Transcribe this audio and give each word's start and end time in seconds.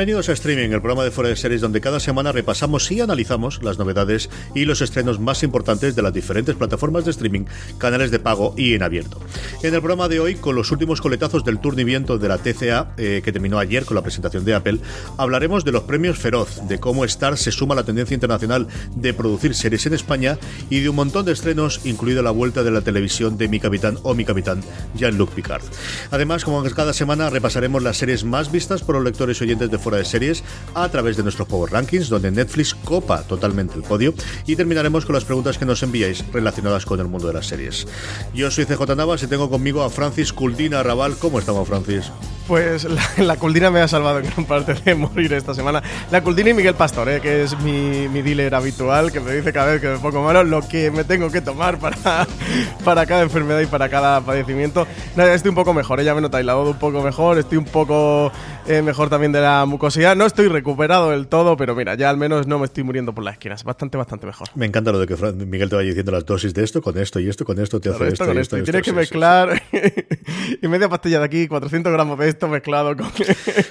Bienvenidos 0.00 0.30
a 0.30 0.32
Streaming, 0.32 0.70
el 0.70 0.80
programa 0.80 1.04
de 1.04 1.10
Fuera 1.10 1.28
de 1.28 1.36
Series 1.36 1.60
donde 1.60 1.82
cada 1.82 2.00
semana 2.00 2.32
repasamos 2.32 2.90
y 2.90 3.02
analizamos 3.02 3.62
las 3.62 3.78
novedades 3.78 4.30
y 4.54 4.64
los 4.64 4.80
estrenos 4.80 5.20
más 5.20 5.42
importantes 5.42 5.94
de 5.94 6.00
las 6.00 6.14
diferentes 6.14 6.54
plataformas 6.54 7.04
de 7.04 7.10
streaming, 7.10 7.44
canales 7.76 8.10
de 8.10 8.18
pago 8.18 8.54
y 8.56 8.72
en 8.72 8.82
abierto. 8.82 9.20
En 9.62 9.74
el 9.74 9.80
programa 9.80 10.08
de 10.08 10.18
hoy, 10.18 10.36
con 10.36 10.56
los 10.56 10.70
últimos 10.70 11.02
coletazos 11.02 11.44
del 11.44 11.58
viento 11.58 12.16
de 12.16 12.28
la 12.28 12.38
TCA, 12.38 12.94
eh, 12.96 13.20
que 13.22 13.30
terminó 13.30 13.58
ayer 13.58 13.84
con 13.84 13.94
la 13.94 14.00
presentación 14.00 14.46
de 14.46 14.54
Apple, 14.54 14.78
hablaremos 15.18 15.66
de 15.66 15.72
los 15.72 15.82
premios 15.82 16.16
Feroz, 16.16 16.66
de 16.66 16.80
cómo 16.80 17.04
Star 17.04 17.36
se 17.36 17.52
suma 17.52 17.74
a 17.74 17.76
la 17.76 17.84
tendencia 17.84 18.14
internacional 18.14 18.68
de 18.96 19.12
producir 19.12 19.54
series 19.54 19.84
en 19.84 19.92
España 19.92 20.38
y 20.70 20.80
de 20.80 20.88
un 20.88 20.96
montón 20.96 21.26
de 21.26 21.32
estrenos, 21.32 21.82
incluido 21.84 22.22
la 22.22 22.30
vuelta 22.30 22.62
de 22.62 22.70
la 22.70 22.80
televisión 22.80 23.36
de 23.36 23.48
Mi 23.48 23.60
Capitán 23.60 23.98
o 24.02 24.14
Mi 24.14 24.24
Capitán, 24.24 24.62
Jean-Luc 24.94 25.32
Picard. 25.32 25.62
Además, 26.10 26.46
como 26.46 26.64
cada 26.70 26.94
semana, 26.94 27.28
repasaremos 27.28 27.82
las 27.82 27.98
series 27.98 28.24
más 28.24 28.50
vistas 28.50 28.80
por 28.80 28.94
los 28.94 29.04
lectores 29.04 29.38
y 29.42 29.44
oyentes 29.44 29.70
de 29.70 29.78
fuera 29.78 29.89
de 29.96 30.04
series 30.04 30.42
a 30.74 30.88
través 30.88 31.16
de 31.16 31.22
nuestros 31.22 31.48
Power 31.48 31.72
Rankings, 31.72 32.08
donde 32.08 32.30
Netflix 32.30 32.74
copa 32.74 33.22
totalmente 33.22 33.74
el 33.74 33.82
podio. 33.82 34.14
Y 34.46 34.56
terminaremos 34.56 35.04
con 35.04 35.14
las 35.14 35.24
preguntas 35.24 35.58
que 35.58 35.64
nos 35.64 35.82
enviáis 35.82 36.24
relacionadas 36.32 36.86
con 36.86 37.00
el 37.00 37.06
mundo 37.06 37.28
de 37.28 37.34
las 37.34 37.46
series. 37.46 37.86
Yo 38.34 38.50
soy 38.50 38.66
CJ 38.66 38.96
Navas 38.96 39.22
y 39.22 39.26
tengo 39.26 39.50
conmigo 39.50 39.82
a 39.82 39.90
Francis 39.90 40.32
Culdina 40.32 40.82
Raval. 40.82 41.16
¿Cómo 41.18 41.38
estamos, 41.38 41.68
Francis? 41.68 42.10
Pues 42.50 42.84
la, 43.16 43.36
Culdina 43.36 43.70
me 43.70 43.80
ha 43.80 43.86
salvado 43.86 44.18
en 44.18 44.24
gran 44.24 44.44
parte 44.44 44.74
de 44.74 44.94
morir 44.96 45.32
esta 45.34 45.54
semana. 45.54 45.84
La 46.10 46.20
Culdina 46.22 46.50
y 46.50 46.54
Miguel 46.54 46.74
Pastor, 46.74 47.08
eh, 47.08 47.20
que 47.20 47.44
es 47.44 47.56
mi, 47.60 48.08
mi, 48.08 48.22
dealer 48.22 48.56
habitual, 48.56 49.12
que 49.12 49.20
me 49.20 49.32
dice 49.32 49.52
cada 49.52 49.70
vez 49.70 49.80
que 49.80 49.86
me 49.86 49.98
pongo 49.98 50.22
malo 50.24 50.42
lo 50.42 50.66
que 50.66 50.90
me 50.90 51.04
tengo 51.04 51.30
que 51.30 51.42
tomar 51.42 51.78
para, 51.78 52.26
para 52.84 53.06
cada 53.06 53.22
enfermedad 53.22 53.60
y 53.60 53.66
para 53.66 53.88
cada 53.88 54.20
padecimiento. 54.20 54.84
Nada, 55.14 55.32
estoy 55.32 55.50
un 55.50 55.54
poco 55.54 55.72
mejor, 55.72 56.00
ella 56.00 56.12
me 56.12 56.22
nota 56.22 56.38
aislado 56.38 56.62
un 56.68 56.78
poco 56.78 57.02
mejor, 57.02 57.38
estoy 57.38 57.56
un 57.56 57.66
poco 57.66 58.32
eh, 58.66 58.82
mejor 58.82 59.08
también 59.08 59.30
de 59.30 59.40
la 59.40 59.64
mucosidad. 59.80 60.14
No 60.14 60.26
estoy 60.26 60.48
recuperado 60.48 61.10
del 61.10 61.26
todo, 61.26 61.56
pero 61.56 61.74
mira, 61.74 61.94
ya 61.94 62.10
al 62.10 62.18
menos 62.18 62.46
no 62.46 62.58
me 62.58 62.66
estoy 62.66 62.84
muriendo 62.84 63.14
por 63.14 63.24
las 63.24 63.34
esquinas. 63.34 63.64
Bastante, 63.64 63.96
bastante 63.96 64.26
mejor. 64.26 64.48
Me 64.54 64.66
encanta 64.66 64.92
lo 64.92 64.98
de 64.98 65.06
que 65.06 65.16
Miguel 65.46 65.70
te 65.70 65.76
vaya 65.76 65.88
diciendo 65.88 66.12
las 66.12 66.26
dosis 66.26 66.52
de 66.52 66.64
esto 66.64 66.82
con 66.82 66.98
esto 66.98 67.18
y 67.18 67.30
esto 67.30 67.46
con 67.46 67.58
esto, 67.58 67.80
te 67.80 67.88
hace 67.88 68.08
esto, 68.08 68.26
con 68.26 68.36
esto. 68.36 68.58
y 68.58 68.62
tienes 68.62 68.82
que 68.82 68.92
mezclar 68.92 69.62
y 70.62 70.68
media 70.68 70.90
pastilla 70.90 71.20
de 71.20 71.24
aquí, 71.24 71.48
400 71.48 71.90
gramos 71.90 72.18
de 72.18 72.28
esto 72.28 72.46
mezclado 72.48 72.94
con. 72.94 73.10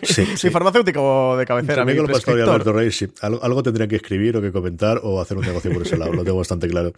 Sí, 0.02 0.26
sí. 0.36 0.50
farmacéutico 0.50 1.38
de 1.38 1.46
cabecera. 1.46 1.86
Miguel 1.86 2.08
Pastor 2.08 2.40
y 2.40 2.42
Alberto 2.42 2.74
Rey, 2.74 2.92
sí. 2.92 3.08
Algo, 3.22 3.44
algo 3.44 3.62
tendrían 3.62 3.88
que 3.88 3.98
escribir 3.98 4.36
o 4.36 4.42
que 4.42 4.52
comentar 4.52 5.02
o 5.04 5.22
hacer 5.22 5.38
un 5.38 5.46
negocio 5.46 5.72
por 5.72 5.84
ese 5.84 5.96
lado, 5.96 6.12
lo 6.14 6.24
tengo 6.24 6.40
bastante 6.40 6.68
claro. 6.68 6.92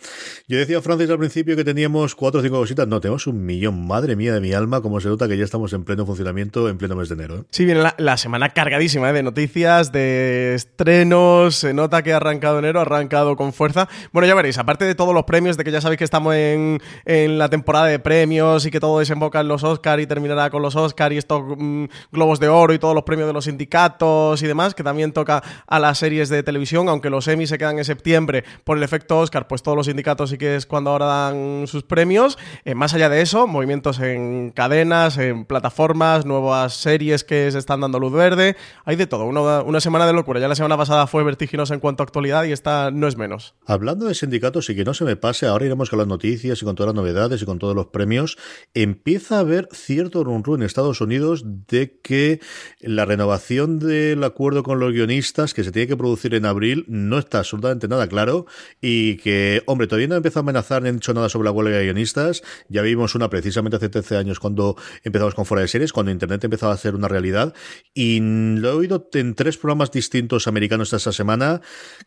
Yo 0.47 0.57
decía, 0.57 0.81
Francis, 0.81 1.09
al 1.09 1.19
principio 1.19 1.57
que 1.57 1.65
teníamos 1.65 2.15
cuatro 2.15 2.39
o 2.39 2.43
cinco 2.43 2.59
cositas. 2.59 2.87
No, 2.87 3.01
tenemos 3.01 3.27
un 3.27 3.45
millón. 3.45 3.85
Madre 3.85 4.15
mía 4.15 4.33
de 4.33 4.39
mi 4.39 4.53
alma, 4.53 4.79
como 4.79 5.01
se 5.01 5.09
nota 5.09 5.27
que 5.27 5.37
ya 5.37 5.43
estamos 5.43 5.73
en 5.73 5.83
pleno 5.83 6.05
funcionamiento 6.05 6.69
en 6.69 6.77
pleno 6.77 6.95
mes 6.95 7.09
de 7.09 7.15
enero. 7.15 7.39
¿eh? 7.39 7.43
Sí, 7.49 7.65
viene 7.65 7.81
la, 7.81 7.93
la 7.97 8.15
semana 8.15 8.49
cargadísima 8.49 9.00
¿eh? 9.05 9.13
de 9.13 9.23
noticias, 9.23 9.91
de 9.91 10.55
estrenos. 10.55 11.55
Se 11.55 11.73
nota 11.73 12.03
que 12.03 12.13
ha 12.13 12.17
arrancado 12.17 12.59
enero, 12.59 12.79
ha 12.79 12.83
arrancado 12.83 13.35
con 13.35 13.53
fuerza. 13.53 13.87
Bueno, 14.11 14.27
ya 14.27 14.35
veréis, 14.35 14.57
aparte 14.57 14.85
de 14.85 14.95
todos 14.95 15.13
los 15.13 15.23
premios, 15.23 15.57
de 15.57 15.63
que 15.63 15.71
ya 15.71 15.81
sabéis 15.81 15.97
que 15.97 16.03
estamos 16.03 16.35
en, 16.35 16.79
en 17.05 17.37
la 17.37 17.49
temporada 17.49 17.85
de 17.85 17.99
premios 17.99 18.65
y 18.65 18.71
que 18.71 18.79
todo 18.79 18.99
desemboca 18.99 19.39
en 19.41 19.47
los 19.47 19.63
Oscar 19.63 19.99
y 19.99 20.07
terminará 20.07 20.49
con 20.49 20.61
los 20.61 20.75
Oscar 20.75 21.13
y 21.13 21.17
estos 21.17 21.41
mm, 21.57 21.85
globos 22.11 22.39
de 22.39 22.47
oro 22.47 22.73
y 22.73 22.79
todos 22.79 22.95
los 22.95 23.03
premios 23.03 23.27
de 23.27 23.33
los 23.33 23.45
sindicatos 23.45 24.41
y 24.41 24.47
demás, 24.47 24.73
que 24.73 24.83
también 24.83 25.11
toca 25.11 25.43
a 25.67 25.79
las 25.79 25.97
series 25.97 26.29
de 26.29 26.43
televisión, 26.43 26.89
aunque 26.89 27.09
los 27.09 27.27
Emmy 27.27 27.47
se 27.47 27.57
quedan 27.57 27.77
en 27.77 27.85
septiembre 27.85 28.43
por 28.63 28.77
el 28.77 28.83
efecto 28.83 29.19
Oscar, 29.19 29.47
pues 29.47 29.63
todos 29.63 29.75
los 29.77 29.85
sindicatos 29.85 30.29
sí 30.29 30.37
que 30.37 30.55
es 30.55 30.65
cuando 30.65 30.91
ahora 30.91 31.05
dan 31.05 31.67
sus 31.67 31.83
premios. 31.83 32.37
Eh, 32.65 32.75
más 32.75 32.93
allá 32.93 33.09
de 33.09 33.21
eso, 33.21 33.47
movimientos 33.47 33.99
en 33.99 34.51
cadenas, 34.51 35.17
en 35.17 35.45
plataformas, 35.45 36.25
nuevas 36.25 36.73
series 36.73 37.23
que 37.23 37.51
se 37.51 37.57
están 37.57 37.81
dando 37.81 37.99
luz 37.99 38.13
verde, 38.13 38.55
de 38.95 39.07
todo, 39.07 39.25
una, 39.25 39.79
semana 39.79 40.05
de 40.05 40.13
locura. 40.13 40.39
Ya 40.39 40.47
la 40.47 40.55
semana 40.55 40.77
pasada 40.77 41.07
fue 41.07 41.23
vertiginosa 41.23 41.73
en 41.73 41.79
cuanto 41.79 42.03
a 42.03 42.05
actualidad 42.05 42.43
y 42.45 42.51
esta 42.51 42.91
no 42.91 43.07
es 43.07 43.17
menos. 43.17 43.55
Hablando 43.65 44.05
de 44.05 44.15
sindicatos 44.15 44.69
y 44.69 44.75
que 44.75 44.83
no 44.83 44.93
se 44.93 45.05
me 45.05 45.15
pase, 45.15 45.47
ahora 45.47 45.65
iremos 45.65 45.89
con 45.89 45.99
las 45.99 46.07
noticias 46.07 46.61
y 46.61 46.65
con 46.65 46.75
todas 46.75 46.93
las 46.93 46.95
novedades 46.95 47.41
y 47.41 47.45
con 47.45 47.59
todos 47.59 47.75
los 47.75 47.87
premios, 47.87 48.37
empieza 48.73 49.37
a 49.37 49.39
haber 49.39 49.67
cierto 49.71 50.23
run, 50.23 50.41
en 50.41 50.63
Estados 50.63 51.01
Unidos 51.01 51.43
de 51.67 51.99
que 52.01 52.39
la 52.79 53.05
renovación 53.05 53.79
del 53.79 54.23
acuerdo 54.23 54.63
con 54.63 54.79
los 54.79 54.91
guionistas 54.91 55.53
que 55.53 55.63
se 55.63 55.71
tiene 55.71 55.87
que 55.87 55.97
producir 55.97 56.33
en 56.33 56.45
abril 56.45 56.85
no 56.87 57.19
está 57.19 57.39
absolutamente 57.39 57.87
nada 57.87 58.07
claro 58.07 58.45
y 58.81 59.17
que, 59.17 59.61
hombre, 59.67 59.87
todavía 59.87 60.07
no 60.07 60.15
ha 60.15 60.17
empezado 60.17 60.39
a 60.39 60.45
amenazar 60.45 60.81
ni 60.81 60.89
han 60.89 60.95
dicho 60.95 61.13
nada 61.13 61.29
sobre 61.29 61.45
la 61.45 61.51
huelga 61.51 61.77
de 61.77 61.85
guionistas. 61.85 62.41
Ya 62.69 62.81
vimos 62.81 63.15
una 63.15 63.29
precisamente 63.29 63.77
hace 63.77 63.89
13 63.89 64.17
años 64.17 64.39
cuando 64.39 64.75
empezamos 65.03 65.35
con 65.35 65.45
Fuera 65.45 65.61
de 65.61 65.67
Series, 65.67 65.93
cuando 65.93 66.11
Internet 66.11 66.43
empezaba 66.43 66.73
a 66.73 66.77
ser 66.77 66.95
una 66.95 67.07
realidad 67.07 67.53
y 67.93 68.17
he 68.17 68.80
oído 68.81 69.07
en 69.13 69.35
tres 69.35 69.57
programas 69.57 69.91
distintos 69.91 70.47
americanos 70.47 70.91
esta 70.93 71.11
semana. 71.11 71.61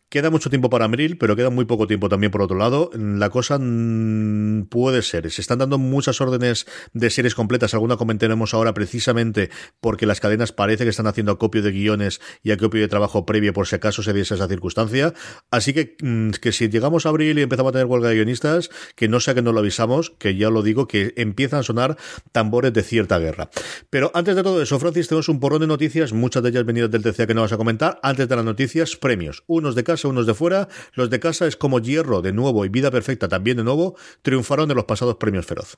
Queda 0.09 0.29
mucho 0.29 0.49
tiempo 0.49 0.69
para 0.69 0.85
abril, 0.85 1.17
pero 1.17 1.35
queda 1.35 1.49
muy 1.49 1.65
poco 1.65 1.87
tiempo 1.87 2.09
también 2.09 2.31
por 2.31 2.41
otro 2.41 2.57
lado. 2.57 2.91
La 2.93 3.29
cosa 3.29 3.57
mm, 3.59 4.67
puede 4.69 5.01
ser. 5.01 5.29
Se 5.31 5.41
están 5.41 5.59
dando 5.59 5.77
muchas 5.77 6.21
órdenes 6.21 6.67
de 6.93 7.09
series 7.09 7.35
completas. 7.35 7.73
Alguna 7.73 7.97
comentaremos 7.97 8.53
ahora 8.53 8.73
precisamente 8.73 9.49
porque 9.81 10.05
las 10.05 10.19
cadenas 10.19 10.51
parece 10.51 10.83
que 10.83 10.89
están 10.89 11.07
haciendo 11.07 11.31
acopio 11.31 11.61
de 11.61 11.71
guiones 11.71 12.21
y 12.43 12.51
acopio 12.51 12.81
de 12.81 12.87
trabajo 12.87 13.25
previo 13.25 13.53
por 13.53 13.67
si 13.67 13.75
acaso 13.75 14.03
se 14.03 14.13
diese 14.13 14.35
esa 14.35 14.47
circunstancia. 14.47 15.13
Así 15.51 15.73
que, 15.73 15.95
mm, 16.01 16.31
que 16.41 16.51
si 16.51 16.69
llegamos 16.69 17.05
a 17.05 17.09
abril 17.09 17.39
y 17.39 17.41
empezamos 17.41 17.69
a 17.69 17.73
tener 17.73 17.87
huelga 17.87 18.09
de 18.09 18.15
guionistas, 18.15 18.69
que 18.95 19.07
no 19.07 19.19
sea 19.19 19.33
que 19.33 19.41
no 19.41 19.53
lo 19.53 19.59
avisamos, 19.59 20.11
que 20.11 20.35
ya 20.35 20.49
lo 20.49 20.61
digo, 20.61 20.87
que 20.87 21.13
empiezan 21.15 21.61
a 21.61 21.63
sonar 21.63 21.97
tambores 22.31 22.73
de 22.73 22.83
cierta 22.83 23.17
guerra. 23.19 23.49
Pero 23.89 24.11
antes 24.13 24.35
de 24.35 24.43
todo 24.43 24.61
eso, 24.61 24.79
Francis, 24.79 25.07
tenemos 25.07 25.29
un 25.29 25.39
porrón 25.39 25.61
de 25.61 25.67
noticias, 25.67 26.13
muchas 26.13 26.43
de 26.43 26.49
ellas 26.49 26.64
venidas 26.65 26.91
del 26.91 27.03
TCA 27.03 27.27
que 27.27 27.33
no 27.33 27.41
vas 27.41 27.53
a 27.53 27.57
comentar. 27.57 27.99
Antes 28.03 28.27
de 28.27 28.35
las 28.35 28.45
noticias, 28.45 28.95
premios. 28.95 29.43
Unos 29.47 29.75
de 29.75 29.83
casa, 29.83 30.07
unos 30.07 30.25
de 30.25 30.33
fuera. 30.33 30.67
Los 30.93 31.09
de 31.09 31.19
casa 31.19 31.47
es 31.47 31.55
como 31.55 31.79
Hierro 31.79 32.21
de 32.21 32.33
nuevo 32.33 32.65
y 32.65 32.69
Vida 32.69 32.91
Perfecta 32.91 33.27
también 33.27 33.57
de 33.57 33.63
nuevo, 33.63 33.95
triunfaron 34.21 34.67
de 34.67 34.75
los 34.75 34.85
pasados 34.85 35.15
premios 35.15 35.45
Feroz. 35.45 35.77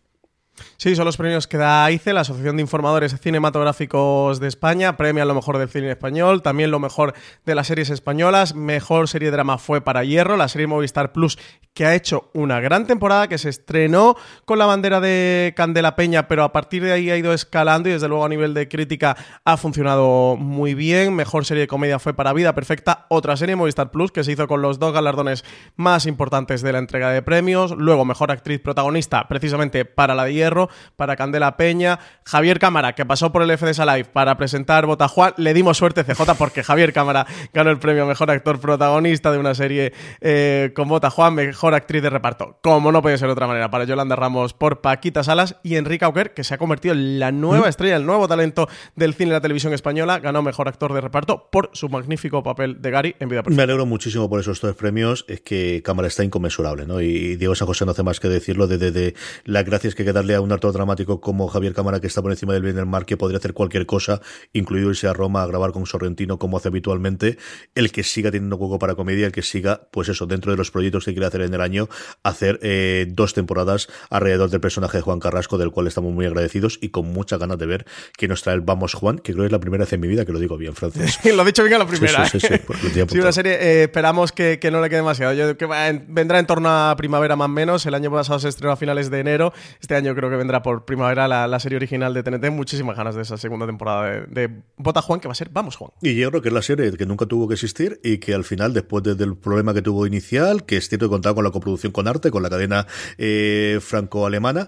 Sí, 0.78 0.96
son 0.96 1.06
los 1.06 1.18
premios 1.18 1.48
que 1.48 1.58
da 1.58 1.86
AICE, 1.86 2.14
la 2.14 2.22
Asociación 2.22 2.56
de 2.58 2.62
Informadores 2.62 3.16
Cinematográficos 3.20 4.40
de 4.40 4.48
España. 4.48 4.98
Premia 4.98 5.26
lo 5.26 5.36
mejor 5.36 5.58
del 5.58 5.70
cine 5.70 5.92
español, 5.92 6.42
también 6.42 6.72
lo 6.72 6.80
mejor 6.80 7.14
de 7.46 7.56
las 7.56 7.68
series 7.68 7.90
españolas. 7.90 8.56
Mejor 8.56 9.08
serie 9.08 9.28
de 9.28 9.38
drama 9.38 9.58
fue 9.58 9.82
para 9.82 10.04
Hierro, 10.04 10.38
la 10.38 10.48
serie 10.48 10.68
Movistar 10.68 11.12
Plus, 11.12 11.38
que 11.74 11.86
ha 11.86 11.94
hecho 11.94 12.30
una 12.34 12.60
gran 12.60 12.88
temporada, 12.88 13.28
que 13.28 13.38
se 13.38 13.50
estrenó 13.50 14.16
con 14.46 14.58
la 14.58 14.66
bandera 14.66 15.00
de 15.00 15.54
Candela 15.56 15.96
Peña, 15.96 16.28
pero 16.28 16.44
a 16.44 16.52
partir 16.52 16.84
de 16.84 16.92
ahí 16.92 17.12
ha 17.12 17.18
ido 17.18 17.34
escalando 17.34 17.90
y 17.90 17.92
desde 17.92 18.08
luego 18.08 18.26
a 18.26 18.30
nivel 18.30 18.54
de 18.54 18.68
crítica 18.68 19.16
ha 19.46 19.58
funcionado 19.58 20.38
muy 20.38 20.74
bien. 20.74 21.14
Mejor 21.16 21.46
serie 21.46 21.62
de 21.62 21.68
comedia 21.68 22.00
fue 22.00 22.16
para 22.16 22.34
Vida 22.34 22.56
Perfecta, 22.56 23.06
otra 23.10 23.38
serie 23.38 23.56
Movistar 23.56 23.92
Plus, 23.92 24.12
que 24.12 24.24
se 24.24 24.32
hizo 24.32 24.48
con 24.48 24.62
los 24.62 24.80
dos 24.80 24.94
galardones 24.94 25.46
más 25.76 26.06
importantes 26.06 26.62
de 26.62 26.72
la 26.72 26.80
entrega 26.80 27.12
de 27.12 27.22
premios. 27.22 27.72
Luego, 27.78 28.06
mejor 28.06 28.32
actriz 28.32 28.60
protagonista, 28.60 29.28
precisamente 29.28 29.86
para 29.86 30.16
la 30.16 30.24
de 30.24 30.34
Hierro 30.34 30.47
Hierro 30.48 30.70
para 30.96 31.16
Candela 31.16 31.58
Peña, 31.58 32.00
Javier 32.24 32.60
Cámara, 32.60 32.94
que 32.94 33.06
pasó 33.06 33.32
por 33.32 33.42
el 33.44 33.58
FDS 33.58 33.80
Live 33.80 34.06
para 34.06 34.38
presentar 34.38 34.86
Botajuan, 34.86 35.34
le 35.38 35.54
dimos 35.54 35.78
suerte 35.78 36.04
CJ 36.04 36.36
porque 36.38 36.64
Javier 36.64 36.94
Cámara 36.94 37.28
ganó 37.54 37.70
el 37.70 37.80
premio 37.80 38.06
Mejor 38.06 38.32
Actor 38.32 38.60
Protagonista 38.60 39.32
de 39.32 39.38
una 39.38 39.54
serie 39.56 39.94
eh, 40.22 40.72
con 40.76 40.88
Botajuan, 40.88 41.36
Mejor 41.36 41.74
Actriz 41.74 42.02
de 42.02 42.10
Reparto, 42.10 42.60
como 42.62 42.92
no 42.92 43.02
puede 43.02 43.18
ser 43.18 43.28
de 43.28 43.34
otra 43.34 43.48
manera, 43.48 43.70
para 43.70 43.84
Yolanda 43.84 44.16
Ramos 44.16 44.54
por 44.54 44.82
Paquita 44.82 45.24
Salas 45.24 45.58
y 45.64 45.76
Enrique 45.76 46.06
Auquer, 46.06 46.34
que 46.34 46.44
se 46.44 46.54
ha 46.54 46.58
convertido 46.58 46.94
en 46.94 47.20
la 47.20 47.32
nueva 47.32 47.68
estrella, 47.68 47.98
el 47.98 48.06
nuevo 48.06 48.28
talento 48.28 48.70
del 48.96 49.14
cine 49.14 49.32
y 49.32 49.34
la 49.34 49.42
televisión 49.42 49.74
española, 49.74 50.20
ganó 50.20 50.42
Mejor 50.42 50.68
Actor 50.68 50.94
de 50.94 51.02
Reparto 51.02 51.50
por 51.52 51.70
su 51.74 51.90
magnífico 51.90 52.44
papel 52.44 52.82
de 52.82 52.92
Gary 52.92 53.16
en 53.20 53.30
Vida 53.30 53.44
Perfecta. 53.44 53.58
Me 53.58 53.64
alegro 53.64 53.86
muchísimo 53.86 54.30
por 54.30 54.40
esos 54.40 54.60
tres 54.60 54.76
premios, 54.76 55.26
es 55.28 55.42
que 55.42 55.82
Cámara 55.84 56.08
está 56.08 56.24
inconmensurable, 56.24 56.86
¿no? 56.86 57.02
Y 57.02 57.36
Diego 57.36 57.56
San 57.56 57.68
José 57.68 57.86
no 57.86 57.92
hace 57.92 58.04
más 58.04 58.20
que 58.20 58.28
decirlo 58.28 58.68
de, 58.68 58.78
de, 58.78 59.16
las 59.46 59.66
gracias 59.66 59.96
que 59.96 60.04
hay 60.04 60.08
que 60.08 60.14
darle 60.14 60.36
un 60.42 60.52
actor 60.52 60.74
dramático 60.74 61.22
como 61.22 61.48
Javier 61.48 61.74
Cámara, 61.74 62.00
que 62.00 62.08
está 62.08 62.22
por 62.22 62.32
encima 62.32 62.54
del 62.54 62.64
bien 62.64 62.76
del 62.76 62.86
mar, 62.86 63.06
que 63.06 63.18
podría 63.18 63.38
hacer 63.38 63.54
cualquier 63.54 63.86
cosa, 63.86 64.22
incluido 64.54 64.90
irse 64.90 65.08
a 65.08 65.14
Roma 65.14 65.44
a 65.44 65.48
grabar 65.48 65.72
con 65.72 65.86
Sorrentino 65.86 66.40
como 66.40 66.58
hace 66.58 66.70
habitualmente, 66.70 67.38
el 67.76 67.92
que 67.92 68.04
siga 68.04 68.32
teniendo 68.32 68.58
juego 68.58 68.80
para 68.80 68.96
comedia, 68.96 69.26
el 69.26 69.32
que 69.32 69.42
siga, 69.42 69.88
pues 69.92 70.10
eso, 70.10 70.26
dentro 70.26 70.52
de 70.52 70.58
los 70.58 70.72
proyectos 70.72 71.06
que 71.06 71.12
quiere 71.12 71.28
hacer 71.28 71.42
en 71.42 71.54
el 71.54 71.62
año, 71.62 71.90
hacer 72.24 72.60
eh, 72.62 73.08
dos 73.10 73.34
temporadas 73.34 73.88
alrededor 74.10 74.50
del 74.50 74.62
personaje 74.62 74.98
de 74.98 75.02
Juan 75.02 75.20
Carrasco, 75.20 75.58
del 75.58 75.72
cual 75.72 75.88
estamos 75.88 76.14
muy 76.14 76.26
agradecidos 76.26 76.80
y 76.82 76.90
con 76.90 77.12
muchas 77.12 77.40
ganas 77.40 77.58
de 77.58 77.66
ver 77.66 77.86
que 78.18 78.28
nos 78.28 78.42
trae 78.42 78.56
el 78.56 78.62
Vamos 78.62 78.94
Juan, 78.94 79.20
que 79.20 79.34
creo 79.34 79.44
que 79.44 79.48
es 79.48 79.52
la 79.52 79.60
primera 79.60 79.84
vez 79.84 79.94
en 79.94 80.02
mi 80.02 80.08
vida 80.08 80.26
que 80.26 80.32
lo 80.32 80.40
digo 80.40 80.58
bien 80.58 80.74
francés. 80.76 81.20
lo 81.36 81.44
he 81.44 81.46
dicho 81.46 81.64
bien 81.64 81.76
a 81.76 81.80
la 81.80 81.88
primera. 81.88 82.26
Sí, 82.28 82.40
sí, 82.40 82.48
sí, 82.48 82.56
sí, 82.94 83.04
sí 83.10 83.20
una 83.20 83.32
serie, 83.32 83.54
eh, 83.54 83.84
esperamos 83.84 84.32
que, 84.32 84.60
que, 84.60 84.72
no 84.72 84.82
le 84.82 84.90
quede 84.90 84.98
demasiado. 84.98 85.34
Yo, 85.34 85.58
que 85.58 85.66
vendrá 86.08 86.40
en 86.40 86.46
torno 86.46 86.70
a 86.70 86.96
primavera 86.98 87.36
más 87.36 87.46
o 87.46 87.50
menos. 87.50 87.86
El 87.86 87.94
año 87.94 88.12
pasado 88.12 88.40
se 88.40 88.50
estrenó 88.50 88.74
a 88.74 88.76
finales 88.76 89.10
de 89.10 89.20
enero. 89.20 89.54
Este 89.82 89.96
año 89.96 90.14
creo 90.16 90.27
que 90.30 90.38
vendrá 90.38 90.62
por 90.62 90.86
primavera 90.86 91.28
la, 91.28 91.60
serie 91.60 91.78
original 91.78 92.14
de 92.14 92.24
TNT. 92.24 92.52
Muchísimas 92.52 92.96
ganas 92.96 93.16
de 93.16 93.22
esa 93.22 93.38
segunda 93.38 93.66
temporada 93.66 94.06
de, 94.06 94.48
de 94.48 94.62
Bota 94.78 95.02
Juan, 95.02 95.20
que 95.20 95.28
va 95.28 95.32
a 95.32 95.36
ser 95.36 95.50
Vamos 95.52 95.76
Juan. 95.76 95.92
Y 96.02 96.16
yo 96.16 96.30
creo 96.30 96.42
que 96.42 96.50
es 96.50 96.54
la 96.54 96.62
serie 96.62 96.92
que 96.94 97.06
nunca 97.06 97.26
tuvo 97.26 97.48
que 97.48 97.56
existir 97.56 98.00
y 98.04 98.18
que 98.20 98.34
al 98.34 98.44
final, 98.44 98.74
después 98.74 99.04
del 99.04 99.36
problema 99.38 99.74
que 99.74 99.82
tuvo 99.82 100.06
inicial, 100.06 100.66
que 100.66 100.78
es 100.78 100.90
cierto 100.90 101.08
que 101.08 101.12
contaba 101.12 101.36
con 101.36 101.44
la 101.44 101.52
coproducción 101.52 101.92
con 101.92 102.08
arte, 102.08 102.32
con 102.32 102.44
la 102.44 102.50
cadena 102.50 102.88
eh, 103.18 103.80
franco-alemana, 103.82 104.68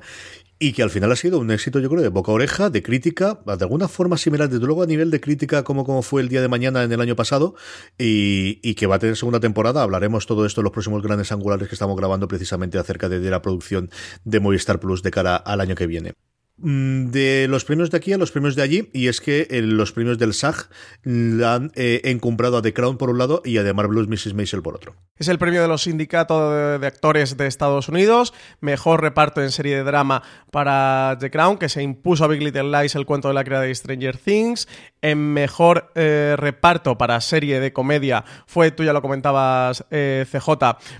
y 0.59 0.73
que 0.73 0.83
al 0.83 0.89
final 0.89 1.11
ha 1.11 1.15
sido 1.15 1.39
un 1.39 1.49
éxito, 1.51 1.79
yo 1.79 1.89
creo, 1.89 2.01
de 2.01 2.09
boca 2.09 2.31
a 2.31 2.35
oreja, 2.35 2.69
de 2.69 2.83
crítica, 2.83 3.39
de 3.45 3.63
alguna 3.63 3.87
forma 3.87 4.17
similar, 4.17 4.49
desde 4.49 4.65
luego 4.65 4.83
a 4.83 4.85
nivel 4.85 5.09
de 5.09 5.21
crítica 5.21 5.63
como, 5.63 5.85
como 5.85 6.01
fue 6.01 6.21
el 6.21 6.27
día 6.27 6.41
de 6.41 6.49
mañana 6.49 6.83
en 6.83 6.91
el 6.91 6.99
año 6.99 7.15
pasado, 7.15 7.55
y, 7.97 8.59
y 8.61 8.75
que 8.75 8.85
va 8.85 8.95
a 8.95 8.99
tener 8.99 9.15
segunda 9.15 9.39
temporada. 9.39 9.81
Hablaremos 9.81 10.25
todo 10.25 10.45
esto 10.45 10.59
en 10.59 10.65
los 10.65 10.73
próximos 10.73 11.01
grandes 11.01 11.31
angulares 11.31 11.69
que 11.69 11.75
estamos 11.75 11.95
grabando 11.95 12.27
precisamente 12.27 12.77
acerca 12.77 13.07
de, 13.07 13.19
de 13.21 13.29
la 13.31 13.41
producción 13.41 13.89
de 14.25 14.39
Movistar 14.41 14.79
Plus 14.81 15.01
de 15.01 15.11
cara 15.11 15.37
al 15.37 15.61
año 15.61 15.75
que 15.75 15.87
viene. 15.87 16.13
Mm, 16.61 17.11
de 17.11 17.47
los 17.47 17.63
premios 17.63 17.89
de 17.89 17.97
aquí 17.97 18.11
a 18.11 18.17
los 18.17 18.31
premios 18.31 18.55
de 18.55 18.63
allí, 18.63 18.89
y 18.91 19.07
es 19.07 19.21
que 19.21 19.47
eh, 19.49 19.61
los 19.61 19.93
premios 19.93 20.17
del 20.17 20.33
SAG 20.33 20.67
la 21.03 21.55
han 21.55 21.71
eh, 21.75 22.01
encumbrado 22.03 22.57
a 22.57 22.61
The 22.61 22.73
Crown 22.73 22.97
por 22.97 23.09
un 23.09 23.17
lado 23.17 23.41
y 23.45 23.57
a 23.57 23.63
The 23.63 23.73
Marvelous 23.73 24.09
Mrs. 24.09 24.33
Maisel 24.33 24.61
por 24.61 24.75
otro. 24.75 24.95
Es 25.17 25.29
el 25.29 25.37
premio 25.37 25.61
de 25.61 25.69
los 25.69 25.83
sindicatos 25.83 26.81
de, 26.81 26.87
actores 26.87 27.37
de 27.37 27.47
Estados 27.47 27.87
Unidos, 27.87 28.33
mejor 28.59 29.01
reparto 29.01 29.41
en 29.41 29.51
serie 29.51 29.77
de 29.77 29.83
drama 29.83 30.21
para 30.51 31.17
The 31.19 31.31
Crown, 31.31 31.57
que 31.57 31.69
se 31.69 31.81
impuso 31.81 32.25
a 32.25 32.27
Big 32.27 32.41
Little 32.41 32.71
Lies, 32.71 32.95
el 32.95 33.05
cuento 33.05 33.29
de 33.29 33.33
la 33.35 33.43
creada 33.43 33.63
de 33.63 33.75
Stranger 33.75 34.17
Things, 34.17 34.67
en 35.01 35.33
mejor 35.33 35.91
eh, 35.95 36.35
reparto 36.37 36.97
para 36.97 37.21
serie 37.21 37.61
de 37.61 37.71
comedia 37.71 38.25
fue, 38.47 38.71
tú 38.71 38.83
ya 38.83 38.91
lo 38.91 39.01
comentabas, 39.01 39.85
CJ, 39.89 40.49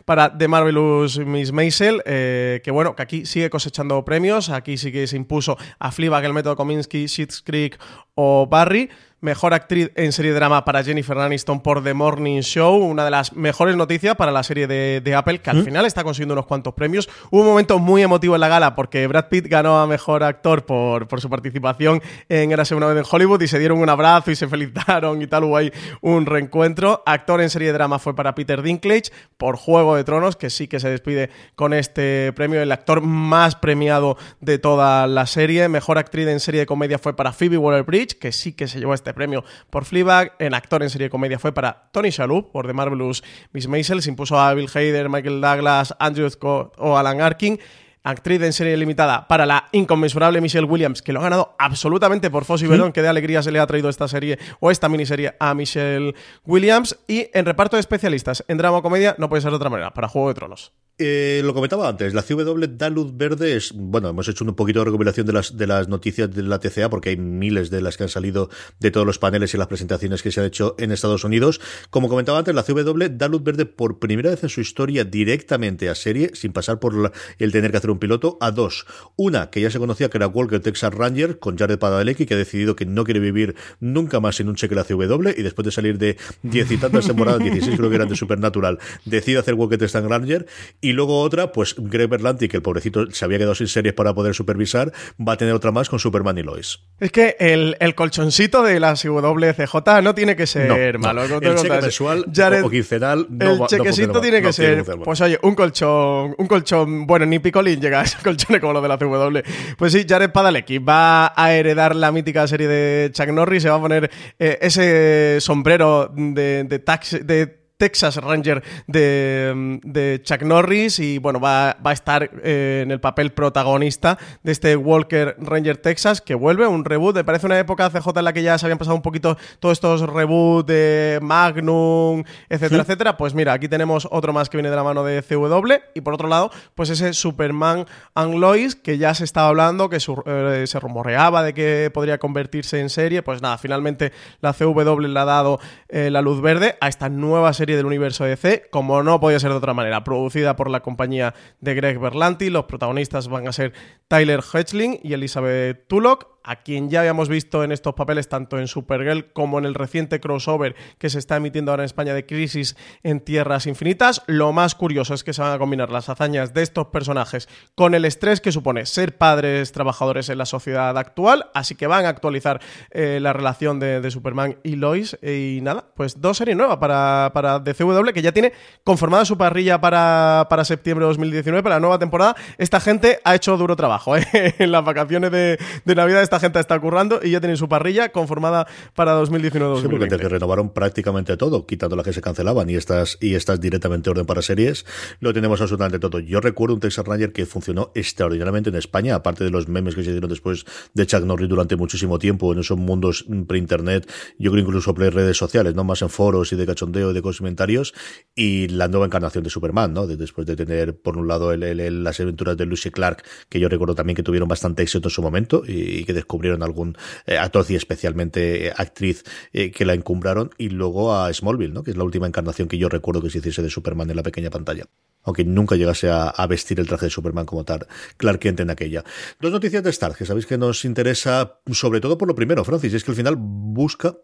para 0.06 0.38
The 0.38 0.48
Marvelous 0.48 1.20
Miss 1.20 1.52
Maisel, 1.52 2.02
que 2.06 2.72
bueno, 2.72 2.96
que 2.96 3.04
aquí 3.04 3.26
sigue 3.26 3.50
cosechando 3.50 4.04
premios, 4.06 4.50
aquí 4.50 4.78
sí 4.78 4.92
que 4.92 5.06
se 5.08 5.18
impuso 5.18 5.49
a 5.80 5.92
Fleabag, 5.92 6.26
el 6.26 6.34
método 6.34 6.56
Kominsky, 6.56 7.08
Schitt's 7.08 7.42
Creek 7.42 7.80
o 8.16 8.48
Barry. 8.48 8.90
Mejor 9.22 9.54
actriz 9.54 9.92
en 9.96 10.14
serie 10.14 10.32
de 10.32 10.36
drama 10.36 10.64
para 10.64 10.82
Jennifer 10.82 11.18
Aniston 11.18 11.60
por 11.60 11.84
The 11.84 11.94
Morning 11.94 12.40
Show, 12.40 12.78
una 12.78 13.04
de 13.04 13.12
las 13.12 13.34
mejores 13.34 13.76
noticias 13.76 14.16
para 14.16 14.32
la 14.32 14.44
serie 14.44 14.66
de, 14.66 15.02
de 15.04 15.16
Apple, 15.16 15.40
que 15.40 15.50
al 15.50 15.58
¿Mm? 15.58 15.66
final 15.66 15.86
está 15.86 16.06
consiguiendo 16.06 16.36
unos 16.36 16.46
cuantos 16.46 16.74
premios. 16.74 17.10
Hubo 17.30 17.42
un 17.42 17.48
momento 17.48 17.80
muy 17.80 18.02
emotivo 18.02 18.36
en 18.36 18.42
la 18.42 18.48
gala 18.48 18.76
porque 18.76 19.06
Brad 19.08 19.28
Pitt 19.28 19.48
ganó 19.48 19.80
a 19.80 19.88
Mejor 19.88 20.24
Actor 20.24 20.66
por, 20.66 21.10
por 21.10 21.20
su 21.20 21.30
participación 21.30 22.02
en 22.30 22.54
Érase 22.54 22.76
una 22.76 22.88
vez 22.88 22.98
en 22.98 23.04
Hollywood 23.10 23.42
y 23.42 23.50
se 23.50 23.60
dieron 23.60 23.80
un 23.80 23.90
abrazo 23.90 24.32
y 24.32 24.38
se 24.38 24.48
felicitaron 24.50 25.22
y 25.22 25.28
tal, 25.28 25.44
hubo 25.44 25.58
ahí 25.58 25.72
un 26.00 26.26
reencuentro. 26.26 27.04
Actor 27.06 27.42
en 27.42 27.50
serie 27.50 27.68
de 27.68 27.74
drama 27.74 28.00
fue 28.00 28.16
para 28.16 28.36
Peter 28.36 28.62
Dinklage 28.62 29.12
por 29.36 29.58
Juego 29.58 29.98
de 29.98 30.06
Tronos, 30.06 30.38
que 30.38 30.50
sí 30.50 30.70
que 30.70 30.80
se 30.80 30.90
despide 30.90 31.30
con 31.56 31.74
este 31.74 32.32
premio, 32.34 32.62
el 32.62 32.72
actor 32.72 33.02
más 33.02 33.56
premiado 33.56 34.18
de 34.40 34.60
toda 34.60 35.08
la 35.08 35.26
serie. 35.26 35.68
Mejor 35.68 35.98
actriz 35.98 36.28
en 36.28 36.40
serie 36.40 36.62
de 36.62 36.66
comedia 36.66 37.00
fue 37.00 37.16
para 37.16 37.34
Phoebe 37.34 37.58
Waller-Bridge, 37.58 38.18
que 38.18 38.32
sí 38.32 38.54
que 38.54 38.70
se 38.70 38.80
llevó 38.80 38.94
este 38.94 39.09
premio 39.14 39.44
por 39.70 39.86
Fleabag. 39.86 40.34
En 40.40 40.54
actor 40.54 40.84
en 40.84 40.90
serie 40.90 41.06
de 41.06 41.12
comedia 41.12 41.40
fue 41.40 41.54
para 41.54 41.90
Tony 41.92 42.10
Shalhoub 42.10 42.52
por 42.52 42.68
The 42.68 42.74
Marvelous 42.74 43.24
Miss 43.54 43.68
Maisel. 43.68 44.02
Se 44.02 44.10
impuso 44.10 44.40
a 44.40 44.54
Bill 44.54 44.70
Hader, 44.74 45.10
Michael 45.10 45.42
Douglas, 45.42 45.96
Andrew 46.00 46.30
Scott 46.30 46.74
o 46.78 46.98
Alan 46.98 47.22
Arkin 47.22 47.60
actriz 48.04 48.42
en 48.42 48.54
serie 48.54 48.78
limitada 48.78 49.28
para 49.28 49.46
la 49.46 49.68
inconmensurable 49.72 50.42
Michelle 50.42 50.66
Williams, 50.66 51.02
que 51.02 51.14
lo 51.14 51.20
ha 51.20 51.24
ganado 51.24 51.56
absolutamente 51.60 52.30
por 52.30 52.46
Fossi 52.46 52.68
Verón, 52.68 52.92
que 52.92 53.02
de 53.02 53.08
alegría 53.08 53.44
se 53.44 53.52
le 53.52 53.60
ha 53.60 53.68
traído 53.68 53.90
esta 53.90 54.08
serie 54.08 54.40
o 54.60 54.72
esta 54.72 54.90
miniserie 54.90 55.36
a 55.40 55.54
Michelle 55.54 56.16
Williams. 56.46 56.98
Y 57.08 57.28
en 57.34 57.46
reparto 57.46 57.76
de 57.76 57.82
especialistas 57.82 58.44
en 58.48 58.58
drama 58.58 58.78
o 58.78 58.82
comedia, 58.82 59.16
no 59.18 59.30
puede 59.30 59.42
ser 59.42 59.52
de 59.52 59.58
otra 59.58 59.70
manera, 59.70 59.94
para 59.94 60.08
Juego 60.08 60.30
de 60.30 60.34
Tronos. 60.34 60.72
Eh, 61.02 61.42
lo 61.46 61.54
comentaba 61.54 61.88
antes, 61.88 62.14
la 62.14 62.24
CW 62.24 62.66
da 62.72 62.90
luz 62.90 63.16
verde 63.16 63.56
es, 63.56 63.72
bueno, 63.74 64.10
hemos 64.10 64.28
hecho 64.28 64.44
un 64.44 64.54
poquito 64.54 64.80
de 64.80 64.86
recopilación 64.86 65.26
de 65.26 65.32
las, 65.32 65.56
de 65.56 65.66
las 65.66 65.88
noticias 65.88 66.30
de 66.30 66.44
la 66.44 66.60
TCA 66.60 66.90
porque 66.90 67.12
hay 67.12 67.16
miles 67.16 67.70
de 67.70 67.82
las 67.82 67.96
que 67.96 68.04
han 68.04 68.10
salido 68.10 68.50
de 68.82 68.92
todos 68.92 69.08
los 69.08 69.18
paneles 69.18 69.54
y 69.54 69.58
las 69.58 69.68
presentaciones 69.68 70.22
que 70.22 70.30
se 70.34 70.42
han 70.42 70.48
hecho 70.48 70.76
en 70.78 70.92
Estados 70.92 71.24
Unidos. 71.24 71.62
Como 71.90 72.10
comentaba 72.10 72.40
antes, 72.40 72.54
la 72.54 72.64
CW 72.64 73.06
da 73.12 73.30
luz 73.30 73.42
verde 73.44 73.66
por 73.66 74.00
primera 74.00 74.30
vez 74.32 74.44
en 74.44 74.50
su 74.50 74.60
historia 74.60 75.06
directamente 75.06 75.88
a 75.88 75.96
serie, 75.96 76.32
sin 76.34 76.52
pasar 76.52 76.80
por 76.82 76.94
la, 76.94 77.14
el 77.38 77.54
tener 77.54 77.72
que 77.72 77.78
hacer 77.78 77.92
un 77.92 78.00
piloto, 78.00 78.38
a 78.42 78.52
dos. 78.52 78.86
Una, 79.16 79.50
que 79.52 79.62
ya 79.62 79.72
se 79.72 79.80
conocía 79.80 80.10
que 80.10 80.18
era 80.18 80.28
Walker 80.28 80.60
Texas 80.60 80.94
Ranger, 80.94 81.40
con 81.40 81.58
Jared 81.58 81.80
Padalecki, 81.80 82.26
que 82.26 82.34
ha 82.34 82.38
decidido 82.38 82.76
que 82.76 82.86
no 82.86 83.06
quiere 83.06 83.22
vivir 83.22 83.56
nunca 83.80 84.20
más 84.20 84.42
en 84.42 84.50
un 84.50 84.56
cheque 84.56 84.76
de 84.76 84.82
la 84.82 84.84
CW 84.84 85.30
y 85.30 85.44
después 85.44 85.64
de 85.64 85.72
salir 85.72 85.98
de 85.98 86.18
diez 86.44 86.70
y 86.72 86.78
tantas 86.78 87.08
temporadas, 87.08 87.40
16 87.44 87.78
creo 87.78 87.90
que 87.90 87.96
eran 87.96 88.10
de 88.10 88.18
Supernatural, 88.18 88.80
decide 89.06 89.38
hacer 89.38 89.54
Walker 89.54 89.78
Texas 89.78 90.04
Ranger 90.04 90.46
y 90.82 90.89
luego 90.94 91.22
otra, 91.22 91.52
pues 91.52 91.76
Greg 91.78 92.10
Berlanti, 92.10 92.48
que 92.48 92.58
el 92.58 92.64
pobrecito 92.64 93.10
se 93.12 93.26
había 93.26 93.38
quedado 93.38 93.56
sin 93.56 93.68
series 93.68 93.94
para 93.94 94.14
poder 94.14 94.34
supervisar, 94.34 94.92
va 95.20 95.34
a 95.34 95.38
tener 95.38 95.54
otra 95.54 95.72
más 95.72 95.90
con 95.90 96.00
Superman 96.00 96.38
y 96.38 96.44
Lois. 96.44 96.80
Es 97.00 97.12
que 97.12 97.36
el, 97.40 97.78
el 97.80 97.96
colchoncito 97.96 98.64
de 98.64 98.80
la 98.80 98.94
WCJ 98.94 100.02
no 100.04 100.16
tiene 100.16 100.36
que 100.36 100.48
ser 100.48 100.68
no, 100.96 101.00
malo. 101.00 101.28
No. 101.28 101.38
El 101.38 101.56
cheque 101.56 101.82
mensual 101.82 102.26
Jared, 102.34 102.64
o 102.64 102.70
quincenal 102.70 103.28
no 103.30 103.52
El 103.52 103.68
chequecito 103.68 104.14
no 104.14 104.22
tiene 104.22 104.42
que 104.42 104.54
ser, 104.54 104.84
pues 105.04 105.22
oye, 105.22 105.40
un 105.42 105.56
colchón, 105.56 106.36
un 106.38 106.48
colchón, 106.48 107.08
bueno, 107.08 107.26
ni 107.26 107.40
Picolín 107.40 107.80
llega 107.80 108.02
a 108.02 108.04
ese 108.04 108.18
colchón 108.24 108.60
como 108.60 108.74
lo 108.74 108.82
de 108.82 108.88
la 108.88 108.98
CW. 108.98 109.40
Pues 109.78 109.94
sí, 109.94 110.06
Jared 110.08 110.32
Padalecki 110.32 110.80
va 110.80 111.34
a 111.36 111.54
heredar 111.54 111.96
la 111.96 112.12
mítica 112.12 112.48
serie 112.48 112.68
de 112.68 113.12
Chuck 113.12 113.30
Norris, 113.30 113.64
se 113.64 113.70
va 113.70 113.76
a 113.76 113.82
poner 113.82 114.10
eh, 114.38 114.58
ese 114.62 115.38
sombrero 115.42 116.12
de, 116.16 116.64
de, 116.64 116.80
taxi, 116.80 117.20
de 117.20 117.60
Texas 117.80 118.18
Ranger 118.18 118.62
de, 118.88 119.80
de, 119.84 120.22
Chuck 120.22 120.42
Norris 120.42 121.00
y 121.00 121.18
bueno, 121.18 121.40
va, 121.40 121.78
va 121.84 121.92
a 121.92 121.94
estar 121.94 122.30
eh, 122.44 122.82
en 122.84 122.92
el 122.92 123.00
papel 123.00 123.32
protagonista 123.32 124.20
de 124.44 124.52
este 124.52 124.76
Walker 124.76 125.38
Ranger 125.40 125.78
Texas 125.78 126.20
que 126.20 126.36
vuelve, 126.36 126.68
un 126.68 126.84
reboot, 126.84 127.16
me 127.16 127.24
parece 127.24 127.46
una 127.46 127.58
época 127.58 127.90
CJ 127.90 128.10
en 128.18 128.26
la 128.26 128.34
que 128.34 128.44
ya 128.44 128.58
se 128.58 128.66
habían 128.66 128.80
pasado 128.80 128.98
un 128.98 129.02
poquito 129.02 129.38
todos 129.60 129.78
estos 129.78 130.02
reboots 130.02 130.68
de 130.68 131.20
Magnum, 131.22 132.26
etcétera, 132.50 132.84
¿Sí? 132.84 132.92
etcétera, 132.92 133.18
pues 133.18 133.34
mira, 133.34 133.54
aquí 133.54 133.70
tenemos 133.70 134.10
otro 134.12 134.34
más 134.34 134.50
que 134.50 134.58
viene 134.58 134.70
de 134.70 134.76
la 134.76 134.84
mano 134.84 135.06
de 135.06 135.24
CW 135.24 135.72
y 135.96 136.02
por 136.02 136.14
otro 136.14 136.28
lado, 136.28 136.52
pues 136.76 136.90
ese 136.90 137.14
Superman 137.14 137.86
and 138.14 138.36
Lois 138.36 138.76
que 138.76 138.98
ya 138.98 139.14
se 139.14 139.24
estaba 139.24 139.48
hablando, 139.48 139.90
que 139.90 140.02
su, 140.02 140.22
eh, 140.26 140.66
se 140.68 140.80
rumoreaba 140.82 141.44
de 141.44 141.54
que 141.54 141.92
podría 141.94 142.18
convertirse 142.18 142.82
en 142.82 142.90
serie, 142.90 143.24
pues 143.24 143.42
nada, 143.42 143.58
finalmente 143.58 144.12
la 144.42 144.52
CW 144.52 145.00
le 145.00 145.18
ha 145.18 145.26
dado 145.26 145.62
eh, 145.88 146.10
la 146.12 146.22
luz 146.22 146.42
verde 146.42 146.76
a 146.82 146.90
esta 146.90 147.08
nueva 147.08 147.54
serie 147.54 147.69
del 147.76 147.86
universo 147.86 148.24
DC, 148.26 148.68
como 148.70 149.04
no 149.04 149.20
podía 149.20 149.40
ser 149.40 149.52
de 149.52 149.58
otra 149.58 149.74
manera, 149.74 150.04
producida 150.04 150.56
por 150.56 150.70
la 150.70 150.82
compañía 150.82 151.34
de 151.62 151.76
Greg 151.76 152.00
Berlanti. 152.00 152.50
Los 152.50 152.66
protagonistas 152.66 153.28
van 153.28 153.48
a 153.48 153.54
ser 153.54 153.74
Tyler 154.08 154.42
Hoechlin 154.42 155.00
y 155.04 155.14
Elizabeth 155.14 155.88
Tulloch. 155.88 156.39
A 156.44 156.58
quien 156.58 156.90
ya 156.90 157.02
habíamos 157.02 157.30
visto 157.30 157.64
en 157.64 157.72
estos 157.72 157.94
papeles 157.94 158.30
tanto 158.30 158.60
en 158.60 158.68
Supergirl 158.68 159.32
como 159.34 159.60
en 159.60 159.66
el 159.66 159.76
reciente 159.76 160.20
crossover 160.20 160.76
que 160.98 161.10
se 161.10 161.20
está 161.20 161.38
emitiendo 161.38 161.72
ahora 161.72 161.84
en 161.84 161.86
España 161.86 162.14
de 162.14 162.26
Crisis 162.26 162.76
en 163.04 163.20
Tierras 163.20 163.68
Infinitas. 163.68 164.24
Lo 164.28 164.52
más 164.52 164.76
curioso 164.76 165.14
es 165.14 165.24
que 165.24 165.34
se 165.34 165.42
van 165.42 165.54
a 165.54 165.60
combinar 165.60 165.90
las 165.92 166.10
hazañas 166.10 166.54
de 166.54 166.62
estos 166.62 166.88
personajes 166.88 167.48
con 167.76 167.96
el 167.96 168.06
estrés 168.06 168.42
que 168.42 168.52
supone 168.52 168.86
ser 168.86 169.18
padres 169.18 169.72
trabajadores 169.72 170.30
en 170.30 170.38
la 170.38 170.46
sociedad 170.46 170.98
actual, 170.98 171.50
así 171.54 171.76
que 171.76 171.88
van 171.88 172.06
a 172.06 172.10
actualizar 172.10 172.62
eh, 172.92 173.20
la 173.22 173.34
relación 173.34 173.80
de, 173.80 174.10
Superman 174.10 174.58
y 174.64 174.76
Lois 174.76 175.18
y 175.22 175.60
nada, 175.62 175.86
pues 175.96 176.20
dos 176.20 176.38
series 176.38 176.58
nuevas 176.58 176.78
para, 176.78 177.32
para 177.34 177.60
DCW 177.60 178.12
que 178.14 178.22
ya 178.22 178.32
tiene 178.32 178.54
conformada 178.84 179.26
su 179.26 179.38
parrilla 179.38 179.80
para, 179.80 180.48
para 180.50 180.66
septiembre 180.66 181.06
de 181.06 181.10
2019, 181.10 181.62
para 181.62 181.76
la 181.76 181.80
nueva 181.80 182.00
temporada. 182.00 182.36
Esta 182.58 182.80
gente 182.80 183.20
ha 183.24 183.36
hecho 183.36 183.56
duro 183.58 183.76
trabajo, 183.76 184.18
¿eh? 184.18 184.26
en 184.58 184.72
las 184.72 184.84
vacaciones 184.84 185.32
de, 185.32 185.60
de 185.86 185.96
Navidad 185.96 186.22
esta 186.30 186.40
gente 186.40 186.60
está 186.60 186.80
currando 186.80 187.20
y 187.24 187.32
ya 187.32 187.40
tienen 187.40 187.58
su 187.58 187.68
parrilla 187.68 188.10
conformada 188.10 188.68
para 188.94 189.20
2019-2020. 189.20 189.82
Sí, 189.82 189.88
porque 189.88 190.06
desde 190.06 190.30
renovaron 190.30 190.70
prácticamente 190.70 191.38
todo, 191.38 191.66
quitando 191.66 191.96
las 191.96 192.06
que 192.06 192.14
se 192.14 192.22
cancelaban 192.22 192.70
y 192.70 192.76
estas, 192.76 193.18
y 193.20 193.34
estas 193.34 193.60
directamente 193.60 194.12
orden 194.12 194.28
para 194.28 194.44
series, 194.44 194.86
lo 195.20 195.34
tenemos 195.34 195.60
absolutamente 195.60 195.98
todo. 195.98 196.20
Yo 196.20 196.40
recuerdo 196.40 196.76
un 196.76 196.80
Texas 196.80 197.06
Ranger 197.06 197.32
que 197.32 197.48
funcionó 197.48 197.92
extraordinariamente 197.96 198.70
en 198.70 198.76
España, 198.76 199.16
aparte 199.16 199.44
de 199.44 199.50
los 199.50 199.68
memes 199.68 199.96
que 199.96 200.04
se 200.04 200.12
hicieron 200.12 200.30
después 200.30 200.66
de 200.94 201.08
Chuck 201.08 201.24
Norris 201.24 201.50
durante 201.50 201.76
muchísimo 201.76 202.20
tiempo 202.20 202.54
en 202.54 202.60
esos 202.60 202.78
mundos 202.78 203.26
pre-internet, 203.48 204.10
yo 204.38 204.52
creo 204.52 204.64
incluso 204.64 204.94
pre-redes 204.94 205.38
sociales, 205.38 205.74
no 205.74 205.84
más 205.84 206.04
en 206.04 206.10
foros 206.10 206.54
y 206.54 206.56
de 206.56 206.66
cachondeo 206.68 207.10
y 207.10 207.14
de 207.14 207.22
comentarios, 207.24 207.94
y 208.36 208.68
la 208.68 208.88
nueva 208.88 209.08
encarnación 209.08 209.44
de 209.44 209.50
Superman, 209.50 209.94
¿no? 209.94 210.06
después 210.06 210.46
de 210.46 210.56
tener, 210.56 211.00
por 211.00 211.18
un 211.18 211.28
lado, 211.28 211.52
el, 211.52 212.04
las 212.04 212.20
aventuras 212.20 212.56
de 212.56 212.66
Lucy 212.66 212.92
Clark, 212.92 213.24
que 213.50 213.60
yo 213.60 213.68
recuerdo 213.68 213.96
también 213.96 214.16
que 214.16 214.24
tuvieron 214.24 214.48
bastante 214.48 214.84
éxito 214.84 215.08
en 215.08 215.12
su 215.12 215.22
momento 215.22 215.64
y, 215.66 216.04
que 216.04 216.14
descubrieron 216.20 216.64
algún 216.64 216.98
eh, 217.26 217.38
y 217.70 217.76
especialmente 217.76 218.68
eh, 218.68 218.74
actriz 218.76 219.24
eh, 219.54 219.72
que 219.72 219.86
la 219.86 219.94
encumbraron, 219.94 220.52
y 220.58 220.70
luego 220.70 221.16
a 221.16 221.34
Smallville, 221.34 221.74
¿no? 221.74 221.84
que 221.84 221.92
es 221.92 221.98
la 221.98 222.04
última 222.04 222.28
encarnación 222.28 222.68
que 222.68 222.78
yo 222.78 222.90
recuerdo 222.90 223.22
que 223.22 223.30
se 223.30 223.40
hiciese 223.40 223.62
de 223.62 223.70
Superman 223.70 224.10
en 224.10 224.16
la 224.16 224.24
pequeña 224.24 224.50
pantalla 224.50 224.86
aunque 225.24 225.44
nunca 225.44 225.76
llegase 225.76 226.10
a, 226.10 226.48
vestir 226.48 226.80
el 226.80 226.88
traje 226.88 227.08
de 227.08 227.10
Superman 227.12 227.46
como 227.46 227.66
tal, 227.66 227.86
Clark 228.18 228.40
Kent 228.40 228.62
en 228.62 228.70
aquella. 228.70 229.04
Dos 229.40 229.52
noticias 229.52 229.84
de 229.84 229.90
Stark, 229.90 230.16
que 230.16 230.26
sabéis 230.26 230.46
que 230.46 230.58
nos 230.58 230.86
interesa 230.86 231.60
sobre 231.72 232.00
todo 232.00 232.18
por 232.18 232.28
lo 232.28 232.36
primero, 232.36 232.64
Francis, 232.64 232.94
es 232.94 233.04
que 233.04 233.12
al 233.12 233.18
final 233.18 233.36
busca, 233.38 234.16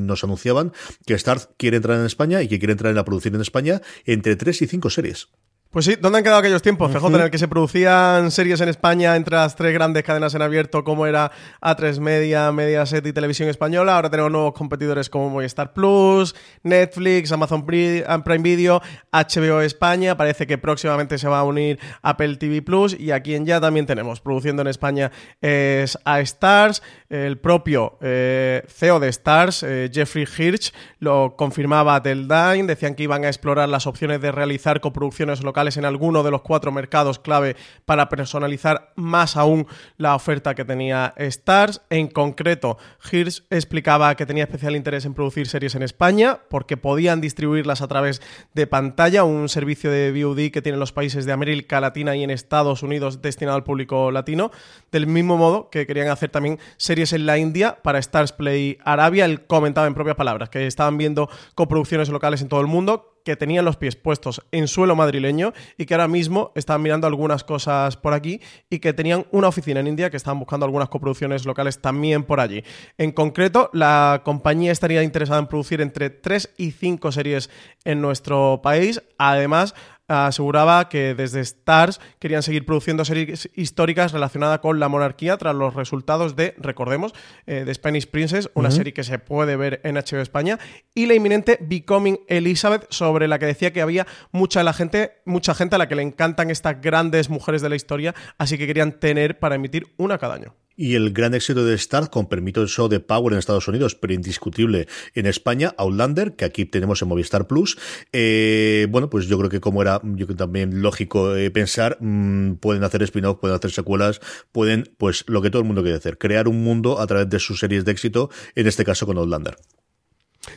nos 0.00 0.24
anunciaban 0.24 0.72
que 1.06 1.14
Stark 1.14 1.54
quiere 1.56 1.76
entrar 1.76 1.98
en 1.98 2.06
España 2.06 2.42
y 2.42 2.48
que 2.48 2.58
quiere 2.58 2.72
entrar 2.72 2.90
en 2.90 2.96
la 2.96 3.04
producción 3.04 3.36
en 3.36 3.40
España 3.40 3.80
entre 4.04 4.34
tres 4.36 4.60
y 4.60 4.66
cinco 4.66 4.90
series. 4.90 5.28
Pues 5.72 5.86
sí, 5.86 5.96
¿dónde 5.98 6.18
han 6.18 6.24
quedado 6.24 6.40
aquellos 6.40 6.60
tiempos, 6.60 6.92
CJ, 6.92 7.06
en 7.06 7.20
el 7.22 7.30
que 7.30 7.38
se 7.38 7.48
producían 7.48 8.30
series 8.30 8.60
en 8.60 8.68
España 8.68 9.16
entre 9.16 9.36
las 9.36 9.56
tres 9.56 9.72
grandes 9.72 10.02
cadenas 10.02 10.34
en 10.34 10.42
abierto, 10.42 10.84
como 10.84 11.06
era 11.06 11.32
A3 11.62 11.98
Media, 11.98 12.52
Mediaset 12.52 13.06
y 13.06 13.12
Televisión 13.14 13.48
Española? 13.48 13.96
Ahora 13.96 14.10
tenemos 14.10 14.30
nuevos 14.30 14.52
competidores 14.52 15.08
como 15.08 15.30
Movistar 15.30 15.72
Plus, 15.72 16.34
Netflix, 16.62 17.32
Amazon 17.32 17.64
Prime 17.64 18.42
Video, 18.42 18.82
HBO 19.10 19.62
España. 19.62 20.14
Parece 20.14 20.46
que 20.46 20.58
próximamente 20.58 21.16
se 21.16 21.26
va 21.26 21.38
a 21.38 21.44
unir 21.44 21.78
Apple 22.02 22.36
TV 22.36 22.60
Plus. 22.60 22.94
Y 23.00 23.12
a 23.12 23.22
quien 23.22 23.46
ya 23.46 23.58
también 23.58 23.86
tenemos 23.86 24.20
produciendo 24.20 24.60
en 24.60 24.68
España 24.68 25.10
es 25.40 25.96
A 26.04 26.20
Stars. 26.20 26.82
El 27.12 27.36
propio 27.36 27.98
eh, 28.00 28.62
CEO 28.68 28.98
de 28.98 29.10
Stars, 29.10 29.62
eh, 29.64 29.90
Jeffrey 29.92 30.24
Hirsch, 30.24 30.72
lo 30.98 31.36
confirmaba 31.36 31.94
a 31.94 32.02
Teldyne. 32.02 32.66
Decían 32.66 32.94
que 32.94 33.02
iban 33.02 33.26
a 33.26 33.28
explorar 33.28 33.68
las 33.68 33.86
opciones 33.86 34.22
de 34.22 34.32
realizar 34.32 34.80
coproducciones 34.80 35.42
locales 35.42 35.76
en 35.76 35.84
alguno 35.84 36.22
de 36.22 36.30
los 36.30 36.40
cuatro 36.40 36.72
mercados 36.72 37.18
clave 37.18 37.54
para 37.84 38.08
personalizar 38.08 38.94
más 38.96 39.36
aún 39.36 39.66
la 39.98 40.14
oferta 40.14 40.54
que 40.54 40.64
tenía 40.64 41.12
Stars. 41.18 41.82
En 41.90 42.08
concreto, 42.08 42.78
Hirsch 43.12 43.42
explicaba 43.50 44.14
que 44.14 44.24
tenía 44.24 44.44
especial 44.44 44.74
interés 44.74 45.04
en 45.04 45.12
producir 45.12 45.46
series 45.46 45.74
en 45.74 45.82
España 45.82 46.38
porque 46.48 46.78
podían 46.78 47.20
distribuirlas 47.20 47.82
a 47.82 47.88
través 47.88 48.22
de 48.54 48.66
pantalla, 48.66 49.24
un 49.24 49.50
servicio 49.50 49.90
de 49.90 50.12
VOD 50.12 50.50
que 50.50 50.62
tienen 50.62 50.80
los 50.80 50.92
países 50.92 51.26
de 51.26 51.32
América 51.32 51.78
Latina 51.78 52.16
y 52.16 52.24
en 52.24 52.30
Estados 52.30 52.82
Unidos 52.82 53.20
destinado 53.20 53.56
al 53.56 53.64
público 53.64 54.10
latino, 54.10 54.50
del 54.90 55.06
mismo 55.06 55.36
modo 55.36 55.68
que 55.68 55.86
querían 55.86 56.08
hacer 56.08 56.30
también 56.30 56.58
series 56.78 57.01
en 57.10 57.26
la 57.26 57.38
India 57.38 57.78
para 57.82 57.98
Stars 57.98 58.32
Play 58.32 58.78
Arabia. 58.84 59.24
Él 59.24 59.44
comentaba 59.46 59.88
en 59.88 59.94
propias 59.94 60.14
palabras 60.14 60.48
que 60.48 60.68
estaban 60.68 60.96
viendo 60.96 61.28
coproducciones 61.56 62.08
locales 62.08 62.40
en 62.42 62.48
todo 62.48 62.60
el 62.60 62.68
mundo, 62.68 63.18
que 63.24 63.36
tenían 63.36 63.64
los 63.64 63.76
pies 63.76 63.96
puestos 63.96 64.42
en 64.52 64.68
suelo 64.68 64.96
madrileño 64.96 65.52
y 65.78 65.86
que 65.86 65.94
ahora 65.94 66.08
mismo 66.08 66.52
estaban 66.54 66.82
mirando 66.82 67.06
algunas 67.06 67.44
cosas 67.44 67.96
por 67.96 68.14
aquí 68.14 68.40
y 68.70 68.78
que 68.78 68.92
tenían 68.92 69.26
una 69.30 69.48
oficina 69.48 69.80
en 69.80 69.88
India 69.88 70.10
que 70.10 70.16
estaban 70.16 70.38
buscando 70.38 70.66
algunas 70.66 70.88
coproducciones 70.88 71.44
locales 71.44 71.80
también 71.80 72.24
por 72.24 72.40
allí. 72.40 72.64
En 72.98 73.12
concreto, 73.12 73.70
la 73.72 74.22
compañía 74.24 74.72
estaría 74.72 75.02
interesada 75.02 75.40
en 75.40 75.46
producir 75.46 75.80
entre 75.80 76.10
3 76.10 76.54
y 76.56 76.70
5 76.70 77.12
series 77.12 77.50
en 77.84 78.00
nuestro 78.00 78.60
país. 78.62 79.02
Además, 79.18 79.74
aseguraba 80.08 80.88
que 80.88 81.14
desde 81.14 81.40
Stars 81.40 82.00
querían 82.18 82.42
seguir 82.42 82.66
produciendo 82.66 83.04
series 83.04 83.48
históricas 83.54 84.12
relacionadas 84.12 84.60
con 84.60 84.80
la 84.80 84.88
monarquía 84.88 85.36
tras 85.36 85.54
los 85.54 85.74
resultados 85.74 86.36
de, 86.36 86.54
recordemos, 86.58 87.14
eh, 87.46 87.64
de 87.64 87.74
Spanish 87.74 88.06
Princess, 88.06 88.50
una 88.54 88.70
serie 88.70 88.92
que 88.92 89.04
se 89.04 89.18
puede 89.18 89.56
ver 89.56 89.80
en 89.84 89.96
HBO 89.96 90.20
España, 90.20 90.58
y 90.94 91.06
la 91.06 91.14
inminente 91.14 91.58
Becoming 91.60 92.20
Elizabeth, 92.28 92.86
sobre 92.90 93.28
la 93.28 93.38
que 93.38 93.46
decía 93.46 93.72
que 93.72 93.82
había 93.82 94.06
mucha, 94.30 94.62
la 94.62 94.72
gente, 94.72 95.22
mucha 95.24 95.54
gente 95.54 95.76
a 95.76 95.78
la 95.78 95.88
que 95.88 95.96
le 95.96 96.02
encantan 96.02 96.50
estas 96.50 96.80
grandes 96.80 97.30
mujeres 97.30 97.62
de 97.62 97.68
la 97.68 97.76
historia, 97.76 98.14
así 98.38 98.58
que 98.58 98.66
querían 98.66 98.92
tener 98.92 99.38
para 99.38 99.54
emitir 99.54 99.94
una 99.96 100.18
cada 100.18 100.34
año. 100.34 100.54
Y 100.76 100.94
el 100.94 101.12
gran 101.12 101.34
éxito 101.34 101.64
de 101.64 101.74
Star 101.74 102.10
con 102.10 102.28
permito 102.28 102.62
el 102.62 102.68
show 102.68 102.88
de 102.88 103.00
Power 103.00 103.32
en 103.32 103.38
Estados 103.38 103.68
Unidos, 103.68 103.94
pero 103.94 104.14
indiscutible 104.14 104.88
en 105.14 105.26
España, 105.26 105.74
Outlander, 105.78 106.34
que 106.34 106.44
aquí 106.44 106.64
tenemos 106.64 107.02
en 107.02 107.08
Movistar 107.08 107.46
Plus. 107.46 107.78
Eh, 108.12 108.86
bueno, 108.90 109.10
pues 109.10 109.26
yo 109.26 109.38
creo 109.38 109.50
que 109.50 109.60
como 109.60 109.82
era 109.82 110.00
también 110.36 110.82
lógico 110.82 111.36
eh, 111.36 111.50
pensar, 111.50 111.98
mm, 112.00 112.54
pueden 112.54 112.84
hacer 112.84 113.02
spin-off, 113.02 113.38
pueden 113.38 113.56
hacer 113.56 113.70
secuelas, 113.70 114.20
pueden, 114.52 114.94
pues 114.98 115.24
lo 115.26 115.42
que 115.42 115.50
todo 115.50 115.60
el 115.60 115.66
mundo 115.66 115.82
quiere 115.82 115.96
hacer, 115.96 116.18
crear 116.18 116.48
un 116.48 116.62
mundo 116.62 117.00
a 117.00 117.06
través 117.06 117.28
de 117.28 117.38
sus 117.38 117.58
series 117.58 117.84
de 117.84 117.92
éxito, 117.92 118.30
en 118.54 118.66
este 118.66 118.84
caso 118.84 119.06
con 119.06 119.18
Outlander. 119.18 119.56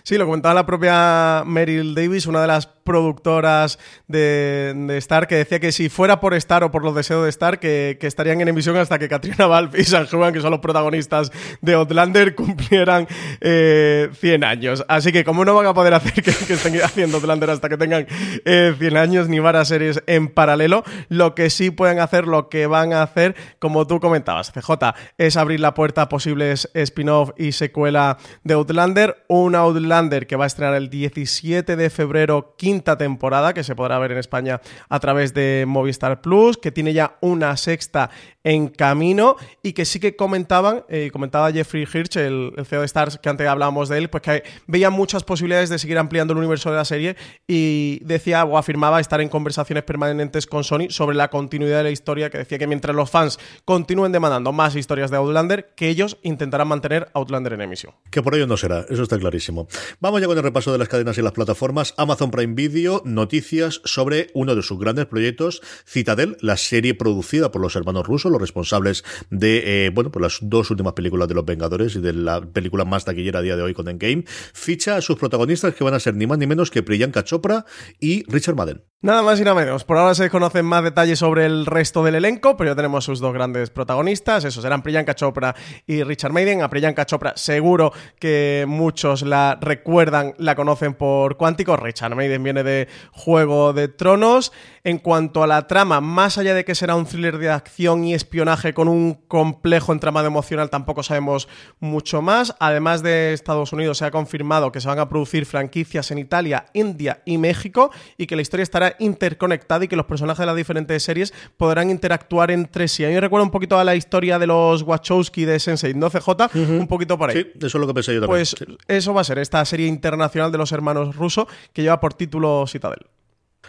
Sí, 0.04 0.18
lo 0.18 0.26
comentaba 0.26 0.56
la 0.56 0.66
propia 0.66 1.44
Meryl 1.46 1.94
Davis, 1.94 2.26
una 2.26 2.42
de 2.42 2.48
las 2.48 2.75
productoras 2.86 3.80
de, 4.08 4.86
Star, 5.00 5.28
que 5.28 5.36
decía 5.36 5.60
que 5.60 5.74
si 5.74 5.90
fuera 5.90 6.22
por 6.22 6.34
Star 6.36 6.64
o 6.64 6.72
por 6.72 6.84
los 6.84 6.96
deseos 6.96 7.24
de 7.24 7.30
Star, 7.30 7.60
que, 7.60 7.98
estarían 8.06 8.40
en 8.40 8.48
emisión 8.48 8.78
hasta 8.78 9.00
que 9.00 9.10
Katrina 9.10 9.48
Balfe 9.48 9.82
y 9.82 9.84
San 9.84 10.06
Juan, 10.06 10.32
que 10.32 10.40
son 10.40 10.52
los 10.52 10.60
protagonistas 10.60 11.32
de 11.62 11.74
Outlander, 11.74 12.36
cumplieran 12.36 13.08
100 13.08 13.18
eh, 13.42 14.40
años. 14.46 14.86
Así 14.88 15.12
que 15.12 15.26
como 15.26 15.44
no 15.44 15.56
van 15.56 15.66
a 15.66 15.74
poder 15.74 15.96
hacer 15.96 16.14
que, 16.14 16.30
estén 16.30 16.82
haciendo 16.84 17.18
Outlander 17.18 17.50
hasta 17.50 17.68
que 17.68 17.78
tengan 17.78 18.06
100 18.06 18.46
eh, 18.46 18.98
años, 18.98 19.28
ni 19.28 19.40
varias 19.40 19.68
series 19.68 20.04
en 20.06 20.28
paralelo, 20.28 20.84
lo 21.10 21.34
que 21.34 21.50
sí 21.50 21.72
pueden 21.72 22.00
hacer, 22.00 22.28
lo 22.28 22.48
que 22.50 22.68
van 22.68 22.94
a 22.94 23.02
hacer, 23.02 23.36
como 23.58 23.88
tú 23.88 24.00
comentabas, 24.00 24.52
CJ, 24.52 24.94
es 25.18 25.36
abrir 25.36 25.60
la 25.60 25.74
puerta 25.74 26.04
a 26.04 26.10
posibles 26.10 26.70
spin-off 26.76 27.32
y 27.38 27.54
secuela 27.54 28.18
de 28.44 28.54
Outlander, 28.54 29.26
un 29.28 29.56
Outlander 29.56 30.28
que 30.28 30.36
va 30.36 30.44
a 30.44 30.48
estrenar 30.48 30.76
el 30.76 30.92
17 30.92 31.76
de 31.76 31.90
febrero, 31.90 32.54
15 32.58 32.75
temporada 32.82 33.54
que 33.54 33.64
se 33.64 33.76
podrá 33.76 34.00
ver 34.00 34.12
en 34.12 34.18
España 34.18 34.62
a 34.90 35.00
través 35.00 35.34
de 35.34 35.66
Movistar 35.68 36.22
Plus, 36.22 36.58
que 36.58 36.72
tiene 36.72 36.94
ya 36.94 37.18
una 37.22 37.58
sexta 37.58 38.10
en 38.46 38.68
camino 38.68 39.36
y 39.64 39.74
que 39.74 39.86
sí 39.86 40.00
que 40.00 40.16
comentaban, 40.16 40.86
eh, 40.88 41.10
comentaba 41.12 41.52
Jeffrey 41.52 41.86
Hirsch, 41.92 42.16
el, 42.18 42.54
CEO 42.64 42.82
de 42.82 42.86
Stars, 42.86 43.18
que 43.18 43.28
antes 43.28 43.46
hablábamos 43.48 43.90
de 43.90 43.98
él, 43.98 44.10
pues 44.10 44.22
que 44.22 44.44
veía 44.68 44.92
muchas 44.92 45.24
posibilidades 45.24 45.70
de 45.70 45.80
seguir 45.80 45.98
ampliando 45.98 46.32
el 46.34 46.38
universo 46.38 46.70
de 46.70 46.78
la 46.78 46.86
serie 46.86 47.18
y 47.48 48.00
decía 48.04 48.46
o 48.46 48.58
afirmaba 48.58 49.00
estar 49.00 49.20
en 49.20 49.30
conversaciones 49.30 49.84
permanentes 49.84 50.46
con 50.46 50.64
Sony 50.64 50.90
sobre 50.90 51.18
la 51.18 51.30
continuidad 51.30 51.80
de 51.80 51.86
la 51.86 51.90
historia, 51.90 52.30
que 52.30 52.38
decía 52.38 52.60
que 52.60 52.68
mientras 52.68 52.96
los 52.96 53.10
fans 53.10 53.40
continúen 53.66 54.12
demandando 54.12 54.52
más 54.52 54.76
historias 54.76 55.10
de 55.10 55.18
Outlander, 55.18 55.74
que 55.76 55.90
ellos 55.90 56.18
intentarán 56.22 56.68
mantener 56.68 57.10
Outlander 57.14 57.54
en 57.54 57.62
emisión. 57.62 57.94
Que 58.12 58.22
por 58.22 58.36
ello 58.36 58.46
no 58.46 58.58
será, 58.58 58.86
eso 58.90 59.02
está 59.02 59.18
clarísimo. 59.18 59.68
Vamos 60.00 60.22
ya 60.22 60.28
con 60.28 60.38
el 60.38 60.44
repaso 60.44 60.72
de 60.72 60.78
las 60.78 60.88
cadenas 60.88 61.18
y 61.18 61.24
las 61.24 61.32
plataformas. 61.32 61.96
Amazon 61.98 62.30
Prime 62.30 62.54
Video, 62.54 63.02
noticias 63.06 63.82
sobre 63.86 64.28
uno 64.36 64.54
de 64.54 64.62
sus 64.62 64.78
grandes 64.78 65.08
proyectos, 65.08 65.62
Citadel, 65.88 66.38
la 66.42 66.58
serie 66.58 66.94
producida 66.94 67.52
por 67.52 67.62
los 67.62 67.76
hermanos 67.76 68.06
rusos, 68.06 68.35
responsables 68.40 69.04
de, 69.30 69.86
eh, 69.86 69.90
bueno, 69.90 70.12
pues 70.12 70.22
las 70.22 70.38
dos 70.42 70.72
últimas 70.72 70.94
películas 70.94 71.28
de 71.28 71.36
los 71.36 71.46
Vengadores 71.46 71.96
y 71.96 72.00
de 72.00 72.14
la 72.14 72.42
película 72.42 72.86
más 72.86 73.06
taquillera 73.06 73.40
a 73.40 73.42
día 73.42 73.56
de 73.56 73.64
hoy 73.64 73.74
con 73.74 73.88
Endgame, 73.88 74.24
ficha 74.54 74.96
a 74.96 75.02
sus 75.02 75.18
protagonistas 75.18 75.74
que 75.76 75.84
van 75.84 75.94
a 75.94 76.00
ser 76.00 76.16
ni 76.16 76.28
más 76.28 76.38
ni 76.38 76.48
menos 76.48 76.72
que 76.72 76.84
Priyanka 76.84 77.24
Chopra 77.24 77.66
y 78.00 78.24
Richard 78.32 78.56
Madden. 78.56 78.84
Nada 79.06 79.22
más 79.22 79.40
y 79.40 79.44
nada 79.44 79.56
menos. 79.56 79.84
Por 79.84 79.98
ahora 79.98 80.16
se 80.16 80.32
conocen 80.32 80.66
más 80.66 80.84
detalles 80.84 81.20
sobre 81.20 81.46
el 81.46 81.68
resto 81.68 82.04
del 82.04 82.16
elenco, 82.16 82.58
pero 82.58 82.72
ya 82.72 82.76
tenemos 82.76 83.06
sus 83.06 83.20
dos 83.20 83.34
grandes 83.34 83.70
protagonistas. 83.70 84.46
Esos 84.46 84.64
serán 84.64 84.82
Priyanka 84.82 85.14
Chopra 85.14 85.56
y 85.86 86.02
Richard 86.02 86.34
Maiden. 86.34 86.64
A 86.64 86.72
Priyanka 86.72 87.06
Chopra 87.06 87.34
seguro 87.36 87.94
que 88.18 88.66
muchos 88.68 89.22
la 89.22 89.60
recuerdan, 89.62 90.34
la 90.40 90.56
conocen 90.56 90.96
por 90.96 91.38
Cuántico. 91.38 91.78
Richard 91.78 92.16
Maiden 92.16 92.42
viene 92.42 92.64
de 92.64 92.88
Juego 93.12 93.74
de 93.74 93.90
Tronos. 93.90 94.52
En 94.84 94.98
cuanto 94.98 95.44
a 95.44 95.48
la 95.48 95.68
trama, 95.68 96.02
más 96.02 96.40
allá 96.40 96.56
de 96.56 96.66
que 96.66 96.74
será 96.74 96.96
un 96.96 97.06
thriller 97.06 97.38
de 97.38 97.52
acción 97.52 98.06
y 98.06 98.16
espionaje 98.26 98.74
con 98.74 98.88
un 98.88 99.14
complejo 99.28 99.94
entramado 99.94 100.26
emocional, 100.28 100.70
tampoco 100.70 101.04
sabemos 101.04 101.48
mucho 101.80 102.22
más. 102.22 102.56
Además 102.60 103.04
de 103.04 103.34
Estados 103.34 103.72
Unidos, 103.72 104.00
se 104.00 104.06
ha 104.06 104.12
confirmado 104.12 104.72
que 104.72 104.82
se 104.82 104.88
van 104.88 105.00
a 105.00 105.08
producir 105.08 105.46
franquicias 105.46 106.10
en 106.12 106.18
Italia, 106.18 106.66
India 106.74 107.22
y 107.24 107.38
México 107.38 107.92
y 108.18 108.26
que 108.26 108.36
la 108.36 108.42
historia 108.42 108.64
estará 108.64 108.96
interconectada 109.00 109.86
y 109.86 109.88
que 109.88 109.96
los 109.96 110.08
personajes 110.08 110.40
de 110.40 110.46
las 110.48 110.56
diferentes 110.56 111.04
series 111.04 111.34
podrán 111.58 111.90
interactuar 111.90 112.50
entre 112.52 112.88
sí. 112.88 113.06
A 113.06 113.10
mí 113.10 113.14
me 113.14 113.22
recuerda 113.22 113.44
un 113.44 113.52
poquito 113.52 113.78
a 113.78 113.84
la 113.84 113.96
historia 113.96 114.40
de 114.40 114.48
los 114.48 114.82
Wachowski 114.82 115.46
de 115.46 115.60
Sensei 115.60 115.94
12J, 115.94 116.80
un 116.80 116.88
poquito 116.88 117.18
por 117.18 117.30
ahí. 117.30 117.38
Sí, 117.38 117.52
eso 117.58 117.68
es 117.68 117.74
lo 117.76 117.88
que 117.88 117.94
pensé 117.94 118.14
yo 118.14 118.22
también. 118.22 118.40
Pues 118.40 118.56
eso 118.88 119.14
va 119.14 119.22
a 119.22 119.24
ser 119.24 119.38
esta 119.38 119.64
serie 119.66 119.88
internacional 119.88 120.52
de 120.52 120.58
los 120.58 120.72
hermanos 120.72 121.16
rusos 121.16 121.46
que 121.74 121.84
lleva 121.84 122.00
por 122.00 122.14
título 122.14 122.66
Citadel. 122.68 123.06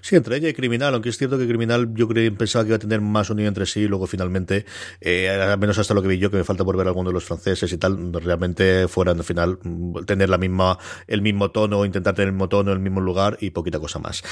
Sí, 0.01 0.17
entre 0.17 0.37
ella 0.37 0.49
y 0.49 0.55
Criminal, 0.55 0.95
aunque 0.95 1.09
es 1.09 1.19
cierto 1.19 1.39
que 1.39 1.47
Criminal 1.47 1.93
yo 1.95 2.09
creo, 2.09 2.35
pensaba 2.35 2.65
que 2.65 2.69
iba 2.69 2.77
a 2.77 2.81
tener 2.81 3.01
más 3.01 3.31
unión 3.31 3.49
entre 3.49 3.67
sí 3.67 3.81
y 3.81 3.89
luego 3.89 4.07
finalmente, 4.07 4.65
eh, 5.01 5.29
al 5.31 5.59
menos 5.59 5.79
hasta 5.79 5.95
lo 5.95 6.03
que 6.03 6.09
vi 6.09 6.19
yo, 6.19 6.31
que 6.31 6.37
me 6.37 6.45
falta 6.45 6.65
por 6.65 6.77
ver 6.77 6.87
alguno 6.87 7.11
de 7.11 7.15
los 7.15 7.25
franceses 7.25 7.73
y 7.73 7.79
tal, 7.79 8.13
realmente 8.13 8.89
fueran 8.89 9.19
al 9.19 9.25
final 9.25 9.59
mm, 9.63 10.05
tener 10.05 10.29
la 10.29 10.39
misma, 10.39 10.79
el 11.07 11.23
mismo 11.23 11.51
tono, 11.51 11.85
intentar 11.85 12.15
tener 12.15 12.29
el 12.29 12.33
mismo 12.35 12.49
tono, 12.49 12.73
el 12.73 12.81
mismo 12.81 13.01
lugar 13.01 13.39
y 13.41 13.51
poquita 13.51 13.79
cosa 13.79 13.99
más. 13.99 14.23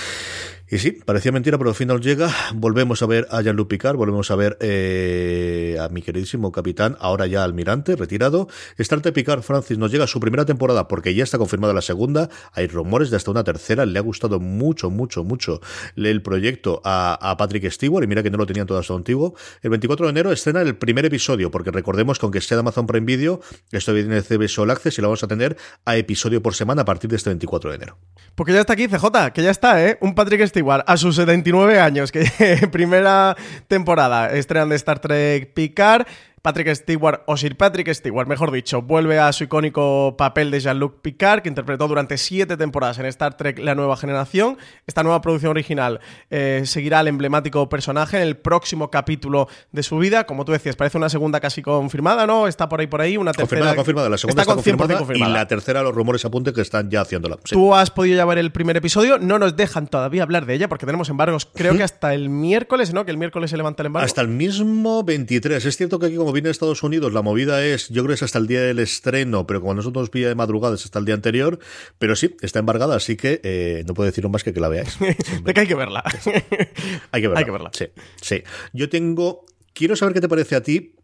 Y 0.70 0.78
sí, 0.78 0.92
parecía 0.92 1.30
mentira, 1.30 1.58
pero 1.58 1.70
al 1.70 1.76
final 1.76 2.00
llega. 2.00 2.30
Volvemos 2.54 3.02
a 3.02 3.06
ver 3.06 3.26
a 3.30 3.42
Jean-Luc 3.42 3.68
Picard, 3.68 3.96
volvemos 3.96 4.30
a 4.30 4.36
ver 4.36 4.56
eh, 4.60 5.76
a 5.78 5.90
mi 5.90 6.00
queridísimo 6.00 6.52
capitán, 6.52 6.96
ahora 7.00 7.26
ya 7.26 7.44
almirante, 7.44 7.96
retirado. 7.96 8.48
Star 8.78 9.02
Picard 9.02 9.42
Francis 9.42 9.76
nos 9.76 9.92
llega 9.92 10.06
su 10.06 10.20
primera 10.20 10.46
temporada 10.46 10.88
porque 10.88 11.14
ya 11.14 11.22
está 11.22 11.36
confirmada 11.36 11.74
la 11.74 11.82
segunda. 11.82 12.30
Hay 12.52 12.66
rumores 12.66 13.10
de 13.10 13.18
hasta 13.18 13.30
una 13.30 13.44
tercera. 13.44 13.84
Le 13.84 13.98
ha 13.98 14.02
gustado 14.02 14.40
mucho, 14.40 14.88
mucho, 14.88 15.22
mucho 15.22 15.60
el 15.96 16.22
proyecto 16.22 16.80
a, 16.82 17.34
Patrick 17.36 17.70
Stewart 17.70 18.04
y 18.04 18.06
mira 18.06 18.22
que 18.22 18.30
no 18.30 18.38
lo 18.38 18.46
tenían 18.46 18.66
todo 18.66 18.78
hasta 18.78 18.94
antiguo. 18.94 19.34
El 19.60 19.70
24 19.70 20.06
de 20.06 20.10
enero 20.10 20.32
estrena 20.32 20.62
el 20.62 20.76
primer 20.76 21.04
episodio 21.04 21.50
porque 21.50 21.72
recordemos 21.72 22.18
que 22.18 22.24
aunque 22.24 22.40
sea 22.40 22.56
de 22.56 22.60
Amazon 22.60 22.86
Prime 22.86 23.04
Video, 23.04 23.40
esto 23.70 23.92
viene 23.92 24.14
de 24.14 24.22
CB 24.22 24.48
Sol 24.48 24.70
Access 24.70 24.98
y 24.98 25.02
lo 25.02 25.08
vamos 25.08 25.22
a 25.24 25.28
tener 25.28 25.58
a 25.84 25.96
episodio 25.96 26.42
por 26.42 26.54
semana 26.54 26.82
a 26.82 26.84
partir 26.86 27.10
de 27.10 27.16
este 27.16 27.28
24 27.28 27.70
de 27.70 27.76
enero. 27.76 27.98
Porque 28.34 28.52
ya 28.52 28.60
está 28.60 28.72
aquí 28.72 28.88
CJ, 28.88 29.32
que 29.34 29.42
ya 29.42 29.50
está, 29.50 29.84
¿eh? 29.84 29.98
Un 30.00 30.14
Patrick 30.14 30.46
Stewart 30.46 30.53
a 30.86 30.96
sus 30.96 31.16
79 31.16 31.80
años, 31.80 32.12
que 32.12 32.68
primera 32.72 33.36
temporada 33.68 34.30
estrenan 34.30 34.68
de 34.68 34.76
Star 34.76 34.98
Trek 34.98 35.52
Picard. 35.54 36.06
Patrick 36.44 36.74
Stewart, 36.74 37.22
o 37.24 37.38
Sir 37.38 37.56
Patrick 37.56 37.90
Stewart, 37.94 38.28
mejor 38.28 38.52
dicho, 38.52 38.82
vuelve 38.82 39.18
a 39.18 39.32
su 39.32 39.44
icónico 39.44 40.14
papel 40.18 40.50
de 40.50 40.60
Jean-Luc 40.60 41.00
Picard, 41.00 41.40
que 41.40 41.48
interpretó 41.48 41.88
durante 41.88 42.18
siete 42.18 42.58
temporadas 42.58 42.98
en 42.98 43.06
Star 43.06 43.34
Trek 43.34 43.58
La 43.60 43.74
Nueva 43.74 43.96
Generación. 43.96 44.58
Esta 44.86 45.02
nueva 45.02 45.22
producción 45.22 45.52
original 45.52 46.00
eh, 46.28 46.64
seguirá 46.66 46.98
al 46.98 47.08
emblemático 47.08 47.66
personaje 47.70 48.18
en 48.18 48.24
el 48.24 48.36
próximo 48.36 48.90
capítulo 48.90 49.48
de 49.72 49.82
su 49.82 49.96
vida. 49.96 50.26
Como 50.26 50.44
tú 50.44 50.52
decías, 50.52 50.76
parece 50.76 50.98
una 50.98 51.08
segunda 51.08 51.40
casi 51.40 51.62
confirmada, 51.62 52.26
¿no? 52.26 52.46
Está 52.46 52.68
por 52.68 52.80
ahí 52.80 52.88
por 52.88 53.00
ahí, 53.00 53.16
una 53.16 53.32
tercera. 53.32 53.48
Confirmada, 53.48 53.76
confirmada. 53.76 54.08
La 54.10 54.18
segunda 54.18 54.42
está, 54.42 54.54
confirmada, 54.54 55.14
y 55.14 55.20
la 55.20 55.48
tercera 55.48 55.82
los 55.82 55.94
rumores 55.94 56.26
apunten 56.26 56.52
que 56.52 56.60
están 56.60 56.90
ya 56.90 57.00
haciéndola. 57.00 57.38
Tú 57.38 57.74
has 57.74 57.90
podido 57.90 58.18
ya 58.18 58.26
ver 58.26 58.36
el 58.36 58.52
primer 58.52 58.76
episodio, 58.76 59.18
no 59.18 59.38
nos 59.38 59.56
dejan 59.56 59.86
todavía 59.86 60.24
hablar 60.24 60.44
de 60.44 60.52
ella 60.52 60.68
porque 60.68 60.84
tenemos 60.84 61.08
embargos, 61.08 61.46
creo 61.46 61.74
que 61.74 61.84
hasta 61.84 62.12
el 62.12 62.28
miércoles, 62.28 62.92
¿no? 62.92 63.06
Que 63.06 63.12
el 63.12 63.16
miércoles 63.16 63.48
se 63.48 63.56
levanta 63.56 63.82
el 63.82 63.86
embargo. 63.86 64.04
Hasta 64.04 64.20
el 64.20 64.28
mismo 64.28 65.02
23. 65.02 65.64
Es 65.64 65.74
cierto 65.78 65.98
que 65.98 66.04
aquí 66.04 66.16
como 66.16 66.33
viene 66.34 66.50
Estados 66.50 66.82
Unidos 66.82 67.12
la 67.12 67.22
movida 67.22 67.64
es, 67.64 67.88
yo 67.88 68.02
creo 68.02 68.08
que 68.08 68.14
es 68.14 68.22
hasta 68.22 68.38
el 68.38 68.46
día 68.46 68.60
del 68.60 68.78
estreno, 68.78 69.46
pero 69.46 69.60
como 69.60 69.74
nosotros 69.74 70.10
pilla 70.10 70.28
de 70.28 70.34
madrugada 70.34 70.74
es 70.74 70.84
hasta 70.84 70.98
el 70.98 71.04
día 71.04 71.14
anterior, 71.14 71.58
pero 71.98 72.16
sí, 72.16 72.36
está 72.42 72.58
embargada, 72.58 72.96
así 72.96 73.16
que 73.16 73.40
eh, 73.42 73.84
no 73.86 73.94
puedo 73.94 74.06
decir 74.06 74.28
más 74.28 74.44
que 74.44 74.52
que 74.52 74.60
la 74.60 74.68
veáis. 74.68 74.98
de 75.44 75.54
que 75.54 75.60
hay 75.60 75.66
que 75.66 75.74
verla. 75.74 76.04
hay 77.12 77.22
que 77.22 77.28
verla. 77.28 77.38
Hay 77.38 77.44
que 77.44 77.50
verla. 77.50 77.70
Sí, 77.72 77.86
sí. 78.20 78.42
Yo 78.72 78.88
tengo... 78.88 79.46
Quiero 79.72 79.96
saber 79.96 80.14
qué 80.14 80.20
te 80.20 80.28
parece 80.28 80.54
a 80.54 80.62
ti, 80.62 80.94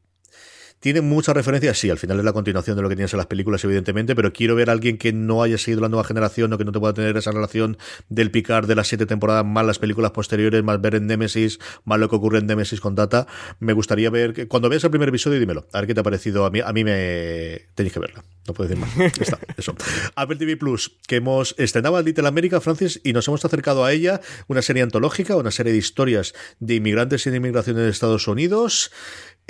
tiene 0.80 1.02
muchas 1.02 1.34
referencias, 1.34 1.78
sí, 1.78 1.90
al 1.90 1.98
final 1.98 2.18
es 2.18 2.24
la 2.24 2.32
continuación 2.32 2.74
de 2.74 2.82
lo 2.82 2.88
que 2.88 2.96
tienes 2.96 3.12
en 3.12 3.18
las 3.18 3.26
películas, 3.26 3.62
evidentemente, 3.64 4.16
pero 4.16 4.32
quiero 4.32 4.54
ver 4.54 4.70
a 4.70 4.72
alguien 4.72 4.96
que 4.96 5.12
no 5.12 5.42
haya 5.42 5.58
seguido 5.58 5.82
la 5.82 5.90
nueva 5.90 6.04
generación 6.04 6.50
o 6.54 6.58
que 6.58 6.64
no 6.64 6.72
te 6.72 6.80
pueda 6.80 6.94
tener 6.94 7.14
esa 7.18 7.32
relación 7.32 7.76
del 8.08 8.30
Picard 8.30 8.66
de 8.66 8.74
las 8.74 8.88
siete 8.88 9.04
temporadas, 9.04 9.44
más 9.44 9.66
las 9.66 9.78
películas 9.78 10.12
posteriores, 10.12 10.64
más 10.64 10.80
ver 10.80 10.94
en 10.94 11.06
Nemesis, 11.06 11.58
más 11.84 12.00
lo 12.00 12.08
que 12.08 12.16
ocurre 12.16 12.38
en 12.38 12.46
Nemesis 12.46 12.80
con 12.80 12.94
Data. 12.94 13.26
Me 13.58 13.74
gustaría 13.74 14.08
ver, 14.08 14.32
que, 14.32 14.48
cuando 14.48 14.70
veas 14.70 14.82
el 14.82 14.90
primer 14.90 15.10
episodio, 15.10 15.38
dímelo, 15.38 15.68
a 15.72 15.80
ver 15.80 15.86
qué 15.86 15.94
te 15.94 16.00
ha 16.00 16.02
parecido. 16.02 16.46
A 16.46 16.50
mí, 16.50 16.60
a 16.60 16.72
mí 16.72 16.82
me. 16.82 17.68
Tenéis 17.74 17.92
que 17.92 18.00
verla, 18.00 18.24
no 18.46 18.54
puedo 18.54 18.68
decir 18.68 18.82
más. 18.82 19.18
Está, 19.20 19.38
eso. 19.58 19.74
Apple 20.14 20.36
TV 20.36 20.56
Plus, 20.56 20.96
que 21.06 21.16
hemos 21.16 21.54
estrenado 21.58 22.00
Little 22.00 22.26
America, 22.26 22.58
Francis, 22.60 23.00
y 23.04 23.12
nos 23.12 23.28
hemos 23.28 23.44
acercado 23.44 23.84
a 23.84 23.92
ella, 23.92 24.22
una 24.48 24.62
serie 24.62 24.82
antológica, 24.82 25.36
una 25.36 25.50
serie 25.50 25.72
de 25.72 25.78
historias 25.78 26.32
de 26.58 26.76
inmigrantes 26.76 27.26
y 27.26 27.30
de 27.30 27.36
inmigración 27.36 27.78
en 27.78 27.86
Estados 27.86 28.26
Unidos. 28.28 28.90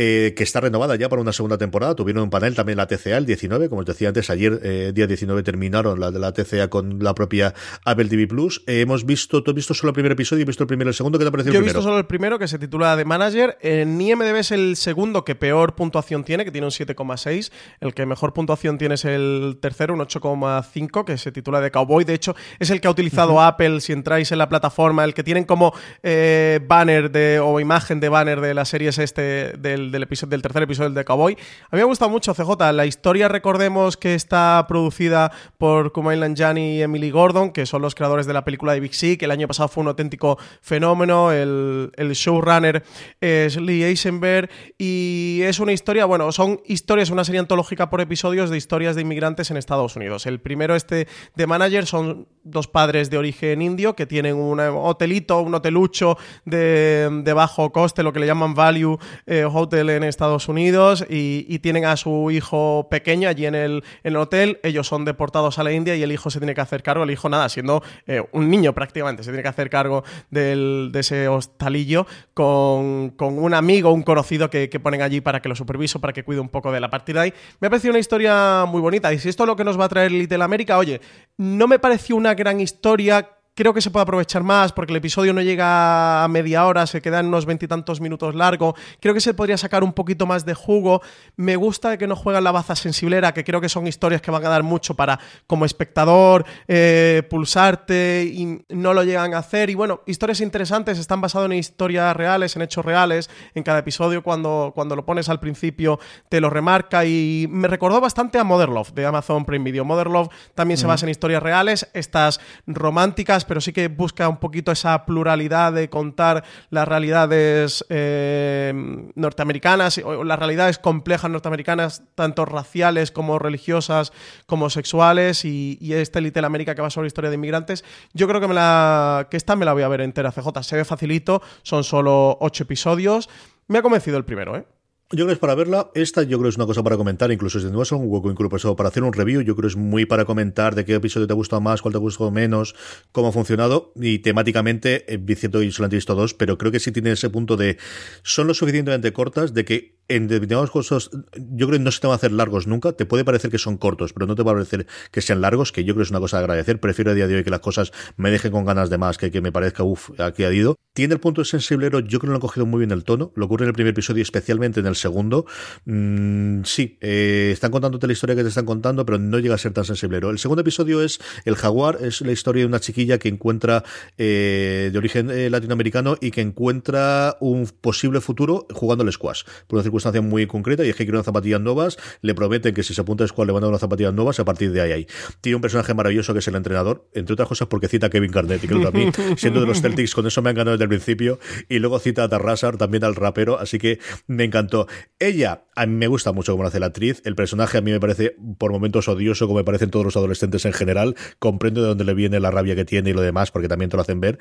Eh, 0.02 0.32
que 0.34 0.44
está 0.44 0.60
renovada 0.60 0.96
ya 0.96 1.10
para 1.10 1.20
una 1.20 1.34
segunda 1.34 1.58
temporada. 1.58 1.94
Tuvieron 1.94 2.22
un 2.22 2.30
panel 2.30 2.54
también 2.54 2.78
la 2.78 2.86
TCA 2.86 3.18
el 3.18 3.26
19, 3.26 3.68
como 3.68 3.82
os 3.82 3.86
decía 3.86 4.08
antes, 4.08 4.30
ayer, 4.30 4.58
eh, 4.62 4.92
día 4.94 5.06
19, 5.06 5.42
terminaron 5.42 6.00
la 6.00 6.10
de 6.10 6.18
la 6.18 6.32
TCA 6.32 6.68
con 6.68 7.04
la 7.04 7.14
propia 7.14 7.52
Apple 7.84 8.06
TV 8.06 8.26
Plus. 8.26 8.62
Eh, 8.66 8.80
hemos 8.80 9.04
visto, 9.04 9.42
tú 9.42 9.50
has 9.50 9.54
visto 9.54 9.74
solo 9.74 9.90
el 9.90 9.94
primer 9.94 10.12
episodio 10.12 10.40
y 10.40 10.46
visto 10.46 10.62
el 10.62 10.68
primero 10.68 10.88
y 10.88 10.92
el 10.92 10.94
segundo. 10.94 11.18
¿Qué 11.18 11.26
te 11.26 11.28
ha 11.28 11.30
parecido 11.30 11.52
Yo 11.52 11.60
he 11.60 11.62
visto 11.62 11.82
solo 11.82 11.98
el 11.98 12.06
primero, 12.06 12.38
que 12.38 12.48
se 12.48 12.58
titula 12.58 12.96
The 12.96 13.04
Manager. 13.04 13.58
En 13.60 14.00
IMDB 14.00 14.36
es 14.36 14.52
el 14.52 14.76
segundo 14.76 15.22
que 15.22 15.34
peor 15.34 15.74
puntuación 15.74 16.24
tiene, 16.24 16.46
que 16.46 16.50
tiene 16.50 16.66
un 16.66 16.72
7,6. 16.72 17.52
El 17.80 17.92
que 17.92 18.06
mejor 18.06 18.32
puntuación 18.32 18.78
tiene 18.78 18.94
es 18.94 19.04
el 19.04 19.58
tercero, 19.60 19.92
un 19.92 20.00
8,5, 20.00 21.04
que 21.04 21.18
se 21.18 21.30
titula 21.30 21.60
The 21.60 21.70
Cowboy. 21.70 22.04
De 22.04 22.14
hecho, 22.14 22.34
es 22.58 22.70
el 22.70 22.80
que 22.80 22.88
ha 22.88 22.90
utilizado 22.90 23.38
Apple, 23.38 23.82
si 23.82 23.92
entráis 23.92 24.32
en 24.32 24.38
la 24.38 24.48
plataforma, 24.48 25.04
el 25.04 25.12
que 25.12 25.22
tienen 25.22 25.44
como 25.44 25.74
banner 26.02 27.10
de, 27.10 27.38
o 27.38 27.60
imagen 27.60 28.00
de 28.00 28.08
banner 28.08 28.40
de 28.40 28.54
la 28.54 28.64
serie 28.64 28.88
es 28.88 28.96
este 28.96 29.52
del 29.58 29.89
del, 29.90 30.02
episodio, 30.02 30.30
del 30.30 30.42
tercer 30.42 30.62
episodio 30.62 30.90
del 30.90 31.04
Cowboy. 31.04 31.34
A 31.34 31.76
mí 31.76 31.78
me 31.78 31.82
ha 31.82 31.84
gustado 31.84 32.10
mucho 32.10 32.34
CJ. 32.34 32.72
La 32.72 32.86
historia, 32.86 33.28
recordemos 33.28 33.96
que 33.96 34.14
está 34.14 34.64
producida 34.68 35.32
por 35.58 35.92
Kumail 35.92 36.20
Nanjiani 36.20 36.76
y 36.76 36.82
Emily 36.82 37.10
Gordon, 37.10 37.50
que 37.52 37.66
son 37.66 37.82
los 37.82 37.94
creadores 37.94 38.26
de 38.26 38.32
la 38.32 38.44
película 38.44 38.72
de 38.72 38.80
Big 38.80 38.94
Sea, 38.94 39.16
que 39.16 39.24
el 39.24 39.30
año 39.30 39.48
pasado 39.48 39.68
fue 39.68 39.82
un 39.82 39.88
auténtico 39.88 40.38
fenómeno. 40.60 41.32
El, 41.32 41.92
el 41.96 42.12
showrunner 42.12 42.82
es 43.20 43.60
Lee 43.60 43.84
Eisenberg 43.84 44.50
y 44.78 45.40
es 45.42 45.60
una 45.60 45.72
historia, 45.72 46.04
bueno, 46.04 46.32
son 46.32 46.60
historias, 46.66 47.10
una 47.10 47.24
serie 47.24 47.40
antológica 47.40 47.90
por 47.90 48.00
episodios 48.00 48.50
de 48.50 48.56
historias 48.56 48.96
de 48.96 49.02
inmigrantes 49.02 49.50
en 49.50 49.56
Estados 49.56 49.96
Unidos. 49.96 50.26
El 50.26 50.40
primero, 50.40 50.74
este 50.74 51.08
de 51.34 51.46
Manager, 51.46 51.86
son 51.86 52.28
dos 52.42 52.68
padres 52.68 53.10
de 53.10 53.18
origen 53.18 53.62
indio 53.62 53.94
que 53.94 54.06
tienen 54.06 54.36
un 54.36 54.60
hotelito, 54.60 55.40
un 55.40 55.54
hotelucho 55.54 56.16
de, 56.44 57.08
de 57.22 57.32
bajo 57.32 57.72
coste, 57.72 58.02
lo 58.02 58.12
que 58.12 58.20
le 58.20 58.26
llaman 58.26 58.54
value 58.54 58.98
eh, 59.26 59.44
hotel 59.44 59.79
en 59.88 60.04
Estados 60.04 60.48
Unidos 60.48 61.06
y, 61.08 61.58
tienen 61.60 61.84
a 61.84 61.96
su 61.96 62.30
hijo 62.30 62.88
pequeño 62.90 63.28
allí 63.28 63.46
en 63.46 63.54
el, 63.54 63.82
hotel. 64.16 64.58
Ellos 64.62 64.86
son 64.86 65.04
deportados 65.04 65.58
a 65.58 65.62
la 65.62 65.72
India 65.72 65.94
y 65.94 66.02
el 66.02 66.12
hijo 66.12 66.30
se 66.30 66.38
tiene 66.38 66.54
que 66.54 66.60
hacer 66.60 66.82
cargo. 66.82 67.04
El 67.04 67.10
hijo, 67.10 67.28
nada, 67.28 67.48
siendo 67.48 67.82
eh, 68.06 68.22
un 68.32 68.50
niño 68.50 68.74
prácticamente, 68.74 69.22
se 69.22 69.30
tiene 69.30 69.42
que 69.42 69.48
hacer 69.48 69.70
cargo 69.70 70.04
del, 70.30 70.90
de 70.92 71.00
ese 71.00 71.28
hostalillo 71.28 72.06
con, 72.34 73.10
con, 73.10 73.38
un 73.38 73.54
amigo, 73.54 73.92
un 73.92 74.02
conocido 74.02 74.50
que, 74.50 74.68
que, 74.68 74.80
ponen 74.80 75.02
allí 75.02 75.20
para 75.20 75.40
que 75.40 75.48
lo 75.48 75.54
supervise, 75.54 75.98
para 75.98 76.12
que 76.12 76.24
cuide 76.24 76.40
un 76.40 76.48
poco 76.48 76.72
de 76.72 76.80
la 76.80 76.90
partida 76.90 77.22
ahí. 77.22 77.32
Me 77.60 77.68
ha 77.68 77.70
parecido 77.70 77.92
una 77.92 78.00
historia 78.00 78.64
muy 78.66 78.80
bonita. 78.80 79.12
Y 79.12 79.18
si 79.18 79.28
esto 79.28 79.44
es 79.44 79.46
lo 79.46 79.56
que 79.56 79.64
nos 79.64 79.78
va 79.78 79.84
a 79.84 79.88
traer 79.88 80.10
Little 80.12 80.42
America, 80.42 80.76
oye, 80.78 81.00
no 81.36 81.66
me 81.68 81.78
pareció 81.78 82.16
una 82.16 82.34
gran 82.34 82.60
historia 82.60 83.28
creo 83.54 83.74
que 83.74 83.80
se 83.80 83.90
puede 83.90 84.04
aprovechar 84.04 84.42
más 84.42 84.72
porque 84.72 84.92
el 84.92 84.96
episodio 84.96 85.32
no 85.32 85.42
llega 85.42 86.24
a 86.24 86.28
media 86.28 86.64
hora, 86.64 86.86
se 86.86 87.02
queda 87.02 87.20
en 87.20 87.26
unos 87.26 87.46
veintitantos 87.46 88.00
minutos 88.00 88.34
largo. 88.34 88.74
Creo 89.00 89.12
que 89.14 89.20
se 89.20 89.34
podría 89.34 89.58
sacar 89.58 89.84
un 89.84 89.92
poquito 89.92 90.26
más 90.26 90.46
de 90.46 90.54
jugo. 90.54 91.02
Me 91.36 91.56
gusta 91.56 91.98
que 91.98 92.06
no 92.06 92.16
juegan 92.16 92.44
la 92.44 92.52
baza 92.52 92.74
sensiblera, 92.74 93.34
que 93.34 93.44
creo 93.44 93.60
que 93.60 93.68
son 93.68 93.86
historias 93.86 94.22
que 94.22 94.30
van 94.30 94.44
a 94.46 94.48
dar 94.48 94.62
mucho 94.62 94.94
para, 94.94 95.18
como 95.46 95.64
espectador, 95.64 96.46
eh, 96.68 97.22
pulsarte 97.28 98.24
y 98.32 98.64
no 98.68 98.94
lo 98.94 99.04
llegan 99.04 99.34
a 99.34 99.38
hacer. 99.38 99.68
Y 99.70 99.74
bueno, 99.74 100.00
historias 100.06 100.40
interesantes 100.40 100.98
están 100.98 101.20
basadas 101.20 101.46
en 101.46 101.58
historias 101.58 102.16
reales, 102.16 102.56
en 102.56 102.62
hechos 102.62 102.84
reales. 102.84 103.30
En 103.54 103.62
cada 103.62 103.80
episodio, 103.80 104.22
cuando, 104.22 104.72
cuando 104.74 104.96
lo 104.96 105.04
pones 105.04 105.28
al 105.28 105.40
principio, 105.40 105.98
te 106.28 106.40
lo 106.40 106.50
remarca. 106.50 107.04
Y 107.04 107.46
me 107.50 107.68
recordó 107.68 108.00
bastante 108.00 108.38
a 108.38 108.44
Mother 108.44 108.68
Love 108.68 108.92
de 108.92 109.06
Amazon 109.06 109.44
Prime 109.44 109.64
Video. 109.64 109.84
Mother 109.84 110.06
Love 110.06 110.28
también 110.54 110.78
se 110.78 110.86
basa 110.86 111.04
en 111.04 111.10
historias 111.10 111.42
reales, 111.42 111.90
estas 111.92 112.40
románticas 112.66 113.44
pero 113.50 113.60
sí 113.60 113.72
que 113.72 113.88
busca 113.88 114.28
un 114.28 114.36
poquito 114.36 114.70
esa 114.70 115.04
pluralidad 115.04 115.72
de 115.72 115.90
contar 115.90 116.44
las 116.70 116.86
realidades 116.86 117.84
eh, 117.88 118.72
norteamericanas 119.16 119.98
o 120.04 120.22
las 120.22 120.38
realidades 120.38 120.78
complejas 120.78 121.28
norteamericanas, 121.32 122.04
tanto 122.14 122.44
raciales 122.44 123.10
como 123.10 123.40
religiosas 123.40 124.12
como 124.46 124.70
sexuales 124.70 125.44
y, 125.44 125.78
este 125.80 126.20
Little 126.20 126.46
América 126.46 126.76
que 126.76 126.82
va 126.82 126.90
sobre 126.90 127.08
historia 127.08 127.28
de 127.28 127.34
inmigrantes. 127.34 127.84
Yo 128.12 128.28
creo 128.28 128.40
que, 128.40 128.46
me 128.46 128.54
la, 128.54 129.26
que 129.28 129.36
esta 129.36 129.56
me 129.56 129.64
la 129.64 129.72
voy 129.72 129.82
a 129.82 129.88
ver 129.88 130.02
entera, 130.02 130.30
CJ. 130.30 130.62
Se 130.62 130.76
ve 130.76 130.84
facilito, 130.84 131.42
son 131.64 131.82
solo 131.82 132.38
ocho 132.40 132.62
episodios. 132.62 133.28
Me 133.66 133.78
ha 133.78 133.82
convencido 133.82 134.16
el 134.16 134.24
primero, 134.24 134.54
¿eh? 134.54 134.64
Yo 135.12 135.16
creo 135.16 135.26
que 135.26 135.32
es 135.32 135.38
para 135.40 135.56
verla. 135.56 135.90
Esta 135.94 136.22
yo 136.22 136.38
creo 136.38 136.42
que 136.44 136.48
es 136.50 136.56
una 136.56 136.66
cosa 136.66 136.84
para 136.84 136.96
comentar, 136.96 137.32
incluso 137.32 137.58
si 137.58 137.66
es 137.66 137.92
un 137.92 138.04
hueco 138.04 138.30
incluso 138.30 138.76
para 138.76 138.90
hacer 138.90 139.02
un 139.02 139.12
review. 139.12 139.40
Yo 139.40 139.56
creo 139.56 139.62
que 139.62 139.72
es 139.72 139.76
muy 139.76 140.06
para 140.06 140.24
comentar 140.24 140.76
de 140.76 140.84
qué 140.84 140.94
episodio 140.94 141.26
te 141.26 141.32
ha 141.32 141.36
gustado 141.36 141.60
más, 141.60 141.82
cuál 141.82 141.92
te 141.92 141.98
gustado 141.98 142.30
menos, 142.30 142.76
cómo 143.10 143.28
ha 143.28 143.32
funcionado. 143.32 143.92
Y 143.96 144.20
temáticamente, 144.20 145.12
eh, 145.12 145.34
cierto 145.34 145.64
y 145.64 145.72
solamente 145.72 145.96
he 145.96 145.98
visto 145.98 146.14
dos, 146.14 146.34
pero 146.34 146.58
creo 146.58 146.70
que 146.70 146.78
sí 146.78 146.92
tiene 146.92 147.10
ese 147.10 147.28
punto 147.28 147.56
de 147.56 147.76
son 148.22 148.46
lo 148.46 148.54
suficientemente 148.54 149.12
cortas 149.12 149.52
de 149.52 149.64
que 149.64 149.99
en 150.10 150.26
determinados 150.26 150.70
cosas, 150.72 151.08
yo 151.36 151.68
creo 151.68 151.78
que 151.78 151.84
no 151.84 151.90
se 151.92 152.00
te 152.00 152.08
van 152.08 152.12
a 152.12 152.16
hacer 152.16 152.32
largos 152.32 152.66
nunca. 152.66 152.92
Te 152.92 153.06
puede 153.06 153.24
parecer 153.24 153.50
que 153.50 153.58
son 153.58 153.78
cortos, 153.78 154.12
pero 154.12 154.26
no 154.26 154.34
te 154.34 154.42
va 154.42 154.50
a 154.50 154.54
parecer 154.54 154.86
que 155.12 155.22
sean 155.22 155.40
largos, 155.40 155.70
que 155.70 155.84
yo 155.84 155.94
creo 155.94 156.02
que 156.02 156.08
es 156.08 156.10
una 156.10 156.18
cosa 156.18 156.38
de 156.38 156.44
agradecer. 156.44 156.80
Prefiero 156.80 157.12
a 157.12 157.14
día 157.14 157.28
de 157.28 157.36
hoy 157.36 157.44
que 157.44 157.50
las 157.50 157.60
cosas 157.60 157.92
me 158.16 158.30
dejen 158.30 158.50
con 158.50 158.64
ganas 158.64 158.90
de 158.90 158.98
más, 158.98 159.18
que 159.18 159.30
que 159.30 159.40
me 159.40 159.52
parezca, 159.52 159.84
uff, 159.84 160.10
aquí 160.20 160.42
ha 160.42 160.52
ido. 160.52 160.76
Tiene 160.92 161.14
el 161.14 161.20
punto 161.20 161.42
de 161.42 161.44
sensiblero, 161.44 162.00
yo 162.00 162.18
creo 162.18 162.20
que 162.20 162.26
lo 162.26 162.34
han 162.34 162.40
cogido 162.40 162.66
muy 162.66 162.78
bien 162.78 162.90
el 162.90 163.04
tono. 163.04 163.32
Lo 163.36 163.46
ocurre 163.46 163.64
en 163.64 163.68
el 163.68 163.74
primer 163.74 163.92
episodio, 163.92 164.22
especialmente 164.22 164.80
en 164.80 164.86
el 164.86 164.96
segundo. 164.96 165.46
Mm, 165.84 166.62
sí, 166.64 166.98
eh, 167.00 167.50
están 167.52 167.70
contándote 167.70 168.08
la 168.08 168.12
historia 168.12 168.34
que 168.34 168.42
te 168.42 168.48
están 168.48 168.66
contando, 168.66 169.06
pero 169.06 169.18
no 169.18 169.38
llega 169.38 169.54
a 169.54 169.58
ser 169.58 169.72
tan 169.72 169.84
sensiblero. 169.84 170.30
El 170.30 170.40
segundo 170.40 170.62
episodio 170.62 171.02
es 171.02 171.20
El 171.44 171.54
Jaguar, 171.54 171.98
es 172.00 172.20
la 172.22 172.32
historia 172.32 172.62
de 172.62 172.66
una 172.66 172.80
chiquilla 172.80 173.18
que 173.18 173.28
encuentra 173.28 173.84
eh, 174.18 174.90
de 174.92 174.98
origen 174.98 175.30
eh, 175.30 175.48
latinoamericano 175.48 176.16
y 176.20 176.32
que 176.32 176.40
encuentra 176.40 177.36
un 177.40 177.68
posible 177.80 178.20
futuro 178.20 178.66
jugando 178.72 179.04
al 179.04 179.12
squash. 179.12 179.44
Por 179.68 179.76
una 179.76 179.84
circunstancia 180.00 180.22
muy 180.22 180.46
concreta, 180.46 180.84
y 180.84 180.88
es 180.88 180.96
que 180.96 181.04
quiere 181.04 181.16
unas 181.16 181.26
zapatillas 181.26 181.60
nuevas, 181.60 181.98
le 182.22 182.34
prometen 182.34 182.74
que 182.74 182.82
si 182.82 182.94
se 182.94 183.00
apunta 183.00 183.24
al 183.24 183.28
squash 183.28 183.46
le 183.46 183.52
van 183.52 183.62
a 183.62 183.66
dar 183.66 183.70
unas 183.70 183.80
zapatillas 183.80 184.14
nuevas, 184.14 184.40
a 184.40 184.44
partir 184.44 184.72
de 184.72 184.80
ahí 184.80 184.92
hay. 184.92 185.06
Tiene 185.40 185.56
un 185.56 185.62
personaje 185.62 185.94
maravilloso 185.94 186.32
que 186.32 186.40
es 186.40 186.48
el 186.48 186.54
entrenador, 186.54 187.08
entre 187.14 187.34
otras 187.34 187.48
cosas 187.48 187.68
porque 187.68 187.88
cita 187.88 188.06
a 188.06 188.10
Kevin 188.10 188.30
Garnett, 188.30 188.62
y 188.64 188.66
creo 188.66 188.80
que 188.80 188.88
a 188.88 188.90
mí, 188.90 189.10
siendo 189.36 189.60
de 189.60 189.66
los 189.66 189.80
Celtics, 189.80 190.14
con 190.14 190.26
eso 190.26 190.42
me 190.42 190.50
han 190.50 190.56
ganado 190.56 190.76
desde 190.76 190.84
el 190.84 190.88
principio, 190.88 191.38
y 191.68 191.78
luego 191.78 191.98
cita 191.98 192.24
a 192.24 192.28
Tarrasar, 192.28 192.76
también 192.76 193.04
al 193.04 193.14
rapero, 193.14 193.58
así 193.58 193.78
que 193.78 193.98
me 194.26 194.44
encantó. 194.44 194.86
Ella, 195.18 195.64
a 195.74 195.86
mí 195.86 195.94
me 195.94 196.06
gusta 196.06 196.32
mucho 196.32 196.52
cómo 196.52 196.62
lo 196.62 196.68
hace 196.68 196.80
la 196.80 196.86
actriz, 196.86 197.22
el 197.24 197.34
personaje 197.34 197.78
a 197.78 197.80
mí 197.80 197.90
me 197.90 198.00
parece 198.00 198.36
por 198.58 198.72
momentos 198.72 199.08
odioso, 199.08 199.46
como 199.46 199.58
me 199.58 199.64
parecen 199.64 199.90
todos 199.90 200.04
los 200.04 200.16
adolescentes 200.16 200.64
en 200.64 200.72
general, 200.72 201.16
comprendo 201.38 201.82
de 201.82 201.88
dónde 201.88 202.04
le 202.04 202.14
viene 202.14 202.40
la 202.40 202.50
rabia 202.50 202.74
que 202.74 202.84
tiene 202.84 203.10
y 203.10 203.12
lo 203.12 203.20
demás, 203.20 203.50
porque 203.50 203.68
también 203.68 203.90
te 203.90 203.96
lo 203.96 204.02
hacen 204.02 204.20
ver, 204.20 204.38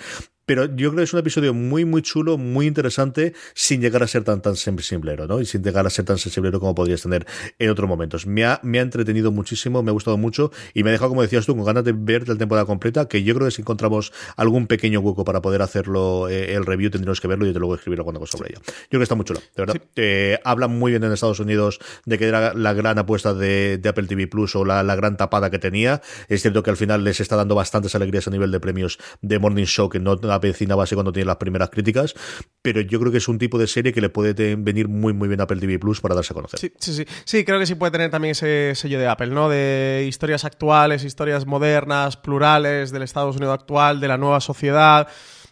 pero 0.49 0.65
yo 0.65 0.89
creo 0.89 0.95
que 0.95 1.03
es 1.03 1.13
un 1.13 1.19
episodio 1.19 1.53
muy, 1.53 1.85
muy 1.85 2.01
chulo, 2.01 2.37
muy 2.39 2.65
interesante, 2.65 3.33
sin 3.53 3.81
llegar 3.81 4.01
a 4.01 4.07
ser 4.07 4.23
tan, 4.23 4.41
tan 4.41 4.55
sensiblero, 4.55 5.27
¿no? 5.27 5.39
Y 5.41 5.45
sin 5.49 5.63
llegar 5.63 5.85
a 5.85 5.89
ser 5.89 6.05
tan 6.05 6.17
sensiblero 6.17 6.59
como 6.59 6.75
podrías 6.75 7.01
tener 7.01 7.25
en 7.57 7.69
otros 7.69 7.87
momentos. 7.87 8.25
Me 8.25 8.45
ha, 8.45 8.59
me 8.63 8.79
ha 8.79 8.81
entretenido 8.81 9.31
muchísimo, 9.31 9.83
me 9.83 9.89
ha 9.89 9.93
gustado 9.93 10.17
mucho 10.17 10.51
y 10.73 10.83
me 10.83 10.89
ha 10.89 10.93
dejado, 10.93 11.09
como 11.09 11.21
decías 11.21 11.45
tú, 11.45 11.55
con 11.55 11.65
ganas 11.65 11.83
de 11.83 11.93
ver 11.93 12.27
la 12.27 12.35
temporada 12.35 12.65
completa, 12.65 13.07
que 13.07 13.23
yo 13.23 13.35
creo 13.35 13.47
que 13.47 13.51
si 13.51 13.61
encontramos 13.61 14.11
algún 14.37 14.67
pequeño 14.67 14.99
hueco 14.99 15.25
para 15.25 15.41
poder 15.41 15.61
hacerlo, 15.61 16.29
eh, 16.29 16.53
el 16.53 16.65
review, 16.65 16.89
tendremos 16.89 17.21
que 17.21 17.27
verlo 17.27 17.47
y 17.47 17.53
te 17.53 17.59
luego 17.59 17.75
escribir 17.75 17.99
alguna 17.99 18.19
cosa 18.19 18.37
sobre 18.37 18.51
ello. 18.51 18.61
Yo 18.65 18.89
creo 18.89 18.99
que 18.99 19.03
está 19.03 19.15
muy 19.15 19.25
chulo, 19.25 19.39
de 19.39 19.65
verdad. 19.65 19.75
Eh, 19.95 20.39
hablan 20.43 20.77
muy 20.77 20.91
bien 20.91 21.03
en 21.03 21.11
Estados 21.11 21.39
Unidos 21.39 21.79
de 22.05 22.17
que 22.17 22.27
era 22.27 22.53
la 22.53 22.73
gran 22.73 22.97
apuesta 22.97 23.33
de, 23.33 23.79
Apple 23.89 24.05
TV 24.05 24.27
Plus 24.27 24.55
o 24.55 24.65
la, 24.65 24.83
la, 24.83 24.95
gran 24.95 25.17
tapada 25.17 25.49
que 25.49 25.57
tenía. 25.57 26.01
Es 26.27 26.43
cierto 26.43 26.61
que 26.61 26.69
al 26.69 26.77
final 26.77 27.03
les 27.03 27.19
está 27.19 27.35
dando 27.35 27.55
bastantes 27.55 27.95
alegrías 27.95 28.27
a 28.27 28.31
nivel 28.31 28.51
de 28.51 28.59
premios 28.59 28.99
de 29.21 29.39
Morning 29.39 29.65
Show 29.65 29.89
que 29.89 29.99
no 29.99 30.11
avecinaba 30.11 30.83
así 30.83 30.93
cuando 30.93 31.11
tiene 31.11 31.25
las 31.25 31.37
primeras 31.37 31.69
críticas, 31.69 32.13
pero 32.61 32.81
yo 32.81 32.99
creo 32.99 33.11
que 33.11 33.17
es 33.17 33.27
un 33.27 33.39
tipo 33.39 33.57
de 33.57 33.67
serie 33.67 33.93
que 33.93 34.01
le 34.01 34.09
puede 34.09 34.55
venir 34.55 34.87
muy 34.87 35.13
muy 35.13 35.27
bien 35.27 35.38
Apple 35.41 35.59
TV 35.59 35.79
Plus 35.79 36.01
para 36.01 36.15
darse 36.15 36.33
a 36.33 36.35
conocer. 36.35 36.59
Sí, 36.59 36.71
sí, 36.79 36.93
sí. 36.93 37.05
Sí, 37.25 37.45
creo 37.45 37.59
que 37.59 37.65
sí 37.65 37.75
puede 37.75 37.91
tener 37.91 38.09
también 38.09 38.31
ese 38.31 38.73
sello 38.75 38.99
de 38.99 39.07
Apple, 39.07 39.27
¿no? 39.27 39.49
De 39.49 40.05
historias 40.07 40.45
actuales, 40.45 41.03
historias 41.03 41.45
modernas, 41.45 42.17
plurales, 42.17 42.91
del 42.91 43.03
Estados 43.03 43.35
Unidos 43.37 43.53
actual, 43.53 43.99
de 43.99 44.07
la 44.07 44.17
nueva 44.17 44.39
sociedad 44.39 45.07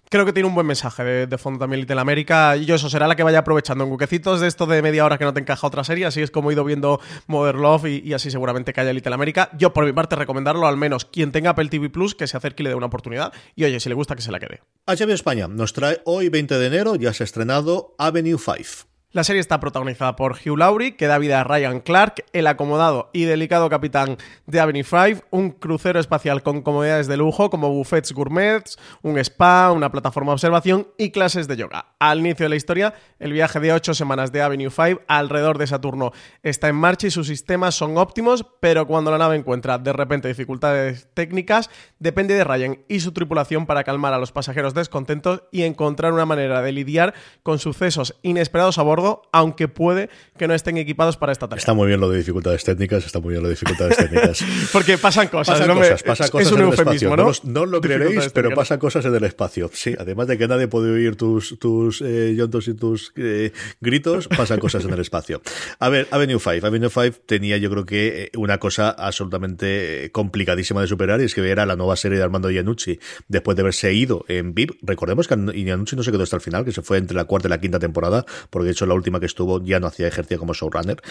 creo 0.10 0.26
que 0.26 0.34
tiene 0.34 0.48
un 0.48 0.56
buen 0.56 0.68
mensaje 0.68 1.04
de, 1.28 1.38
fondo 1.38 1.60
también 1.60 1.82
Little 1.82 2.00
América. 2.00 2.56
Y 2.58 2.66
yo 2.66 2.76
eso 2.76 2.90
será 2.90 3.08
la 3.08 3.16
que 3.16 3.24
vaya 3.24 3.40
aprovechando 3.40 3.84
en 3.84 3.90
buquecitos 3.90 4.40
de 4.40 4.48
esto 4.48 4.66
de 4.66 4.82
media 4.82 5.06
hora 5.06 5.18
que 5.18 5.26
no 5.26 5.34
te 5.34 5.40
encaja 5.40 5.66
otra 5.68 5.84
serie. 5.84 6.06
Así 6.06 6.22
es 6.22 6.32
como 6.32 6.50
he 6.50 6.54
ido 6.54 6.64
viendo 6.64 7.00
Mother 7.28 7.56
Love 7.56 7.86
y, 7.86 8.14
así 8.14 8.32
seguramente 8.32 8.74
calla 8.74 8.94
Little 8.94 9.14
América. 9.14 9.50
Yo 9.58 9.74
por 9.74 9.86
mi 9.86 9.94
parte 9.94 10.16
recomendarlo 10.16 10.68
al 10.68 10.78
menos 10.78 11.06
quien 11.06 11.32
tenga 11.32 11.52
Apple 11.52 11.70
TV 11.70 11.90
Plus 11.90 12.16
que 12.16 12.28
se 12.28 12.38
acerque 12.38 12.64
y 12.64 12.66
le 12.66 12.70
dé 12.72 12.76
una 12.76 12.88
oportunidad. 12.88 13.34
Y 13.56 13.66
oye, 13.66 13.80
si 13.80 13.90
le 13.90 13.96
gusta 13.96 14.16
que 14.16 14.22
se 14.22 14.32
la 14.32 14.40
quede. 14.40 14.62
HBO 14.86 15.14
España 15.14 15.48
nos 15.48 15.74
trae 15.74 16.02
hoy 16.06 16.30
20 16.30 16.58
de 16.58 16.68
enero, 16.68 16.96
ya 16.96 17.14
se 17.14 17.24
ha 17.24 17.26
estrenado 17.26 17.96
Avenue 17.98 18.38
5. 18.38 18.97
La 19.18 19.24
serie 19.24 19.40
está 19.40 19.60
protagonizada 19.60 20.16
por 20.16 20.34
Hugh 20.34 20.60
Laurie, 20.60 20.96
que 20.96 21.08
da 21.08 21.18
vida 21.18 21.42
a 21.42 21.44
Ryan 21.44 21.80
Clark, 21.80 22.24
el 22.34 22.46
acomodado 22.46 23.10
y 23.14 23.24
delicado 23.24 23.68
capitán 23.68 24.18
de 24.46 24.60
Avenue 24.60 24.84
5, 24.84 25.26
un 25.32 25.50
crucero 25.50 26.00
espacial 26.00 26.44
con 26.44 26.62
comodidades 26.62 27.08
de 27.08 27.18
lujo 27.18 27.50
como 27.50 27.72
buffets 27.72 28.12
gourmets, 28.12 28.78
un 29.02 29.18
spa, 29.18 29.72
una 29.72 29.92
plataforma 29.92 30.30
de 30.30 30.34
observación 30.34 30.90
y 31.00 31.10
clases 31.10 31.48
de 31.48 31.58
yoga. 31.58 31.96
Al 31.98 32.20
inicio 32.20 32.46
de 32.46 32.50
la 32.50 32.58
historia, 32.58 32.94
el 33.18 33.34
viaje 33.34 33.60
de 33.60 33.74
ocho 33.74 33.96
semanas 33.96 34.32
de 34.32 34.44
Avenue 34.44 34.70
5 34.70 35.02
alrededor 35.08 35.58
de 35.58 35.66
Saturno 35.66 36.12
está 36.44 36.68
en 36.68 36.76
marcha 36.76 37.08
y 37.08 37.10
sus 37.10 37.26
sistemas 37.26 37.74
son 37.74 37.98
óptimos, 37.98 38.46
pero 38.60 38.86
cuando 38.86 39.10
la 39.10 39.18
nave 39.18 39.36
encuentra 39.36 39.80
de 39.80 39.94
repente 39.94 40.28
dificultades 40.28 41.08
técnicas, 41.16 41.72
depende 41.98 42.36
de 42.36 42.44
Ryan 42.44 42.84
y 42.88 43.00
su 43.00 43.14
tripulación 43.14 43.66
para 43.66 43.84
calmar 43.84 44.14
a 44.14 44.20
los 44.20 44.32
pasajeros 44.32 44.76
descontentos 44.76 45.42
y 45.52 45.64
encontrar 45.64 46.14
una 46.14 46.28
manera 46.28 46.62
de 46.62 46.72
lidiar 46.72 47.16
con 47.42 47.58
sucesos 47.58 48.16
inesperados 48.22 48.78
a 48.78 48.84
bordo 48.84 49.07
aunque 49.32 49.68
puede 49.68 50.10
que 50.38 50.48
no 50.48 50.54
estén 50.54 50.78
equipados 50.78 51.18
para 51.18 51.32
esta 51.32 51.48
tarea. 51.48 51.60
Está 51.60 51.74
muy 51.74 51.88
bien 51.88 52.00
lo 52.00 52.10
de 52.10 52.18
dificultades 52.18 52.64
técnicas, 52.64 53.06
está 53.06 53.20
muy 53.20 53.32
bien 53.32 53.42
lo 53.42 53.50
de 53.50 53.56
dificultades 53.56 53.98
técnicas. 53.98 54.44
Porque 54.72 54.98
pasan 54.98 55.28
cosas, 55.28 55.60
pasan 55.60 55.78
cosas, 55.78 56.04
pasan 56.04 56.30
cosas 56.30 56.54
en 56.54 56.62
el 56.62 56.70
espacio. 56.74 57.16
¿no? 57.16 57.32
No, 57.44 57.66
lo 57.66 57.82
creeréis, 57.82 58.30
pero 58.34 58.52
pasan 58.54 58.80
cosas 58.80 59.06
en 59.06 59.16
el 59.16 59.24
espacio. 59.24 59.70
Sí, 59.74 59.96
además 59.98 60.28
de 60.28 60.38
que 60.38 60.48
nadie 60.48 60.68
puede 60.68 60.92
oír 60.92 61.16
tus, 61.16 61.58
tus 61.60 62.02
eh, 62.02 62.36
y 62.38 62.74
tus 62.74 63.14
eh, 63.16 63.52
gritos, 63.82 64.28
pasan 64.28 64.60
cosas 64.60 64.84
en 64.86 64.94
el 64.94 65.00
espacio. 65.00 65.42
A 65.80 65.90
ver, 65.90 66.08
Avenue 66.12 66.40
5. 66.40 66.66
Avenue 66.66 66.90
5 66.90 67.18
tenía 67.26 67.58
yo 67.58 67.70
creo 67.70 67.86
que 67.86 68.24
eh, 68.24 68.32
una 68.38 68.58
cosa 68.58 68.90
absolutamente 68.90 70.10
complicadísima 70.12 70.82
de 70.82 70.88
superar 70.88 71.22
y 71.22 71.26
es 71.26 71.36
que 71.36 71.48
era 71.50 71.66
la 71.66 71.76
nueva 71.76 71.96
serie 71.96 72.18
de 72.18 72.24
Armando 72.24 72.50
Iannucci 72.50 73.00
después 73.28 73.56
de 73.56 73.62
haberse 73.62 73.94
ido 73.94 74.26
en 74.28 74.54
VIP. 74.54 74.80
Recordemos 74.82 75.28
que 75.28 75.36
Iannucci 75.36 75.96
no 75.96 76.04
se 76.04 76.12
quedó 76.12 76.24
hasta 76.24 76.36
el 76.36 76.42
final, 76.42 76.66
que 76.66 76.72
se 76.72 76.82
fue 76.82 76.98
entre 76.98 77.16
la 77.16 77.26
cuarta 77.26 77.48
y 77.48 77.52
la 77.52 77.60
quinta 77.60 77.80
temporada, 77.80 78.26
porque 78.50 78.66
de 78.66 78.72
hecho 78.72 78.86
la 78.88 78.96
última 78.96 79.20
que 79.20 79.26
estuvo 79.26 79.64
ya 79.64 79.80
no 79.80 79.88
hacía 79.88 80.08
ejercicio 80.08 80.40
como 80.40 80.54
showrunner 80.54 81.02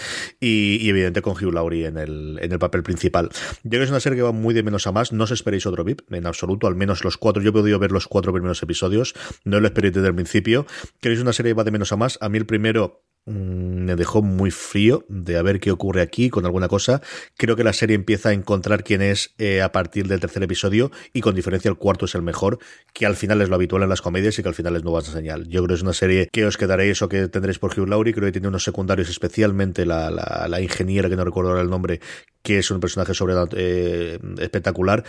y, 0.40 0.78
y 0.80 0.88
evidente 0.88 1.22
con 1.22 1.34
Hugh 1.34 1.52
Laurie 1.52 1.86
en 1.86 1.98
el, 1.98 2.38
en 2.40 2.52
el 2.52 2.58
papel 2.58 2.82
principal. 2.82 3.28
Yo 3.62 3.70
creo 3.70 3.80
que 3.80 3.84
es 3.84 3.90
una 3.90 4.00
serie 4.00 4.16
que 4.16 4.22
va 4.22 4.32
muy 4.32 4.54
de 4.54 4.62
menos 4.62 4.86
a 4.86 4.92
más, 4.92 5.12
no 5.12 5.24
os 5.24 5.30
esperéis 5.30 5.66
otro 5.66 5.84
VIP 5.84 6.00
en 6.12 6.26
absoluto, 6.26 6.66
al 6.66 6.76
menos 6.76 7.04
los 7.04 7.16
cuatro, 7.16 7.42
yo 7.42 7.50
he 7.50 7.52
podido 7.52 7.78
ver 7.78 7.92
los 7.92 8.08
cuatro 8.08 8.32
primeros 8.32 8.62
episodios, 8.62 9.14
no 9.44 9.60
lo 9.60 9.66
esperéis 9.66 9.94
desde 9.94 10.08
el 10.08 10.14
principio. 10.14 10.66
¿Queréis 11.00 11.20
una 11.20 11.32
serie 11.32 11.50
que 11.50 11.56
va 11.56 11.64
de 11.64 11.70
menos 11.70 11.92
a 11.92 11.96
más? 11.96 12.18
A 12.20 12.28
mí 12.28 12.38
el 12.38 12.46
primero 12.46 13.02
me 13.26 13.96
dejó 13.96 14.22
muy 14.22 14.50
frío 14.50 15.04
de 15.08 15.36
a 15.36 15.42
ver 15.42 15.58
qué 15.58 15.72
ocurre 15.72 16.00
aquí 16.00 16.30
con 16.30 16.44
alguna 16.46 16.68
cosa. 16.68 17.02
Creo 17.36 17.56
que 17.56 17.64
la 17.64 17.72
serie 17.72 17.96
empieza 17.96 18.28
a 18.28 18.32
encontrar 18.32 18.84
quién 18.84 19.02
es 19.02 19.34
eh, 19.38 19.62
a 19.62 19.72
partir 19.72 20.06
del 20.06 20.20
tercer 20.20 20.42
episodio 20.44 20.92
y 21.12 21.20
con 21.20 21.34
diferencia 21.34 21.68
el 21.68 21.76
cuarto 21.76 22.04
es 22.04 22.14
el 22.14 22.22
mejor, 22.22 22.58
que 22.92 23.04
al 23.04 23.16
final 23.16 23.42
es 23.42 23.48
lo 23.48 23.56
habitual 23.56 23.82
en 23.82 23.88
las 23.88 24.00
comedias 24.00 24.38
y 24.38 24.42
que 24.42 24.48
al 24.48 24.54
final 24.54 24.76
es 24.76 24.84
nuevas 24.84 25.06
de 25.06 25.12
señal. 25.12 25.48
Yo 25.48 25.60
creo 25.60 25.68
que 25.68 25.74
es 25.74 25.82
una 25.82 25.92
serie 25.92 26.28
que 26.32 26.46
os 26.46 26.56
quedaréis 26.56 27.02
o 27.02 27.08
que 27.08 27.28
tendréis 27.28 27.58
por 27.58 27.78
Hugh 27.78 27.88
Laurie. 27.88 28.14
Creo 28.14 28.26
que 28.26 28.32
tiene 28.32 28.48
unos 28.48 28.62
secundarios, 28.62 29.08
especialmente 29.08 29.84
la, 29.84 30.10
la, 30.10 30.46
la 30.48 30.60
ingeniera, 30.60 31.08
que 31.08 31.16
no 31.16 31.24
recuerdo 31.24 31.50
ahora 31.50 31.62
el 31.62 31.70
nombre, 31.70 32.00
que 32.42 32.58
es 32.58 32.70
un 32.70 32.78
personaje 32.78 33.12
sobre 33.12 33.34
eh, 33.56 34.20
espectacular. 34.38 35.02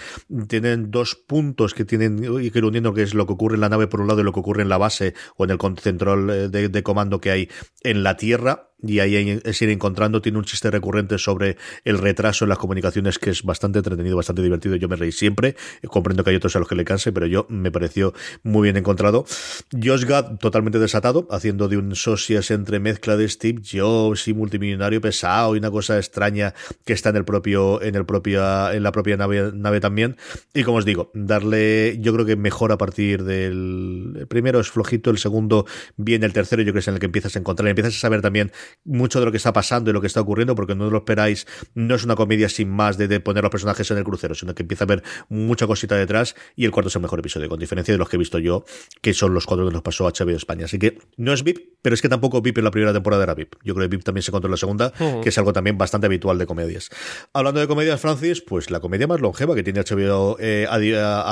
Tienen 0.47 0.89
dos 0.89 1.13
puntos 1.15 1.75
que 1.75 1.85
tienen 1.85 2.23
y 2.41 2.49
que 2.49 2.59
uniendo 2.59 2.95
que 2.95 3.03
es 3.03 3.13
lo 3.13 3.27
que 3.27 3.33
ocurre 3.33 3.55
en 3.55 3.61
la 3.61 3.69
nave 3.69 3.85
por 3.85 4.01
un 4.01 4.07
lado 4.07 4.21
y 4.21 4.23
lo 4.23 4.33
que 4.33 4.39
ocurre 4.39 4.63
en 4.63 4.69
la 4.69 4.79
base 4.79 5.13
o 5.35 5.43
en 5.43 5.51
el 5.51 5.59
control 5.59 6.29
eh, 6.31 6.49
de, 6.49 6.69
de 6.69 6.83
comando 6.83 7.21
que 7.21 7.29
hay 7.29 7.49
en 7.83 8.01
la 8.01 8.06
Tierra 8.15 8.66
y 8.81 8.99
ahí 8.99 9.39
es 9.43 9.61
ir 9.61 9.69
encontrando, 9.69 10.21
tiene 10.21 10.37
un 10.37 10.43
chiste 10.43 10.69
recurrente 10.69 11.17
sobre 11.17 11.57
el 11.83 11.97
retraso 11.97 12.45
en 12.45 12.49
las 12.49 12.57
comunicaciones 12.59 13.17
que 13.17 13.31
es 13.31 13.43
bastante 13.43 13.79
entretenido, 13.79 14.15
bastante 14.15 14.41
divertido, 14.41 14.75
yo 14.75 14.87
me 14.87 14.95
reí 14.95 15.11
siempre, 15.11 15.55
comprendo 15.87 16.23
que 16.23 16.29
hay 16.29 16.35
otros 16.35 16.55
a 16.55 16.59
los 16.59 16.67
que 16.67 16.75
le 16.75 16.85
canse, 16.85 17.11
pero 17.11 17.25
yo 17.25 17.47
me 17.49 17.71
pareció 17.71 18.13
muy 18.43 18.63
bien 18.63 18.77
encontrado. 18.77 19.25
Josh 19.71 20.05
Gad 20.05 20.37
totalmente 20.37 20.79
desatado, 20.79 21.27
haciendo 21.31 21.67
de 21.67 21.77
un 21.77 21.95
socias 21.95 22.51
entre 22.51 22.79
mezcla 22.79 23.17
de 23.17 23.27
Steve 23.27 23.61
Jobs 23.69 24.27
y 24.27 24.33
multimillonario 24.33 25.01
pesado 25.01 25.55
y 25.55 25.59
una 25.59 25.71
cosa 25.71 25.97
extraña 25.97 26.53
que 26.85 26.93
está 26.93 27.09
en 27.09 27.15
el 27.15 27.25
propio, 27.25 27.81
en 27.81 27.95
el 27.95 28.05
propio, 28.05 28.71
en 28.71 28.83
la 28.83 28.91
propia 28.91 29.17
nave, 29.17 29.51
nave 29.53 29.79
también. 29.79 30.17
Y 30.53 30.63
como 30.63 30.77
os 30.77 30.85
digo, 30.85 31.11
darle, 31.15 31.97
yo 31.99 32.13
creo 32.13 32.25
que 32.25 32.35
mejor 32.35 32.71
a 32.71 32.77
partir 32.77 33.23
del 33.23 34.27
primero 34.29 34.59
es 34.59 34.69
flojito, 34.69 35.09
el 35.09 35.17
segundo 35.17 35.65
bien, 35.95 36.23
el 36.23 36.33
tercero 36.33 36.61
yo 36.61 36.71
creo 36.71 36.73
que 36.73 36.79
es 36.79 36.87
en 36.87 36.93
el 36.93 36.99
que 36.99 37.07
empiezas 37.07 37.35
a 37.35 37.39
encontrar, 37.39 37.67
empiezas 37.69 37.95
a 37.95 37.99
saber 37.99 38.21
también 38.21 38.51
mucho 38.83 39.19
de 39.19 39.25
lo 39.25 39.31
que 39.31 39.37
está 39.37 39.53
pasando 39.53 39.89
y 39.89 39.93
lo 39.93 40.01
que 40.01 40.07
está 40.07 40.21
ocurriendo, 40.21 40.55
porque 40.55 40.75
no 40.75 40.89
lo 40.89 40.97
esperáis, 40.97 41.47
no 41.73 41.95
es 41.95 42.03
una 42.03 42.15
comedia 42.15 42.49
sin 42.49 42.69
más 42.69 42.97
de, 42.97 43.19
poner 43.19 43.43
los 43.43 43.51
personajes 43.51 43.89
en 43.91 43.97
el 43.97 44.03
crucero, 44.03 44.35
sino 44.35 44.53
que 44.55 44.63
empieza 44.63 44.83
a 44.83 44.85
haber 44.85 45.03
mucha 45.29 45.67
cosita 45.67 45.95
detrás 45.95 46.35
y 46.55 46.65
el 46.65 46.71
cuarto 46.71 46.89
es 46.89 46.95
el 46.95 47.01
mejor 47.01 47.19
episodio, 47.19 47.49
con 47.49 47.59
diferencia 47.59 47.93
de 47.93 47.97
los 47.97 48.09
que 48.09 48.15
he 48.15 48.19
visto 48.19 48.39
yo, 48.39 48.65
que 49.01 49.13
son 49.13 49.33
los 49.33 49.45
cuatro 49.45 49.67
que 49.67 49.73
nos 49.73 49.81
pasó 49.81 50.05
HBO 50.05 50.35
España. 50.35 50.65
Así 50.65 50.79
que 50.79 50.97
no 51.17 51.33
es 51.33 51.43
VIP, 51.43 51.77
pero 51.81 51.93
es 51.93 52.01
que 52.01 52.09
tampoco 52.09 52.41
VIP 52.41 52.59
en 52.59 52.63
la 52.63 52.71
primera 52.71 52.93
temporada 52.93 53.23
era 53.23 53.33
VIP. 53.33 53.55
Yo 53.63 53.73
creo 53.75 53.87
que 53.87 53.95
VIP 53.95 54.03
también 54.03 54.23
se 54.23 54.31
contó 54.31 54.47
en 54.47 54.51
la 54.51 54.57
segunda, 54.57 54.91
que 55.21 55.29
es 55.29 55.37
algo 55.37 55.53
también 55.53 55.77
bastante 55.77 56.07
habitual 56.07 56.37
de 56.37 56.45
comedias. 56.45 56.89
Hablando 57.33 57.59
de 57.59 57.67
comedias, 57.67 57.99
Francis, 57.99 58.41
pues 58.41 58.69
la 58.71 58.79
comedia 58.79 59.07
más 59.07 59.19
longeva 59.19 59.55
que 59.55 59.63
tiene 59.63 59.81
HBO 59.81 60.37
eh, 60.39 60.67
a, 60.69 60.77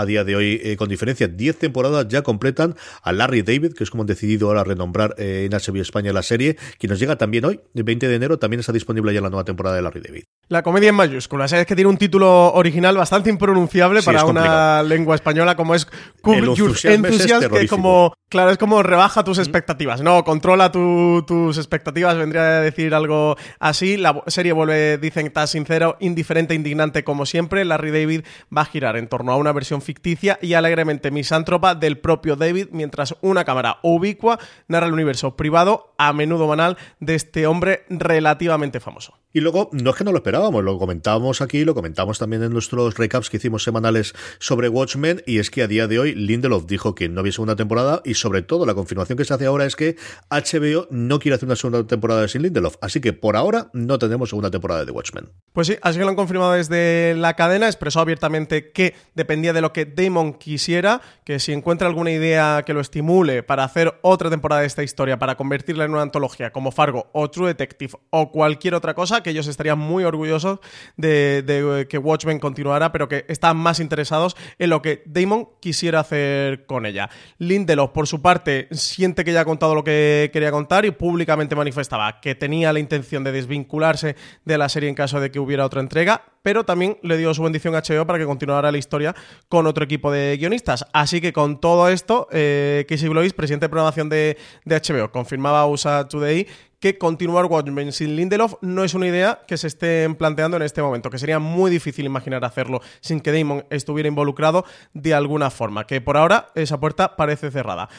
día, 0.05 0.23
de 0.23 0.35
hoy, 0.35 0.61
eh, 0.63 0.77
con 0.77 0.89
diferencia, 0.89 1.27
10 1.27 1.57
temporadas 1.57 2.07
ya 2.07 2.21
completan 2.21 2.75
a 3.01 3.11
Larry 3.11 3.41
David, 3.41 3.73
que 3.73 3.83
es 3.83 3.89
como 3.89 4.03
han 4.03 4.07
decidido 4.07 4.47
ahora 4.47 4.63
renombrar 4.63 5.15
eh, 5.17 5.49
en 5.49 5.57
HBO 5.57 5.81
España 5.81 6.13
la 6.13 6.23
serie, 6.23 6.57
que 6.79 6.87
nos 6.87 6.99
llega 6.99 7.17
también 7.25 7.43
hoy, 7.43 7.59
el 7.73 7.83
20 7.83 8.07
de 8.07 8.15
enero, 8.15 8.37
también 8.37 8.59
está 8.59 8.71
disponible 8.71 9.11
ya 9.11 9.19
la 9.19 9.31
nueva 9.31 9.43
temporada 9.43 9.75
de 9.75 9.81
Larry 9.81 9.99
David. 9.99 10.25
La 10.47 10.61
comedia 10.61 10.89
en 10.89 10.95
mayúsculas, 10.95 11.51
es 11.53 11.65
que 11.65 11.73
tiene 11.73 11.89
un 11.89 11.97
título 11.97 12.53
original 12.53 12.95
bastante 12.95 13.31
impronunciable 13.31 14.03
para 14.03 14.25
una 14.25 14.83
lengua 14.83 15.15
española 15.15 15.55
como 15.55 15.73
es 15.73 15.87
Curb 16.21 16.53
Your 16.53 16.75
Enthusiasm, 16.83 17.49
que 17.51 17.67
como, 17.67 18.13
claro, 18.29 18.51
es 18.51 18.59
como 18.59 18.83
rebaja 18.83 19.23
tus 19.23 19.39
expectativas. 19.39 20.03
No, 20.03 20.23
controla 20.23 20.71
tus 20.71 21.57
expectativas, 21.57 22.15
vendría 22.15 22.43
a 22.43 22.61
decir 22.61 22.93
algo 22.93 23.35
así. 23.57 23.97
La 23.97 24.21
serie 24.27 24.51
vuelve, 24.51 24.99
dicen, 24.99 25.33
tan 25.33 25.47
sincero, 25.47 25.97
indiferente, 25.99 26.53
indignante 26.53 27.03
como 27.03 27.25
siempre. 27.25 27.65
Larry 27.65 27.89
David 27.89 28.21
va 28.55 28.61
a 28.61 28.65
girar 28.65 28.97
en 28.97 29.07
torno 29.07 29.31
a 29.31 29.37
una 29.37 29.51
versión 29.51 29.81
ficticia 29.81 30.37
y 30.43 30.53
alegremente 30.53 31.09
misántropa 31.09 31.73
del 31.73 31.97
propio 31.97 32.35
David, 32.35 32.67
mientras 32.71 33.15
una 33.21 33.45
cámara 33.45 33.79
ubicua 33.81 34.37
narra 34.67 34.85
el 34.85 34.93
universo 34.93 35.35
privado, 35.35 35.95
a 35.97 36.13
menudo 36.13 36.45
banal, 36.45 36.77
de 36.99 37.14
este 37.15 37.47
hombre 37.47 37.85
relativamente 37.89 38.79
famoso. 38.79 39.13
Y 39.33 39.41
luego, 39.41 39.69
no 39.73 39.89
es 39.89 39.95
que 39.97 40.03
no 40.05 40.11
lo 40.11 40.17
esperábamos, 40.19 40.63
lo 40.63 40.77
comentábamos 40.77 41.41
aquí, 41.41 41.65
lo 41.65 41.75
comentamos 41.75 42.19
también 42.19 42.41
en 42.43 42.53
nuestros 42.53 42.97
recaps 42.97 43.29
que 43.29 43.37
hicimos 43.37 43.63
semanales 43.63 44.13
sobre 44.39 44.69
Watchmen, 44.69 45.23
y 45.25 45.39
es 45.39 45.49
que 45.49 45.61
a 45.61 45.67
día 45.67 45.87
de 45.87 45.99
hoy 45.99 46.15
Lindelof 46.15 46.65
dijo 46.65 46.95
que 46.95 47.09
no 47.09 47.19
había 47.19 47.33
segunda 47.33 47.57
temporada, 47.57 48.01
y 48.05 48.13
sobre 48.13 48.43
todo 48.43 48.65
la 48.65 48.73
confirmación 48.75 49.17
que 49.17 49.25
se 49.25 49.33
hace 49.33 49.45
ahora 49.45 49.65
es 49.65 49.75
que 49.75 49.97
HBO 50.29 50.87
no 50.89 51.19
quiere 51.19 51.35
hacer 51.35 51.47
una 51.47 51.57
segunda 51.57 51.85
temporada 51.85 52.27
sin 52.27 52.43
Lindelof, 52.43 52.77
así 52.79 53.01
que 53.01 53.11
por 53.11 53.35
ahora 53.35 53.69
no 53.73 53.99
tenemos 53.99 54.29
segunda 54.29 54.51
temporada 54.51 54.85
de 54.85 54.91
Watchmen. 54.91 55.29
Pues 55.51 55.67
sí, 55.67 55.75
así 55.81 55.97
que 55.97 56.05
lo 56.05 56.11
han 56.11 56.15
confirmado 56.15 56.53
desde 56.53 57.15
la 57.15 57.33
cadena, 57.33 57.67
expresó 57.67 57.99
abiertamente 57.99 58.71
que 58.71 58.95
dependía 59.15 59.51
de 59.51 59.61
lo 59.61 59.73
que 59.73 59.85
Damon 59.85 60.33
quisiera, 60.33 61.01
que 61.25 61.39
si 61.39 61.51
encuentra 61.51 61.87
alguna 61.87 62.11
idea 62.11 62.63
que 62.65 62.73
lo 62.73 62.79
estimule 62.79 63.43
para 63.43 63.63
hacer 63.63 63.99
otra 64.01 64.29
temporada 64.29 64.61
de 64.61 64.67
esta 64.67 64.83
historia, 64.83 65.19
para 65.19 65.35
convertirla 65.35 65.85
en 65.85 65.91
una 65.91 66.01
antología 66.01 66.51
como 66.51 66.71
Fargo 66.71 67.04
o 67.13 67.29
True 67.29 67.47
Detective 67.47 67.93
o 68.09 68.31
cualquier 68.31 68.75
otra 68.75 68.93
cosa, 68.93 69.21
que 69.21 69.29
ellos 69.29 69.47
estarían 69.47 69.79
muy 69.79 70.03
orgullosos 70.03 70.59
de, 70.97 71.85
que 71.89 71.97
Watchmen 71.97 72.39
continuara, 72.39 72.91
pero 72.91 73.07
que 73.07 73.25
están 73.27 73.57
más 73.57 73.79
interesados 73.79 74.35
en 74.59 74.69
lo 74.69 74.81
que 74.81 75.03
Damon 75.05 75.49
quisiera 75.59 76.01
hacer 76.01 76.65
con 76.65 76.85
ella. 76.85 77.09
Lindelof, 77.37 77.91
por 77.91 78.07
su 78.07 78.21
parte, 78.21 78.67
siente 78.71 79.23
que 79.23 79.33
ya 79.33 79.41
ha 79.41 79.45
contado 79.45 79.75
lo 79.75 79.83
que 79.83 80.29
quería 80.31 80.51
contar 80.51 80.85
y 80.85 80.91
públicamente 80.91 81.55
manifestaba 81.55 82.19
que 82.21 82.35
tenía 82.35 82.73
la 82.73 82.79
intención 82.79 83.23
de 83.23 83.31
desvincularse 83.31 84.15
de 84.43 84.57
la 84.57 84.69
serie 84.69 84.89
en 84.89 84.95
caso 84.95 85.19
de 85.19 85.31
que 85.31 85.39
hubiera 85.39 85.65
otra 85.65 85.81
entrega, 85.81 86.23
pero 86.41 86.63
también 86.63 86.97
le 87.01 87.17
dio 87.17 87.33
su 87.33 87.43
bendición 87.43 87.75
a 87.75 87.81
HBO 87.81 88.05
para 88.05 88.19
que 88.19 88.25
continuara 88.25 88.71
la 88.71 88.77
historia 88.77 89.15
con 89.49 89.65
otro 89.67 89.83
equipo 89.83 90.11
de 90.11 90.37
guionistas. 90.37 90.85
Así 90.93 91.21
que 91.21 91.33
con 91.33 91.59
todo 91.59 91.89
esto, 91.89 92.27
eh, 92.31 92.85
Casey 92.87 93.09
Blois, 93.09 93.33
presidente 93.33 93.65
de 93.65 93.69
programación 93.69 94.09
de, 94.09 94.37
de 94.63 94.75
HBO, 94.81 95.11
confirmaba 95.11 95.61
a 95.61 95.65
USA 95.65 96.07
Today 96.07 96.47
que 96.85 96.99
continuar 96.99 97.45
Watchmen 97.45 97.91
sin 97.91 98.15
Lindelof 98.15 98.57
no 98.61 98.83
es 98.83 98.93
una 98.93 99.07
idea 99.07 99.39
que 99.47 99.57
se 99.57 99.65
esté 99.65 100.07
planteando 100.13 100.55
en 100.57 100.61
este 100.61 100.83
momento, 100.83 101.09
que 101.09 101.17
sería 101.17 101.39
muy 101.39 101.71
difícil 101.71 102.05
imaginar 102.05 102.45
hacerlo 102.45 102.79
sin 103.01 103.21
que 103.21 103.31
Damon 103.31 103.65
estuviera 103.71 104.07
involucrado 104.07 104.65
de 104.93 105.15
alguna 105.15 105.49
forma, 105.49 105.87
que 105.87 105.99
por 105.99 106.15
ahora 106.15 106.49
esa 106.53 106.79
puerta 106.79 107.15
parece 107.15 107.49
cerrada 107.49 107.89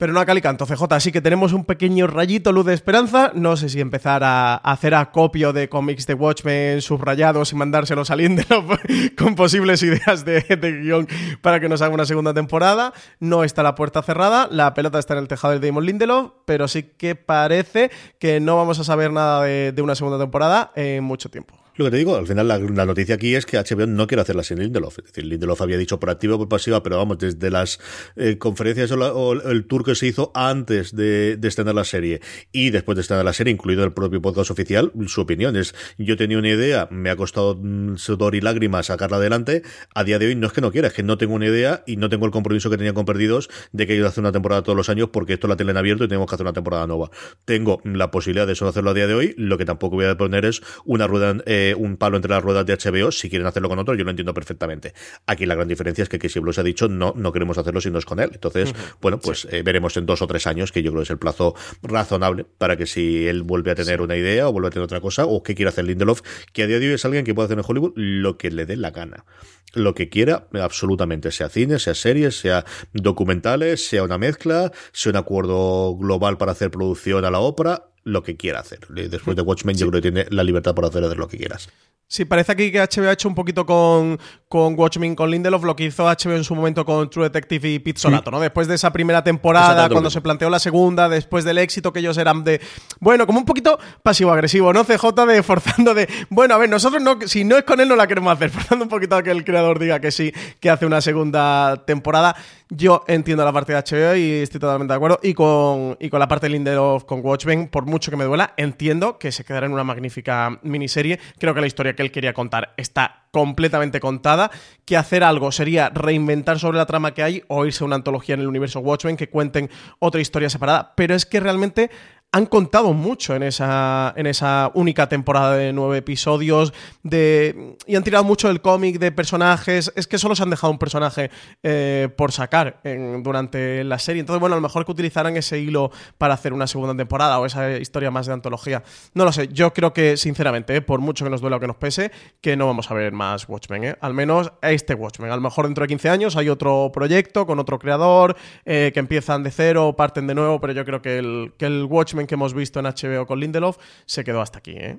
pero 0.00 0.14
no 0.14 0.20
a 0.20 0.24
calicanto, 0.24 0.64
CJ. 0.64 0.82
Así 0.94 1.12
que 1.12 1.20
tenemos 1.20 1.52
un 1.52 1.66
pequeño 1.66 2.06
rayito 2.06 2.52
luz 2.52 2.64
de 2.64 2.72
esperanza. 2.72 3.32
No 3.34 3.58
sé 3.58 3.68
si 3.68 3.82
empezar 3.82 4.24
a 4.24 4.54
hacer 4.54 4.94
acopio 4.94 5.52
de 5.52 5.68
cómics 5.68 6.06
de 6.06 6.14
Watchmen 6.14 6.80
subrayados 6.80 7.52
y 7.52 7.56
mandárselos 7.56 8.10
a 8.10 8.16
Lindelof 8.16 8.80
con 9.18 9.34
posibles 9.34 9.82
ideas 9.82 10.24
de, 10.24 10.40
guion 10.82 11.06
para 11.42 11.60
que 11.60 11.68
nos 11.68 11.82
haga 11.82 11.92
una 11.92 12.06
segunda 12.06 12.32
temporada. 12.32 12.94
No 13.18 13.44
está 13.44 13.62
la 13.62 13.74
puerta 13.74 14.02
cerrada, 14.02 14.48
la 14.50 14.72
pelota 14.72 14.98
está 14.98 15.12
en 15.12 15.20
el 15.20 15.28
tejado 15.28 15.58
de 15.58 15.66
Damon 15.66 15.84
Lindelof, 15.84 16.32
pero 16.46 16.66
sí 16.66 16.84
que 16.96 17.14
parece 17.14 17.90
que 18.18 18.40
no 18.40 18.56
vamos 18.56 18.78
a 18.78 18.84
saber 18.84 19.12
nada 19.12 19.42
de 19.44 19.82
una 19.82 19.94
segunda 19.94 20.18
temporada 20.18 20.72
en 20.76 21.04
mucho 21.04 21.28
tiempo. 21.28 21.60
Lo 21.80 21.86
que 21.86 21.92
te 21.92 21.96
digo, 21.96 22.14
al 22.14 22.26
final 22.26 22.46
la, 22.46 22.84
noticia 22.84 23.14
aquí 23.14 23.34
es 23.34 23.46
que 23.46 23.56
HBO 23.56 23.86
no 23.86 24.06
quiere 24.06 24.20
hacerla 24.20 24.42
sin 24.42 24.58
Lindelof. 24.58 24.98
Es 24.98 25.06
decir, 25.06 25.24
Lindelof 25.24 25.62
había 25.62 25.78
dicho 25.78 25.98
por 25.98 26.10
activa 26.10 26.34
o 26.34 26.38
por 26.38 26.46
pasiva, 26.46 26.82
pero 26.82 26.98
vamos, 26.98 27.16
desde 27.16 27.50
las 27.50 27.80
eh, 28.16 28.36
conferencias 28.36 28.92
o, 28.92 29.32
el 29.32 29.64
tour 29.64 29.82
que 29.82 29.94
se 29.94 30.08
hizo 30.08 30.30
antes 30.34 30.94
de, 30.94 31.38
de 31.38 31.48
estrenar 31.48 31.74
la 31.74 31.84
serie 31.84 32.20
y 32.52 32.68
después 32.68 32.96
de 32.96 33.00
estrenar 33.00 33.24
la 33.24 33.32
serie, 33.32 33.54
incluido 33.54 33.82
el 33.82 33.94
propio 33.94 34.20
podcast 34.20 34.50
oficial, 34.50 34.92
su 35.06 35.22
opinión 35.22 35.56
es, 35.56 35.74
yo 35.96 36.18
tenía 36.18 36.36
una 36.36 36.50
idea, 36.50 36.86
me 36.90 37.08
ha 37.08 37.16
costado 37.16 37.56
mm, 37.58 37.96
sudor 37.96 38.34
y 38.34 38.42
lágrimas 38.42 38.88
sacarla 38.88 39.16
adelante, 39.16 39.62
a 39.94 40.04
día 40.04 40.18
de 40.18 40.26
hoy 40.26 40.34
no 40.34 40.48
es 40.48 40.52
que 40.52 40.60
no 40.60 40.70
quiera, 40.72 40.88
es 40.88 40.92
que 40.92 41.02
no 41.02 41.16
tengo 41.16 41.32
una 41.32 41.46
idea 41.46 41.82
y 41.86 41.96
no 41.96 42.10
tengo 42.10 42.26
el 42.26 42.30
compromiso 42.30 42.68
que 42.68 42.76
tenía 42.76 42.92
con 42.92 43.06
Perdidos 43.06 43.48
de 43.72 43.86
que 43.86 43.96
yo 43.96 44.06
hacer 44.06 44.20
una 44.20 44.32
temporada 44.32 44.62
todos 44.62 44.76
los 44.76 44.90
años 44.90 45.08
porque 45.10 45.32
esto 45.32 45.48
la 45.48 45.56
tele 45.56 45.72
abierto 45.78 46.04
y 46.04 46.08
tenemos 46.08 46.28
que 46.28 46.34
hacer 46.34 46.44
una 46.44 46.52
temporada 46.52 46.86
nueva. 46.86 47.10
Tengo 47.46 47.80
la 47.84 48.10
posibilidad 48.10 48.46
de 48.46 48.54
solo 48.54 48.68
hacerlo 48.68 48.90
a 48.90 48.94
día 48.94 49.06
de 49.06 49.14
hoy, 49.14 49.34
lo 49.38 49.56
que 49.56 49.64
tampoco 49.64 49.96
voy 49.96 50.04
a 50.04 50.18
poner 50.18 50.44
es 50.44 50.60
una 50.84 51.06
rueda, 51.06 51.38
eh, 51.46 51.69
un 51.74 51.96
palo 51.96 52.16
entre 52.16 52.30
las 52.30 52.42
ruedas 52.42 52.66
de 52.66 52.76
HBO, 52.76 53.10
si 53.12 53.28
quieren 53.28 53.46
hacerlo 53.46 53.68
con 53.68 53.78
otro, 53.78 53.94
yo 53.94 54.04
lo 54.04 54.10
entiendo 54.10 54.34
perfectamente. 54.34 54.94
Aquí 55.26 55.46
la 55.46 55.54
gran 55.54 55.68
diferencia 55.68 56.02
es 56.02 56.08
que 56.08 56.18
Casey 56.18 56.40
Blues 56.40 56.58
ha 56.58 56.62
dicho 56.62 56.88
no, 56.88 57.12
no 57.16 57.32
queremos 57.32 57.58
hacerlo 57.58 57.80
si 57.80 57.90
no 57.90 57.98
es 57.98 58.04
con 58.04 58.20
él. 58.20 58.30
Entonces, 58.32 58.74
bueno, 59.00 59.18
pues 59.18 59.46
eh, 59.50 59.62
veremos 59.62 59.96
en 59.96 60.06
dos 60.06 60.22
o 60.22 60.26
tres 60.26 60.46
años, 60.46 60.72
que 60.72 60.82
yo 60.82 60.90
creo 60.90 61.00
que 61.00 61.04
es 61.04 61.10
el 61.10 61.18
plazo 61.18 61.54
razonable 61.82 62.44
para 62.44 62.76
que 62.76 62.86
si 62.86 63.26
él 63.26 63.42
vuelve 63.42 63.70
a 63.70 63.74
tener 63.74 64.00
una 64.00 64.16
idea 64.16 64.48
o 64.48 64.52
vuelve 64.52 64.68
a 64.68 64.70
tener 64.70 64.84
otra 64.84 65.00
cosa, 65.00 65.26
o 65.26 65.42
que 65.42 65.54
quiera 65.54 65.70
hacer 65.70 65.84
Lindelof, 65.84 66.22
que 66.52 66.62
a 66.62 66.66
día 66.66 66.78
de 66.78 66.88
hoy 66.88 66.94
es 66.94 67.04
alguien 67.04 67.24
que 67.24 67.34
puede 67.34 67.46
hacer 67.46 67.58
en 67.58 67.64
Hollywood 67.66 67.92
lo 67.96 68.36
que 68.38 68.50
le 68.50 68.66
dé 68.66 68.76
la 68.76 68.90
gana. 68.90 69.24
Lo 69.72 69.94
que 69.94 70.08
quiera, 70.08 70.48
absolutamente, 70.54 71.30
sea 71.30 71.48
cine, 71.48 71.78
sea 71.78 71.94
series, 71.94 72.40
sea 72.40 72.64
documentales, 72.92 73.86
sea 73.86 74.02
una 74.02 74.18
mezcla, 74.18 74.72
sea 74.92 75.10
un 75.10 75.16
acuerdo 75.16 75.96
global 75.96 76.38
para 76.38 76.52
hacer 76.52 76.70
producción 76.72 77.24
a 77.24 77.30
la 77.30 77.38
ópera, 77.38 77.89
lo 78.10 78.22
que 78.22 78.36
quiera 78.36 78.60
hacer. 78.60 78.80
Después 78.88 79.36
de 79.36 79.42
Watchmen, 79.42 79.76
yo 79.76 79.88
creo 79.88 80.02
que 80.02 80.10
tiene 80.10 80.26
la 80.30 80.42
libertad 80.42 80.74
para 80.74 80.88
hacer 80.88 81.02
lo 81.16 81.28
que 81.28 81.38
quieras. 81.38 81.68
Sí, 82.12 82.24
parece 82.24 82.50
aquí 82.50 82.72
que 82.72 82.80
HBO 82.80 83.08
ha 83.08 83.12
hecho 83.12 83.28
un 83.28 83.36
poquito 83.36 83.64
con, 83.64 84.18
con 84.48 84.76
Watchmen, 84.76 85.14
con 85.14 85.30
Lindelof, 85.30 85.62
lo 85.62 85.76
que 85.76 85.84
hizo 85.84 86.06
HBO 86.06 86.34
en 86.34 86.42
su 86.42 86.56
momento 86.56 86.84
con 86.84 87.08
True 87.08 87.26
Detective 87.26 87.68
y 87.68 87.78
Pete 87.78 88.00
Solato, 88.00 88.32
¿no? 88.32 88.40
Después 88.40 88.66
de 88.66 88.74
esa 88.74 88.92
primera 88.92 89.22
temporada, 89.22 89.88
cuando 89.88 90.10
se 90.10 90.20
planteó 90.20 90.50
la 90.50 90.58
segunda, 90.58 91.08
después 91.08 91.44
del 91.44 91.58
éxito 91.58 91.92
que 91.92 92.00
ellos 92.00 92.18
eran 92.18 92.42
de. 92.42 92.60
Bueno, 92.98 93.28
como 93.28 93.38
un 93.38 93.44
poquito 93.44 93.78
pasivo-agresivo, 94.02 94.72
¿no? 94.72 94.84
CJ 94.84 95.24
de 95.24 95.44
forzando 95.44 95.94
de. 95.94 96.08
Bueno, 96.30 96.56
a 96.56 96.58
ver, 96.58 96.68
nosotros 96.68 97.00
no, 97.00 97.16
si 97.28 97.44
no 97.44 97.56
es 97.56 97.62
con 97.62 97.78
él, 97.78 97.88
no 97.88 97.94
la 97.94 98.08
queremos 98.08 98.32
hacer. 98.32 98.50
Forzando 98.50 98.86
un 98.86 98.88
poquito 98.88 99.14
a 99.14 99.22
que 99.22 99.30
el 99.30 99.44
creador 99.44 99.78
diga 99.78 100.00
que 100.00 100.10
sí, 100.10 100.32
que 100.58 100.68
hace 100.68 100.86
una 100.86 101.00
segunda 101.00 101.84
temporada. 101.86 102.34
Yo 102.70 103.04
entiendo 103.06 103.44
la 103.44 103.52
parte 103.52 103.72
de 103.72 103.78
HBO 103.78 104.16
y 104.16 104.30
estoy 104.42 104.58
totalmente 104.58 104.92
de 104.92 104.96
acuerdo. 104.96 105.20
Y 105.22 105.34
con, 105.34 105.96
y 106.00 106.10
con 106.10 106.18
la 106.18 106.26
parte 106.26 106.46
de 106.46 106.50
Lindelof 106.54 107.04
con 107.04 107.20
Watchmen, 107.24 107.68
por 107.68 107.86
mucho 107.86 107.99
que 108.08 108.16
me 108.16 108.24
duela, 108.24 108.54
entiendo 108.56 109.18
que 109.18 109.32
se 109.32 109.44
quedará 109.44 109.66
en 109.66 109.72
una 109.72 109.84
magnífica 109.84 110.60
miniserie. 110.62 111.18
Creo 111.38 111.52
que 111.52 111.60
la 111.60 111.66
historia 111.66 111.94
que 111.94 112.02
él 112.02 112.12
quería 112.12 112.32
contar 112.32 112.72
está 112.76 113.26
completamente 113.32 114.00
contada. 114.00 114.50
Que 114.84 114.96
hacer 114.96 115.24
algo 115.24 115.52
sería 115.52 115.90
reinventar 115.90 116.58
sobre 116.58 116.78
la 116.78 116.86
trama 116.86 117.12
que 117.12 117.22
hay 117.22 117.42
o 117.48 117.66
irse 117.66 117.84
a 117.84 117.86
una 117.86 117.96
antología 117.96 118.34
en 118.34 118.40
el 118.40 118.48
universo 118.48 118.80
Watchmen 118.80 119.16
que 119.16 119.28
cuenten 119.28 119.68
otra 119.98 120.20
historia 120.20 120.48
separada. 120.48 120.94
Pero 120.96 121.14
es 121.14 121.26
que 121.26 121.40
realmente 121.40 121.90
han 122.32 122.46
contado 122.46 122.92
mucho 122.92 123.34
en 123.34 123.42
esa, 123.42 124.12
en 124.16 124.26
esa 124.26 124.70
única 124.74 125.08
temporada 125.08 125.56
de 125.56 125.72
nueve 125.72 125.98
episodios 125.98 126.72
de, 127.02 127.76
y 127.86 127.96
han 127.96 128.04
tirado 128.04 128.22
mucho 128.22 128.46
del 128.46 128.60
cómic 128.60 129.00
de 129.00 129.10
personajes. 129.10 129.92
Es 129.96 130.06
que 130.06 130.16
solo 130.16 130.36
se 130.36 130.44
han 130.44 130.50
dejado 130.50 130.72
un 130.72 130.78
personaje 130.78 131.30
eh, 131.62 132.08
por 132.16 132.30
sacar 132.30 132.80
durante 133.22 133.82
la 133.82 133.98
serie. 133.98 134.20
Entonces, 134.20 134.38
bueno, 134.40 134.54
a 134.54 134.58
lo 134.58 134.62
mejor 134.62 134.84
que 134.84 134.92
utilizaran 134.92 135.36
ese 135.36 135.58
hilo 135.58 135.90
para 136.18 136.34
hacer 136.34 136.52
una 136.52 136.68
segunda 136.68 136.96
temporada 136.96 137.40
o 137.40 137.46
esa 137.46 137.78
historia 137.78 138.12
más 138.12 138.26
de 138.26 138.32
antología. 138.32 138.84
No 139.14 139.24
lo 139.24 139.32
sé. 139.32 139.48
Yo 139.48 139.72
creo 139.72 139.92
que, 139.92 140.16
sinceramente, 140.16 140.76
eh, 140.76 140.82
por 140.82 141.00
mucho 141.00 141.24
que 141.24 141.30
nos 141.30 141.40
duela 141.40 141.56
o 141.56 141.60
que 141.60 141.66
nos 141.66 141.76
pese, 141.76 142.12
que 142.40 142.56
no 142.56 142.66
vamos 142.66 142.90
a 142.92 142.94
ver 142.94 143.12
más 143.12 143.48
Watchmen. 143.48 143.84
Eh. 143.84 143.96
Al 144.00 144.14
menos 144.14 144.52
este 144.62 144.94
Watchmen. 144.94 145.32
A 145.32 145.36
lo 145.36 145.42
mejor 145.42 145.64
dentro 145.66 145.82
de 145.82 145.88
15 145.88 146.08
años 146.10 146.36
hay 146.36 146.48
otro 146.48 146.90
proyecto 146.92 147.44
con 147.44 147.58
otro 147.58 147.78
creador 147.78 148.36
que 148.64 148.92
empiezan 148.94 149.42
de 149.42 149.50
cero, 149.50 149.94
parten 149.96 150.26
de 150.26 150.34
nuevo, 150.34 150.60
pero 150.60 150.72
yo 150.72 150.84
creo 150.84 151.02
que 151.02 151.18
el, 151.18 151.52
que 151.56 151.66
el 151.66 151.84
Watchmen 151.84 152.19
que 152.26 152.34
hemos 152.34 152.54
visto 152.54 152.80
en 152.80 152.86
HBO 152.86 153.26
con 153.26 153.40
Lindelof 153.40 153.78
se 154.06 154.24
quedó 154.24 154.40
hasta 154.40 154.58
aquí. 154.58 154.72
¿eh? 154.72 154.98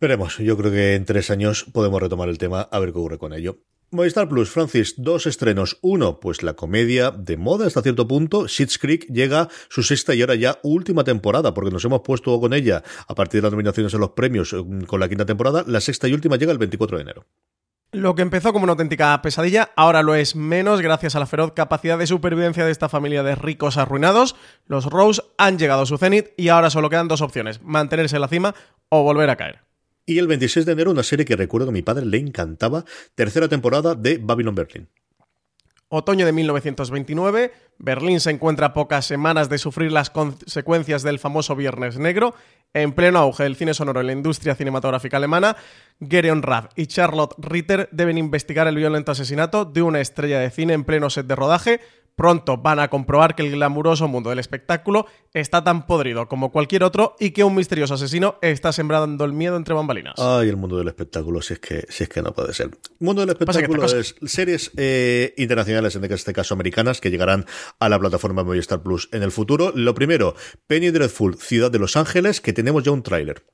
Veremos, 0.00 0.38
yo 0.38 0.56
creo 0.56 0.70
que 0.70 0.94
en 0.94 1.04
tres 1.04 1.30
años 1.30 1.64
podemos 1.72 2.00
retomar 2.00 2.28
el 2.28 2.38
tema 2.38 2.62
a 2.62 2.78
ver 2.80 2.92
qué 2.92 2.98
ocurre 2.98 3.18
con 3.18 3.32
ello. 3.32 3.60
Movistar 3.94 4.26
Plus, 4.26 4.48
Francis, 4.48 4.94
dos 4.96 5.26
estrenos. 5.26 5.78
Uno, 5.82 6.18
pues 6.18 6.42
la 6.42 6.54
comedia 6.54 7.10
de 7.10 7.36
moda 7.36 7.66
hasta 7.66 7.82
cierto 7.82 8.08
punto. 8.08 8.48
Schitt's 8.48 8.78
Creek 8.78 9.06
llega 9.12 9.50
su 9.68 9.82
sexta 9.82 10.14
y 10.14 10.22
ahora 10.22 10.34
ya 10.34 10.58
última 10.62 11.04
temporada, 11.04 11.52
porque 11.52 11.70
nos 11.70 11.84
hemos 11.84 12.00
puesto 12.00 12.40
con 12.40 12.54
ella 12.54 12.82
a 13.06 13.14
partir 13.14 13.42
de 13.42 13.42
las 13.42 13.52
nominaciones 13.52 13.92
en 13.92 14.00
los 14.00 14.12
premios 14.12 14.54
eh, 14.54 14.64
con 14.86 14.98
la 14.98 15.10
quinta 15.10 15.26
temporada. 15.26 15.62
La 15.66 15.82
sexta 15.82 16.08
y 16.08 16.14
última 16.14 16.36
llega 16.36 16.52
el 16.52 16.58
24 16.58 16.96
de 16.96 17.02
enero. 17.02 17.26
Lo 17.94 18.14
que 18.14 18.22
empezó 18.22 18.54
como 18.54 18.62
una 18.62 18.72
auténtica 18.72 19.20
pesadilla, 19.20 19.70
ahora 19.76 20.02
lo 20.02 20.14
es 20.14 20.34
menos 20.34 20.80
gracias 20.80 21.14
a 21.14 21.18
la 21.18 21.26
feroz 21.26 21.52
capacidad 21.52 21.98
de 21.98 22.06
supervivencia 22.06 22.64
de 22.64 22.72
esta 22.72 22.88
familia 22.88 23.22
de 23.22 23.34
ricos 23.34 23.76
arruinados. 23.76 24.34
Los 24.66 24.86
Rose 24.86 25.20
han 25.36 25.58
llegado 25.58 25.82
a 25.82 25.86
su 25.86 25.98
cenit 25.98 26.28
y 26.38 26.48
ahora 26.48 26.70
solo 26.70 26.88
quedan 26.88 27.06
dos 27.06 27.20
opciones, 27.20 27.60
mantenerse 27.60 28.16
en 28.16 28.22
la 28.22 28.28
cima 28.28 28.54
o 28.88 29.02
volver 29.02 29.28
a 29.28 29.36
caer. 29.36 29.60
Y 30.06 30.18
el 30.18 30.26
26 30.26 30.64
de 30.64 30.72
enero, 30.72 30.90
una 30.90 31.02
serie 31.02 31.26
que 31.26 31.36
recuerdo 31.36 31.66
que 31.66 31.70
a 31.70 31.74
mi 31.74 31.82
padre 31.82 32.06
le 32.06 32.16
encantaba, 32.16 32.86
tercera 33.14 33.48
temporada 33.48 33.94
de 33.94 34.16
Babylon 34.16 34.54
Berlin. 34.54 34.88
Otoño 35.94 36.24
de 36.24 36.32
1929, 36.32 37.52
Berlín 37.76 38.20
se 38.20 38.30
encuentra 38.30 38.68
a 38.68 38.72
pocas 38.72 39.04
semanas 39.04 39.50
de 39.50 39.58
sufrir 39.58 39.92
las 39.92 40.08
consecuencias 40.08 41.02
del 41.02 41.18
famoso 41.18 41.54
Viernes 41.56 41.98
Negro. 41.98 42.34
En 42.74 42.92
pleno 42.92 43.18
auge 43.18 43.42
del 43.42 43.56
cine 43.56 43.74
sonoro 43.74 44.00
en 44.00 44.06
la 44.06 44.12
industria 44.14 44.54
cinematográfica 44.54 45.18
alemana, 45.18 45.56
Gereon 46.00 46.42
Rath 46.42 46.72
y 46.74 46.86
Charlotte 46.86 47.34
Ritter 47.36 47.90
deben 47.92 48.16
investigar 48.16 48.66
el 48.66 48.76
violento 48.76 49.12
asesinato 49.12 49.66
de 49.66 49.82
una 49.82 50.00
estrella 50.00 50.38
de 50.38 50.50
cine 50.50 50.72
en 50.72 50.84
pleno 50.84 51.10
set 51.10 51.26
de 51.26 51.36
rodaje, 51.36 51.80
Pronto 52.16 52.58
van 52.58 52.78
a 52.78 52.88
comprobar 52.88 53.34
que 53.34 53.42
el 53.42 53.50
glamuroso 53.52 54.08
mundo 54.08 54.30
del 54.30 54.38
espectáculo 54.38 55.06
está 55.32 55.64
tan 55.64 55.86
podrido 55.86 56.28
como 56.28 56.52
cualquier 56.52 56.84
otro 56.84 57.16
y 57.18 57.30
que 57.30 57.44
un 57.44 57.54
misterioso 57.54 57.94
asesino 57.94 58.36
está 58.42 58.72
sembrando 58.72 59.24
el 59.24 59.32
miedo 59.32 59.56
entre 59.56 59.74
bambalinas. 59.74 60.14
Ay, 60.18 60.48
el 60.48 60.56
mundo 60.56 60.76
del 60.76 60.88
espectáculo, 60.88 61.40
si 61.40 61.54
es 61.54 61.60
que, 61.60 61.86
si 61.88 62.04
es 62.04 62.08
que 62.08 62.22
no 62.22 62.32
puede 62.32 62.52
ser. 62.52 62.66
El 62.66 63.06
mundo 63.06 63.22
del 63.22 63.30
espectáculo 63.30 63.84
es 63.86 64.14
series 64.24 64.70
eh, 64.76 65.34
internacionales, 65.38 65.96
en 65.96 66.04
este 66.04 66.32
caso 66.32 66.54
americanas, 66.54 67.00
que 67.00 67.10
llegarán 67.10 67.46
a 67.78 67.88
la 67.88 67.98
plataforma 67.98 68.44
Movistar 68.44 68.82
Plus 68.82 69.08
en 69.12 69.22
el 69.22 69.32
futuro. 69.32 69.72
Lo 69.74 69.94
primero, 69.94 70.34
Penny 70.66 70.90
Dreadful, 70.90 71.36
Ciudad 71.36 71.70
de 71.70 71.78
Los 71.78 71.96
Ángeles, 71.96 72.40
que 72.40 72.52
tenemos 72.52 72.82
ya 72.82 72.90
un 72.90 73.02
tráiler. 73.02 73.44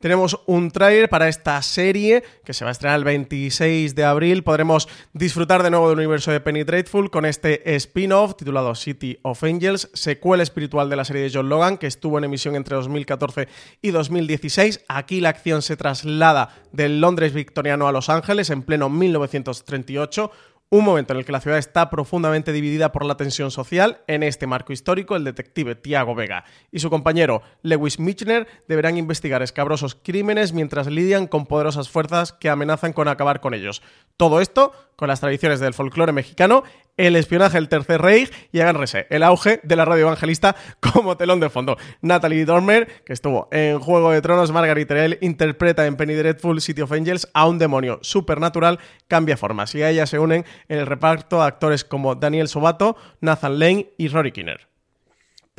Tenemos 0.00 0.38
un 0.46 0.70
tráiler 0.70 1.08
para 1.08 1.28
esta 1.28 1.60
serie 1.60 2.22
que 2.44 2.52
se 2.52 2.64
va 2.64 2.70
a 2.70 2.72
estrenar 2.72 2.98
el 2.98 3.04
26 3.04 3.96
de 3.96 4.04
abril. 4.04 4.44
Podremos 4.44 4.88
disfrutar 5.12 5.64
de 5.64 5.70
nuevo 5.70 5.88
del 5.88 5.98
universo 5.98 6.30
de 6.30 6.38
Penny 6.38 6.62
Dreadful 6.62 7.10
con 7.10 7.24
este 7.24 7.74
spin-off 7.74 8.36
titulado 8.36 8.76
City 8.76 9.18
of 9.22 9.42
Angels, 9.42 9.90
secuela 9.94 10.44
espiritual 10.44 10.88
de 10.88 10.94
la 10.94 11.04
serie 11.04 11.22
de 11.22 11.32
John 11.34 11.48
Logan 11.48 11.78
que 11.78 11.88
estuvo 11.88 12.16
en 12.16 12.24
emisión 12.24 12.54
entre 12.54 12.76
2014 12.76 13.48
y 13.82 13.90
2016. 13.90 14.84
Aquí 14.86 15.20
la 15.20 15.30
acción 15.30 15.62
se 15.62 15.76
traslada 15.76 16.54
del 16.70 17.00
Londres 17.00 17.32
victoriano 17.32 17.88
a 17.88 17.92
Los 17.92 18.08
Ángeles 18.08 18.50
en 18.50 18.62
pleno 18.62 18.88
1938 18.88 20.30
un 20.70 20.84
momento 20.84 21.12
en 21.12 21.18
el 21.18 21.24
que 21.24 21.32
la 21.32 21.40
ciudad 21.40 21.58
está 21.58 21.88
profundamente 21.88 22.52
dividida 22.52 22.92
por 22.92 23.04
la 23.04 23.16
tensión 23.16 23.50
social. 23.50 24.02
En 24.06 24.22
este 24.22 24.46
marco 24.46 24.72
histórico, 24.72 25.16
el 25.16 25.24
detective 25.24 25.74
Tiago 25.74 26.14
Vega 26.14 26.44
y 26.70 26.80
su 26.80 26.90
compañero 26.90 27.42
Lewis 27.62 27.98
Michner 27.98 28.46
deberán 28.68 28.98
investigar 28.98 29.42
escabrosos 29.42 29.94
crímenes 29.94 30.52
mientras 30.52 30.86
lidian 30.86 31.26
con 31.26 31.46
poderosas 31.46 31.88
fuerzas 31.88 32.32
que 32.32 32.50
amenazan 32.50 32.92
con 32.92 33.08
acabar 33.08 33.40
con 33.40 33.54
ellos. 33.54 33.82
Todo 34.16 34.40
esto 34.40 34.72
con 34.98 35.06
las 35.06 35.20
tradiciones 35.20 35.60
del 35.60 35.74
folclore 35.74 36.10
mexicano, 36.10 36.64
el 36.96 37.14
espionaje 37.14 37.56
del 37.56 37.68
Tercer 37.68 38.02
Reich 38.02 38.32
y 38.50 38.58
agárrese, 38.58 39.06
el 39.10 39.22
auge 39.22 39.60
de 39.62 39.76
la 39.76 39.84
radio 39.84 40.06
evangelista 40.06 40.56
como 40.80 41.16
telón 41.16 41.38
de 41.38 41.48
fondo. 41.50 41.76
Natalie 42.02 42.44
Dormer, 42.44 43.04
que 43.04 43.12
estuvo 43.12 43.46
en 43.52 43.78
Juego 43.78 44.10
de 44.10 44.20
Tronos, 44.22 44.50
Margaret 44.50 44.88
Terrell, 44.88 45.18
interpreta 45.20 45.86
en 45.86 45.96
Penny 45.96 46.14
Dreadful 46.14 46.60
City 46.60 46.82
of 46.82 46.90
Angels 46.90 47.28
a 47.32 47.46
un 47.46 47.58
demonio 47.58 48.00
supernatural, 48.02 48.80
cambia 49.06 49.36
formas 49.36 49.72
y 49.76 49.82
a 49.82 49.90
ella 49.90 50.04
se 50.06 50.18
unen 50.18 50.44
en 50.68 50.78
el 50.78 50.86
reparto 50.86 51.44
actores 51.44 51.84
como 51.84 52.16
Daniel 52.16 52.48
Sobato, 52.48 52.96
Nathan 53.20 53.60
Lane 53.60 53.90
y 53.98 54.08
Rory 54.08 54.32
Kinner. 54.32 54.66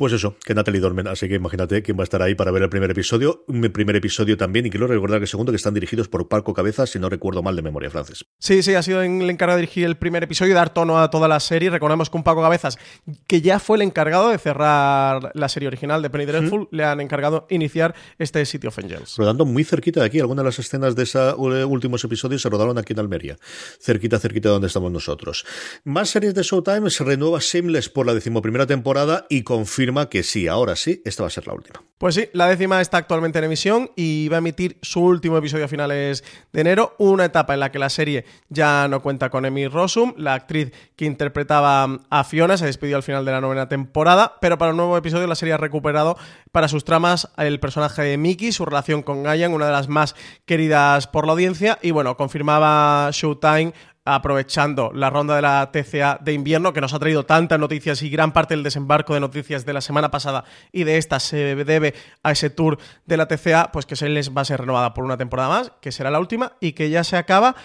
Pues 0.00 0.14
eso, 0.14 0.34
que 0.42 0.54
Natalie 0.54 0.80
Dormen, 0.80 1.08
así 1.08 1.28
que 1.28 1.34
imagínate 1.34 1.82
quién 1.82 1.98
va 1.98 2.04
a 2.04 2.04
estar 2.04 2.22
ahí 2.22 2.34
para 2.34 2.50
ver 2.50 2.62
el 2.62 2.70
primer 2.70 2.90
episodio. 2.90 3.44
Mi 3.48 3.68
primer 3.68 3.96
episodio 3.96 4.38
también, 4.38 4.64
y 4.64 4.70
quiero 4.70 4.86
recordar 4.86 5.18
que 5.18 5.24
el 5.24 5.28
segundo 5.28 5.52
que 5.52 5.56
están 5.56 5.74
dirigidos 5.74 6.08
por 6.08 6.26
Parco 6.26 6.54
Cabezas, 6.54 6.88
si 6.88 6.98
no 6.98 7.10
recuerdo 7.10 7.42
mal 7.42 7.54
de 7.54 7.60
memoria, 7.60 7.90
Francis. 7.90 8.24
Sí, 8.38 8.62
sí, 8.62 8.72
ha 8.72 8.82
sido 8.82 9.02
el 9.02 9.28
encargado 9.28 9.58
de 9.58 9.60
dirigir 9.60 9.84
el 9.84 9.98
primer 9.98 10.22
episodio 10.22 10.52
y 10.52 10.54
dar 10.54 10.72
tono 10.72 10.98
a 10.98 11.10
toda 11.10 11.28
la 11.28 11.38
serie. 11.38 11.68
Recordemos 11.68 12.08
que 12.08 12.16
un 12.16 12.22
Paco 12.22 12.40
Cabezas, 12.40 12.78
que 13.26 13.42
ya 13.42 13.58
fue 13.58 13.76
el 13.76 13.82
encargado 13.82 14.30
de 14.30 14.38
cerrar 14.38 15.32
la 15.34 15.48
serie 15.50 15.66
original 15.66 16.00
de 16.00 16.08
Penny 16.08 16.24
Dreadful, 16.24 16.68
le 16.70 16.84
han 16.84 17.02
encargado 17.02 17.46
iniciar 17.50 17.94
este 18.18 18.46
City 18.46 18.68
of 18.68 18.78
Angels. 18.78 19.16
Rodando 19.18 19.44
muy 19.44 19.64
cerquita 19.64 20.00
de 20.00 20.06
aquí, 20.06 20.18
algunas 20.18 20.44
de 20.44 20.48
las 20.48 20.58
escenas 20.58 20.96
de 20.96 21.02
esos 21.02 21.34
eh, 21.54 21.64
últimos 21.66 22.02
episodios 22.02 22.40
se 22.40 22.48
rodaron 22.48 22.78
aquí 22.78 22.94
en 22.94 23.00
Almería, 23.00 23.36
cerquita, 23.78 24.18
cerquita 24.18 24.48
de 24.48 24.54
donde 24.54 24.68
estamos 24.68 24.90
nosotros. 24.90 25.44
Más 25.84 26.08
series 26.08 26.34
de 26.34 26.42
Showtime, 26.42 26.88
se 26.88 27.04
renueva 27.04 27.38
Shameless 27.38 27.90
por 27.90 28.06
la 28.06 28.14
decimoprimera 28.14 28.66
temporada 28.66 29.26
y 29.28 29.42
confirma 29.42 29.89
que 30.08 30.22
sí, 30.22 30.48
ahora 30.48 30.76
sí, 30.76 31.02
esta 31.04 31.22
va 31.22 31.28
a 31.28 31.30
ser 31.30 31.46
la 31.46 31.54
última. 31.54 31.82
Pues 31.98 32.14
sí, 32.14 32.30
la 32.32 32.48
décima 32.48 32.80
está 32.80 32.96
actualmente 32.96 33.38
en 33.38 33.44
emisión 33.44 33.90
y 33.94 34.28
va 34.28 34.36
a 34.36 34.38
emitir 34.38 34.78
su 34.80 35.02
último 35.02 35.36
episodio 35.36 35.66
a 35.66 35.68
finales 35.68 36.24
de 36.50 36.62
enero, 36.62 36.94
una 36.98 37.26
etapa 37.26 37.52
en 37.52 37.60
la 37.60 37.70
que 37.70 37.78
la 37.78 37.90
serie 37.90 38.24
ya 38.48 38.88
no 38.88 39.02
cuenta 39.02 39.28
con 39.28 39.44
Emmy 39.44 39.68
Rossum, 39.68 40.14
la 40.16 40.32
actriz 40.32 40.72
que 40.96 41.04
interpretaba 41.04 42.00
a 42.08 42.24
Fiona 42.24 42.56
se 42.56 42.64
despidió 42.64 42.96
al 42.96 43.02
final 43.02 43.26
de 43.26 43.32
la 43.32 43.42
novena 43.42 43.68
temporada, 43.68 44.36
pero 44.40 44.56
para 44.56 44.70
un 44.70 44.78
nuevo 44.78 44.96
episodio 44.96 45.26
la 45.26 45.34
serie 45.34 45.52
ha 45.52 45.58
recuperado 45.58 46.16
para 46.52 46.68
sus 46.68 46.84
tramas 46.84 47.28
el 47.36 47.60
personaje 47.60 48.00
de 48.00 48.16
Mickey, 48.16 48.50
su 48.52 48.64
relación 48.64 49.02
con 49.02 49.22
Ryan, 49.22 49.52
una 49.52 49.66
de 49.66 49.72
las 49.72 49.88
más 49.88 50.16
queridas 50.46 51.06
por 51.06 51.26
la 51.26 51.32
audiencia, 51.32 51.78
y 51.82 51.90
bueno, 51.90 52.16
confirmaba 52.16 53.10
Showtime 53.12 53.74
aprovechando 54.04 54.90
la 54.94 55.10
ronda 55.10 55.36
de 55.36 55.42
la 55.42 55.70
TCA 55.72 56.18
de 56.20 56.32
invierno 56.32 56.72
que 56.72 56.80
nos 56.80 56.94
ha 56.94 56.98
traído 56.98 57.24
tantas 57.24 57.58
noticias 57.58 58.02
y 58.02 58.10
gran 58.10 58.32
parte 58.32 58.54
del 58.54 58.62
desembarco 58.62 59.14
de 59.14 59.20
noticias 59.20 59.66
de 59.66 59.72
la 59.72 59.80
semana 59.80 60.10
pasada 60.10 60.44
y 60.72 60.84
de 60.84 60.96
esta 60.96 61.20
se 61.20 61.54
debe 61.64 61.94
a 62.22 62.32
ese 62.32 62.50
tour 62.50 62.78
de 63.06 63.16
la 63.16 63.28
TCA, 63.28 63.70
pues 63.72 63.86
que 63.86 63.96
se 63.96 64.08
les 64.08 64.34
va 64.34 64.42
a 64.42 64.46
ser 64.46 64.60
renovada 64.60 64.94
por 64.94 65.04
una 65.04 65.16
temporada 65.16 65.48
más, 65.48 65.72
que 65.80 65.92
será 65.92 66.10
la 66.10 66.20
última 66.20 66.52
y 66.60 66.72
que 66.72 66.90
ya 66.90 67.04
se 67.04 67.16
acaba 67.16 67.56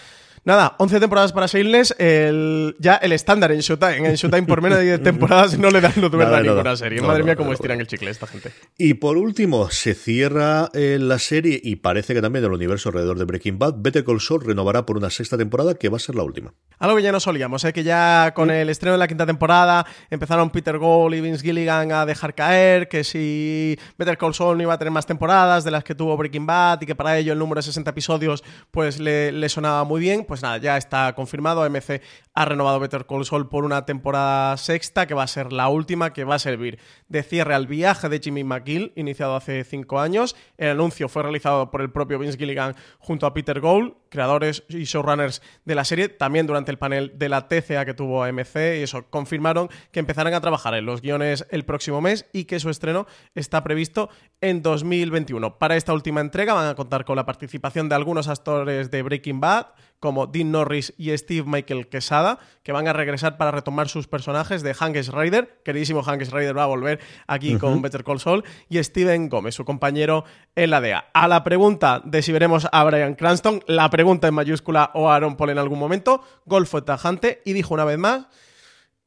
Nada, 0.46 0.76
11 0.78 1.00
temporadas 1.00 1.34
para 1.34 1.48
Shameless, 1.48 1.96
el, 1.98 2.76
ya 2.78 2.98
el 2.98 3.14
estándar 3.14 3.52
en 3.52 3.62
Showtime. 3.62 4.08
En 4.08 4.14
Showtime 4.14 4.44
por 4.44 4.62
menos 4.62 4.78
de 4.78 4.86
10 4.86 5.02
temporadas 5.04 5.58
no 5.58 5.72
le 5.72 5.82
dan 5.82 5.94
no 5.98 6.08
verdad 6.12 6.44
ninguna 6.44 6.76
serie. 6.76 7.02
Madre 7.02 7.24
mía, 7.24 7.36
cómo 7.36 7.52
estiran 7.52 7.80
el 7.82 7.88
chicle 7.88 8.12
esta 8.12 8.28
gente. 8.28 8.52
Y 8.78 8.94
por 8.94 9.18
último, 9.18 9.72
se 9.72 9.96
cierra 9.96 10.70
eh, 10.76 11.00
la 11.02 11.18
serie 11.18 11.60
y 11.64 11.78
parece 11.78 12.14
que 12.14 12.22
también 12.22 12.46
el 12.46 12.52
universo 12.52 12.90
alrededor 12.90 13.18
de 13.18 13.26
Breaking 13.26 13.58
Bad, 13.58 13.78
Better 13.80 14.06
Call 14.06 14.22
Saul 14.22 14.46
renovará 14.46 14.86
por 14.86 14.98
una 14.98 15.10
sexta 15.10 15.36
temporada 15.36 15.74
que 15.74 15.90
va 15.90 15.98
a 15.98 16.00
ser 16.00 16.14
la 16.14 16.22
última. 16.22 16.54
Algo 16.78 16.98
que 16.98 17.02
ya 17.02 17.12
no 17.12 17.20
solíamos, 17.20 17.64
¿eh? 17.66 17.74
que 17.74 17.84
ya 17.84 18.32
con 18.36 18.52
el 18.52 18.70
estreno 18.70 18.92
de 18.92 19.00
la 19.00 19.08
quinta 19.08 19.26
temporada 19.26 19.84
empezaron 20.12 20.52
Peter 20.52 20.78
Gould 20.78 21.16
y 21.16 21.22
Vince 21.22 21.42
Gilligan 21.42 21.92
a 21.92 22.06
dejar 22.06 22.36
caer 22.36 22.88
que 22.88 23.04
si 23.04 23.80
Better 23.98 24.16
Call 24.20 24.36
Saul 24.36 24.58
no 24.58 24.62
iba 24.62 24.76
a 24.76 24.78
tener 24.78 24.92
más 24.92 25.08
temporadas 25.08 25.64
de 25.64 25.72
las 25.72 25.84
que 25.84 25.96
tuvo 25.96 26.16
Breaking 26.16 26.46
Bad 26.46 26.82
y 26.84 26.86
que 26.86 26.94
para 26.94 27.18
ello 27.18 27.34
el 27.34 27.40
número 27.40 27.58
de 27.58 27.64
60 27.64 27.90
episodios 27.90 28.44
pues 28.70 29.00
le, 29.00 29.32
le 29.32 29.50
sonaba 29.50 29.84
muy 29.86 30.00
bien, 30.00 30.24
pues 30.24 30.35
nada, 30.42 30.58
ya 30.58 30.78
está 30.78 31.14
confirmado. 31.16 31.64
AMC 31.64 32.02
ha 32.34 32.46
renovado 32.46 32.80
Better 32.80 33.06
Call 33.06 33.26
Saul 33.26 33.48
por 33.48 33.64
una 33.64 33.86
temporada 33.86 34.58
sexta, 34.58 35.08
que 35.08 35.14
va 35.14 35.24
a 35.24 35.28
ser 35.28 35.54
la 35.54 35.70
última, 35.70 36.14
que 36.14 36.24
va 36.24 36.36
a 36.36 36.40
servir 36.40 36.80
de 37.08 37.24
cierre 37.24 37.54
al 37.54 37.68
viaje 37.68 38.10
de 38.10 38.20
Jimmy 38.20 38.44
McGill, 38.44 38.92
iniciado 38.96 39.36
hace 39.36 39.64
cinco 39.64 40.00
años. 40.00 40.36
El 40.58 40.70
anuncio 40.70 41.08
fue 41.08 41.24
realizado 41.24 41.72
por 41.72 41.82
el 41.82 41.92
propio 41.92 42.20
Vince 42.20 42.38
Gilligan 42.38 42.76
junto 43.00 43.26
a 43.26 43.34
Peter 43.34 43.60
Gould, 43.60 43.94
creadores 44.10 44.64
y 44.70 44.84
showrunners 44.84 45.42
de 45.66 45.76
la 45.76 45.86
serie, 45.86 46.10
también 46.10 46.48
durante 46.48 46.72
el 46.72 46.78
panel 46.78 47.14
de 47.16 47.30
la 47.30 47.48
TCA 47.48 47.86
que 47.86 47.94
tuvo 47.94 48.24
AMC, 48.24 48.56
y 48.56 48.84
eso, 48.84 49.10
confirmaron 49.10 49.70
que 49.92 50.00
empezarán 50.00 50.34
a 50.34 50.42
trabajar 50.42 50.74
en 50.76 50.86
los 50.86 51.02
guiones 51.02 51.46
el 51.50 51.66
próximo 51.66 52.02
mes 52.02 52.26
y 52.34 52.46
que 52.46 52.60
su 52.60 52.70
estreno 52.70 53.08
está 53.34 53.64
previsto 53.64 54.10
en 54.42 54.62
2021. 54.62 55.58
Para 55.58 55.76
esta 55.76 55.94
última 55.94 56.22
entrega 56.22 56.54
van 56.54 56.68
a 56.68 56.76
contar 56.76 57.06
con 57.06 57.16
la 57.16 57.26
participación 57.26 57.90
de 57.90 57.96
algunos 57.96 58.28
actores 58.28 58.92
de 58.92 59.02
Breaking 59.02 59.40
Bad, 59.40 59.68
como 60.00 60.28
Dean 60.28 60.52
Norris 60.52 60.94
y 60.98 61.16
Steve 61.18 61.48
Michael 61.48 61.88
Quesada, 61.88 62.40
que 62.64 62.72
van 62.72 62.88
a 62.88 62.94
regresar 62.94 63.38
para 63.38 63.52
retomar 63.52 63.90
sus 63.90 64.08
personajes 64.08 64.62
de 64.62 64.76
Hank's 64.80 65.12
Rider, 65.12 65.62
queridísimo 65.64 66.04
Hank's 66.06 66.32
Rider 66.32 66.58
va 66.58 66.64
a 66.64 66.68
volver 66.68 67.00
aquí 67.28 67.58
con 67.58 67.82
Better 67.82 68.04
Call 68.04 68.20
Saul, 68.20 68.44
y 68.70 68.84
Steven 68.84 69.30
Gómez, 69.30 69.56
su 69.56 69.66
compañero 69.66 70.26
en 70.56 70.70
la 70.70 70.82
DEA. 70.82 71.06
A. 71.14 71.28
La 71.28 71.44
pregunta 71.44 72.02
de 72.04 72.22
si 72.22 72.32
veremos 72.32 72.68
a 72.72 72.84
Brian 72.84 73.16
Cranston, 73.16 73.62
la 73.68 73.90
pregunta 73.90 74.28
en 74.28 74.34
mayúscula 74.34 74.92
o 74.94 75.10
a 75.10 75.16
Aaron 75.16 75.38
Paul 75.38 75.52
en 75.52 75.58
algún 75.58 75.80
momento, 75.80 76.22
Golf 76.46 76.70
fue 76.70 76.82
tajante 76.82 77.42
y 77.46 77.54
dijo 77.54 77.74
una 77.74 77.86
vez 77.86 77.98
más 77.98 78.28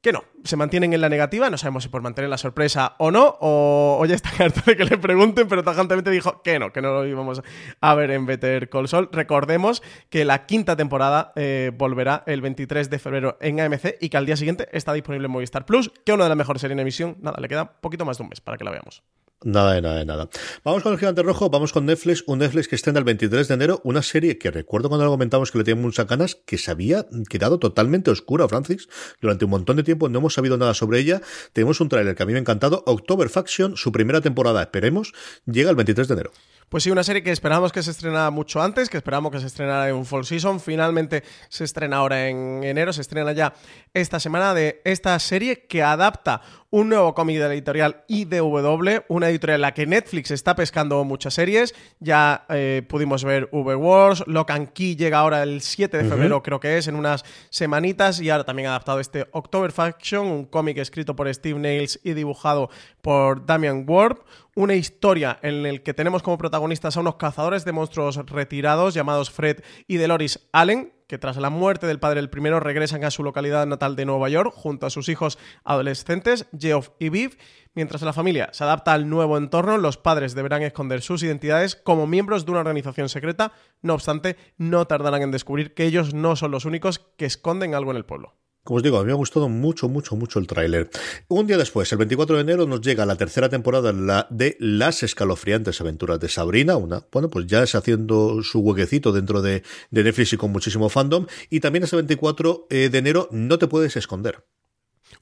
que 0.01 0.13
no, 0.13 0.23
se 0.45 0.57
mantienen 0.57 0.93
en 0.93 1.01
la 1.01 1.09
negativa, 1.09 1.51
no 1.51 1.59
sabemos 1.59 1.83
si 1.83 1.89
por 1.89 2.03
mantener 2.03 2.31
la 2.31 2.39
sorpresa 2.39 2.95
o 2.99 3.11
no, 3.11 3.37
o, 3.41 4.05
ya 4.07 4.15
está 4.15 4.31
harto 4.39 4.61
de 4.65 4.77
que 4.77 4.85
le 4.85 4.97
pregunten, 4.99 5.49
pero 5.49 5.65
tajantemente 5.65 6.11
dijo 6.11 6.43
que 6.43 6.59
no, 6.59 6.73
que 6.73 6.81
no 6.81 6.93
lo 6.93 7.07
íbamos 7.07 7.43
a 7.81 7.95
ver 7.95 8.13
en 8.13 8.27
Better 8.27 8.69
Call 8.69 8.89
Saul. 8.89 9.09
Recordemos 9.11 9.83
que 10.09 10.25
la 10.25 10.47
quinta 10.47 10.77
temporada 10.77 11.33
eh, 11.35 11.73
volverá 11.75 12.23
el 12.27 12.41
23 12.41 12.91
de 12.91 12.99
febrero 12.99 13.39
en 13.41 13.61
AMC 13.61 13.97
y 14.01 14.09
que 14.09 14.17
al 14.17 14.27
día 14.27 14.37
siguiente 14.37 14.69
está 14.73 14.93
disponible 14.93 15.27
en 15.27 15.33
Movistar 15.33 15.67
Plus, 15.67 15.91
que 16.05 16.13
es 16.13 16.15
una 16.15 16.25
de 16.25 16.31
las 16.31 16.39
mejores 16.39 16.61
series 16.61 16.75
en 16.75 16.81
emisión. 16.81 17.17
Nada, 17.21 17.39
le 17.41 17.49
queda 17.49 17.81
poquito 17.81 18.05
más 18.05 18.19
de 18.19 18.23
un 18.23 18.29
mes 18.29 18.41
para 18.41 18.57
que 18.57 18.65
la 18.65 18.71
veamos. 18.71 19.03
Nada 19.45 19.75
de 19.75 19.83
nada 19.83 19.99
de 19.99 20.05
nada. 20.05 20.29
Vamos 20.65 20.83
con 20.83 20.93
el 20.93 20.99
gigante 20.99 21.23
rojo, 21.23 21.49
vamos 21.49 21.73
con 21.73 21.87
Netflix, 21.87 22.25
un 22.27 22.41
Netflix 22.41 22.67
que 22.67 22.75
estrena 22.75 22.99
el 22.99 23.05
23 23.05 23.47
de 23.47 23.55
enero, 23.55 23.81
una 23.85 24.03
serie 24.03 24.37
que 24.37 24.51
recuerdo 24.51 24.89
cuando 24.89 25.05
lo 25.05 25.13
comentamos 25.13 25.53
que 25.53 25.59
le 25.59 25.65
teníamos 25.65 25.85
muchas 25.85 26.09
ganas, 26.09 26.35
que 26.35 26.59
se 26.59 26.73
había 26.73 27.07
quedado 27.29 27.61
totalmente 27.61 28.11
oscura, 28.11 28.49
Francis. 28.49 28.89
Durante 29.21 29.45
un 29.45 29.53
montón 29.53 29.77
de 29.77 29.85
tiempo 29.85 30.09
no 30.09 30.19
hemos 30.19 30.35
sabido 30.35 30.59
nada 30.59 30.75
sobre 30.75 30.99
ella. 30.99 31.21
Tenemos 31.53 31.81
un 31.81 31.89
tráiler 31.89 32.17
que 32.17 32.25
a 32.25 32.27
mí 32.27 32.33
me 32.33 32.39
ha 32.39 32.41
encantado, 32.41 32.83
October 32.87 33.29
Faction, 33.29 33.77
su 33.77 33.93
primera 33.93 34.21
temporada, 34.21 34.61
esperemos, 34.61 35.13
llega 35.47 35.71
el 35.71 35.77
23 35.77 36.09
de 36.09 36.15
enero. 36.15 36.33
Pues 36.69 36.83
sí, 36.83 36.91
una 36.91 37.03
serie 37.03 37.23
que 37.23 37.31
esperábamos 37.31 37.73
que 37.73 37.83
se 37.83 37.91
estrenara 37.91 38.31
mucho 38.31 38.61
antes, 38.61 38.91
que 38.91 38.99
esperábamos 38.99 39.33
que 39.33 39.41
se 39.41 39.47
estrenara 39.47 39.89
en 39.89 39.95
un 39.95 40.05
fall 40.05 40.27
season. 40.27 40.61
Finalmente 40.61 41.23
se 41.49 41.65
estrena 41.65 41.97
ahora 41.97 42.29
en 42.29 42.63
enero, 42.63 42.93
se 42.93 43.01
estrena 43.01 43.33
ya 43.33 43.55
esta 43.95 44.21
semana 44.21 44.53
de 44.53 44.83
esta 44.85 45.19
serie 45.19 45.67
que 45.67 45.83
adapta 45.83 46.43
un 46.71 46.91
nuevo 46.91 47.15
cómic 47.15 47.39
de 47.39 47.49
la 47.49 47.55
editorial 47.55 48.05
IDW, 48.09 49.05
una 49.09 49.31
editorial 49.31 49.57
en 49.57 49.63
la 49.63 49.73
que 49.73 49.87
Netflix 49.87 50.31
está 50.31 50.55
pescando 50.55 51.03
muchas 51.05 51.33
series. 51.35 51.75
Ya 51.99 52.45
eh, 52.51 52.83
pudimos 52.87 53.25
ver 53.25 53.49
Wars, 53.53 54.23
Lock 54.27 54.51
and 54.51 54.73
Key 54.73 54.95
llega 54.95 55.19
ahora 55.19 55.43
el 55.43 55.63
7 55.63 55.97
de 55.97 56.05
febrero, 56.05 56.43
creo 56.43 56.61
que 56.61 56.77
es, 56.77 56.87
en 56.87 56.97
unas 56.97 57.25
semanitas. 57.49 58.21
Y 58.21 58.29
ahora 58.29 58.45
también 58.45 58.69
ha 58.69 58.73
adaptado 58.73 59.01
este 59.01 59.27
October 59.33 59.73
Faction, 59.73 60.27
un 60.27 60.45
cómic 60.45 60.77
escrito 60.79 61.17
por 61.17 61.33
Steve 61.33 61.59
Nails 61.59 62.01
y 62.05 62.13
dibujado 62.13 62.69
por 63.01 63.47
Damian 63.47 63.85
Warp. 63.89 64.21
Una 64.55 64.75
historia 64.75 65.39
en 65.43 65.63
la 65.63 65.79
que 65.79 65.95
tenemos 65.95 66.23
como 66.23 66.37
protagonistas 66.37 66.97
a 66.97 67.01
unos 67.01 67.17
cazadores 67.17 67.65
de 67.65 67.73
monstruos 67.73 68.17
retirados 68.27 68.93
llamados 68.93 69.31
Fred 69.31 69.63
y 69.87 69.97
Deloris 69.97 70.41
Allen, 70.53 70.93
que 71.09 71.19
tras 71.19 71.39
la 71.39 71.51
muerte 71.51 71.87
del 71.87 71.99
padre 71.99 72.21
del 72.21 72.31
primero 72.31 72.61
regresan 72.61 73.03
a 73.03 73.11
su 73.11 73.25
localidad 73.25 73.67
natal 73.67 73.97
de 73.97 74.05
Nueva 74.05 74.29
York 74.29 74.53
junto 74.55 74.87
a 74.87 74.91
sus 74.91 75.09
hijos 75.09 75.39
adolescentes, 75.65 76.47
Geoff 76.57 76.91
y 76.99 77.09
Viv. 77.09 77.39
Mientras 77.75 78.03
la 78.03 78.13
familia 78.13 78.51
se 78.53 78.65
adapta 78.65 78.93
al 78.93 79.09
nuevo 79.09 79.39
entorno, 79.39 79.79
los 79.79 79.97
padres 79.97 80.35
deberán 80.35 80.63
esconder 80.63 81.01
sus 81.01 81.23
identidades 81.23 81.77
como 81.77 82.07
miembros 82.07 82.45
de 82.45 82.51
una 82.51 82.61
organización 82.61 83.09
secreta. 83.09 83.53
No 83.81 83.95
obstante, 83.95 84.37
no 84.59 84.87
tardarán 84.87 85.23
en 85.23 85.31
descubrir 85.31 85.73
que 85.73 85.85
ellos 85.85 86.13
no 86.13 86.37
son 86.37 86.51
los 86.51 86.67
únicos 86.67 86.99
que 87.17 87.25
esconden 87.25 87.75
algo 87.75 87.91
en 87.91 87.97
el 87.97 88.05
pueblo. 88.05 88.35
Como 88.69 88.77
os 88.77 88.83
digo, 88.83 88.99
a 88.99 89.01
mí 89.01 89.07
me 89.07 89.13
ha 89.13 89.17
gustado 89.17 89.49
mucho, 89.49 89.89
mucho, 89.89 90.15
mucho 90.15 90.39
el 90.39 90.47
tráiler. 90.47 90.91
Un 91.29 91.47
día 91.47 91.57
después, 91.57 91.91
el 91.91 91.97
24 91.97 92.37
de 92.37 92.43
enero, 92.43 92.67
nos 92.67 92.83
llega 92.83 93.07
la 93.07 93.17
tercera 93.17 93.49
temporada 93.49 93.95
de 94.29 94.57
Las 94.61 95.03
escalofriantes 95.03 95.81
aventuras 95.81 96.21
de 96.21 96.29
Sabrina, 96.29 96.77
una, 96.77 97.03
bueno, 97.11 97.31
pues 97.31 97.47
ya 97.47 97.63
es 97.63 97.75
haciendo 97.75 98.43
su 98.43 98.61
huequecito 98.61 99.11
dentro 99.11 99.41
de, 99.41 99.63
Netflix 99.91 100.35
y 100.35 100.37
con 100.37 100.53
muchísimo 100.53 100.91
fandom. 100.91 101.25
Y 101.49 101.61
también 101.61 101.85
ese 101.85 101.97
24 101.97 102.67
eh, 102.69 102.91
de 102.91 102.99
enero, 102.99 103.29
No 103.31 103.59
te 103.59 103.69
puedes 103.69 103.97
esconder 103.97 104.45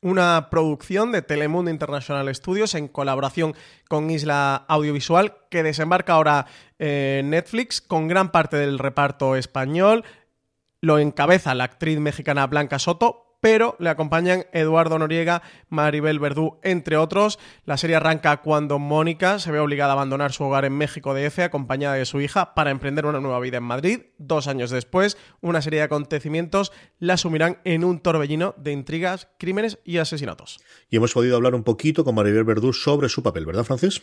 una 0.01 0.49
producción 0.51 1.13
de 1.13 1.23
Telemundo 1.23 1.71
International 1.71 2.35
Studios 2.35 2.75
en 2.75 2.89
colaboración 2.89 3.55
con 3.89 4.11
Isla 4.11 4.65
Audiovisual 4.67 5.37
que 5.51 5.63
desembarca 5.63 6.15
ahora 6.15 6.47
en 6.81 7.31
Netflix 7.31 7.81
con 7.81 8.09
gran 8.09 8.33
parte 8.33 8.57
del 8.57 8.81
reparto 8.81 9.37
español. 9.37 10.05
Lo 10.81 10.99
encabeza 10.99 11.55
la 11.55 11.65
actriz 11.65 12.01
mexicana 12.01 12.47
Blanca 12.49 12.81
Soto, 12.81 13.26
pero 13.41 13.77
le 13.79 13.91
acompañan 13.91 14.47
Eduardo 14.53 14.99
Noriega, 14.99 15.43
Maribel 15.69 16.19
Verdú, 16.19 16.59
entre 16.63 16.97
otros. 16.97 17.39
La 17.65 17.77
serie 17.77 17.97
arranca 17.97 18.39
cuando 18.39 18.79
Mónica 18.79 19.39
se 19.39 19.53
ve 19.53 19.59
obligada 19.59 19.93
a 19.93 19.95
abandonar 19.95 20.33
su 20.33 20.45
hogar 20.45 20.65
en 20.65 20.77
México 20.77 21.15
DF 21.15 21.41
acompañada 21.41 21.95
de 21.95 22.05
su 22.05 22.21
hija 22.21 22.55
para 22.55 22.71
emprender 22.71 23.07
una 23.07 23.21
nueva 23.21 23.41
vida 23.41 23.59
en 23.59 23.65
Madrid. 23.65 24.01
Dos 24.19 24.47
años 24.47 24.71
después, 24.71 25.17
una 25.41 25.63
serie 25.63 25.81
de 25.81 25.85
acontecimientos 25.85 26.73
la 26.99 27.17
sumirán 27.17 27.59
en 27.65 27.85
un 27.85 28.01
torbellino 28.01 28.55
de 28.57 28.73
intrigas, 28.73 29.29
crímenes 29.39 29.79
y 29.85 29.99
asesinatos. 29.99 30.59
Y 30.91 30.97
hemos 30.97 31.13
podido 31.13 31.37
hablar 31.37 31.55
un 31.55 31.65
poquito 31.65 32.05
con 32.05 32.15
Maribel 32.15 32.45
Verdú 32.45 32.73
sobre 32.73 33.09
su 33.09 33.23
papel, 33.23 33.47
¿verdad, 33.47 33.65
Francis? 33.65 34.03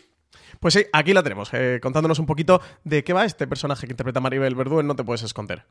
Pues 0.59 0.73
sí, 0.73 0.85
aquí 0.93 1.13
la 1.13 1.23
tenemos, 1.23 1.49
eh, 1.53 1.79
contándonos 1.81 2.19
un 2.19 2.25
poquito 2.25 2.61
de 2.83 3.03
qué 3.03 3.13
va 3.13 3.25
este 3.25 3.47
personaje 3.47 3.87
que 3.87 3.93
interpreta 3.93 4.19
Maribel 4.19 4.55
Verdú 4.55 4.79
en 4.79 4.87
No 4.87 4.95
te 4.95 5.03
puedes 5.03 5.23
esconder. 5.23 5.65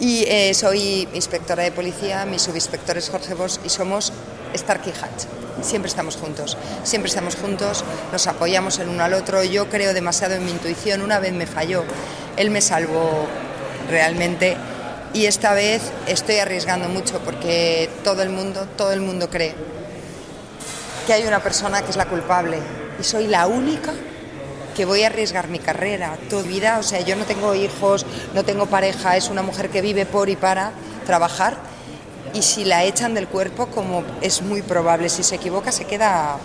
Y 0.00 0.24
eh, 0.28 0.54
soy 0.54 1.06
inspectora 1.12 1.62
de 1.62 1.72
policía, 1.72 2.24
mi 2.24 2.38
subinspector 2.38 2.96
es 2.96 3.10
Jorge 3.10 3.34
Bosch 3.34 3.58
y 3.62 3.68
somos 3.68 4.14
Stark 4.54 4.80
y 4.86 4.90
Hatch. 4.90 5.26
Siempre 5.62 5.90
estamos 5.90 6.16
juntos, 6.16 6.56
siempre 6.84 7.10
estamos 7.10 7.36
juntos, 7.36 7.84
nos 8.10 8.26
apoyamos 8.26 8.78
el 8.78 8.88
uno 8.88 9.04
al 9.04 9.12
otro. 9.12 9.44
Yo 9.44 9.68
creo 9.68 9.92
demasiado 9.92 10.36
en 10.36 10.46
mi 10.46 10.52
intuición, 10.52 11.02
una 11.02 11.18
vez 11.18 11.34
me 11.34 11.46
falló, 11.46 11.84
él 12.38 12.50
me 12.50 12.62
salvó 12.62 13.26
realmente 13.90 14.56
y 15.12 15.26
esta 15.26 15.52
vez 15.52 15.82
estoy 16.06 16.36
arriesgando 16.36 16.88
mucho 16.88 17.18
porque 17.18 17.90
todo 18.02 18.22
el 18.22 18.30
mundo, 18.30 18.66
todo 18.78 18.92
el 18.92 19.02
mundo 19.02 19.28
cree 19.28 19.54
que 21.06 21.12
hay 21.12 21.26
una 21.26 21.42
persona 21.42 21.82
que 21.82 21.90
es 21.90 21.96
la 21.96 22.06
culpable 22.06 22.58
y 22.98 23.04
soy 23.04 23.26
la 23.26 23.46
única 23.46 23.92
que 24.74 24.84
voy 24.84 25.02
a 25.02 25.06
arriesgar 25.06 25.48
mi 25.48 25.58
carrera, 25.58 26.16
toda 26.28 26.42
vida, 26.42 26.78
o 26.78 26.82
sea, 26.82 27.00
yo 27.00 27.16
no 27.16 27.24
tengo 27.24 27.54
hijos, 27.54 28.06
no 28.34 28.44
tengo 28.44 28.66
pareja, 28.66 29.16
es 29.16 29.28
una 29.28 29.42
mujer 29.42 29.70
que 29.70 29.80
vive 29.80 30.06
por 30.06 30.28
y 30.28 30.36
para 30.36 30.72
trabajar 31.06 31.56
y 32.32 32.42
si 32.42 32.64
la 32.64 32.84
echan 32.84 33.14
del 33.14 33.28
cuerpo, 33.28 33.66
como 33.66 34.04
es 34.20 34.42
muy 34.42 34.62
probable, 34.62 35.08
si 35.08 35.22
se 35.22 35.36
equivoca 35.36 35.72
se 35.72 35.84
queda 35.84 36.36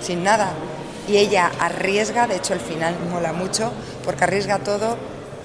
sin 0.00 0.24
nada. 0.24 0.52
Y 1.06 1.18
ella 1.18 1.50
arriesga, 1.60 2.26
de 2.26 2.36
hecho 2.36 2.54
el 2.54 2.60
final 2.60 2.96
mola 3.10 3.32
mucho, 3.32 3.72
porque 4.04 4.24
arriesga 4.24 4.58
todo 4.58 4.96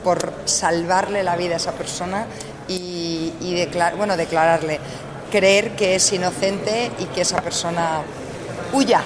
por 0.04 0.34
salvarle 0.46 1.24
la 1.24 1.36
vida 1.36 1.56
a 1.56 1.58
esa 1.58 1.74
persona 1.74 2.26
y, 2.68 3.34
bueno, 3.98 4.16
declararle, 4.16 4.80
creer 5.32 5.76
que 5.76 5.96
es 5.96 6.14
inocente 6.14 6.92
y 7.00 7.06
que 7.06 7.22
esa 7.22 7.42
persona 7.42 8.02
huya 8.74 9.02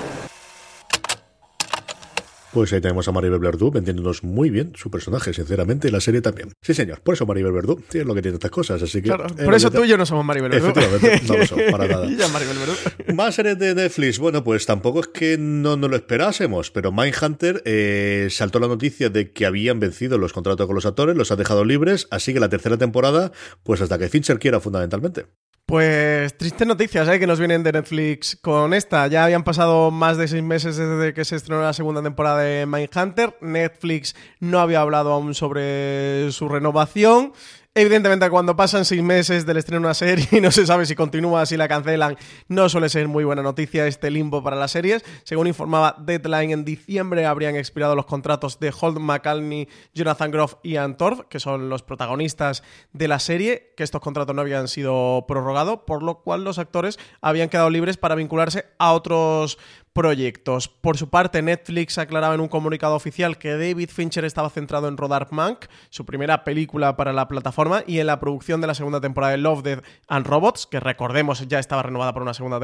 pues 2.53 2.71
ahí 2.71 2.81
tenemos 2.81 3.07
a 3.07 3.11
Maribel 3.11 3.39
Verdú 3.39 3.71
vendiéndonos 3.71 4.23
muy 4.23 4.51
bien 4.51 4.73
su 4.75 4.91
personaje, 4.91 5.33
sinceramente, 5.33 5.87
y 5.87 5.91
la 5.91 5.99
serie 5.99 6.21
también. 6.21 6.53
Sí, 6.61 6.73
señor, 6.75 7.01
por 7.01 7.15
eso 7.15 7.25
Maribel 7.25 7.51
Verdú 7.51 7.81
tiene 7.89 8.05
lo 8.05 8.13
que 8.13 8.21
tiene 8.21 8.35
estas 8.35 8.51
cosas, 8.51 8.81
así 8.81 9.01
que... 9.01 9.09
Claro, 9.09 9.27
por 9.27 9.53
eso 9.55 9.71
tú 9.71 9.83
y 9.83 9.87
yo 9.87 9.97
no 9.97 10.05
somos 10.05 10.23
Maribel 10.23 10.51
Verdú. 10.51 10.67
Efectivamente, 10.67 11.21
no 11.27 11.37
lo 11.37 11.45
somos, 11.47 11.65
para 11.71 11.87
nada. 11.87 12.05
y 12.05 12.15
ya 12.17 12.27
Maribel 12.27 12.57
Verdú. 12.59 12.73
Más 13.15 13.35
series 13.35 13.57
de 13.57 13.73
Netflix, 13.73 14.19
bueno, 14.19 14.43
pues 14.43 14.65
tampoco 14.67 14.99
es 14.99 15.07
que 15.07 15.37
no 15.39 15.75
nos 15.77 15.89
lo 15.89 15.95
esperásemos, 15.95 16.69
pero 16.69 16.91
Mindhunter 16.91 17.63
eh, 17.65 18.27
saltó 18.29 18.59
la 18.59 18.67
noticia 18.67 19.09
de 19.09 19.31
que 19.31 19.45
habían 19.47 19.79
vencido 19.79 20.19
los 20.19 20.31
contratos 20.31 20.67
con 20.67 20.75
los 20.75 20.85
actores, 20.85 21.15
los 21.15 21.31
ha 21.31 21.35
dejado 21.35 21.65
libres, 21.65 22.07
así 22.11 22.33
que 22.33 22.39
la 22.39 22.49
tercera 22.49 22.77
temporada, 22.77 23.31
pues 23.63 23.81
hasta 23.81 23.97
que 23.97 24.09
Fincher 24.09 24.37
quiera, 24.37 24.59
fundamentalmente. 24.59 25.25
Pues 25.65 26.37
tristes 26.37 26.67
noticias 26.67 27.07
¿eh? 27.07 27.19
que 27.19 27.25
nos 27.25 27.39
vienen 27.39 27.63
de 27.63 27.71
Netflix 27.71 28.35
con 28.35 28.73
esta. 28.73 29.07
Ya 29.07 29.23
habían 29.23 29.45
pasado 29.45 29.91
más 29.91 30.17
de 30.17 30.27
seis 30.27 30.43
meses 30.43 30.75
desde 30.75 31.13
que 31.13 31.23
se 31.23 31.37
estrenó 31.37 31.61
la 31.61 31.71
segunda 31.71 32.03
temporada 32.03 32.39
de 32.39 32.65
Mindhunter. 32.65 33.37
Netflix 33.39 34.13
no 34.41 34.59
había 34.59 34.81
hablado 34.81 35.13
aún 35.13 35.33
sobre 35.33 36.29
su 36.33 36.49
renovación. 36.49 37.31
Evidentemente, 37.75 38.29
cuando 38.29 38.55
pasan 38.55 38.85
seis 38.85 39.01
meses 39.01 39.47
del 39.47 39.57
estreno 39.57 39.81
de 39.81 39.87
una 39.87 39.93
serie 39.95 40.27
y 40.31 40.39
no 40.41 40.51
se 40.51 40.63
sabe 40.67 40.85
si 40.85 40.93
continúa, 40.93 41.43
si 41.47 41.57
la 41.57 41.67
cancelan, 41.67 42.17
no 42.47 42.69
suele 42.69 42.87
ser 42.87 43.07
muy 43.07 43.23
buena 43.23 43.41
noticia 43.41 43.87
este 43.87 44.11
limbo 44.11 44.43
para 44.43 44.55
las 44.55 44.69
series. 44.69 45.03
Según 45.23 45.47
informaba 45.47 45.95
Deadline, 45.97 46.51
en 46.51 46.65
diciembre 46.65 47.25
habrían 47.25 47.55
expirado 47.55 47.95
los 47.95 48.05
contratos 48.05 48.59
de 48.59 48.71
Holt 48.79 48.99
McCallney, 48.99 49.67
Jonathan 49.91 50.29
Groff 50.29 50.53
y 50.61 50.75
Antorf, 50.75 51.21
que 51.29 51.39
son 51.39 51.67
los 51.69 51.81
protagonistas 51.81 52.61
de 52.91 53.07
la 53.07 53.17
serie, 53.17 53.73
que 53.75 53.81
estos 53.81 54.01
contratos 54.01 54.35
no 54.35 54.43
habían 54.43 54.67
sido 54.67 55.25
prorrogados, 55.27 55.79
por 55.87 56.03
lo 56.03 56.21
cual 56.21 56.43
los 56.43 56.59
actores 56.59 56.99
habían 57.21 57.49
quedado 57.49 57.71
libres 57.71 57.97
para 57.97 58.13
vincularse 58.13 58.67
a 58.77 58.93
otros 58.93 59.57
proyectos. 59.93 60.67
Por 60.67 60.97
su 60.97 61.09
parte, 61.09 61.41
Netflix 61.41 61.97
aclaraba 61.97 62.33
en 62.33 62.41
un 62.41 62.47
comunicado 62.47 62.95
oficial 62.95 63.37
que 63.37 63.51
David 63.51 63.89
Fincher 63.89 64.25
estaba 64.25 64.49
centrado 64.49 64.87
en 64.87 64.97
rodar 64.97 65.27
Mank, 65.31 65.65
su 65.89 66.05
primera 66.05 66.43
película 66.43 66.95
para 66.97 67.13
la 67.13 67.27
plataforma, 67.27 67.83
y 67.85 67.99
en 67.99 68.07
la 68.07 68.19
producción 68.19 68.59
de 68.59 68.67
la 68.67 68.73
segunda 68.73 68.99
temporada 68.99 69.31
de 69.31 69.37
Love, 69.37 69.63
Death 69.63 69.83
and 70.07 70.25
Robots, 70.25 70.65
que 70.65 70.79
recordemos 70.79 71.47
ya 71.47 71.59
estaba 71.59 71.83
renovada 71.83 72.11
por 72.13 72.23
una 72.23 72.33
segunda 72.33 72.59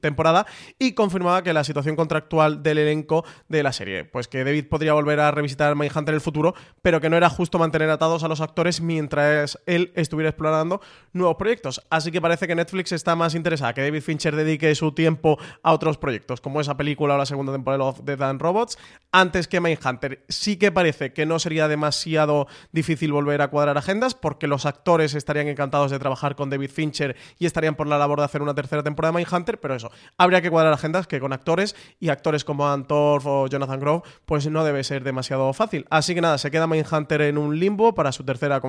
temporada, 0.00 0.46
y 0.78 0.92
confirmaba 0.92 1.42
que 1.42 1.52
la 1.52 1.62
situación 1.62 1.94
contractual 1.94 2.62
del 2.62 2.78
elenco 2.78 3.24
de 3.48 3.62
la 3.62 3.72
serie, 3.72 4.04
pues 4.04 4.26
que 4.26 4.42
David 4.42 4.66
podría 4.68 4.92
volver 4.92 5.20
a 5.20 5.30
revisitar 5.30 5.76
Mindhunter 5.76 6.12
en 6.12 6.16
el 6.16 6.20
futuro, 6.20 6.54
pero 6.82 7.00
que 7.00 7.08
no 7.08 7.16
era 7.16 7.30
justo 7.30 7.58
mantener 7.58 7.90
atados 7.90 8.24
a 8.24 8.28
los 8.28 8.40
actores 8.40 8.80
mientras 8.80 9.58
él 9.66 9.92
estuviera 9.94 10.30
explorando 10.30 10.80
nuevos 11.12 11.36
proyectos. 11.36 11.80
Así 11.90 12.10
que 12.10 12.20
parece 12.20 12.48
que 12.48 12.56
Netflix 12.56 12.90
está 12.90 13.14
más 13.14 13.36
interesada 13.36 13.72
que 13.72 13.82
David 13.82 14.02
Fincher 14.02 14.34
dedique 14.34 14.74
su 14.74 14.92
tiempo 14.92 15.38
a 15.62 15.72
otros 15.72 15.96
proyectos, 15.96 16.40
como 16.40 16.60
es 16.60 16.71
película 16.76 17.14
o 17.14 17.18
la 17.18 17.26
segunda 17.26 17.52
temporada 17.52 17.94
de 18.02 18.16
Dan 18.16 18.38
Robots, 18.38 18.78
antes 19.12 19.46
que 19.46 19.60
Mindhunter. 19.60 20.24
Sí 20.28 20.56
que 20.56 20.72
parece 20.72 21.12
que 21.12 21.26
no 21.26 21.38
sería 21.38 21.68
demasiado 21.68 22.46
difícil 22.72 23.12
volver 23.12 23.42
a 23.42 23.48
cuadrar 23.48 23.76
agendas 23.78 24.14
porque 24.14 24.46
los 24.46 24.66
actores 24.66 25.14
estarían 25.14 25.48
encantados 25.48 25.90
de 25.90 25.98
trabajar 25.98 26.34
con 26.34 26.50
David 26.50 26.70
Fincher 26.70 27.16
y 27.38 27.46
estarían 27.46 27.74
por 27.74 27.86
la 27.86 27.98
labor 27.98 28.18
de 28.18 28.24
hacer 28.24 28.42
una 28.42 28.54
tercera 28.54 28.82
temporada 28.82 29.12
de 29.12 29.18
Mindhunter, 29.18 29.60
pero 29.60 29.74
eso, 29.74 29.90
habría 30.16 30.40
que 30.40 30.50
cuadrar 30.50 30.72
agendas 30.72 31.06
que 31.06 31.20
con 31.20 31.32
actores 31.32 31.76
y 32.00 32.08
actores 32.08 32.44
como 32.44 32.68
Antorf 32.68 33.26
o 33.26 33.46
Jonathan 33.46 33.80
Grove, 33.80 34.02
pues 34.24 34.46
no 34.48 34.64
debe 34.64 34.82
ser 34.84 35.04
demasiado 35.04 35.52
fácil. 35.52 35.86
Así 35.90 36.14
que 36.14 36.20
nada, 36.20 36.38
se 36.38 36.50
queda 36.50 36.66
Mindhunter 36.66 37.22
en 37.22 37.38
un 37.38 37.58
limbo 37.58 37.94
para 37.94 38.12
su 38.12 38.24
tercera 38.24 38.60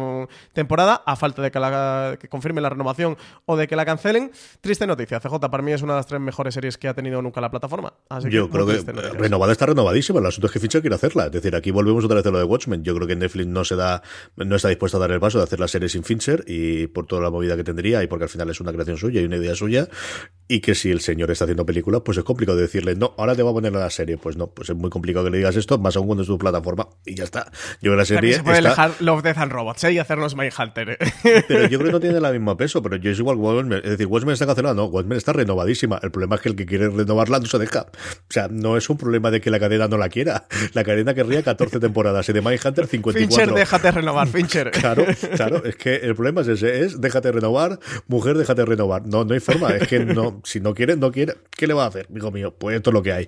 temporada, 0.53 1.03
a 1.05 1.15
falta 1.15 1.41
de 1.41 1.51
que, 1.51 1.59
la, 1.59 2.17
que 2.19 2.27
confirme 2.27 2.61
la 2.61 2.69
renovación 2.69 3.17
o 3.45 3.55
de 3.55 3.67
que 3.67 3.75
la 3.75 3.85
cancelen. 3.85 4.31
Triste 4.61 4.87
noticia, 4.87 5.19
CJ 5.19 5.39
para 5.49 5.63
mí 5.63 5.71
es 5.71 5.81
una 5.81 5.93
de 5.93 5.99
las 5.99 6.07
tres 6.07 6.21
mejores 6.21 6.53
series 6.53 6.77
que 6.77 6.87
ha 6.87 6.93
tenido 6.93 7.21
nunca 7.21 7.41
la 7.41 7.49
plataforma. 7.49 7.92
Yo 8.29 8.49
creo 8.49 8.67
que 8.67 8.79
renovada 9.17 9.51
está 9.51 9.65
renovadísima 9.65 10.19
asunto 10.27 10.47
es 10.47 10.53
que 10.53 10.59
Fincher 10.59 10.81
quiere 10.81 10.95
hacerla. 10.95 11.25
Es 11.25 11.31
decir, 11.31 11.55
aquí 11.55 11.71
volvemos 11.71 12.05
otra 12.05 12.17
vez 12.17 12.25
a 12.25 12.31
lo 12.31 12.37
de 12.37 12.43
Watchmen. 12.43 12.83
Yo 12.83 12.93
creo 12.95 13.07
que 13.07 13.15
Netflix 13.15 13.47
no 13.47 13.63
se 13.63 13.75
da, 13.75 14.03
no 14.35 14.55
está 14.55 14.69
dispuesto 14.69 14.97
a 14.97 14.99
dar 14.99 15.11
el 15.11 15.19
paso 15.19 15.39
de 15.39 15.45
hacer 15.45 15.59
la 15.59 15.67
serie 15.67 15.89
sin 15.89 16.03
Fincher 16.03 16.43
y 16.47 16.87
por 16.87 17.07
toda 17.07 17.21
la 17.21 17.29
movida 17.29 17.55
que 17.55 17.63
tendría 17.63 18.03
y 18.03 18.07
porque 18.07 18.25
al 18.25 18.29
final 18.29 18.49
es 18.49 18.61
una 18.61 18.71
creación 18.71 18.97
suya 18.97 19.21
y 19.21 19.25
una 19.25 19.37
idea 19.37 19.55
suya 19.55 19.87
y 20.47 20.59
que 20.59 20.75
si 20.75 20.91
el 20.91 20.99
señor 20.99 21.31
está 21.31 21.45
haciendo 21.45 21.65
películas, 21.65 22.01
pues 22.05 22.17
es 22.17 22.23
complicado 22.23 22.57
decirle, 22.57 22.95
no, 22.95 23.13
ahora 23.17 23.35
te 23.35 23.41
voy 23.41 23.51
a 23.51 23.53
poner 23.53 23.73
la 23.73 23.89
serie. 23.89 24.17
Pues 24.17 24.37
no, 24.37 24.47
pues 24.47 24.69
es 24.69 24.75
muy 24.75 24.89
complicado 24.89 25.25
que 25.25 25.31
le 25.31 25.37
digas 25.37 25.55
esto, 25.55 25.77
más 25.79 25.95
aún 25.95 26.07
cuando 26.07 26.23
es 26.23 26.27
tu 26.27 26.37
plataforma 26.37 26.87
y 27.05 27.15
ya 27.15 27.23
está. 27.23 27.51
Yo 27.81 27.91
creo 27.91 27.93
que 27.93 27.97
la 27.97 28.05
serie. 28.05 28.33
se 28.35 28.43
puede 28.43 28.61
dejar 28.61 28.91
Love, 28.99 29.23
Death 29.23 29.37
and 29.37 29.51
Robots 29.51 29.83
¿eh? 29.85 29.93
y 29.93 29.99
hacernos 29.99 30.33
Hunter. 30.33 30.97
Pero 31.47 31.67
yo 31.67 31.79
creo 31.79 31.85
que 31.85 31.91
no 31.91 31.99
tiene 31.99 32.17
el 32.17 32.33
mismo 32.33 32.57
peso, 32.57 32.81
pero 32.81 32.97
yo 32.97 33.11
es 33.11 33.19
igual 33.19 33.37
Watchmen. 33.37 33.81
Es 33.83 33.91
decir, 33.91 34.07
Watchmen 34.07 34.33
está 34.33 34.45
cancelada, 34.45 34.75
no, 34.75 34.85
Watchmen 34.85 35.17
está 35.17 35.33
renovadísima. 35.33 35.99
El 36.03 36.11
problema 36.11 36.35
es 36.35 36.41
que 36.41 36.49
el 36.49 36.55
que 36.55 36.65
quiere 36.65 36.89
renovarla 36.89 37.39
no 37.39 37.45
se 37.45 37.57
deja. 37.57 37.82
O 37.91 38.33
sea, 38.33 38.47
no 38.49 38.77
es 38.77 38.89
un 38.89 38.97
problema 38.97 39.31
de 39.31 39.41
que 39.41 39.49
la 39.49 39.59
cadena 39.59 39.87
no 39.87 39.97
la 39.97 40.09
quiera. 40.09 40.47
La 40.73 40.83
cadena 40.83 41.13
querría 41.13 41.43
14 41.43 41.79
temporadas 41.79 42.27
y 42.29 42.33
de 42.33 42.41
Mindhunter 42.41 42.87
54. 42.87 43.13
Fincher, 43.13 43.53
déjate 43.53 43.91
renovar, 43.91 44.27
Fincher. 44.27 44.71
Claro, 44.83 45.05
claro, 45.35 45.63
es 45.63 45.75
que 45.77 45.95
el 45.95 46.13
problema 46.13 46.41
es 46.41 46.47
ese, 46.47 46.81
es 46.81 46.99
déjate 46.99 47.31
renovar, 47.31 47.79
mujer, 48.07 48.37
déjate 48.37 48.65
renovar. 48.65 49.07
No, 49.07 49.23
no 49.23 49.33
hay 49.33 49.39
forma, 49.39 49.69
es 49.69 49.87
que 49.87 49.99
no, 49.99 50.41
si 50.43 50.59
no 50.59 50.73
quiere, 50.73 50.97
no 50.97 51.11
quiere, 51.11 51.35
¿qué 51.51 51.67
le 51.67 51.73
va 51.73 51.85
a 51.85 51.87
hacer, 51.87 52.07
hijo 52.13 52.31
mío? 52.31 52.53
Pues 52.57 52.75
esto 52.75 52.89
es 52.89 52.93
lo 52.93 53.01
que 53.01 53.13
hay. 53.13 53.27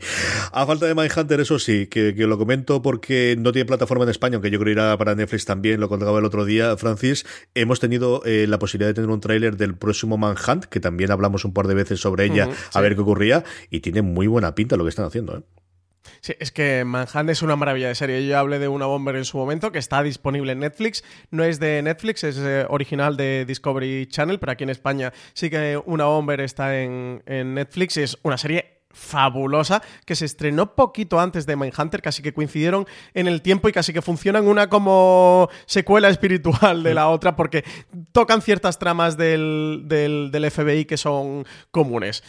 A 0.51 0.65
falta 0.65 0.85
de 0.85 0.95
Mindhunter, 0.95 1.39
eso 1.39 1.59
sí, 1.59 1.87
que, 1.87 2.13
lo 2.15 2.37
comento 2.37 2.81
porque 2.81 3.35
no 3.37 3.51
tiene 3.51 3.65
plataforma 3.65 4.03
en 4.03 4.09
España, 4.09 4.35
aunque 4.35 4.49
yo 4.49 4.59
creo 4.59 4.73
irá 4.73 4.97
para 4.97 5.15
Netflix 5.15 5.45
también, 5.45 5.79
lo 5.79 5.87
contaba 5.87 6.19
el 6.19 6.25
otro 6.25 6.45
día, 6.45 6.75
Francis, 6.77 7.25
hemos 7.53 7.79
tenido 7.79 8.21
eh, 8.25 8.47
la 8.47 8.59
posibilidad 8.59 8.89
de 8.89 8.95
tener 8.95 9.09
un 9.09 9.19
tráiler 9.19 9.55
del 9.55 9.75
próximo 9.75 10.17
Manhunt, 10.17 10.65
que 10.65 10.79
también 10.79 11.11
hablamos 11.11 11.45
un 11.45 11.53
par 11.53 11.67
de 11.67 11.75
veces 11.75 11.99
sobre 11.99 12.25
ella, 12.25 12.49
a 12.73 12.81
ver 12.81 12.95
qué 12.95 13.01
ocurría, 13.01 13.43
y 13.69 13.79
tiene 13.79 14.01
muy 14.01 14.27
buena 14.27 14.44
pinta 14.53 14.75
lo 14.75 14.83
que 14.83 14.89
están 14.89 15.05
haciendo, 15.05 15.37
¿eh? 15.37 15.41
Sí, 16.21 16.33
es 16.39 16.51
que 16.51 16.85
Manhunt 16.85 17.29
es 17.29 17.41
una 17.41 17.55
maravilla 17.55 17.87
de 17.87 17.95
serie. 17.95 18.25
Yo 18.25 18.37
hablé 18.37 18.59
de 18.59 18.67
una 18.67 18.85
bomber 18.85 19.15
en 19.15 19.25
su 19.25 19.37
momento 19.37 19.71
que 19.71 19.79
está 19.79 20.03
disponible 20.03 20.51
en 20.51 20.59
Netflix. 20.59 21.03
No 21.31 21.43
es 21.43 21.59
de 21.59 21.81
Netflix, 21.81 22.23
es 22.23 22.37
eh, 22.37 22.65
original 22.69 23.17
de 23.17 23.45
Discovery 23.45 24.07
Channel, 24.07 24.39
pero 24.39 24.51
aquí 24.51 24.63
en 24.63 24.69
España 24.69 25.13
sí 25.33 25.49
que 25.49 25.81
una 25.85 26.05
bomber 26.05 26.41
está 26.41 26.79
en, 26.79 27.23
en 27.25 27.53
Netflix. 27.55 27.97
Es 27.97 28.17
una 28.23 28.37
serie 28.37 28.75
fabulosa 28.95 29.83
que 30.05 30.15
se 30.15 30.25
estrenó 30.25 30.73
poquito 30.73 31.19
antes 31.19 31.45
de 31.45 31.57
Mindhunter, 31.57 32.01
casi 32.01 32.23
que 32.23 32.33
coincidieron 32.33 32.87
en 33.13 33.27
el 33.27 33.41
tiempo 33.41 33.67
y 33.67 33.73
casi 33.73 33.91
que 33.91 34.01
funcionan 34.01 34.47
una 34.47 34.69
como 34.69 35.49
secuela 35.65 36.07
espiritual 36.09 36.81
de 36.81 36.93
la 36.93 37.09
otra 37.09 37.35
porque 37.35 37.65
tocan 38.13 38.41
ciertas 38.41 38.79
tramas 38.79 39.17
del, 39.17 39.83
del, 39.85 40.29
del 40.31 40.49
FBI 40.49 40.85
que 40.85 40.97
son 40.97 41.45
comunes. 41.71 42.23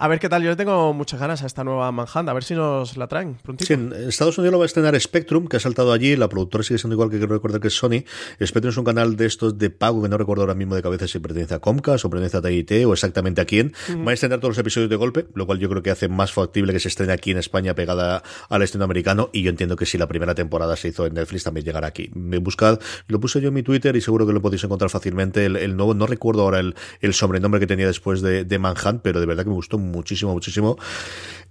A 0.00 0.06
ver 0.06 0.20
qué 0.20 0.28
tal, 0.28 0.44
yo 0.44 0.50
le 0.50 0.54
tengo 0.54 0.94
muchas 0.94 1.18
ganas 1.18 1.42
a 1.42 1.46
esta 1.46 1.64
nueva 1.64 1.90
Manhunt, 1.90 2.28
a 2.28 2.32
ver 2.32 2.44
si 2.44 2.54
nos 2.54 2.96
la 2.96 3.08
traen 3.08 3.34
prontito. 3.34 3.66
Sí, 3.66 3.72
en 3.72 3.92
Estados 3.92 4.38
Unidos 4.38 4.52
lo 4.52 4.58
va 4.60 4.64
a 4.64 4.66
estrenar 4.66 4.98
Spectrum, 5.00 5.48
que 5.48 5.56
ha 5.56 5.60
saltado 5.60 5.92
allí, 5.92 6.14
la 6.14 6.28
productora 6.28 6.62
sigue 6.62 6.78
siendo 6.78 6.94
igual 6.94 7.10
que 7.10 7.18
quiero 7.18 7.34
recordar 7.34 7.60
que 7.60 7.66
es 7.66 7.74
Sony. 7.74 8.04
Spectrum 8.40 8.70
es 8.70 8.76
un 8.76 8.84
canal 8.84 9.16
de 9.16 9.26
estos 9.26 9.58
de 9.58 9.70
pago 9.70 10.00
que 10.00 10.08
no 10.08 10.16
recuerdo 10.16 10.44
ahora 10.44 10.54
mismo 10.54 10.76
de 10.76 10.82
cabeza 10.82 11.08
si 11.08 11.18
pertenece 11.18 11.54
a 11.54 11.58
Comcast 11.58 12.04
o 12.04 12.10
pertenece 12.10 12.36
a 12.36 12.42
TIT 12.42 12.86
o 12.86 12.92
exactamente 12.92 13.40
a 13.40 13.44
quién. 13.44 13.74
Va 14.06 14.12
a 14.12 14.14
estrenar 14.14 14.38
todos 14.38 14.50
los 14.50 14.58
episodios 14.58 14.88
de 14.88 14.94
golpe, 14.94 15.26
lo 15.34 15.46
cual 15.46 15.58
yo 15.58 15.68
creo 15.68 15.82
que 15.82 15.90
hace 15.90 16.06
más 16.06 16.32
factible 16.32 16.72
que 16.72 16.78
se 16.78 16.86
estrene 16.86 17.12
aquí 17.12 17.32
en 17.32 17.38
España 17.38 17.74
pegada 17.74 18.22
al 18.50 18.62
estreno 18.62 18.84
americano 18.84 19.30
y 19.32 19.42
yo 19.42 19.50
entiendo 19.50 19.74
que 19.74 19.84
si 19.84 19.98
la 19.98 20.06
primera 20.06 20.36
temporada 20.36 20.76
se 20.76 20.86
hizo 20.86 21.06
en 21.06 21.14
Netflix 21.14 21.42
también 21.42 21.66
llegará 21.66 21.88
aquí. 21.88 22.08
Me 22.14 22.38
buscad, 22.38 22.78
lo 23.08 23.18
puse 23.18 23.40
yo 23.40 23.48
en 23.48 23.54
mi 23.54 23.64
Twitter 23.64 23.96
y 23.96 24.00
seguro 24.00 24.28
que 24.28 24.32
lo 24.32 24.40
podéis 24.40 24.62
encontrar 24.62 24.90
fácilmente 24.90 25.44
el, 25.44 25.76
nuevo, 25.76 25.92
no 25.94 26.06
recuerdo 26.06 26.42
ahora 26.42 26.60
el, 26.60 26.76
el 27.00 27.14
sobrenombre 27.14 27.58
que 27.58 27.66
tenía 27.66 27.88
después 27.88 28.22
de, 28.22 28.44
de 28.44 28.58
Manhunt, 28.60 29.00
pero 29.02 29.18
de 29.18 29.26
verdad 29.26 29.42
que 29.42 29.50
me 29.50 29.56
gustó 29.56 29.87
muchísimo, 29.88 30.32
muchísimo 30.32 30.76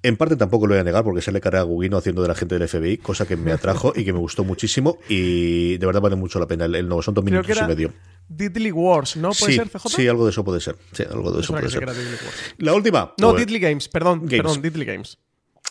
en 0.03 0.17
parte 0.17 0.35
tampoco 0.35 0.67
lo 0.67 0.73
voy 0.73 0.81
a 0.81 0.83
negar 0.83 1.03
porque 1.03 1.21
sale 1.21 1.41
cara 1.41 1.59
a 1.59 1.63
Gugino 1.63 1.97
haciendo 1.97 2.21
de 2.21 2.27
la 2.27 2.35
gente 2.35 2.57
del 2.57 2.67
FBI, 2.67 2.97
cosa 2.97 3.27
que 3.27 3.35
me 3.35 3.51
atrajo 3.51 3.93
y 3.95 4.05
que 4.05 4.13
me 4.13 4.19
gustó 4.19 4.43
muchísimo 4.43 4.99
y 5.09 5.77
de 5.77 5.85
verdad 5.85 6.01
vale 6.01 6.15
mucho 6.15 6.39
la 6.39 6.47
pena 6.47 6.65
el, 6.65 6.87
nuevo. 6.87 7.01
Son 7.01 7.13
dos 7.13 7.23
minutos 7.23 7.57
y 7.57 7.63
medio. 7.63 7.93
Diddley 8.29 8.71
Wars, 8.71 9.15
¿no? 9.15 9.31
¿Puede 9.31 9.53
ser, 9.53 9.69
CJ? 9.69 9.89
Sí, 9.89 10.07
algo 10.07 10.25
de 10.25 10.31
eso 10.31 10.43
puede 10.43 10.59
ser. 10.59 10.75
Sí, 10.91 11.03
algo 11.09 11.31
de 11.31 11.41
eso 11.41 11.53
puede 11.53 11.69
ser. 11.69 11.87
La 12.57 12.73
última. 12.73 13.13
No, 13.19 13.33
Diddley 13.33 13.59
Games, 13.59 13.87
perdón. 13.87 14.19
Games. 14.25 14.37
Perdón, 14.37 14.61
Diddley 14.61 14.85
Games. 14.85 15.17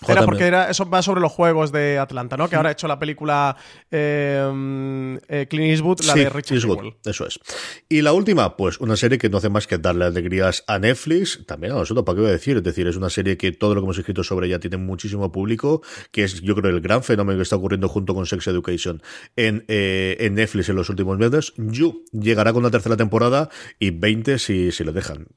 Era 0.07 0.27
porque 0.27 0.45
era, 0.45 0.71
eso 0.71 0.89
va 0.89 1.01
sobre 1.01 1.23
los 1.23 1.33
juegos 1.33 1.73
de 1.73 1.99
Atlanta, 1.99 2.37
¿no? 2.37 2.51
Que 2.51 2.57
ahora 2.57 2.69
ha 2.69 2.73
hecho 2.73 2.87
la 2.87 2.99
película 2.99 3.57
eh, 3.91 5.19
eh 5.29 5.47
Clint 5.49 5.71
Eastwood, 5.71 6.01
la 6.05 6.15
de 6.15 6.29
Richard 6.29 6.57
Eastwood, 6.57 6.95
Eso 7.05 7.27
es. 7.27 7.41
Y 7.89 8.03
la 8.03 8.13
última, 8.13 8.57
pues 8.57 8.79
una 8.79 8.97
serie 8.97 9.17
que 9.17 9.31
no 9.31 9.39
hace 9.39 9.49
más 9.49 9.67
que 9.67 9.79
darle 9.79 10.05
alegrías 10.05 10.65
a 10.67 10.79
Netflix, 10.79 11.47
también 11.47 11.73
a 11.73 11.77
nosotros, 11.77 12.05
¿para 12.05 12.17
qué 12.17 12.21
voy 12.21 12.29
a 12.29 12.33
decir? 12.33 12.59
Es 12.59 12.63
decir, 12.63 12.87
es 12.87 12.97
una 12.97 13.09
serie 13.09 13.39
que 13.39 13.53
todo 13.53 13.75
lo 13.75 13.81
que 13.81 13.85
hemos 13.87 13.99
escrito 13.99 14.23
sobre 14.23 14.49
ella 14.49 14.61
tiene 14.61 14.77
muchísimo 14.77 15.33
público, 15.33 15.83
que 16.11 16.25
es 16.25 16.43
yo 16.43 16.55
creo 16.55 16.71
el 16.71 16.83
gran 16.83 17.03
fenómeno 17.03 17.39
que 17.39 17.43
está 17.45 17.57
ocurriendo 17.57 17.89
junto 17.89 18.15
con 18.15 18.27
Sex 18.27 18.47
Education 18.49 19.03
en, 19.35 19.65
eh, 19.69 20.19
en 20.21 20.35
Netflix 20.35 20.69
en 20.69 20.77
los 20.77 20.91
últimos 20.91 21.17
meses. 21.17 21.55
You 21.57 22.05
llegará 22.13 22.53
con 22.53 22.63
la 22.63 22.71
tercera 22.71 22.99
temporada 22.99 23.49
y 23.79 23.91
20 23.93 24.39
si, 24.39 24.73
si 24.73 24.85
lo 24.85 24.93
dejan. 24.93 25.29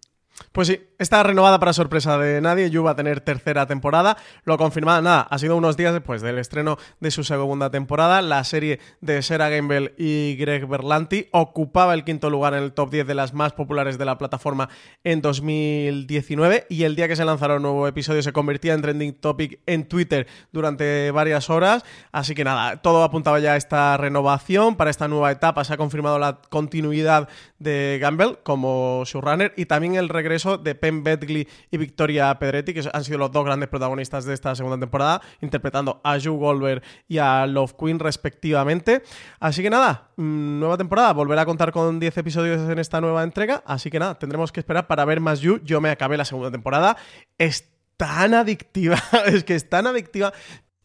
Pues 0.52 0.68
sí, 0.68 0.82
está 0.98 1.22
renovada 1.22 1.60
para 1.60 1.74
sorpresa 1.74 2.18
de 2.18 2.42
nadie. 2.42 2.70
Yu 2.72 2.84
va 2.84 2.92
a 2.92 2.96
tener 2.96 3.22
tercera 3.22 3.68
temporada. 3.68 4.18
Lo 4.46 4.58
confirmado, 4.58 5.02
nada, 5.02 5.22
ha 5.22 5.38
sido 5.38 5.56
unos 5.56 5.78
días 5.78 5.94
después 5.94 6.24
del 6.24 6.40
estreno 6.40 6.78
de 7.00 7.12
su 7.12 7.24
segunda 7.24 7.70
temporada. 7.70 8.22
La 8.24 8.44
serie 8.44 8.80
de 9.00 9.22
Sarah 9.22 9.50
Gamble 9.50 9.94
y 9.98 10.36
Greg 10.38 10.68
Berlanti 10.68 11.28
ocupaba 11.32 11.94
el 11.94 12.04
quinto 12.04 12.32
lugar 12.32 12.56
en 12.56 12.64
el 12.64 12.74
top 12.74 12.90
10 12.90 13.06
de 13.06 13.16
las 13.16 13.34
más 13.34 13.54
populares 13.54 14.00
de 14.00 14.06
la 14.06 14.18
plataforma 14.18 14.70
en 15.04 15.22
2019. 15.22 16.66
Y 16.70 16.84
el 16.84 16.96
día 16.96 17.08
que 17.08 17.16
se 17.16 17.26
lanzaron 17.26 17.58
un 17.58 17.64
nuevo 17.64 17.88
episodio 17.88 18.24
se 18.24 18.34
convertía 18.34 18.74
en 18.74 18.82
trending 18.82 19.14
topic 19.14 19.60
en 19.68 19.88
Twitter 19.88 20.28
durante 20.52 21.12
varias 21.12 21.50
horas. 21.52 21.86
Así 22.12 22.34
que 22.34 22.44
nada, 22.44 22.82
todo 22.82 23.04
apuntaba 23.04 23.40
ya 23.40 23.54
a 23.54 23.58
esta 23.58 23.98
renovación 23.98 24.76
para 24.76 24.90
esta 24.90 25.08
nueva 25.08 25.32
etapa. 25.32 25.64
Se 25.64 25.74
ha 25.74 25.78
confirmado 25.78 26.18
la 26.18 26.42
continuidad 26.50 27.30
de 27.60 27.98
Gamble 28.02 28.40
como 28.44 29.04
showrunner 29.06 29.54
y 29.56 29.66
también 29.66 29.96
el 29.96 30.10
regreso 30.10 30.58
de 30.58 30.76
Penn 30.76 31.04
Bedgley 31.04 31.48
y 31.70 31.78
Victoria 31.78 32.38
Pedretti, 32.40 32.74
que 32.74 32.90
han 32.92 33.04
sido 33.04 33.18
los 33.18 33.32
dos 33.32 33.46
grandes 33.46 33.70
protagonistas 33.70 34.26
de 34.26 34.34
esta 34.34 34.56
segunda 34.56 34.80
temporada, 34.80 35.22
interpretando 35.42 36.02
a 36.04 36.18
Joe 36.20 36.38
Goldberg 36.38 36.82
y 37.08 37.18
a 37.18 37.46
Love 37.46 37.74
Queen 37.74 38.00
respectivamente. 38.00 39.04
Así 39.40 39.62
que 39.62 39.70
nada, 39.70 40.10
mm, 40.16 40.60
nueva 40.60 40.78
temporada, 40.78 41.14
volverá 41.14 41.44
a 41.44 41.46
contar 41.46 41.72
con 41.72 42.00
10 42.00 42.18
episodios 42.18 42.70
en 42.70 42.80
esta 42.80 43.02
nueva 43.02 43.24
entrega, 43.24 43.64
así 43.66 43.90
que 43.90 44.00
nada, 44.00 44.18
tendremos 44.18 44.52
que 44.52 44.60
esperar 44.60 44.88
para 44.88 45.06
ver 45.06 45.20
más 45.20 45.42
You. 45.42 45.60
Yo 45.64 45.82
me 45.82 45.90
acabé 45.90 46.18
la 46.18 46.26
segunda 46.26 46.52
temporada. 46.52 46.98
Es 47.38 47.70
tan 47.98 48.34
adictiva, 48.34 48.98
es 49.26 49.44
que 49.44 49.56
es 49.56 49.70
tan 49.70 49.86
adictiva 49.86 50.34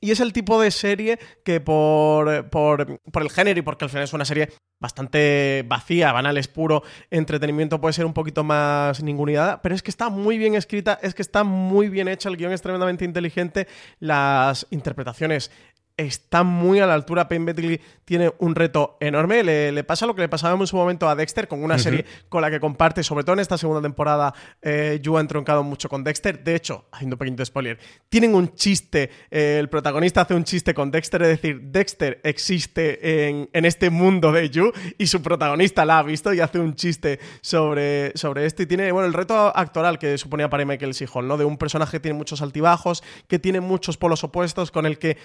y 0.04 0.10
es 0.10 0.20
el 0.20 0.34
tipo 0.34 0.60
de 0.60 0.70
serie 0.70 1.18
que 1.46 1.60
por, 1.60 2.50
por, 2.50 3.00
por, 3.00 3.22
el 3.22 3.30
género 3.30 3.58
y 3.58 3.62
porque 3.62 3.86
al 3.86 3.88
final 3.88 4.04
es 4.04 4.12
una 4.12 4.26
serie 4.26 4.50
bastante 4.84 5.64
vacía, 5.66 6.12
banal, 6.12 6.36
es 6.36 6.46
puro 6.46 6.82
entretenimiento, 7.10 7.80
puede 7.80 7.94
ser 7.94 8.04
un 8.04 8.12
poquito 8.12 8.44
más 8.44 9.02
ningunidad, 9.02 9.60
pero 9.62 9.74
es 9.74 9.82
que 9.82 9.90
está 9.90 10.10
muy 10.10 10.36
bien 10.36 10.54
escrita, 10.54 10.98
es 11.02 11.14
que 11.14 11.22
está 11.22 11.42
muy 11.42 11.88
bien 11.88 12.06
hecha, 12.06 12.28
el 12.28 12.36
guion 12.36 12.52
es 12.52 12.60
tremendamente 12.60 13.06
inteligente, 13.06 13.66
las 13.98 14.66
interpretaciones 14.68 15.50
está 15.96 16.42
muy 16.42 16.80
a 16.80 16.86
la 16.86 16.94
altura. 16.94 17.28
Payne 17.28 17.46
Betley 17.46 17.80
tiene 18.04 18.32
un 18.38 18.54
reto 18.54 18.96
enorme. 19.00 19.42
Le, 19.44 19.84
pasa 19.84 20.06
lo 20.06 20.14
que 20.14 20.22
le 20.22 20.28
pasaba 20.28 20.58
en 20.58 20.66
su 20.66 20.76
momento 20.76 21.08
a 21.08 21.14
Dexter, 21.14 21.48
con 21.48 21.62
una 21.62 21.78
serie 21.78 22.04
con 22.28 22.42
la 22.42 22.50
que 22.50 22.60
comparte, 22.60 23.02
sobre 23.02 23.24
todo 23.24 23.34
en 23.34 23.40
esta 23.40 23.58
segunda 23.58 23.82
temporada, 23.82 24.34
eh, 24.62 24.98
Yu 25.02 25.16
ha 25.16 25.20
entroncado 25.20 25.62
mucho 25.62 25.88
con 25.88 26.02
Dexter. 26.02 26.42
De 26.42 26.54
hecho, 26.54 26.86
haciendo 26.92 27.14
un 27.14 27.18
pequeño 27.18 27.44
spoiler, 27.44 27.78
tienen 28.08 28.34
un 28.34 28.54
chiste, 28.54 29.10
eh, 29.30 29.58
el 29.60 29.68
protagonista 29.68 30.22
hace 30.22 30.34
un 30.34 30.44
chiste 30.44 30.74
con 30.74 30.90
Dexter, 30.90 31.22
es 31.22 31.28
decir, 31.28 31.60
Dexter 31.62 32.20
existe 32.24 33.28
en, 33.28 33.64
este 33.64 33.88
mundo 33.88 34.30
de 34.32 34.50
Yu 34.50 34.72
y 34.98 35.06
su 35.06 35.22
protagonista 35.22 35.84
la 35.84 35.98
ha 35.98 36.02
visto 36.02 36.32
y 36.34 36.40
hace 36.40 36.58
un 36.58 36.74
chiste 36.74 37.18
sobre, 37.40 38.12
sobre 38.16 38.46
esto. 38.46 38.62
Y 38.62 38.66
tiene, 38.66 38.92
bueno, 38.92 39.06
el 39.06 39.14
reto 39.14 39.56
actoral 39.56 39.98
que 39.98 40.18
suponía 40.18 40.50
para 40.50 40.64
Michael 40.64 40.94
Sihon, 40.94 41.26
¿no? 41.28 41.36
De 41.36 41.44
un 41.44 41.56
personaje 41.56 41.92
que 41.92 42.00
tiene 42.00 42.18
muchos 42.18 42.42
altibajos, 42.42 43.02
que 43.28 43.38
tiene 43.38 43.60
muchos 43.60 43.96
polos 43.96 44.24
opuestos, 44.24 44.70
con 44.70 44.86
el 44.86 44.98
que 44.98 45.16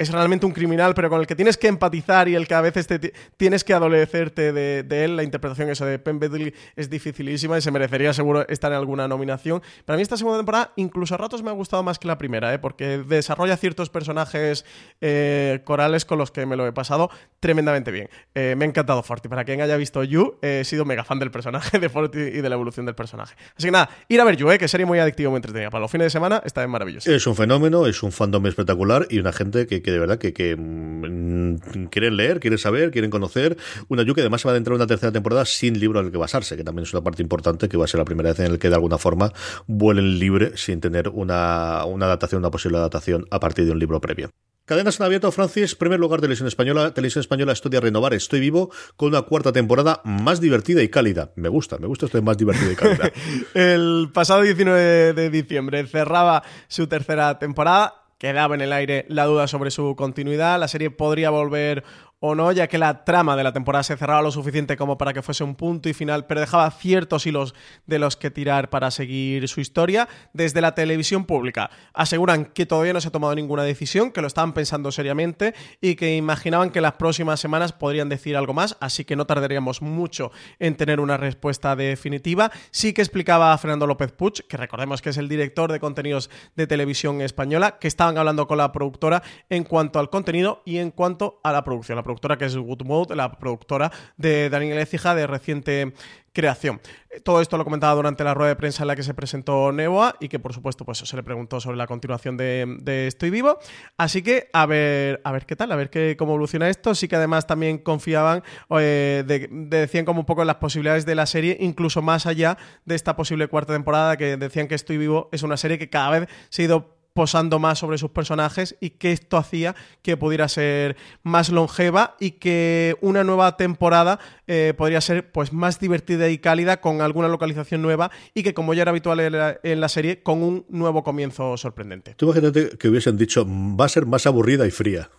es 0.00 0.10
realmente 0.10 0.46
un 0.46 0.52
criminal, 0.52 0.94
pero 0.94 1.10
con 1.10 1.20
el 1.20 1.26
que 1.26 1.36
tienes 1.36 1.58
que 1.58 1.68
empatizar 1.68 2.26
y 2.26 2.34
el 2.34 2.48
que 2.48 2.54
a 2.54 2.62
veces 2.62 2.86
te 2.86 3.12
tienes 3.36 3.64
que 3.64 3.74
adolecerte 3.74 4.50
de, 4.50 5.04
él. 5.04 5.14
La 5.14 5.22
interpretación 5.22 5.68
esa 5.68 5.84
de 5.84 5.98
Penn 5.98 6.18
Bedley 6.18 6.54
es 6.74 6.88
dificilísima 6.88 7.58
y 7.58 7.60
se 7.60 7.70
merecería 7.70 8.14
seguro 8.14 8.48
estar 8.48 8.72
en 8.72 8.78
alguna 8.78 9.06
nominación. 9.08 9.60
Pero 9.84 9.94
a 9.94 9.96
mí 9.98 10.02
esta 10.02 10.16
segunda 10.16 10.38
temporada 10.38 10.72
incluso 10.76 11.14
a 11.14 11.18
ratos 11.18 11.42
me 11.42 11.50
ha 11.50 11.52
gustado 11.52 11.82
más 11.82 11.98
que 11.98 12.08
la 12.08 12.16
primera, 12.16 12.54
¿eh? 12.54 12.58
porque 12.58 12.96
desarrolla 13.06 13.58
ciertos 13.58 13.90
personajes 13.90 14.64
eh, 15.02 15.60
corales 15.64 16.06
con 16.06 16.16
los 16.16 16.30
que 16.30 16.46
me 16.46 16.56
lo 16.56 16.66
he 16.66 16.72
pasado 16.72 17.10
tremendamente 17.38 17.90
bien. 17.90 18.08
Eh, 18.34 18.54
me 18.56 18.64
ha 18.64 18.68
encantado 18.68 19.02
Forti. 19.02 19.28
Para 19.28 19.44
quien 19.44 19.60
haya 19.60 19.76
visto 19.76 20.02
You, 20.02 20.38
he 20.40 20.64
sido 20.64 20.86
mega 20.86 21.04
fan 21.04 21.18
del 21.18 21.30
personaje 21.30 21.78
de 21.78 21.90
Forti 21.90 22.20
y 22.20 22.40
de 22.40 22.48
la 22.48 22.54
evolución 22.54 22.86
del 22.86 22.94
personaje. 22.94 23.34
Así 23.54 23.66
que 23.66 23.70
nada, 23.70 23.90
ir 24.08 24.18
a 24.18 24.24
ver 24.24 24.36
You, 24.36 24.50
¿eh? 24.50 24.58
que 24.58 24.66
serie 24.66 24.86
muy 24.86 24.98
adictiva, 24.98 25.28
muy 25.28 25.36
entretenida. 25.36 25.68
Para 25.68 25.82
los 25.82 25.90
fines 25.90 26.06
de 26.06 26.10
semana 26.10 26.40
está 26.42 26.62
bien 26.62 26.70
maravilloso. 26.70 27.12
Es 27.12 27.26
un 27.26 27.36
fenómeno, 27.36 27.86
es 27.86 28.02
un 28.02 28.12
fandom 28.12 28.46
espectacular 28.46 29.06
y 29.10 29.18
una 29.18 29.34
gente 29.34 29.66
que 29.66 29.89
de 29.90 29.98
verdad 29.98 30.18
que, 30.18 30.56
mm, 30.56 31.86
quieren 31.90 32.16
leer, 32.16 32.40
quieren 32.40 32.58
saber, 32.58 32.90
quieren 32.90 33.10
conocer. 33.10 33.56
Una 33.88 34.02
Yu 34.02 34.14
que 34.14 34.20
además 34.20 34.42
se 34.42 34.48
va 34.48 34.54
a 34.54 34.56
entrar 34.56 34.74
una 34.74 34.86
tercera 34.86 35.12
temporada 35.12 35.44
sin 35.44 35.78
libro 35.78 36.00
al 36.00 36.10
que 36.10 36.18
basarse, 36.18 36.56
que 36.56 36.64
también 36.64 36.84
es 36.84 36.92
una 36.92 37.02
parte 37.02 37.22
importante, 37.22 37.68
que 37.68 37.76
va 37.76 37.84
a 37.84 37.88
ser 37.88 37.98
la 37.98 38.04
primera 38.04 38.30
vez 38.30 38.40
en 38.40 38.46
el 38.46 38.58
que 38.58 38.68
de 38.68 38.74
alguna 38.74 38.98
forma 38.98 39.32
vuelen 39.66 40.18
libre 40.18 40.52
sin 40.56 40.80
tener 40.80 41.08
una, 41.08 41.84
una 41.84 42.06
adaptación, 42.06 42.40
una 42.40 42.50
posible 42.50 42.78
adaptación 42.78 43.26
a 43.30 43.40
partir 43.40 43.64
de 43.66 43.72
un 43.72 43.78
libro 43.78 44.00
previo. 44.00 44.30
Cadenas 44.70 45.00
en 45.00 45.06
abierto, 45.06 45.32
Francis, 45.32 45.74
primer 45.74 45.98
lugar 45.98 46.20
Televisión 46.20 46.46
Española. 46.46 46.94
Televisión 46.94 47.22
Española 47.22 47.50
estudia 47.50 47.80
renovar 47.80 48.14
Estoy 48.14 48.38
Vivo 48.38 48.70
con 48.94 49.08
una 49.08 49.22
cuarta 49.22 49.50
temporada 49.50 50.00
más 50.04 50.40
divertida 50.40 50.80
y 50.80 50.88
cálida. 50.88 51.32
Me 51.34 51.48
gusta, 51.48 51.78
me 51.78 51.88
gusta 51.88 52.06
esto 52.06 52.18
de 52.18 52.22
más 52.22 52.36
divertida 52.36 52.70
y 52.70 52.76
cálida. 52.76 53.10
el 53.54 54.10
pasado 54.14 54.42
19 54.42 55.12
de 55.12 55.28
diciembre 55.28 55.84
cerraba 55.88 56.44
su 56.68 56.86
tercera 56.86 57.36
temporada 57.40 57.99
quedaba 58.20 58.54
en 58.54 58.60
el 58.60 58.72
aire 58.74 59.06
la 59.08 59.24
duda 59.24 59.48
sobre 59.48 59.70
su 59.70 59.96
continuidad. 59.96 60.60
La 60.60 60.68
serie 60.68 60.90
podría 60.90 61.30
volver 61.30 61.84
o 62.20 62.34
no, 62.34 62.52
ya 62.52 62.68
que 62.68 62.76
la 62.76 63.04
trama 63.04 63.34
de 63.34 63.42
la 63.42 63.52
temporada 63.52 63.82
se 63.82 63.96
cerraba 63.96 64.20
lo 64.20 64.30
suficiente 64.30 64.76
como 64.76 64.98
para 64.98 65.14
que 65.14 65.22
fuese 65.22 65.42
un 65.42 65.54
punto 65.54 65.88
y 65.88 65.94
final, 65.94 66.26
pero 66.26 66.40
dejaba 66.40 66.70
ciertos 66.70 67.26
hilos 67.26 67.54
de 67.86 67.98
los 67.98 68.16
que 68.16 68.30
tirar 68.30 68.68
para 68.68 68.90
seguir 68.90 69.48
su 69.48 69.60
historia. 69.60 70.06
Desde 70.34 70.60
la 70.60 70.74
televisión 70.74 71.24
pública 71.24 71.70
aseguran 71.94 72.44
que 72.44 72.66
todavía 72.66 72.92
no 72.92 73.00
se 73.00 73.08
ha 73.08 73.10
tomado 73.10 73.34
ninguna 73.34 73.62
decisión, 73.62 74.12
que 74.12 74.20
lo 74.20 74.26
estaban 74.26 74.52
pensando 74.52 74.92
seriamente 74.92 75.54
y 75.80 75.94
que 75.94 76.14
imaginaban 76.16 76.70
que 76.70 76.82
las 76.82 76.92
próximas 76.92 77.40
semanas 77.40 77.72
podrían 77.72 78.10
decir 78.10 78.36
algo 78.36 78.52
más, 78.52 78.76
así 78.80 79.04
que 79.06 79.16
no 79.16 79.26
tardaríamos 79.26 79.80
mucho 79.80 80.30
en 80.58 80.76
tener 80.76 81.00
una 81.00 81.16
respuesta 81.16 81.74
definitiva. 81.74 82.52
Sí 82.70 82.92
que 82.92 83.00
explicaba 83.00 83.54
a 83.54 83.58
Fernando 83.58 83.86
López 83.86 84.12
Puch, 84.12 84.42
que 84.46 84.58
recordemos 84.58 85.00
que 85.00 85.08
es 85.08 85.16
el 85.16 85.28
director 85.28 85.72
de 85.72 85.80
contenidos 85.80 86.28
de 86.54 86.66
televisión 86.66 87.22
española, 87.22 87.78
que 87.78 87.88
estaban 87.88 88.18
hablando 88.18 88.46
con 88.46 88.58
la 88.58 88.72
productora 88.72 89.22
en 89.48 89.64
cuanto 89.64 89.98
al 89.98 90.10
contenido 90.10 90.62
y 90.66 90.76
en 90.76 90.90
cuanto 90.90 91.40
a 91.42 91.52
la 91.52 91.64
producción 91.64 91.96
productora 92.10 92.36
que 92.36 92.44
es 92.46 92.56
Good 92.56 92.82
Mode, 92.82 93.16
la 93.16 93.32
productora 93.32 93.90
de 94.16 94.50
Daniel 94.50 94.78
Ecija 94.78 95.14
de 95.14 95.26
reciente 95.26 95.92
creación. 96.32 96.80
Todo 97.24 97.40
esto 97.40 97.56
lo 97.56 97.64
comentaba 97.64 97.94
durante 97.94 98.22
la 98.22 98.34
rueda 98.34 98.50
de 98.50 98.56
prensa 98.56 98.84
en 98.84 98.88
la 98.88 98.96
que 98.96 99.02
se 99.02 99.14
presentó 99.14 99.72
Neboa 99.72 100.14
y 100.20 100.28
que 100.28 100.38
por 100.38 100.52
supuesto 100.52 100.84
pues 100.84 100.98
se 100.98 101.16
le 101.16 101.22
preguntó 101.22 101.60
sobre 101.60 101.76
la 101.76 101.86
continuación 101.86 102.36
de, 102.36 103.06
Estoy 103.06 103.30
Vivo. 103.30 103.58
Así 103.96 104.22
que 104.22 104.48
a 104.52 104.66
ver, 104.66 105.20
a 105.24 105.32
ver 105.32 105.46
qué 105.46 105.56
tal, 105.56 105.72
a 105.72 105.76
ver 105.76 105.90
qué, 105.90 106.16
cómo 106.16 106.32
evoluciona 106.32 106.68
esto. 106.68 106.94
Sí 106.94 107.08
que 107.08 107.16
además 107.16 107.46
también 107.46 107.78
confiaban, 107.78 108.42
eh, 108.78 109.24
decían 109.50 110.04
como 110.04 110.20
un 110.20 110.26
poco 110.26 110.44
las 110.44 110.56
posibilidades 110.56 111.04
de 111.04 111.14
la 111.14 111.26
serie, 111.26 111.56
incluso 111.60 112.00
más 112.02 112.26
allá 112.26 112.58
de 112.84 112.94
esta 112.94 113.16
posible 113.16 113.48
cuarta 113.48 113.72
temporada, 113.72 114.16
que 114.16 114.36
decían 114.36 114.68
que 114.68 114.74
Estoy 114.76 114.98
Vivo 114.98 115.28
es 115.32 115.42
una 115.42 115.56
serie 115.56 115.78
que 115.78 115.90
cada 115.90 116.20
vez 116.20 116.28
se 116.48 116.62
ha 116.62 116.64
ido 116.66 116.99
posando 117.20 117.58
más 117.58 117.78
sobre 117.78 117.98
sus 117.98 118.12
personajes 118.12 118.76
y 118.80 118.88
que 118.88 119.12
esto 119.12 119.36
hacía 119.36 119.76
que 120.00 120.16
pudiera 120.16 120.48
ser 120.48 120.96
más 121.22 121.50
longeva 121.50 122.16
y 122.18 122.30
que 122.30 122.96
una 123.02 123.24
nueva 123.24 123.58
temporada 123.58 124.18
eh, 124.46 124.72
podría 124.74 125.02
ser 125.02 125.30
pues 125.30 125.52
más 125.52 125.78
divertida 125.78 126.30
y 126.30 126.38
cálida 126.38 126.80
con 126.80 127.02
alguna 127.02 127.28
localización 127.28 127.82
nueva 127.82 128.10
y 128.32 128.42
que 128.42 128.54
como 128.54 128.72
ya 128.72 128.80
era 128.80 128.90
habitual 128.92 129.20
en 129.20 129.80
la, 129.82 129.88
serie 129.90 130.22
con 130.22 130.42
un 130.42 130.64
nuevo 130.70 131.04
comienzo 131.04 131.58
sorprendente. 131.58 132.14
Tú 132.14 132.24
imagínate 132.24 132.78
que 132.78 132.88
hubiesen 132.88 133.18
dicho 133.18 133.44
va 133.46 133.84
a 133.84 133.90
ser 133.90 134.06
más 134.06 134.24
aburrida 134.24 134.66
y 134.66 134.70
fría. 134.70 135.10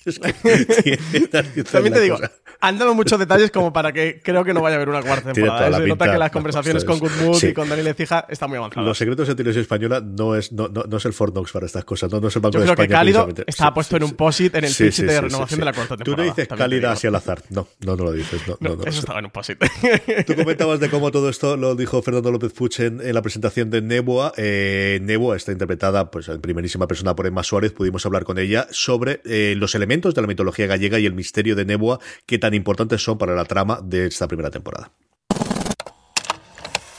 También 1.70 1.94
te 1.94 2.00
digo, 2.00 2.18
han 2.60 2.78
dado 2.78 2.94
muchos 2.94 3.18
detalles 3.18 3.50
como 3.50 3.72
para 3.72 3.92
que 3.92 4.20
creo 4.22 4.44
que 4.44 4.54
no 4.54 4.62
vaya 4.62 4.76
a 4.76 4.78
haber 4.78 4.88
una 4.88 5.02
cuarta 5.02 5.32
temporada. 5.32 5.76
Se 5.76 5.86
nota 5.86 6.10
que 6.10 6.18
las 6.18 6.30
conversaciones 6.30 6.84
con 6.84 6.98
Good 6.98 7.42
y 7.42 7.52
con 7.52 7.68
Daniel 7.68 7.88
Ecija 7.88 8.26
están 8.28 8.48
muy 8.48 8.58
avanzadas. 8.58 8.86
Los 8.86 8.96
secretos 8.96 9.28
de 9.28 9.34
televisión 9.34 9.62
española 9.62 10.00
no 10.00 10.34
es, 10.34 10.52
no, 10.52 10.68
no, 10.68 10.96
es 10.96 11.04
el 11.04 11.12
Fort 11.12 11.34
Knox 11.34 11.52
para 11.52 11.66
estas 11.66 11.84
cosas, 11.84 12.10
no, 12.10 12.26
es 12.26 12.34
el 12.34 12.40
Banco 12.40 12.58
Yo 12.58 12.64
creo 12.64 12.76
que 12.76 12.88
Cálido 12.88 13.28
está 13.46 13.74
puesto 13.74 13.96
en 13.96 14.04
un 14.04 14.12
posit 14.12 14.54
en 14.54 14.64
el 14.64 14.74
pitch 14.74 15.00
de 15.00 15.20
renovación 15.20 15.60
de 15.60 15.66
la 15.66 15.72
cuarta 15.74 15.96
temporada. 15.96 16.16
Tú 16.16 16.16
no 16.16 16.34
dices 16.34 16.48
cálida 16.48 16.92
así 16.92 17.06
al 17.06 17.14
azar. 17.14 17.42
No, 17.50 17.68
no, 17.84 17.96
no 17.96 18.04
lo 18.04 18.12
dices. 18.12 18.40
No, 18.60 18.72
eso 18.84 19.00
estaba 19.00 19.18
en 19.18 19.26
un 19.26 19.30
posit. 19.30 19.58
Tú 20.26 20.34
comentabas 20.34 20.80
de 20.80 20.88
cómo 20.88 21.10
todo 21.10 21.28
esto 21.28 21.56
lo 21.56 21.74
dijo 21.74 22.00
Fernando 22.02 22.30
López 22.30 22.52
Puch 22.52 22.80
en, 22.80 23.12
la 23.12 23.20
presentación 23.20 23.70
de 23.70 23.82
Neboa. 23.82 24.32
Eh, 24.36 24.98
Neboa 25.02 25.36
está 25.36 25.52
interpretada 25.52 26.10
pues, 26.10 26.28
en 26.28 26.40
primerísima 26.40 26.86
persona 26.86 27.14
por 27.14 27.26
Emma 27.26 27.42
Suárez. 27.42 27.72
Pudimos 27.72 28.04
hablar 28.06 28.24
con 28.24 28.38
ella 28.38 28.66
sobre 28.70 29.20
eh, 29.24 29.54
los 29.56 29.74
elementos 29.74 29.89
de 29.90 30.20
la 30.20 30.28
mitología 30.28 30.68
gallega 30.68 31.00
y 31.00 31.06
el 31.06 31.14
misterio 31.14 31.56
de 31.56 31.64
Neboa 31.64 31.98
que 32.24 32.38
tan 32.38 32.54
importantes 32.54 33.02
son 33.02 33.18
para 33.18 33.34
la 33.34 33.44
trama 33.44 33.80
de 33.82 34.06
esta 34.06 34.28
primera 34.28 34.48
temporada. 34.48 34.92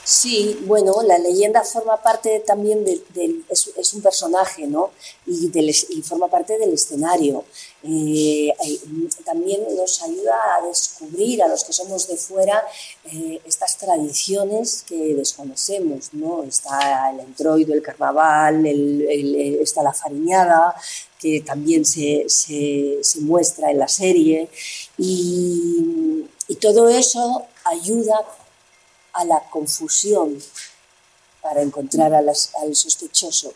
Sí, 0.04 0.60
bueno, 0.66 1.02
la 1.04 1.18
leyenda 1.20 1.64
forma 1.64 1.96
parte 1.96 2.42
también 2.46 2.84
del, 2.84 3.46
es, 3.48 3.94
un 3.94 4.02
personaje, 4.02 4.68
¿no? 4.68 4.92
Y, 5.26 5.50
forma 6.02 6.28
parte 6.28 6.58
del 6.58 6.74
escenario. 6.74 7.46
Eh, 7.84 8.54
también 9.24 9.62
nos 9.74 10.02
ayuda 10.02 10.36
a 10.58 10.68
descubrir 10.68 11.42
a 11.42 11.48
los 11.48 11.64
que 11.64 11.72
somos 11.72 12.10
de 12.10 12.18
fuera 12.18 12.62
eh, 13.06 13.40
estas 13.46 13.78
tradiciones 13.78 14.84
que 14.86 15.16
desconocemos, 15.16 16.14
¿no? 16.14 16.44
Está 16.44 17.12
el 17.12 17.22
entroido, 17.22 17.74
el 17.74 17.82
carnaval, 17.82 18.66
está 18.66 19.82
la 19.82 19.94
fariñada, 19.94 20.76
que 21.22 21.42
también 21.42 21.86
se, 21.86 22.26
muestra 23.22 23.72
en 23.72 23.80
la 23.80 23.88
serie. 23.88 24.50
Y, 24.98 26.26
y 26.48 26.56
todo 26.56 26.90
eso 26.90 27.46
ayuda 27.66 28.16
a 29.14 29.26
la 29.26 29.40
confusión 29.50 30.38
para 31.42 31.62
encontrar 31.62 32.14
al 32.14 32.76
sospechoso 32.76 33.54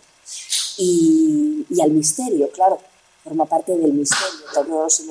y, 0.77 1.65
al 1.81 1.91
misterio, 1.91 2.49
claro, 2.51 2.79
forma 3.23 3.45
parte 3.45 3.77
del 3.77 3.93
misterio. 3.93 4.45
Todos, 4.53 5.03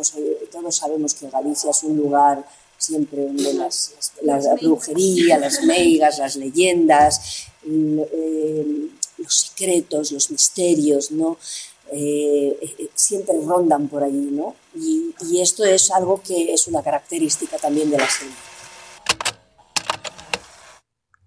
todos 0.50 0.76
sabemos 0.76 1.14
que 1.14 1.28
Galicia 1.28 1.70
es 1.70 1.82
un 1.82 1.96
lugar 1.96 2.44
siempre 2.76 3.24
donde 3.24 3.54
las, 3.54 3.94
la 4.22 4.38
brujería, 4.60 5.38
las 5.38 5.62
meigas, 5.64 6.18
las 6.18 6.36
leyendas, 6.36 7.46
eh, 7.66 8.88
los 9.18 9.34
secretos, 9.34 10.12
los 10.12 10.30
misterios, 10.30 11.10
¿no? 11.10 11.38
Eh, 11.92 12.58
eh, 12.60 12.88
siempre 12.94 13.34
rondan 13.44 13.88
por 13.88 14.02
allí, 14.02 14.28
¿no? 14.30 14.56
Y, 14.74 15.14
y 15.28 15.40
esto 15.40 15.64
es 15.64 15.90
algo 15.90 16.20
que 16.22 16.52
es 16.52 16.66
una 16.66 16.82
característica 16.82 17.58
también 17.58 17.90
de 17.90 17.98
la 17.98 18.08
serie. 18.08 18.34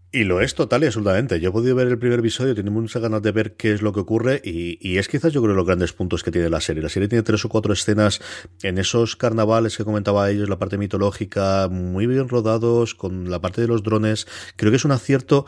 Y 0.10 0.24
lo 0.24 0.40
es 0.40 0.56
total 0.56 0.84
y 0.84 0.86
absolutamente. 0.86 1.38
Yo 1.42 1.50
he 1.50 1.52
podido 1.52 1.76
ver 1.76 1.88
el 1.88 2.00
primer 2.00 2.20
episodio, 2.20 2.56
tengo 2.56 2.72
muchas 2.72 3.02
ganas 3.02 3.22
de 3.22 3.34
ver 3.34 3.56
qué 3.56 3.74
es 3.74 3.82
lo 3.82 3.92
que 3.92 4.00
ocurre 4.00 4.42
y, 4.42 4.98
es 4.98 5.10
quizás 5.10 5.34
yo 5.34 5.42
creo 5.42 5.54
los 5.54 5.66
grandes 5.66 5.92
puntos 5.92 6.24
que 6.24 6.32
tiene 6.32 6.50
la 6.50 6.62
serie. 6.62 6.82
La 6.82 6.88
serie 6.88 7.10
tiene 7.10 7.24
tres 7.24 7.44
o 7.44 7.50
cuatro 7.50 7.74
escenas 7.74 8.22
en 8.64 8.78
esos 8.78 9.18
carnavales 9.18 9.76
que 9.76 9.84
comentaba 9.84 10.30
ellos, 10.32 10.48
la 10.48 10.58
parte 10.58 10.78
mitológica, 10.78 11.68
muy 11.70 12.08
bien 12.08 12.30
rodados, 12.30 12.96
con 12.96 13.30
la 13.30 13.42
parte 13.42 13.60
de 13.60 13.68
los 13.68 13.84
drones. 13.84 14.28
Creo 14.56 14.72
que 14.72 14.78
es 14.78 14.86
un 14.86 14.92
acierto. 14.92 15.46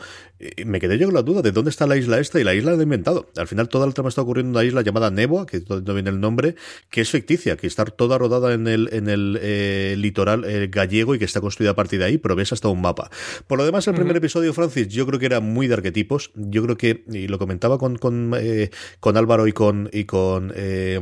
Me 0.64 0.78
quedé 0.78 0.98
yo 0.98 1.06
con 1.06 1.14
la 1.14 1.22
duda 1.22 1.40
de 1.40 1.52
dónde 1.52 1.70
está 1.70 1.86
la 1.86 1.96
isla 1.96 2.18
esta 2.18 2.38
y 2.38 2.44
la 2.44 2.54
isla 2.54 2.72
la 2.72 2.80
he 2.80 2.82
inventado. 2.82 3.30
Al 3.36 3.48
final 3.48 3.68
toda 3.70 3.86
la 3.86 3.92
trama 3.92 4.10
está 4.10 4.20
ocurriendo 4.20 4.50
en 4.50 4.56
una 4.56 4.68
isla 4.68 4.82
llamada 4.82 5.10
Neboa, 5.10 5.46
que 5.46 5.62
no 5.68 5.94
viene 5.94 6.10
el 6.10 6.20
nombre, 6.20 6.54
que 6.90 7.00
es 7.00 7.10
ficticia, 7.10 7.56
que 7.56 7.66
está 7.66 7.86
toda 7.86 8.18
rodada 8.18 8.52
en 8.52 8.68
el, 8.68 8.90
en 8.92 9.08
el 9.08 9.38
eh, 9.40 9.94
litoral 9.96 10.44
eh, 10.44 10.68
gallego 10.70 11.14
y 11.14 11.18
que 11.18 11.24
está 11.24 11.40
construida 11.40 11.70
a 11.70 11.74
partir 11.74 11.98
de 11.98 12.04
ahí, 12.04 12.18
pero 12.18 12.36
ves 12.36 12.52
hasta 12.52 12.68
un 12.68 12.82
mapa. 12.82 13.10
Por 13.46 13.58
lo 13.58 13.64
demás, 13.64 13.88
el 13.88 13.94
primer 13.94 14.16
episodio 14.16 14.49
Francis, 14.52 14.88
yo 14.88 15.06
creo 15.06 15.18
que 15.18 15.26
era 15.26 15.40
muy 15.40 15.66
de 15.66 15.74
arquetipos. 15.74 16.30
Yo 16.34 16.62
creo 16.62 16.76
que, 16.76 17.04
y 17.10 17.28
lo 17.28 17.38
comentaba 17.38 17.78
con, 17.78 17.96
con, 17.96 18.34
eh, 18.38 18.70
Álvaro 19.02 19.46
y 19.46 19.52
con, 19.52 19.90
y 19.92 20.04
con, 20.04 20.52
eh, 20.54 21.00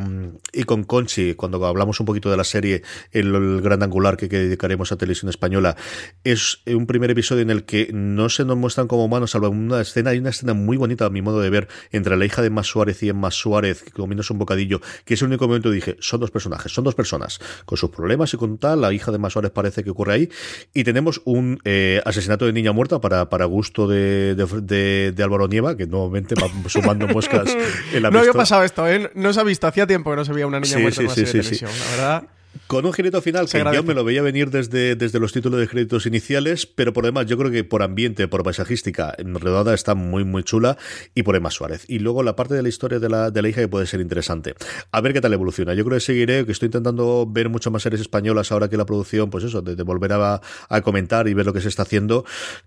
y 0.52 0.62
con 0.64 0.84
Conchi, 0.84 1.34
cuando 1.34 1.64
hablamos 1.66 2.00
un 2.00 2.06
poquito 2.06 2.30
de 2.30 2.36
la 2.36 2.44
serie, 2.44 2.82
el, 3.12 3.60
gran 3.60 3.82
angular 3.82 4.16
que, 4.16 4.28
dedicaremos 4.28 4.92
a 4.92 4.96
Televisión 4.96 5.28
Española, 5.28 5.76
es 6.24 6.60
un 6.66 6.86
primer 6.86 7.10
episodio 7.10 7.42
en 7.42 7.50
el 7.50 7.64
que 7.64 7.90
no 7.92 8.28
se 8.28 8.44
nos 8.44 8.56
muestran 8.56 8.88
como 8.88 9.04
humanos, 9.04 9.32
salvo 9.32 9.50
una 9.50 9.80
escena, 9.80 10.10
hay 10.10 10.18
una 10.18 10.30
escena 10.30 10.54
muy 10.54 10.76
bonita 10.76 11.06
a 11.06 11.10
mi 11.10 11.22
modo 11.22 11.40
de 11.40 11.50
ver, 11.50 11.68
entre 11.92 12.16
la 12.16 12.24
hija 12.24 12.42
de 12.42 12.50
Más 12.50 12.66
Suárez 12.66 13.02
y 13.02 13.08
Emma 13.08 13.30
Suárez, 13.30 13.84
comiéndose 13.92 14.32
un 14.32 14.38
bocadillo, 14.38 14.80
que 15.04 15.14
es 15.14 15.22
el 15.22 15.28
único 15.28 15.46
momento 15.46 15.70
que 15.70 15.74
dije, 15.76 15.96
son 16.00 16.20
dos 16.20 16.30
personajes, 16.30 16.72
son 16.72 16.84
dos 16.84 16.94
personas, 16.94 17.40
con 17.64 17.78
sus 17.78 17.90
problemas 17.90 18.32
y 18.34 18.36
con 18.36 18.58
tal, 18.58 18.80
la 18.80 18.92
hija 18.92 19.12
de 19.12 19.18
Más 19.18 19.32
Suárez 19.32 19.50
parece 19.50 19.84
que 19.84 19.90
ocurre 19.90 20.14
ahí, 20.14 20.28
y 20.74 20.84
tenemos 20.84 21.20
un 21.24 21.60
eh, 21.64 22.00
asesinato 22.04 22.46
de 22.46 22.52
niña 22.52 22.72
muerta 22.72 23.00
para 23.00 23.28
gusto 23.44 23.86
de, 23.86 24.34
de, 24.34 25.22
Álvaro 25.22 25.48
Nieva, 25.48 25.76
que 25.76 25.86
nuevamente 25.86 26.34
va 26.34 26.48
sumando 26.68 27.06
moscas 27.08 27.56
en 27.92 28.02
la 28.02 28.10
No 28.10 28.18
había 28.20 28.32
pasado 28.32 28.62
esto, 28.64 28.86
¿eh? 28.88 29.10
No 29.14 29.32
se 29.32 29.40
ha 29.40 29.44
visto, 29.44 29.66
hacía 29.66 29.86
tiempo 29.86 30.10
que 30.10 30.16
no 30.16 30.24
se 30.24 30.32
veía 30.32 30.46
una 30.46 30.60
niña 30.60 30.78
muerta 30.78 31.00
en 31.00 31.06
una 31.06 31.14
sí, 31.14 31.24
serie 31.26 31.42
de 31.42 31.48
televisión, 31.48 31.70
la 31.78 31.90
verdad. 31.96 32.37
Con 32.66 32.84
un 32.84 32.92
girito 32.92 33.22
final 33.22 33.48
que 33.48 33.64
yo 33.72 33.82
me 33.82 33.94
lo 33.94 34.04
veía 34.04 34.22
venir 34.22 34.50
desde, 34.50 34.94
desde 34.94 35.18
los 35.18 35.32
títulos 35.32 35.60
de 35.60 35.68
créditos 35.68 36.06
iniciales, 36.06 36.66
pero 36.66 36.92
por 36.92 37.04
demás, 37.04 37.26
yo 37.26 37.38
creo 37.38 37.50
que 37.50 37.64
por 37.64 37.82
ambiente, 37.82 38.28
por 38.28 38.42
paisajística, 38.42 39.14
enredada 39.16 39.74
está 39.74 39.94
muy, 39.94 40.24
muy 40.24 40.42
chula 40.42 40.76
y 41.14 41.22
por 41.22 41.36
Emma 41.36 41.50
Suárez. 41.50 41.84
Y 41.88 41.98
luego 41.98 42.22
la 42.22 42.36
parte 42.36 42.54
de 42.54 42.62
la 42.62 42.68
historia 42.68 42.98
de 42.98 43.08
la, 43.08 43.30
de 43.30 43.42
la 43.42 43.48
hija 43.48 43.60
que 43.60 43.68
puede 43.68 43.86
ser 43.86 44.00
interesante. 44.00 44.54
A 44.92 45.00
ver 45.00 45.12
qué 45.12 45.20
tal 45.20 45.32
evoluciona. 45.32 45.74
Yo 45.74 45.84
creo 45.84 45.96
que 45.96 46.04
seguiré, 46.04 46.44
que 46.44 46.52
estoy 46.52 46.66
intentando 46.66 47.26
ver 47.26 47.48
mucho 47.48 47.70
más 47.70 47.82
series 47.82 48.00
españolas 48.00 48.52
ahora 48.52 48.68
que 48.68 48.76
la 48.76 48.86
producción, 48.86 49.30
pues 49.30 49.44
eso, 49.44 49.62
de, 49.62 49.82
volver 49.82 50.12
a, 50.12 50.40
a, 50.68 50.80
comentar 50.82 51.28
y 51.28 51.34
ver 51.34 51.46
lo 51.46 51.52
que 51.52 51.60
se 51.60 51.68
está 51.68 51.82
haciendo. 51.82 52.24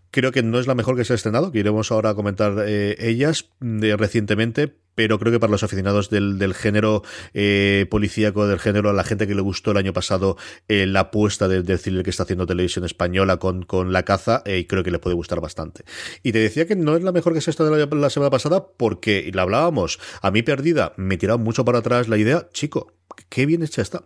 Creo 0.09 0.31
que 0.31 0.43
no 0.43 0.59
es 0.59 0.67
la 0.67 0.75
mejor 0.75 0.95
que 0.95 1.05
se 1.05 1.13
ha 1.13 1.15
estrenado, 1.15 1.51
que 1.51 1.59
iremos 1.59 1.91
ahora 1.91 2.11
a 2.11 2.15
comentar 2.15 2.55
eh, 2.65 2.95
ellas 2.99 3.49
de, 3.59 3.95
recientemente, 3.97 4.75
pero 4.95 5.19
creo 5.19 5.31
que 5.31 5.39
para 5.39 5.51
los 5.51 5.63
aficionados 5.63 6.09
del, 6.09 6.37
del 6.37 6.53
género 6.53 7.03
eh, 7.33 7.85
policíaco, 7.89 8.47
del 8.47 8.59
género, 8.59 8.89
a 8.89 8.93
la 8.93 9.03
gente 9.03 9.27
que 9.27 9.35
le 9.35 9.41
gustó 9.41 9.71
el 9.71 9.77
año 9.77 9.93
pasado 9.93 10.37
eh, 10.67 10.85
la 10.85 11.01
apuesta 11.01 11.47
del 11.47 11.65
de 11.65 11.77
thriller 11.77 12.03
que 12.03 12.09
está 12.09 12.23
haciendo 12.23 12.45
televisión 12.45 12.85
española 12.85 13.37
con, 13.37 13.63
con 13.63 13.93
la 13.93 14.03
caza, 14.03 14.41
eh, 14.45 14.65
creo 14.67 14.83
que 14.83 14.91
le 14.91 14.99
puede 14.99 15.15
gustar 15.15 15.41
bastante. 15.41 15.83
Y 16.23 16.31
te 16.31 16.39
decía 16.39 16.65
que 16.67 16.75
no 16.75 16.95
es 16.95 17.03
la 17.03 17.11
mejor 17.11 17.33
que 17.33 17.41
se 17.41 17.49
ha 17.49 17.53
estado 17.53 17.75
la, 17.75 17.85
la 17.85 18.09
semana 18.09 18.29
pasada 18.29 18.65
porque, 18.77 19.23
y 19.25 19.31
la 19.31 19.43
hablábamos, 19.43 19.99
a 20.21 20.31
mí 20.31 20.41
perdida, 20.41 20.93
me 20.97 21.17
tiraba 21.17 21.37
mucho 21.37 21.65
para 21.65 21.79
atrás 21.79 22.07
la 22.07 22.17
idea, 22.17 22.47
chico, 22.53 22.93
qué 23.29 23.45
bien 23.45 23.63
hecha 23.63 23.81
está 23.81 24.03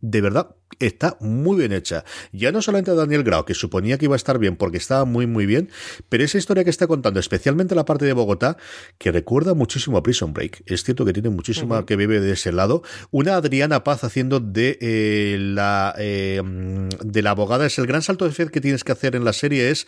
de 0.00 0.20
verdad 0.20 0.56
está 0.78 1.16
muy 1.20 1.56
bien 1.56 1.72
hecha. 1.72 2.04
Ya 2.32 2.52
no 2.52 2.60
solamente 2.60 2.94
Daniel 2.94 3.22
Grau, 3.22 3.44
que 3.44 3.54
suponía 3.54 3.98
que 3.98 4.06
iba 4.06 4.14
a 4.14 4.16
estar 4.16 4.38
bien 4.38 4.56
porque 4.56 4.76
estaba 4.76 5.04
muy 5.04 5.26
muy 5.26 5.46
bien, 5.46 5.70
pero 6.08 6.24
esa 6.24 6.38
historia 6.38 6.64
que 6.64 6.70
está 6.70 6.86
contando, 6.86 7.20
especialmente 7.20 7.74
la 7.74 7.84
parte 7.84 8.04
de 8.04 8.12
Bogotá, 8.12 8.56
que 8.98 9.12
recuerda 9.12 9.54
muchísimo 9.54 9.96
a 9.96 10.02
Prison 10.02 10.32
Break. 10.32 10.62
Es 10.66 10.84
cierto 10.84 11.04
que 11.04 11.12
tiene 11.12 11.30
muchísima 11.30 11.86
que 11.86 11.96
vive 11.96 12.20
de 12.20 12.32
ese 12.32 12.52
lado. 12.52 12.82
Una 13.10 13.36
Adriana 13.36 13.84
Paz 13.84 14.04
haciendo 14.04 14.40
de 14.40 14.78
eh, 14.80 15.36
la 15.40 15.94
eh, 15.98 16.42
de 16.42 17.22
la 17.22 17.30
abogada 17.30 17.66
es 17.66 17.78
el 17.78 17.86
gran 17.86 18.02
salto 18.02 18.24
de 18.24 18.32
fe 18.32 18.48
que 18.48 18.60
tienes 18.60 18.84
que 18.84 18.92
hacer 18.92 19.16
en 19.16 19.24
la 19.24 19.32
serie 19.32 19.70
es 19.70 19.86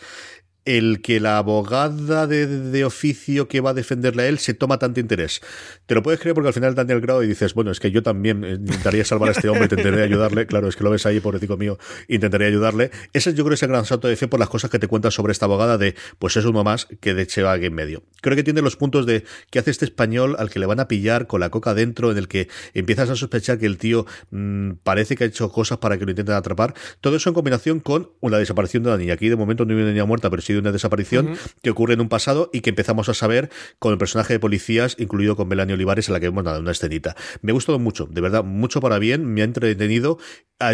el 0.65 1.01
que 1.01 1.19
la 1.19 1.37
abogada 1.37 2.27
de, 2.27 2.85
oficio 2.85 3.47
que 3.47 3.59
va 3.61 3.71
a 3.71 3.73
defenderle 3.73 4.23
a 4.23 4.27
él 4.27 4.39
se 4.39 4.53
toma 4.53 4.79
tanto 4.79 4.99
interés. 4.99 5.41
Te 5.85 5.95
lo 5.95 6.03
puedes 6.03 6.19
creer 6.19 6.35
porque 6.35 6.49
al 6.49 6.53
final 6.53 6.75
Daniel 6.75 7.01
Grado 7.01 7.23
y 7.23 7.27
dices, 7.27 7.53
bueno, 7.53 7.71
es 7.71 7.79
que 7.79 7.91
yo 7.91 8.03
también 8.03 8.43
intentaría 8.43 9.03
salvar 9.03 9.29
a 9.29 9.31
este 9.33 9.49
hombre, 9.49 9.65
intentaré 9.65 10.03
ayudarle. 10.03 10.45
Claro, 10.45 10.67
es 10.67 10.75
que 10.75 10.83
lo 10.83 10.91
ves 10.91 11.05
ahí, 11.05 11.19
pobrecito 11.19 11.57
mío, 11.57 11.77
intentaría 12.07 12.47
ayudarle. 12.47 12.91
Ese 13.13 13.33
yo 13.33 13.43
creo 13.43 13.55
es 13.55 13.63
el 13.63 13.69
gran 13.69 13.85
salto 13.85 14.07
de 14.07 14.15
fe 14.15 14.27
por 14.27 14.39
las 14.39 14.49
cosas 14.49 14.69
que 14.69 14.79
te 14.79 14.87
cuentas 14.87 15.13
sobre 15.13 15.31
esta 15.31 15.45
abogada 15.45 15.77
de, 15.77 15.95
pues 16.19 16.37
es 16.37 16.45
uno 16.45 16.63
más 16.63 16.87
que 16.99 17.13
de 17.13 17.23
hecho 17.23 17.39
en 17.39 17.73
medio. 17.73 18.03
Creo 18.21 18.35
que 18.35 18.43
tiene 18.43 18.61
los 18.61 18.75
puntos 18.75 19.05
de 19.05 19.23
que 19.49 19.59
hace 19.59 19.71
este 19.71 19.85
español 19.85 20.35
al 20.39 20.49
que 20.49 20.59
le 20.59 20.65
van 20.65 20.79
a 20.79 20.87
pillar 20.87 21.27
con 21.27 21.39
la 21.39 21.49
coca 21.49 21.73
dentro, 21.73 22.11
en 22.11 22.17
el 22.17 22.27
que 22.27 22.49
empiezas 22.73 23.09
a 23.09 23.15
sospechar 23.15 23.57
que 23.57 23.65
el 23.65 23.77
tío 23.77 24.05
mm, 24.31 24.71
parece 24.83 25.15
que 25.15 25.23
ha 25.23 25.27
hecho 25.27 25.49
cosas 25.51 25.77
para 25.77 25.97
que 25.97 26.05
lo 26.05 26.11
intenten 26.11 26.35
atrapar. 26.35 26.73
Todo 27.01 27.15
eso 27.15 27.29
en 27.29 27.33
combinación 27.33 27.79
con 27.79 28.11
una 28.19 28.37
desaparición 28.37 28.83
de 28.83 28.89
la 28.89 28.97
niña. 28.97 29.13
Aquí 29.13 29.29
de 29.29 29.35
momento 29.35 29.65
no 29.65 29.73
hay 29.73 29.81
una 29.81 29.91
niña 29.91 30.05
muerta, 30.05 30.29
pero 30.29 30.41
de 30.53 30.59
una 30.59 30.71
desaparición 30.71 31.37
que 31.61 31.69
ocurre 31.69 31.93
en 31.93 32.01
un 32.01 32.09
pasado 32.09 32.49
y 32.53 32.61
que 32.61 32.69
empezamos 32.69 33.09
a 33.09 33.13
saber 33.13 33.49
con 33.79 33.91
el 33.91 33.97
personaje 33.97 34.33
de 34.33 34.39
policías, 34.39 34.95
incluido 34.99 35.35
con 35.35 35.47
Melanie 35.47 35.73
Olivares, 35.73 36.07
en 36.09 36.13
la 36.13 36.19
que 36.19 36.27
hemos 36.27 36.43
dado 36.43 36.59
una 36.59 36.71
escenita. 36.71 37.15
Me 37.41 37.51
ha 37.51 37.53
gustado 37.53 37.79
mucho, 37.79 38.07
de 38.09 38.21
verdad, 38.21 38.43
mucho 38.43 38.81
para 38.81 38.99
bien, 38.99 39.25
me 39.25 39.41
ha 39.41 39.45
entretenido. 39.45 40.17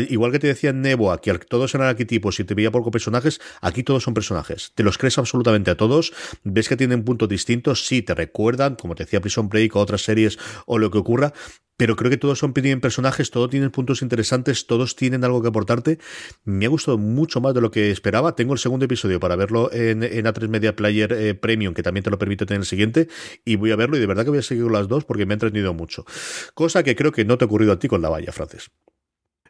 Igual 0.10 0.32
que 0.32 0.40
te 0.40 0.48
decía 0.48 0.72
en 0.72 0.82
Neboa, 0.82 1.22
que 1.22 1.32
todos 1.38 1.76
eran 1.76 1.88
arquetipos 1.88 2.40
y 2.40 2.44
te 2.44 2.56
veía 2.56 2.72
por 2.72 2.90
personajes, 2.90 3.40
aquí 3.62 3.84
todos 3.84 4.02
son 4.02 4.16
personajes. 4.16 4.72
Te 4.74 4.82
los 4.82 4.98
crees 4.98 5.20
absolutamente 5.20 5.70
a 5.70 5.78
todos, 5.78 6.12
ves 6.44 6.68
que 6.68 6.76
tienen 6.76 7.04
puntos 7.04 7.30
distintos, 7.30 7.86
sí, 7.86 8.02
te 8.02 8.16
recuerdan, 8.16 8.76
como 8.76 8.96
te 8.96 9.04
decía 9.04 9.22
Prison 9.22 9.48
Break 9.48 9.76
o 9.76 9.80
otras 9.80 10.02
series 10.02 10.40
o 10.66 10.80
lo 10.80 10.90
que 10.90 10.98
ocurra, 10.98 11.34
pero 11.78 11.98
creo 11.98 12.10
que 12.10 12.18
todos 12.18 12.40
son 12.40 12.54
tienen 12.54 12.80
personajes, 12.80 13.32
todos 13.32 13.50
tienen 13.50 13.70
puntos 13.70 14.02
interesantes, 14.02 14.66
todos 14.66 14.96
tienen 14.96 15.26
algo 15.26 15.42
que 15.42 15.50
aportarte. 15.50 16.00
Me 16.46 16.66
ha 16.66 16.70
gustado 16.70 16.98
mucho 16.98 17.42
más 17.42 17.54
de 17.54 17.60
lo 17.60 17.70
que 17.70 17.92
esperaba. 17.92 18.34
Tengo 18.34 18.54
el 18.54 18.60
segundo 18.60 18.86
episodio 18.86 19.20
para 19.20 19.36
verlo 19.36 19.65
en, 19.72 20.02
A3 20.02 20.48
Media 20.48 20.76
Player 20.76 21.12
eh, 21.14 21.34
Premium, 21.34 21.74
que 21.74 21.84
también 21.84 22.04
te 22.04 22.10
lo 22.10 22.18
permite 22.18 22.46
tener 22.46 22.62
el 22.62 22.66
siguiente, 22.66 23.08
y 23.44 23.56
voy 23.56 23.72
a 23.72 23.76
verlo 23.76 23.98
y 23.98 24.00
de 24.00 24.08
verdad 24.08 24.24
que 24.24 24.30
voy 24.30 24.40
a 24.40 24.44
seguir 24.44 24.66
las 24.66 24.88
dos 24.88 25.06
porque 25.06 25.26
me 25.26 25.34
ha 25.34 25.36
entretenido 25.36 25.74
mucho. 25.74 26.06
Cosa 26.54 26.84
que 26.84 26.96
creo 26.96 27.12
que 27.12 27.26
no 27.26 27.38
te 27.38 27.46
ha 27.46 27.48
ocurrido 27.48 27.74
a 27.74 27.80
ti 27.80 27.88
con 27.88 28.02
la 28.02 28.10
valla, 28.10 28.32
Francis. 28.32 28.70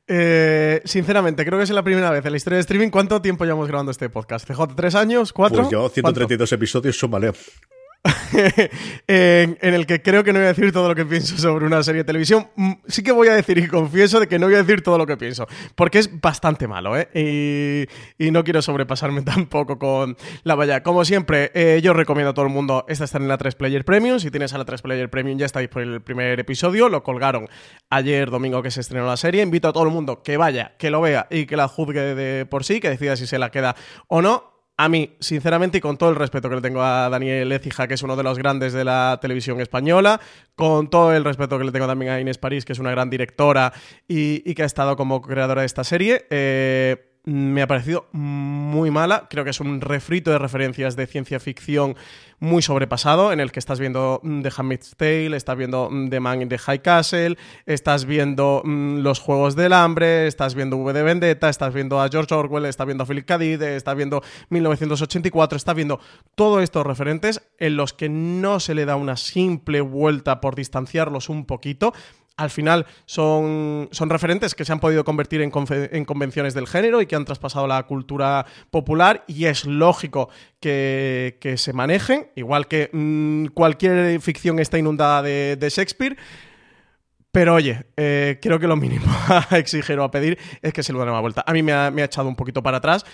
Eh, 0.07 0.82
sinceramente, 0.86 1.45
creo 1.45 1.57
que 1.57 1.63
es 1.63 1.70
la 1.72 1.84
primera 1.84 2.11
vez 2.11 2.24
en 2.26 2.32
la 2.32 2.38
historia 2.38 2.57
de 2.57 2.61
streaming. 2.61 2.89
¿Cuánto 2.89 3.22
tiempo 3.22 3.43
llevamos 3.43 3.68
grabando 3.68 3.91
este 3.91 4.09
podcast? 4.09 4.47
¿CJ? 4.47 4.76
¿Tres 4.76 4.95
años? 4.95 5.34
¿Cuatro? 5.34 5.63
Pues 5.63 5.72
yo 5.72 5.89
132 5.89 6.51
episodios, 6.51 6.97
súmale. 6.97 7.32
en, 9.08 9.58
el 9.62 9.86
que 9.86 10.01
creo 10.01 10.24
que 10.24 10.32
no 10.32 10.39
voy 10.39 10.45
a 10.45 10.49
decir 10.49 10.72
todo 10.72 10.88
lo 10.88 10.95
que 10.95 11.06
pienso 11.06 11.38
sobre 11.38 11.66
una 11.66 11.82
serie 11.84 12.01
de 12.01 12.06
televisión. 12.06 12.47
Mm, 12.56 12.74
sí 12.88 13.03
que 13.03 13.12
voy 13.12 13.28
a 13.30 13.34
decir 13.34 13.58
y 13.58 13.68
confieso 13.68 14.20
de 14.20 14.28
que 14.28 14.38
no 14.38 14.45
voy 14.47 14.56
a 14.56 14.64
decir 14.64 14.82
todo 14.82 14.97
lo 14.97 15.08
que 15.08 15.18
pienso, 15.18 15.47
porque 15.76 15.99
es 15.99 16.22
bastante 16.22 16.68
malo, 16.68 16.95
¿eh? 16.97 17.88
Y, 18.20 18.32
no 18.32 18.43
quiero 18.43 18.62
sobrepasarme 18.62 19.22
tampoco 19.24 19.80
con 19.80 20.18
la 20.43 20.56
valla. 20.56 20.84
Como 20.84 21.06
siempre, 21.06 21.51
eh, 21.53 21.80
yo 21.82 21.93
recomiendo 21.93 22.32
a 22.32 22.34
todo 22.34 22.45
el 22.45 22.51
mundo 22.51 22.86
esta 22.89 23.06
estar 23.06 23.22
en 23.22 23.28
la 23.28 23.38
3 23.38 23.56
Player 23.56 23.86
Premium. 23.86 24.20
Si 24.20 24.30
tienes 24.30 24.53
a 24.53 24.58
la 24.58 24.66
3 24.66 24.82
Player 24.82 25.10
Premium 25.10 25.39
ya 25.39 25.45
está 25.45 25.62
disponible 25.62 25.95
el 25.95 26.01
primer 26.01 26.39
episodio, 26.39 26.89
lo 26.89 27.01
colgaron 27.01 27.47
ayer 27.89 28.30
domingo 28.30 28.62
que 28.62 28.72
se 28.72 28.82
estrenó 28.82 29.06
la 29.06 29.18
serie. 29.18 29.41
Invito 29.41 29.70
a 29.70 29.74
todo 29.74 29.84
el 29.84 29.91
mundo 29.91 30.22
que 30.22 30.38
vaya, 30.38 30.76
que 30.78 30.89
lo 30.89 31.01
vea 31.01 31.28
y 31.30 31.45
que 31.45 31.56
la 31.56 31.68
juzgue 31.68 32.16
de 32.16 32.45
por 32.45 32.66
sí, 32.66 32.80
que 32.80 32.89
decida 32.89 33.16
si 33.16 33.26
se 33.26 33.39
la 33.39 33.51
queda 33.51 33.76
o 34.08 34.22
no 34.22 34.55
a 34.78 34.90
mí, 34.90 35.16
sinceramente, 35.20 35.78
y 35.78 35.82
con 35.82 35.98
todo 35.98 36.10
el 36.10 36.18
respeto 36.18 36.50
que 36.50 36.56
le 36.56 36.62
tengo 36.62 36.82
a 36.82 37.10
Daniel 37.10 37.52
Ecija, 37.52 37.88
que 37.88 37.94
es 37.94 38.04
uno 38.04 38.18
de 38.18 38.24
los 38.24 38.38
grandes 38.38 38.74
de 38.74 38.84
la 38.84 39.18
televisión 39.22 39.62
española, 39.62 40.20
con 40.56 40.90
todo 40.90 41.14
el 41.14 41.24
respeto 41.24 41.58
que 41.58 41.64
le 41.64 41.72
tengo 41.72 41.88
también 41.88 42.12
a 42.12 42.20
Inés 42.20 42.38
París, 42.38 42.66
que 42.66 42.74
es 42.74 42.80
una 42.80 42.92
gran 42.92 43.10
directora 43.10 43.72
y, 44.08 44.54
que 44.54 44.64
ha 44.64 44.66
estado 44.66 44.98
como 44.98 45.22
creadora 45.22 45.62
de 45.62 45.68
esta 45.68 45.84
serie, 45.84 46.26
eh, 46.30 47.05
me 47.26 47.62
ha 47.62 47.68
parecido 47.68 48.08
muy 48.12 48.92
mala. 48.92 49.28
Creo 49.30 49.44
que 49.44 49.50
es 49.50 49.60
un 49.60 49.82
refrito 49.82 50.32
de 50.32 50.38
referencias 50.38 50.96
de 50.96 51.08
ciencia 51.08 51.40
ficción 51.40 51.96
muy 52.40 52.62
sobrepasado, 52.62 53.32
en 53.32 53.40
el 53.40 53.52
que 53.52 53.60
estás 53.60 53.80
viendo 53.80 54.20
mm, 54.22 54.42
The 54.42 54.52
Handmaid's 54.56 54.96
Tale, 54.98 55.36
estás 55.36 55.58
viendo 55.58 55.90
mm, 55.90 56.10
The 56.10 56.20
Man 56.20 56.42
in 56.42 56.50
the 56.50 56.58
High 56.58 56.82
Castle, 56.82 57.38
estás 57.66 58.06
viendo 58.06 58.62
mm, 58.64 58.98
Los 59.00 59.20
Juegos 59.20 59.56
del 59.56 59.74
Hambre, 59.74 60.28
estás 60.28 60.54
viendo 60.54 60.78
V 60.78 60.94
de 60.94 61.04
Vendetta, 61.04 61.50
estás 61.50 61.74
viendo 61.74 62.02
a 62.02 62.10
George 62.10 62.34
Orwell, 62.36 62.66
estás 62.66 62.86
viendo 62.86 63.04
a 63.04 63.08
Philip 63.08 63.26
K. 63.26 63.38
Dick, 63.38 63.62
estás 63.62 63.96
viendo 63.96 64.22
1984, 64.50 65.58
estás 65.58 65.76
viendo 65.76 66.00
todos 66.36 66.62
estos 66.62 66.86
referentes 66.86 67.42
en 67.58 67.78
los 67.78 67.94
que 67.94 68.10
no 68.10 68.60
se 68.60 68.76
le 68.76 68.86
da 68.86 68.96
una 68.96 69.18
simple 69.18 69.82
vuelta 69.82 70.42
por 70.42 70.56
distanciarlos 70.56 71.30
un 71.30 71.46
poquito 71.46 71.94
al 72.38 72.50
final 72.50 72.86
son, 73.06 73.88
son, 73.92 74.10
referentes 74.10 74.56
que 74.56 74.66
se 74.66 74.74
han 74.74 74.80
podido 74.80 75.04
convertir 75.04 75.42
en, 75.42 75.52
convenciones 75.52 76.54
del 76.54 76.68
género 76.68 77.02
y 77.02 77.06
que 77.06 77.16
han 77.16 77.26
traspasado 77.26 77.68
la 77.68 77.82
cultura 77.84 78.46
popular 78.72 79.24
y 79.28 79.46
es 79.46 79.66
lógico 79.66 80.30
que, 80.60 81.56
se 81.58 81.74
manejen, 81.74 82.32
igual 82.36 82.68
que 82.68 82.90
mm, 82.92 83.48
cualquier 83.48 84.20
ficción 84.22 84.60
está 84.60 84.78
inundada 84.78 85.22
de, 85.22 85.70
Shakespeare. 85.70 86.18
Pero 87.32 87.56
oye, 87.56 87.86
eh, 87.98 88.40
creo 88.42 88.60
que 88.60 88.68
lo 88.68 88.78
mínimo 88.78 89.06
a 89.50 89.58
exigir 89.58 90.00
o 90.00 90.04
a 90.04 90.12
pedir 90.12 90.38
es 90.62 90.72
que 90.72 90.84
se 90.84 90.94
le 90.94 91.00
den 91.00 91.10
una 91.10 91.20
vuelta. 91.20 91.44
A 91.46 91.52
mí 91.52 91.64
me 91.64 91.74
ha, 91.74 91.92
me 91.92 92.02
ha 92.02 92.06
echado 92.06 92.30
un 92.30 92.36
poquito 92.36 92.64
para 92.64 92.78
atrás 92.78 93.06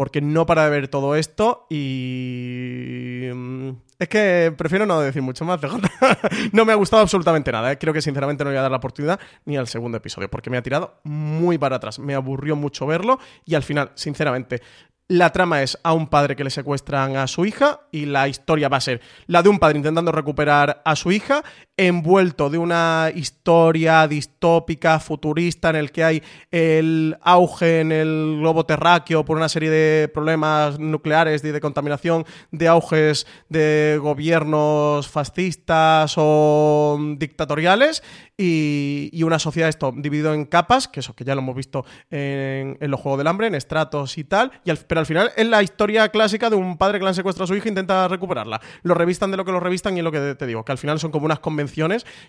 porque 0.00 0.22
no 0.22 0.46
para 0.46 0.64
de 0.64 0.70
ver 0.70 0.88
todo 0.88 1.14
esto 1.14 1.66
y... 1.68 3.28
Mm, 3.34 3.68
es 3.98 4.08
que 4.08 4.50
prefiero 4.56 4.86
no 4.86 4.98
decir 4.98 5.20
mucho 5.20 5.44
más, 5.44 5.60
no 6.52 6.64
me 6.64 6.72
ha 6.72 6.76
gustado 6.76 7.02
absolutamente 7.02 7.52
nada. 7.52 7.70
¿eh? 7.70 7.76
Creo 7.76 7.92
que 7.92 8.00
sinceramente 8.00 8.42
no 8.42 8.48
voy 8.48 8.56
a 8.56 8.62
dar 8.62 8.70
la 8.70 8.78
oportunidad 8.78 9.20
ni 9.44 9.58
al 9.58 9.68
segundo 9.68 9.98
episodio, 9.98 10.30
porque 10.30 10.48
me 10.48 10.56
ha 10.56 10.62
tirado 10.62 10.94
muy 11.02 11.58
para 11.58 11.76
atrás. 11.76 11.98
Me 11.98 12.14
aburrió 12.14 12.56
mucho 12.56 12.86
verlo 12.86 13.18
y 13.44 13.56
al 13.56 13.62
final, 13.62 13.92
sinceramente, 13.94 14.62
la 15.10 15.32
trama 15.32 15.60
es 15.60 15.76
a 15.82 15.92
un 15.92 16.06
padre 16.06 16.36
que 16.36 16.44
le 16.44 16.50
secuestran 16.50 17.16
a 17.16 17.26
su 17.26 17.44
hija 17.44 17.80
y 17.90 18.06
la 18.06 18.28
historia 18.28 18.68
va 18.68 18.76
a 18.76 18.80
ser 18.80 19.02
la 19.26 19.42
de 19.42 19.48
un 19.48 19.58
padre 19.58 19.76
intentando 19.76 20.12
recuperar 20.12 20.80
a 20.84 20.96
su 20.96 21.12
hija, 21.12 21.42
envuelto 21.86 22.50
de 22.50 22.58
una 22.58 23.10
historia 23.14 24.06
distópica, 24.06 25.00
futurista, 25.00 25.70
en 25.70 25.76
el 25.76 25.92
que 25.92 26.04
hay 26.04 26.22
el 26.50 27.16
auge 27.22 27.80
en 27.80 27.90
el 27.90 28.36
globo 28.38 28.66
terráqueo 28.66 29.24
por 29.24 29.38
una 29.38 29.48
serie 29.48 29.70
de 29.70 30.08
problemas 30.08 30.78
nucleares 30.78 31.42
y 31.42 31.50
de 31.50 31.60
contaminación, 31.60 32.26
de 32.50 32.68
auges 32.68 33.26
de 33.48 33.98
gobiernos 33.98 35.08
fascistas 35.08 36.14
o 36.18 36.98
dictatoriales 37.16 38.02
y, 38.36 39.22
una 39.22 39.38
sociedad 39.38 39.68
esto 39.68 39.94
dividido 39.96 40.34
en 40.34 40.44
capas, 40.44 40.88
que 40.88 41.00
eso 41.00 41.14
que 41.14 41.24
ya 41.24 41.34
lo 41.34 41.40
hemos 41.40 41.54
visto 41.54 41.84
en, 42.10 42.76
los 42.80 43.00
Juegos 43.00 43.18
del 43.18 43.26
Hambre, 43.28 43.46
en 43.46 43.54
estratos 43.54 44.18
y 44.18 44.24
tal, 44.24 44.50
y 44.64 44.72
pero 44.86 45.00
al 45.00 45.06
final 45.06 45.30
es 45.36 45.46
la 45.46 45.62
historia 45.62 46.08
clásica 46.08 46.50
de 46.50 46.56
un 46.56 46.76
padre 46.76 46.98
que 46.98 47.04
le 47.04 47.10
han 47.10 47.14
secuestrado 47.14 47.44
a 47.44 47.48
su 47.48 47.54
hija 47.54 47.66
e 47.66 47.68
intenta 47.68 48.08
recuperarla. 48.08 48.60
Lo 48.82 48.94
revistan 48.94 49.30
de 49.30 49.36
lo 49.36 49.44
que 49.44 49.52
lo 49.52 49.60
revistan 49.60 49.94
y 49.96 50.00
es 50.00 50.04
lo 50.04 50.12
que 50.12 50.34
te 50.34 50.46
digo, 50.46 50.64
que 50.64 50.72
al 50.72 50.78
final 50.78 50.98
son 50.98 51.10
como 51.10 51.26
unas 51.26 51.38
convenciones 51.38 51.69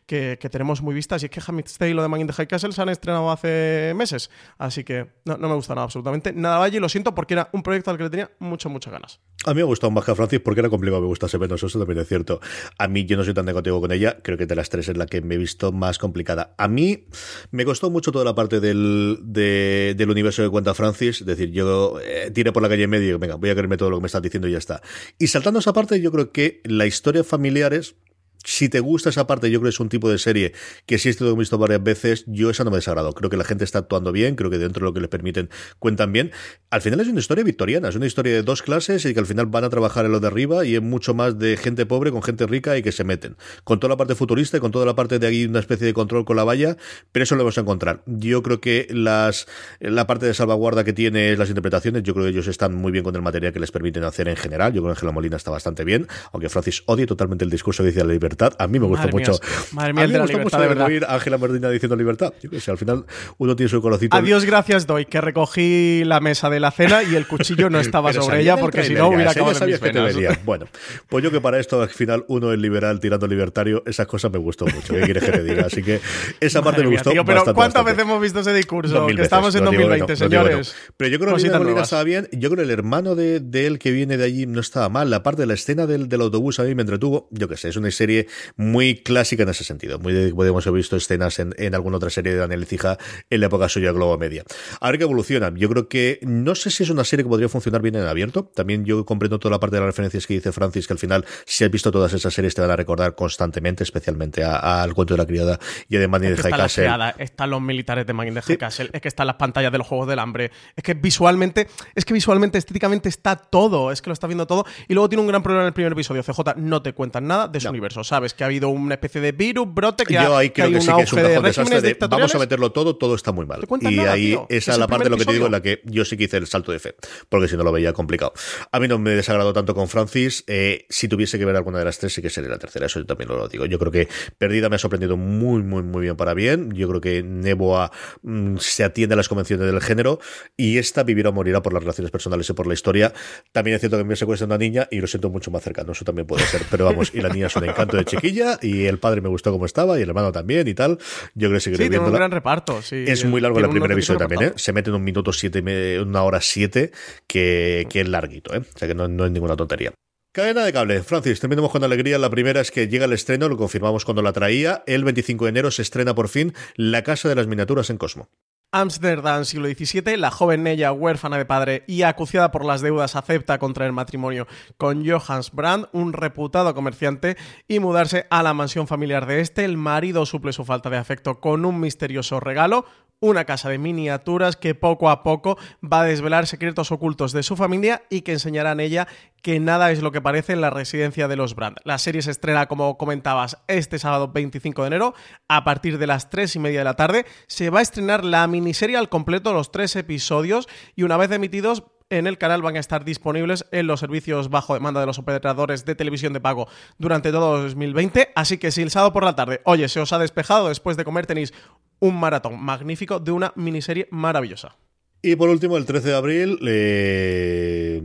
que, 0.05 0.37
tenemos 0.51 0.81
muy 0.81 0.93
vistas. 0.93 1.23
Y 1.23 1.25
es 1.25 1.31
que 1.31 1.41
Hamid's 1.45 1.77
Tale 1.77 1.93
lo 1.93 2.01
de 2.01 2.07
Man 2.07 2.21
in 2.21 2.27
the 2.27 2.33
High 2.33 2.47
Castle 2.47 2.71
se 2.71 2.81
han 2.81 2.89
estrenado 2.89 3.31
hace 3.31 3.93
meses. 3.95 4.29
Así 4.57 4.83
que 4.83 5.07
no, 5.25 5.37
me 5.37 5.55
gusta 5.55 5.75
nada, 5.75 5.85
absolutamente 5.85 6.33
nada. 6.33 6.59
Valle, 6.59 6.79
lo 6.79 6.89
siento 6.89 7.15
porque 7.15 7.33
era 7.33 7.49
un 7.53 7.63
proyecto 7.63 7.91
al 7.91 7.97
que 7.97 8.03
le 8.03 8.09
tenía 8.09 8.31
muchas, 8.39 8.71
muchas 8.71 8.93
ganas. 8.93 9.19
A 9.45 9.51
mí 9.51 9.55
me 9.55 9.61
ha 9.61 9.65
gustado 9.65 9.89
más 9.89 10.05
que 10.05 10.11
a 10.11 10.15
Francis 10.15 10.39
porque 10.39 10.59
era 10.59 10.69
complicado 10.69 11.01
me 11.01 11.07
gustase 11.07 11.39
menos, 11.39 11.63
eso 11.63 11.79
también 11.79 11.99
es 11.99 12.07
cierto. 12.07 12.39
A 12.77 12.87
mí 12.87 13.05
yo 13.05 13.17
no 13.17 13.23
soy 13.23 13.33
tan 13.33 13.45
negativo 13.45 13.81
con 13.81 13.91
ella, 13.91 14.19
creo 14.21 14.37
que 14.37 14.45
de 14.45 14.55
las 14.55 14.69
tres 14.69 14.87
es 14.87 14.97
la 14.97 15.07
que 15.07 15.21
me 15.21 15.35
he 15.35 15.37
visto 15.37 15.71
más 15.71 15.97
complicada. 15.97 16.53
A 16.57 16.67
mí 16.67 17.07
me 17.49 17.65
costó 17.65 17.89
mucho 17.89 18.11
toda 18.11 18.23
la 18.23 18.35
parte 18.35 18.59
del, 18.59 19.19
del 19.23 20.09
universo 20.09 20.43
que 20.43 20.49
cuenta 20.49 20.75
Francis, 20.75 21.21
es 21.21 21.25
decir, 21.25 21.51
yo 21.51 21.99
eh, 22.01 22.29
tiré 22.31 22.51
por 22.51 22.61
la 22.61 22.69
calle 22.69 22.87
medio 22.87 23.15
y 23.15 23.17
venga, 23.17 23.35
voy 23.35 23.49
a 23.49 23.53
creerme 23.53 23.77
todo 23.77 23.89
lo 23.89 23.97
que 23.97 24.01
me 24.01 24.07
estás 24.07 24.21
diciendo 24.21 24.47
y 24.47 24.51
ya 24.51 24.59
está. 24.59 24.81
Y 25.17 25.27
saltando 25.27 25.59
esa 25.59 25.73
parte, 25.73 25.99
yo 26.01 26.11
creo 26.11 26.31
que 26.31 26.61
la 26.63 26.85
historia 26.85 27.23
familiares 27.23 27.95
si 28.43 28.69
te 28.69 28.79
gusta 28.79 29.09
esa 29.09 29.27
parte, 29.27 29.51
yo 29.51 29.59
creo 29.59 29.69
que 29.69 29.75
es 29.75 29.79
un 29.79 29.89
tipo 29.89 30.09
de 30.09 30.17
serie 30.17 30.53
que 30.85 30.97
si 30.97 31.09
esto 31.09 31.25
lo 31.25 31.31
he 31.31 31.35
visto 31.35 31.57
varias 31.57 31.83
veces, 31.83 32.23
yo 32.27 32.49
esa 32.49 32.63
no 32.63 32.71
me 32.71 32.77
desagrado. 32.77 33.13
Creo 33.13 33.29
que 33.29 33.37
la 33.37 33.43
gente 33.43 33.63
está 33.63 33.79
actuando 33.79 34.11
bien, 34.11 34.35
creo 34.35 34.49
que 34.49 34.57
dentro 34.57 34.81
de 34.81 34.89
lo 34.89 34.93
que 34.93 34.99
les 34.99 35.09
permiten 35.09 35.49
cuentan 35.79 36.11
bien. 36.11 36.31
Al 36.69 36.81
final 36.81 36.99
es 37.01 37.07
una 37.07 37.19
historia 37.19 37.43
victoriana, 37.43 37.89
es 37.89 37.95
una 37.95 38.07
historia 38.07 38.33
de 38.33 38.43
dos 38.43 38.61
clases 38.61 39.05
y 39.05 39.13
que 39.13 39.19
al 39.19 39.25
final 39.25 39.45
van 39.45 39.63
a 39.63 39.69
trabajar 39.69 40.05
en 40.05 40.11
lo 40.11 40.19
de 40.19 40.27
arriba 40.27 40.65
y 40.65 40.75
es 40.75 40.81
mucho 40.81 41.13
más 41.13 41.37
de 41.37 41.57
gente 41.57 41.85
pobre 41.85 42.11
con 42.11 42.23
gente 42.23 42.47
rica 42.47 42.77
y 42.77 42.81
que 42.81 42.91
se 42.91 43.03
meten. 43.03 43.37
Con 43.63 43.79
toda 43.79 43.89
la 43.89 43.97
parte 43.97 44.15
futurista 44.15 44.57
y 44.57 44.59
con 44.59 44.71
toda 44.71 44.85
la 44.85 44.95
parte 44.95 45.19
de 45.19 45.27
ahí 45.27 45.45
una 45.45 45.59
especie 45.59 45.85
de 45.85 45.93
control 45.93 46.25
con 46.25 46.35
la 46.35 46.43
valla, 46.43 46.77
pero 47.11 47.23
eso 47.23 47.35
lo 47.35 47.43
vamos 47.43 47.57
a 47.57 47.61
encontrar. 47.61 48.03
Yo 48.05 48.41
creo 48.41 48.59
que 48.59 48.87
las 48.89 49.47
la 49.79 50.07
parte 50.07 50.25
de 50.25 50.33
salvaguarda 50.33 50.83
que 50.83 50.93
tiene 50.93 51.35
las 51.35 51.49
interpretaciones, 51.49 52.03
yo 52.03 52.13
creo 52.13 52.25
que 52.25 52.31
ellos 52.31 52.47
están 52.47 52.73
muy 52.73 52.91
bien 52.91 53.03
con 53.03 53.15
el 53.15 53.21
material 53.21 53.53
que 53.53 53.59
les 53.59 53.71
permiten 53.71 54.03
hacer 54.03 54.27
en 54.27 54.35
general. 54.35 54.73
Yo 54.73 54.81
creo 54.81 54.93
que 54.93 54.99
Ángela 54.99 55.11
Molina 55.11 55.37
está 55.37 55.51
bastante 55.51 55.83
bien, 55.83 56.07
aunque 56.31 56.49
Francis 56.49 56.83
odie 56.85 57.05
totalmente 57.05 57.45
el 57.45 57.51
discurso 57.51 57.83
que 57.83 57.89
dice 57.89 58.03
la 58.03 58.13
libertad 58.13 58.30
a 58.57 58.67
mí 58.67 58.79
me 58.79 58.87
gustó 58.87 59.07
mucho. 59.09 59.33
madre 59.71 59.93
mía, 59.93 60.03
a 60.03 60.07
mí 60.07 60.13
me 60.13 60.19
gustó 60.19 60.39
mucho 60.39 60.59
de 60.59 60.67
verdad. 60.67 60.87
oír 60.87 61.05
a 61.05 61.15
Ángela 61.15 61.37
Medina 61.37 61.69
diciendo 61.69 61.95
libertad. 61.95 62.33
Yo 62.41 62.49
que 62.49 62.59
sé, 62.59 62.71
al 62.71 62.77
final 62.77 63.05
uno 63.37 63.55
tiene 63.55 63.69
su 63.69 63.81
colocito. 63.81 64.15
Adiós, 64.15 64.45
gracias 64.45 64.87
doy, 64.87 65.05
que 65.05 65.21
recogí 65.21 66.03
la 66.05 66.19
mesa 66.19 66.49
de 66.49 66.59
la 66.59 66.71
cena 66.71 67.03
y 67.03 67.15
el 67.15 67.27
cuchillo 67.27 67.69
no 67.69 67.79
estaba 67.81 68.13
sobre 68.13 68.41
ella 68.41 68.57
porque 68.57 68.83
si 68.83 68.93
no 68.93 69.09
hubiera 69.09 69.31
acabado 69.31 69.57
en 69.63 69.71
mis 69.71 69.79
que 69.79 70.39
Bueno, 70.45 70.67
pues 71.09 71.23
yo 71.23 71.31
que 71.31 71.41
para 71.41 71.59
esto 71.59 71.81
al 71.81 71.89
final 71.89 72.25
uno 72.27 72.53
es 72.53 72.59
liberal 72.59 72.99
tirando 72.99 73.27
libertario, 73.27 73.83
esas 73.85 74.07
cosas 74.07 74.31
me 74.31 74.39
gustó 74.39 74.65
mucho. 74.65 74.93
¿Qué 74.93 75.01
quieres 75.01 75.23
que 75.23 75.31
te 75.31 75.43
diga? 75.43 75.65
Así 75.65 75.83
que 75.83 75.99
esa 76.39 76.61
parte 76.61 76.83
me 76.83 76.89
gustó 76.89 77.11
tío, 77.11 77.25
pero 77.25 77.43
¿cuántas 77.53 77.83
veces 77.85 78.01
hemos 78.01 78.21
visto 78.21 78.39
ese 78.39 78.53
discurso? 78.53 79.07
que 79.07 79.21
estamos 79.21 79.55
en 79.55 79.65
2020, 79.65 80.15
señores. 80.15 80.75
Pero 80.97 81.09
yo 81.11 81.19
creo 81.19 81.35
que 81.35 81.49
Molina 81.49 81.81
estaba 81.81 82.03
bien. 82.03 82.27
Yo 82.31 82.49
creo 82.49 82.57
que 82.57 82.63
el 82.63 82.71
hermano 82.71 83.15
de, 83.15 83.39
de, 83.39 83.67
él 83.67 83.79
que 83.79 83.91
viene 83.91 84.17
de 84.17 84.23
allí 84.23 84.45
no 84.45 84.59
estaba 84.59 84.89
mal. 84.89 85.09
La 85.09 85.23
parte 85.23 85.43
de 85.43 85.47
la 85.47 85.53
escena 85.53 85.85
del, 85.85 86.09
del 86.09 86.21
autobús 86.21 86.59
a 86.59 86.63
mí 86.63 86.75
me 86.75 86.81
entretuvo. 86.81 87.27
Yo 87.31 87.47
qué 87.47 87.57
sé, 87.57 87.69
es 87.69 87.75
una 87.75 87.91
serie 87.91 88.20
muy 88.55 88.95
clásica 88.95 89.43
en 89.43 89.49
ese 89.49 89.63
sentido. 89.63 89.99
Muy 89.99 90.31
podemos 90.33 90.65
haber 90.67 90.77
visto 90.77 90.95
escenas 90.95 91.39
en, 91.39 91.53
en, 91.57 91.75
alguna 91.75 91.97
otra 91.97 92.09
serie 92.09 92.33
de 92.33 92.39
Daniel 92.39 92.65
Cija 92.65 92.97
en 93.29 93.39
la 93.39 93.47
época 93.47 93.69
suya 93.69 93.91
Globo 93.91 94.17
Media. 94.17 94.43
A 94.79 94.89
ver 94.89 94.97
qué 94.97 95.03
evoluciona. 95.03 95.51
Yo 95.55 95.69
creo 95.69 95.87
que 95.87 96.19
no 96.21 96.55
sé 96.55 96.71
si 96.71 96.83
es 96.83 96.89
una 96.89 97.03
serie 97.03 97.23
que 97.23 97.29
podría 97.29 97.49
funcionar 97.49 97.81
bien 97.81 97.95
en 97.95 98.05
abierto. 98.05 98.51
También 98.55 98.85
yo 98.85 99.05
comprendo 99.05 99.39
toda 99.39 99.51
la 99.51 99.59
parte 99.59 99.75
de 99.75 99.81
las 99.81 99.87
referencias 99.87 100.25
que 100.27 100.33
dice 100.35 100.51
Francis, 100.51 100.87
que 100.87 100.93
al 100.93 100.99
final, 100.99 101.25
si 101.45 101.63
has 101.63 101.71
visto 101.71 101.91
todas 101.91 102.13
esas 102.13 102.33
series, 102.33 102.55
te 102.55 102.61
van 102.61 102.71
a 102.71 102.75
recordar 102.75 103.15
constantemente, 103.15 103.83
especialmente 103.83 104.43
al 104.43 104.93
cuento 104.93 105.13
de 105.13 105.17
la 105.19 105.25
criada 105.25 105.59
y 105.87 105.97
de 105.97 106.07
Man 106.07 106.23
in 106.23 106.35
the 106.35 106.41
High 106.41 106.51
Castle. 106.51 106.89
están 107.17 107.49
los 107.49 107.61
militares 107.61 108.05
de 108.05 108.13
Man 108.13 108.27
in 108.27 108.33
the 108.33 108.41
High 108.41 108.57
Castle, 108.57 108.89
es 108.93 109.01
que 109.01 109.07
están 109.07 109.27
las 109.27 109.35
pantallas 109.35 109.71
de 109.71 109.77
los 109.77 109.87
Juegos 109.87 110.07
del 110.07 110.19
Hambre, 110.19 110.51
es 110.75 110.83
que 110.83 110.93
visualmente, 110.93 111.67
es 111.95 112.05
que 112.05 112.13
visualmente, 112.13 112.57
estéticamente 112.57 113.09
está 113.09 113.35
todo, 113.35 113.91
es 113.91 114.01
que 114.01 114.09
lo 114.09 114.13
está 114.13 114.27
viendo 114.27 114.47
todo. 114.47 114.65
Y 114.87 114.93
luego 114.93 115.09
tiene 115.09 115.21
un 115.21 115.27
gran 115.27 115.43
problema 115.43 115.63
en 115.63 115.67
el 115.67 115.73
primer 115.73 115.91
episodio. 115.91 116.23
CJ 116.23 116.55
no 116.57 116.81
te 116.81 116.93
cuentan 116.93 117.27
nada 117.27 117.47
de 117.47 117.59
su 117.59 117.69
universo. 117.69 118.03
Sabes 118.11 118.33
que 118.33 118.43
ha 118.43 118.47
habido 118.47 118.67
un 118.67 118.91
una 118.91 118.95
especie 118.95 119.21
de 119.21 119.31
virus, 119.31 119.73
brote, 119.73 120.03
que, 120.03 120.15
Yo 120.15 120.35
ahí 120.35 120.49
creo 120.49 120.69
que, 120.69 120.81
sí 120.81 120.91
que 120.93 121.03
es 121.03 121.13
un 121.13 121.21
cajón 121.21 121.43
desastre 121.43 121.81
de 121.81 121.97
vamos 122.09 122.35
a 122.35 122.39
meterlo 122.39 122.71
todo, 122.71 122.97
todo 122.97 123.15
está 123.15 123.31
muy 123.31 123.45
mal. 123.45 123.65
Y 123.79 123.99
ahí 123.99 124.37
esa 124.49 124.73
es 124.73 124.77
la 124.77 124.87
parte 124.87 125.05
de 125.05 125.09
lo 125.11 125.17
que 125.17 125.25
te 125.25 125.33
digo 125.33 125.45
en 125.45 125.51
la 125.51 125.61
que 125.61 125.81
yo 125.85 126.03
sí 126.03 126.17
que 126.17 126.25
hice 126.25 126.37
el 126.37 126.47
salto 126.47 126.71
de 126.71 126.79
fe, 126.79 126.95
porque 127.29 127.47
si 127.47 127.55
no 127.55 127.63
lo 127.63 127.71
veía 127.71 127.93
complicado. 127.93 128.33
A 128.71 128.79
mí 128.79 128.87
no 128.87 128.99
me 128.99 129.11
desagradó 129.11 129.53
tanto 129.53 129.73
con 129.73 129.87
Francis. 129.87 130.43
Eh, 130.47 130.85
si 130.89 131.07
tuviese 131.07 131.39
que 131.39 131.45
ver 131.45 131.55
alguna 131.55 131.79
de 131.79 131.85
las 131.85 131.99
tres, 131.99 132.13
sí 132.13 132.21
que 132.21 132.29
sería 132.29 132.49
la 132.49 132.57
tercera. 132.57 132.87
Eso 132.87 132.99
yo 132.99 133.05
también 133.05 133.29
lo 133.29 133.47
digo. 133.47 133.65
Yo 133.65 133.79
creo 133.79 133.91
que 133.91 134.07
Perdida 134.37 134.69
me 134.69 134.75
ha 134.75 134.79
sorprendido 134.79 135.15
muy, 135.15 135.63
muy, 135.63 135.83
muy 135.83 136.01
bien 136.01 136.15
para 136.15 136.33
bien. 136.33 136.71
Yo 136.71 136.87
creo 136.89 137.01
que 137.01 137.23
Neboa 137.23 137.91
mm, 138.23 138.57
se 138.57 138.83
atiende 138.83 139.13
a 139.13 139.17
las 139.17 139.29
convenciones 139.29 139.65
del 139.65 139.81
género 139.81 140.19
y 140.57 140.77
esta 140.77 141.03
vivirá 141.03 141.29
o 141.29 141.33
morirá 141.33 141.61
por 141.61 141.73
las 141.73 141.83
relaciones 141.83 142.11
personales 142.11 142.49
y 142.49 142.53
por 142.53 142.67
la 142.67 142.73
historia. 142.73 143.13
También 143.51 143.75
es 143.75 143.81
cierto 143.81 143.97
que 143.97 144.03
me 144.03 144.15
secuestra 144.15 144.45
una 144.47 144.57
niña 144.57 144.87
y 144.91 144.99
lo 144.99 145.07
siento 145.07 145.29
mucho 145.29 145.51
más 145.51 145.63
cercano. 145.63 145.93
Eso 145.93 146.03
también 146.03 146.27
puede 146.27 146.45
ser. 146.45 146.63
Pero 146.69 146.85
vamos, 146.85 147.11
y 147.13 147.21
la 147.21 147.29
niña 147.29 147.47
es 147.47 147.55
un 147.55 147.65
encanto 147.65 148.00
de 148.03 148.11
chiquilla 148.11 148.59
y 148.61 148.85
el 148.85 148.99
padre 148.99 149.21
me 149.21 149.29
gustó 149.29 149.51
como 149.51 149.65
estaba 149.65 149.97
y 149.99 150.01
el 150.01 150.09
hermano 150.09 150.31
también 150.31 150.67
y 150.67 150.73
tal. 150.73 150.97
Yo 151.33 151.47
creo 151.47 151.53
que 151.53 151.61
seguiré 151.61 151.85
sí, 151.85 151.89
tiene 151.89 152.05
un 152.05 152.13
gran 152.13 152.31
reparto. 152.31 152.81
Sí, 152.81 153.03
es 153.07 153.25
muy 153.25 153.41
largo 153.41 153.59
la 153.59 153.69
primera 153.69 153.93
episodio 153.93 154.19
también, 154.19 154.43
¿eh? 154.43 154.53
Se 154.55 154.73
mete 154.73 154.89
en 154.89 154.95
un 154.95 155.03
minuto 155.03 155.33
siete, 155.33 155.99
una 155.99 156.23
hora 156.23 156.41
siete, 156.41 156.91
que, 157.27 157.87
que 157.89 158.01
es 158.01 158.09
larguito, 158.09 158.53
¿eh? 158.53 158.59
O 158.59 158.77
sea 158.77 158.87
que 158.87 158.95
no, 158.95 159.07
no 159.07 159.25
es 159.25 159.31
ninguna 159.31 159.55
tontería. 159.55 159.91
Cadena 160.33 160.63
de 160.63 160.71
cable. 160.71 161.03
Francis, 161.03 161.41
terminamos 161.41 161.71
con 161.71 161.83
alegría. 161.83 162.17
La 162.17 162.29
primera 162.29 162.61
es 162.61 162.71
que 162.71 162.87
llega 162.87 163.03
el 163.03 163.11
estreno, 163.11 163.49
lo 163.49 163.57
confirmamos 163.57 164.05
cuando 164.05 164.21
la 164.21 164.31
traía. 164.31 164.81
El 164.87 165.03
25 165.03 165.43
de 165.43 165.49
enero 165.49 165.71
se 165.71 165.81
estrena 165.81 166.15
por 166.15 166.29
fin 166.29 166.53
La 166.77 167.03
Casa 167.03 167.27
de 167.27 167.35
las 167.35 167.47
Miniaturas 167.47 167.89
en 167.89 167.97
Cosmo. 167.97 168.29
Ámsterdam, 168.73 169.43
siglo 169.43 169.67
XVII, 169.67 170.15
la 170.15 170.31
joven 170.31 170.63
Nella, 170.63 170.93
huérfana 170.93 171.37
de 171.37 171.43
padre 171.43 171.83
y 171.87 172.03
acuciada 172.03 172.51
por 172.51 172.63
las 172.63 172.79
deudas, 172.79 173.17
acepta 173.17 173.59
contraer 173.59 173.91
matrimonio 173.91 174.47
con 174.77 175.05
Johannes 175.05 175.51
Brand, 175.51 175.87
un 175.91 176.13
reputado 176.13 176.73
comerciante, 176.73 177.35
y 177.67 177.79
mudarse 177.79 178.27
a 178.29 178.41
la 178.43 178.53
mansión 178.53 178.87
familiar 178.87 179.25
de 179.25 179.41
este. 179.41 179.65
El 179.65 179.75
marido 179.75 180.25
suple 180.25 180.53
su 180.53 180.63
falta 180.63 180.89
de 180.89 180.95
afecto 180.95 181.41
con 181.41 181.65
un 181.65 181.81
misterioso 181.81 182.39
regalo, 182.39 182.85
una 183.21 183.45
casa 183.45 183.69
de 183.69 183.77
miniaturas 183.77 184.57
que 184.57 184.75
poco 184.75 185.09
a 185.09 185.23
poco 185.23 185.57
va 185.81 186.01
a 186.01 186.05
desvelar 186.05 186.47
secretos 186.47 186.91
ocultos 186.91 187.31
de 187.31 187.43
su 187.43 187.55
familia 187.55 188.03
y 188.09 188.21
que 188.21 188.33
enseñarán 188.33 188.79
ella 188.79 189.07
que 189.41 189.59
nada 189.59 189.91
es 189.91 190.01
lo 190.01 190.11
que 190.11 190.21
parece 190.21 190.53
en 190.53 190.61
la 190.61 190.69
residencia 190.69 191.27
de 191.27 191.35
los 191.35 191.55
Brand. 191.55 191.77
La 191.83 191.97
serie 191.97 192.21
se 192.21 192.31
estrena, 192.31 192.67
como 192.67 192.97
comentabas, 192.97 193.57
este 193.67 193.99
sábado 193.99 194.31
25 194.31 194.81
de 194.81 194.87
enero 194.87 195.13
a 195.47 195.63
partir 195.63 195.97
de 195.97 196.07
las 196.07 196.29
3 196.29 196.55
y 196.55 196.59
media 196.59 196.79
de 196.79 196.85
la 196.85 196.95
tarde. 196.95 197.25
Se 197.47 197.69
va 197.69 197.79
a 197.79 197.83
estrenar 197.83 198.23
la 198.23 198.45
miniserie 198.47 198.97
al 198.97 199.09
completo, 199.09 199.53
los 199.53 199.71
tres 199.71 199.95
episodios, 199.95 200.67
y 200.95 201.03
una 201.03 201.17
vez 201.17 201.31
emitidos 201.31 201.83
en 202.11 202.27
el 202.27 202.37
canal 202.37 202.61
van 202.61 202.75
a 202.75 202.79
estar 202.79 203.03
disponibles 203.03 203.65
en 203.71 203.87
los 203.87 203.99
servicios 203.99 204.49
bajo 204.49 204.73
demanda 204.73 204.99
de 204.99 205.07
los 205.07 205.17
operadores 205.17 205.85
de 205.85 205.95
televisión 205.95 206.33
de 206.33 206.41
pago 206.41 206.67
durante 206.99 207.31
todo 207.31 207.61
2020. 207.63 208.29
Así 208.35 208.57
que 208.57 208.71
si 208.71 208.81
el 208.81 208.91
sábado 208.91 209.13
por 209.13 209.23
la 209.23 209.35
tarde, 209.35 209.61
oye, 209.63 209.89
se 209.89 209.99
os 209.99 210.13
ha 210.13 210.19
despejado 210.19 210.67
después 210.67 210.97
de 210.97 211.05
comer, 211.05 211.25
tenéis 211.25 211.53
un 211.99 212.19
maratón 212.19 212.61
magnífico 212.61 213.19
de 213.19 213.31
una 213.31 213.53
miniserie 213.55 214.07
maravillosa. 214.11 214.75
Y 215.23 215.35
por 215.35 215.49
último, 215.49 215.77
el 215.77 215.85
13 215.85 216.09
de 216.09 216.15
abril, 216.15 216.59
eh... 216.67 218.01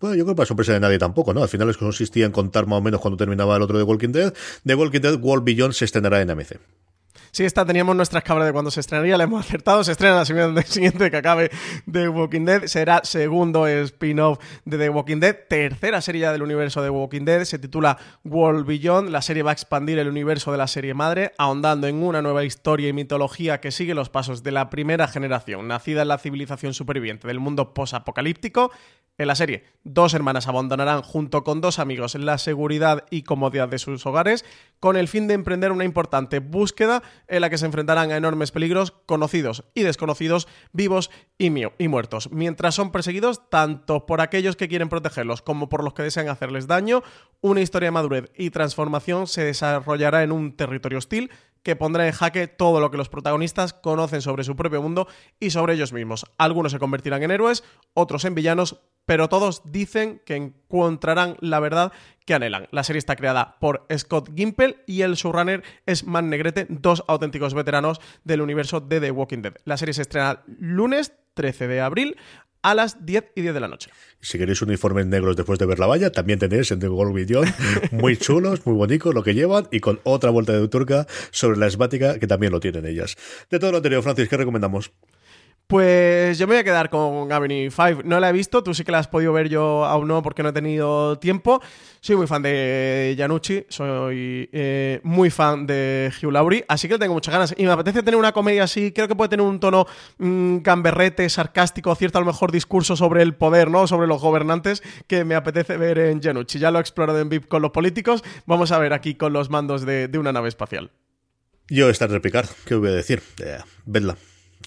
bueno, 0.00 0.16
yo 0.16 0.24
creo 0.24 0.34
que 0.34 0.36
para 0.36 0.46
sorpresa 0.46 0.72
de 0.72 0.80
nadie 0.80 0.98
tampoco, 0.98 1.32
¿no? 1.32 1.42
Al 1.42 1.48
final 1.48 1.70
es 1.70 1.76
que 1.76 1.84
consistía 1.84 2.26
en 2.26 2.32
contar 2.32 2.66
más 2.66 2.80
o 2.80 2.82
menos 2.82 3.00
cuando 3.00 3.16
terminaba 3.16 3.56
el 3.56 3.62
otro 3.62 3.78
de 3.78 3.84
Walking 3.84 4.10
Dead. 4.10 4.34
De 4.64 4.74
Walking 4.74 5.00
Dead, 5.00 5.14
World 5.20 5.44
Beyond 5.44 5.72
se 5.72 5.84
estrenará 5.84 6.20
en 6.20 6.30
AMC. 6.30 6.58
Sí, 7.38 7.44
esta 7.44 7.64
teníamos 7.64 7.94
nuestras 7.94 8.24
cabras 8.24 8.48
de 8.48 8.52
cuando 8.52 8.72
se 8.72 8.80
estrenaría, 8.80 9.16
la 9.16 9.22
hemos 9.22 9.46
acertado. 9.46 9.84
Se 9.84 9.92
estrena 9.92 10.16
la 10.16 10.24
semana 10.24 10.60
siguiente 10.66 11.08
que 11.08 11.18
acabe 11.18 11.52
The 11.88 12.08
Walking 12.08 12.44
Dead. 12.44 12.66
Será 12.66 13.02
segundo 13.04 13.68
spin-off 13.68 14.40
de 14.64 14.76
The 14.76 14.88
Walking 14.88 15.20
Dead. 15.20 15.36
Tercera 15.48 16.00
serie 16.00 16.28
del 16.32 16.42
universo 16.42 16.82
de 16.82 16.90
Walking 16.90 17.24
Dead. 17.24 17.44
Se 17.44 17.60
titula 17.60 17.96
World 18.24 18.66
Beyond. 18.66 19.10
La 19.10 19.22
serie 19.22 19.44
va 19.44 19.50
a 19.50 19.52
expandir 19.52 20.00
el 20.00 20.08
universo 20.08 20.50
de 20.50 20.58
la 20.58 20.66
serie 20.66 20.94
madre, 20.94 21.30
ahondando 21.38 21.86
en 21.86 22.02
una 22.02 22.22
nueva 22.22 22.42
historia 22.42 22.88
y 22.88 22.92
mitología 22.92 23.60
que 23.60 23.70
sigue 23.70 23.94
los 23.94 24.08
pasos 24.08 24.42
de 24.42 24.50
la 24.50 24.68
primera 24.68 25.06
generación, 25.06 25.68
nacida 25.68 26.02
en 26.02 26.08
la 26.08 26.18
civilización 26.18 26.74
superviviente 26.74 27.28
del 27.28 27.38
mundo 27.38 27.72
post-apocalíptico 27.72 28.72
en 29.18 29.26
la 29.26 29.34
serie, 29.34 29.64
dos 29.82 30.14
hermanas 30.14 30.46
abandonarán 30.46 31.02
junto 31.02 31.42
con 31.42 31.60
dos 31.60 31.80
amigos 31.80 32.14
la 32.14 32.38
seguridad 32.38 33.04
y 33.10 33.24
comodidad 33.24 33.68
de 33.68 33.80
sus 33.80 34.06
hogares 34.06 34.44
con 34.78 34.96
el 34.96 35.08
fin 35.08 35.26
de 35.26 35.34
emprender 35.34 35.72
una 35.72 35.84
importante 35.84 36.38
búsqueda 36.38 37.02
en 37.28 37.40
la 37.40 37.50
que 37.50 37.58
se 37.58 37.66
enfrentarán 37.66 38.10
a 38.10 38.16
enormes 38.16 38.50
peligros 38.50 38.92
conocidos 39.06 39.64
y 39.74 39.82
desconocidos, 39.82 40.48
vivos 40.72 41.10
y, 41.38 41.50
muertos, 41.50 42.30
mientras 42.32 42.74
son 42.74 42.90
perseguidos 42.90 43.48
tanto 43.50 44.06
por 44.06 44.20
aquellos 44.20 44.56
que 44.56 44.68
quieren 44.68 44.88
protegerlos 44.88 45.42
como 45.42 45.68
por 45.68 45.84
los 45.84 45.94
que 45.94 46.02
desean 46.02 46.28
hacerles 46.28 46.66
daño. 46.66 47.02
Una 47.40 47.60
historia 47.60 47.88
de 47.88 47.92
madurez 47.92 48.32
y 48.36 48.50
transformación 48.50 49.26
se 49.26 49.44
desarrollará 49.44 50.22
en 50.22 50.32
un 50.32 50.56
territorio 50.56 50.98
hostil 50.98 51.30
que 51.62 51.76
pondrá 51.76 52.06
en 52.06 52.12
jaque 52.12 52.48
todo 52.48 52.80
lo 52.80 52.90
que 52.90 52.96
los 52.96 53.08
protagonistas 53.08 53.72
conocen 53.72 54.22
sobre 54.22 54.44
su 54.44 54.56
propio 54.56 54.82
mundo 54.82 55.08
y 55.40 55.50
sobre 55.50 55.74
ellos 55.74 55.92
mismos. 55.92 56.26
Algunos 56.38 56.72
se 56.72 56.78
convertirán 56.78 57.22
en 57.22 57.30
héroes, 57.30 57.64
otros 57.94 58.24
en 58.24 58.34
villanos, 58.34 58.80
pero 59.06 59.28
todos 59.28 59.62
dicen 59.64 60.20
que 60.26 60.36
encontrarán 60.36 61.36
la 61.40 61.60
verdad 61.60 61.92
que 62.26 62.34
anhelan. 62.34 62.68
La 62.72 62.84
serie 62.84 62.98
está 62.98 63.16
creada 63.16 63.56
por 63.58 63.86
Scott 63.96 64.30
Gimple 64.36 64.84
y 64.86 65.00
el 65.00 65.14
showrunner 65.14 65.64
es 65.86 66.04
Man 66.04 66.28
Negrete, 66.28 66.66
dos 66.68 67.02
auténticos 67.08 67.54
veteranos 67.54 68.00
del 68.24 68.42
universo 68.42 68.80
de 68.80 69.00
The 69.00 69.10
Walking 69.10 69.40
Dead. 69.40 69.54
La 69.64 69.78
serie 69.78 69.94
se 69.94 70.02
estrena 70.02 70.42
lunes 70.46 71.14
13 71.38 71.68
de 71.68 71.80
abril 71.80 72.16
a 72.62 72.74
las 72.74 73.04
10 73.04 73.32
y 73.34 73.42
10 73.42 73.54
de 73.54 73.60
la 73.60 73.68
noche. 73.68 73.90
Si 74.20 74.38
queréis 74.38 74.62
uniformes 74.62 75.06
negros 75.06 75.36
después 75.36 75.58
de 75.58 75.66
ver 75.66 75.78
la 75.78 75.86
valla, 75.86 76.10
también 76.10 76.38
tenéis 76.38 76.70
en 76.70 76.80
The 76.80 76.88
Gold 76.88 77.14
Vision, 77.14 77.46
muy 77.92 78.16
chulos, 78.16 78.66
muy 78.66 78.74
bonitos 78.74 79.14
lo 79.14 79.22
que 79.22 79.34
llevan 79.34 79.68
y 79.70 79.80
con 79.80 80.00
otra 80.04 80.30
vuelta 80.30 80.52
de 80.52 80.66
turca 80.68 81.06
sobre 81.30 81.58
la 81.58 81.66
esmática 81.66 82.18
que 82.18 82.26
también 82.26 82.52
lo 82.52 82.60
tienen 82.60 82.86
ellas. 82.86 83.16
De 83.50 83.58
todo 83.58 83.72
lo 83.72 83.76
anterior, 83.78 84.02
Francis, 84.02 84.28
¿qué 84.28 84.36
recomendamos? 84.36 84.92
Pues 85.68 86.38
yo 86.38 86.46
me 86.46 86.54
voy 86.54 86.60
a 86.60 86.64
quedar 86.64 86.88
con 86.88 87.30
Avenue 87.30 87.70
5. 87.70 88.00
No 88.06 88.18
la 88.20 88.30
he 88.30 88.32
visto, 88.32 88.62
tú 88.62 88.72
sí 88.72 88.84
que 88.84 88.90
la 88.90 89.00
has 89.00 89.06
podido 89.06 89.34
ver, 89.34 89.50
yo 89.50 89.84
aún 89.84 90.08
no, 90.08 90.22
porque 90.22 90.42
no 90.42 90.48
he 90.48 90.52
tenido 90.54 91.18
tiempo. 91.18 91.60
Soy 92.00 92.16
muy 92.16 92.26
fan 92.26 92.40
de 92.40 93.14
Janucci, 93.18 93.66
soy 93.68 94.48
eh, 94.50 94.98
muy 95.02 95.28
fan 95.28 95.66
de 95.66 96.10
Hugh 96.22 96.32
Laurie, 96.32 96.64
así 96.68 96.88
que 96.88 96.98
tengo 96.98 97.12
muchas 97.12 97.34
ganas. 97.34 97.54
Y 97.54 97.66
me 97.66 97.72
apetece 97.72 98.02
tener 98.02 98.16
una 98.16 98.32
comedia 98.32 98.64
así, 98.64 98.92
creo 98.92 99.08
que 99.08 99.14
puede 99.14 99.28
tener 99.28 99.44
un 99.44 99.60
tono 99.60 99.84
mmm, 100.16 100.60
gamberrete, 100.62 101.28
sarcástico, 101.28 101.94
cierto 101.96 102.16
a 102.16 102.22
lo 102.22 102.26
mejor 102.28 102.50
discurso 102.50 102.96
sobre 102.96 103.20
el 103.20 103.34
poder, 103.34 103.70
¿no? 103.70 103.86
Sobre 103.86 104.06
los 104.06 104.22
gobernantes, 104.22 104.82
que 105.06 105.26
me 105.26 105.34
apetece 105.34 105.76
ver 105.76 105.98
en 105.98 106.22
Janucci. 106.22 106.58
Ya 106.58 106.70
lo 106.70 106.78
he 106.78 106.80
explorado 106.80 107.20
en 107.20 107.28
VIP 107.28 107.46
con 107.46 107.60
los 107.60 107.72
políticos, 107.72 108.24
vamos 108.46 108.72
a 108.72 108.78
ver 108.78 108.94
aquí 108.94 109.16
con 109.16 109.34
los 109.34 109.50
mandos 109.50 109.84
de, 109.84 110.10
una 110.18 110.32
nave 110.32 110.48
espacial. 110.48 110.92
Yo 111.68 111.90
estar 111.90 112.08
de 112.08 112.20
Picard, 112.20 112.48
¿qué 112.64 112.74
voy 112.74 112.88
a 112.88 112.92
decir? 112.92 113.22
Eh, 113.44 113.58
vedla 113.84 114.16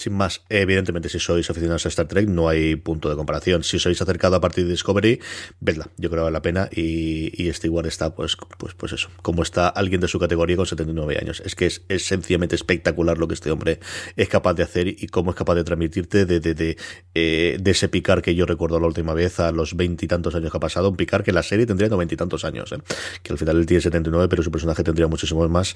sin 0.01 0.13
más, 0.13 0.43
evidentemente, 0.49 1.09
si 1.09 1.19
sois 1.19 1.49
aficionados 1.49 1.85
a 1.85 1.89
Star 1.89 2.07
Trek, 2.07 2.27
no 2.27 2.49
hay 2.49 2.75
punto 2.75 3.09
de 3.09 3.15
comparación. 3.15 3.63
Si 3.63 3.79
sois 3.79 4.01
acercado 4.01 4.35
a 4.35 4.41
partir 4.41 4.65
de 4.65 4.71
Discovery, 4.71 5.19
vedla, 5.59 5.89
yo 5.97 6.09
creo 6.09 6.21
que 6.21 6.23
vale 6.23 6.33
la 6.33 6.41
pena. 6.41 6.69
Y, 6.71 7.31
y 7.41 7.51
igual 7.63 7.85
está, 7.85 8.15
pues, 8.15 8.35
pues, 8.57 8.73
pues 8.73 8.93
eso, 8.93 9.09
como 9.21 9.43
está 9.43 9.67
alguien 9.67 10.01
de 10.01 10.07
su 10.07 10.19
categoría 10.19 10.57
con 10.57 10.65
79 10.65 11.17
años. 11.21 11.41
Es 11.45 11.55
que 11.55 11.67
es, 11.67 11.83
es 11.87 12.05
sencillamente 12.05 12.55
espectacular 12.55 13.17
lo 13.17 13.27
que 13.27 13.35
este 13.35 13.51
hombre 13.51 13.79
es 14.15 14.27
capaz 14.27 14.55
de 14.55 14.63
hacer 14.63 14.87
y 14.87 15.07
cómo 15.07 15.31
es 15.31 15.37
capaz 15.37 15.55
de 15.55 15.63
transmitirte 15.63 16.25
de, 16.25 16.39
de, 16.39 16.53
de, 16.53 16.77
eh, 17.13 17.57
de 17.59 17.71
ese 17.71 17.89
picar 17.89 18.21
que 18.21 18.33
yo 18.35 18.45
recuerdo 18.45 18.79
la 18.79 18.87
última 18.87 19.13
vez 19.13 19.39
a 19.39 19.51
los 19.51 19.75
veintitantos 19.75 20.33
años 20.35 20.51
que 20.51 20.57
ha 20.57 20.59
pasado. 20.59 20.89
Un 20.89 20.97
picar 20.97 21.23
que 21.23 21.31
la 21.31 21.43
serie 21.43 21.65
tendría 21.65 21.89
noventa 21.89 22.13
y 22.13 22.17
tantos 22.17 22.43
años, 22.43 22.71
¿eh? 22.71 22.77
que 23.21 23.33
al 23.33 23.37
final 23.37 23.57
él 23.57 23.65
tiene 23.65 23.81
79, 23.81 24.27
pero 24.29 24.41
su 24.41 24.51
personaje 24.51 24.83
tendría 24.83 25.07
muchísimos 25.07 25.49
más. 25.49 25.75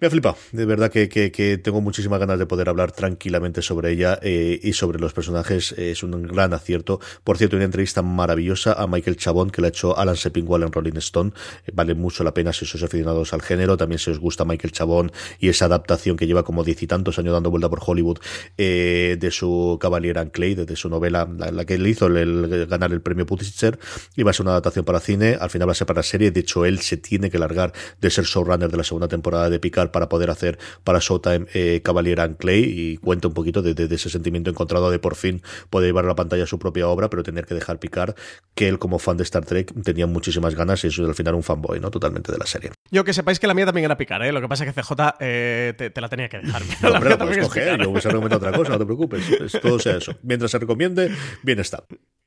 Me 0.00 0.06
ha 0.06 0.10
flipado, 0.10 0.36
de 0.52 0.64
verdad 0.64 0.90
que, 0.90 1.08
que 1.08 1.58
tengo 1.58 1.80
muchísimas 1.80 2.20
ganas 2.20 2.38
de 2.38 2.46
poder 2.46 2.68
hablar 2.68 2.92
tranquilamente 2.92 3.55
sobre 3.62 3.92
ella 3.92 4.18
eh, 4.22 4.60
y 4.62 4.72
sobre 4.72 4.98
los 4.98 5.12
personajes 5.12 5.72
eh, 5.72 5.90
es 5.90 6.02
un 6.02 6.22
gran 6.22 6.52
acierto. 6.52 7.00
Por 7.24 7.38
cierto, 7.38 7.56
una 7.56 7.64
entrevista 7.64 8.02
maravillosa 8.02 8.72
a 8.74 8.86
Michael 8.86 9.16
Chabón 9.16 9.50
que 9.50 9.60
le 9.60 9.68
ha 9.68 9.70
hecho 9.70 9.96
Alan 9.96 10.16
Sepinwall 10.16 10.62
en 10.62 10.72
Rolling 10.72 10.96
Stone. 10.96 11.32
Eh, 11.66 11.72
vale 11.74 11.94
mucho 11.94 12.24
la 12.24 12.34
pena 12.34 12.52
si 12.52 12.66
sois 12.66 12.82
aficionados 12.82 13.32
al 13.32 13.42
género. 13.42 13.76
También 13.76 13.98
si 13.98 14.10
os 14.10 14.18
gusta 14.18 14.44
Michael 14.44 14.72
Chabón 14.72 15.12
y 15.38 15.48
esa 15.48 15.66
adaptación 15.66 16.16
que 16.16 16.26
lleva 16.26 16.42
como 16.42 16.64
diez 16.64 16.82
y 16.82 16.86
tantos 16.86 17.18
años 17.18 17.32
dando 17.32 17.50
vuelta 17.50 17.68
por 17.68 17.80
Hollywood 17.84 18.18
de 18.56 19.28
su 19.30 19.78
Cavalier 19.80 20.18
and 20.18 20.30
Clay, 20.30 20.54
de, 20.54 20.76
su 20.76 20.88
novela, 20.88 21.28
la, 21.36 21.64
que 21.64 21.78
le 21.78 21.88
hizo 21.88 22.06
el, 22.06 22.66
ganar 22.66 22.92
el 22.92 23.00
premio 23.00 23.26
Pulitzer. 23.26 23.78
Y 24.16 24.22
va 24.22 24.30
a 24.30 24.34
ser 24.34 24.44
una 24.44 24.52
adaptación 24.52 24.84
para 24.84 25.00
cine. 25.00 25.36
Al 25.40 25.50
final 25.50 25.68
va 25.68 25.72
a 25.72 25.74
ser 25.74 25.86
para 25.86 26.02
serie. 26.02 26.30
De 26.30 26.40
hecho, 26.40 26.64
él 26.64 26.80
se 26.80 26.96
tiene 26.96 27.30
que 27.30 27.38
largar 27.38 27.72
de 28.00 28.10
ser 28.10 28.24
showrunner 28.24 28.70
de 28.70 28.76
la 28.76 28.84
segunda 28.84 29.08
temporada 29.08 29.50
de 29.50 29.58
Picard 29.58 29.90
para 29.90 30.08
poder 30.08 30.30
hacer 30.30 30.58
para 30.84 30.98
Showtime 31.00 31.46
eh, 31.54 31.80
Cavalier 31.82 32.20
and 32.20 32.36
Clay 32.36 32.64
y 32.64 32.96
cuenta 32.98 33.28
un 33.28 33.34
poquito 33.36 33.62
de, 33.62 33.74
de, 33.74 33.86
de, 33.86 33.94
ese 33.94 34.10
sentimiento 34.10 34.50
encontrado 34.50 34.90
de 34.90 34.98
por 34.98 35.14
fin 35.14 35.42
poder 35.70 35.90
llevar 35.90 36.04
a 36.06 36.08
la 36.08 36.16
pantalla 36.16 36.46
su 36.46 36.58
propia 36.58 36.88
obra, 36.88 37.08
pero 37.08 37.22
tener 37.22 37.46
que 37.46 37.54
dejar 37.54 37.78
picar 37.78 38.16
que 38.56 38.68
él 38.68 38.80
como 38.80 38.98
fan 38.98 39.16
de 39.16 39.22
Star 39.22 39.44
Trek 39.44 39.72
tenía 39.84 40.08
muchísimas 40.08 40.56
ganas 40.56 40.82
y 40.82 40.88
eso 40.88 41.04
es 41.04 41.08
al 41.08 41.14
final 41.14 41.36
un 41.36 41.44
fanboy, 41.44 41.78
¿no? 41.78 41.90
Totalmente 41.90 42.32
de 42.32 42.38
la 42.38 42.46
serie. 42.46 42.72
Yo 42.90 43.04
que 43.04 43.12
sepáis 43.12 43.38
que 43.38 43.46
la 43.46 43.54
mía 43.54 43.66
también 43.66 43.84
era 43.84 43.96
picar, 43.96 44.22
¿eh? 44.22 44.32
Lo 44.32 44.40
que 44.40 44.48
pasa 44.48 44.64
es 44.64 44.74
que 44.74 44.82
CJ 44.82 44.92
eh, 45.20 45.74
te, 45.78 45.90
te, 45.90 46.00
la 46.00 46.08
tenía 46.08 46.28
que 46.28 46.38
dejar. 46.38 46.62
No, 46.82 46.90
la 46.90 46.96
hombre, 46.96 47.10
la 47.10 47.18
puedes 47.18 47.38
coger, 47.38 47.80
yo 47.80 47.90
hubiese 47.90 48.08
recomendado 48.08 48.38
otra 48.46 48.56
cosa, 48.56 48.72
no 48.72 48.78
te 48.78 48.84
preocupes. 48.84 49.28
Es, 49.30 49.60
todo 49.60 49.78
sea 49.78 49.96
eso. 49.96 50.14
Mientras 50.22 50.50
se 50.50 50.58
recomiende, 50.58 51.10
bien 51.42 51.60
está. 51.60 51.84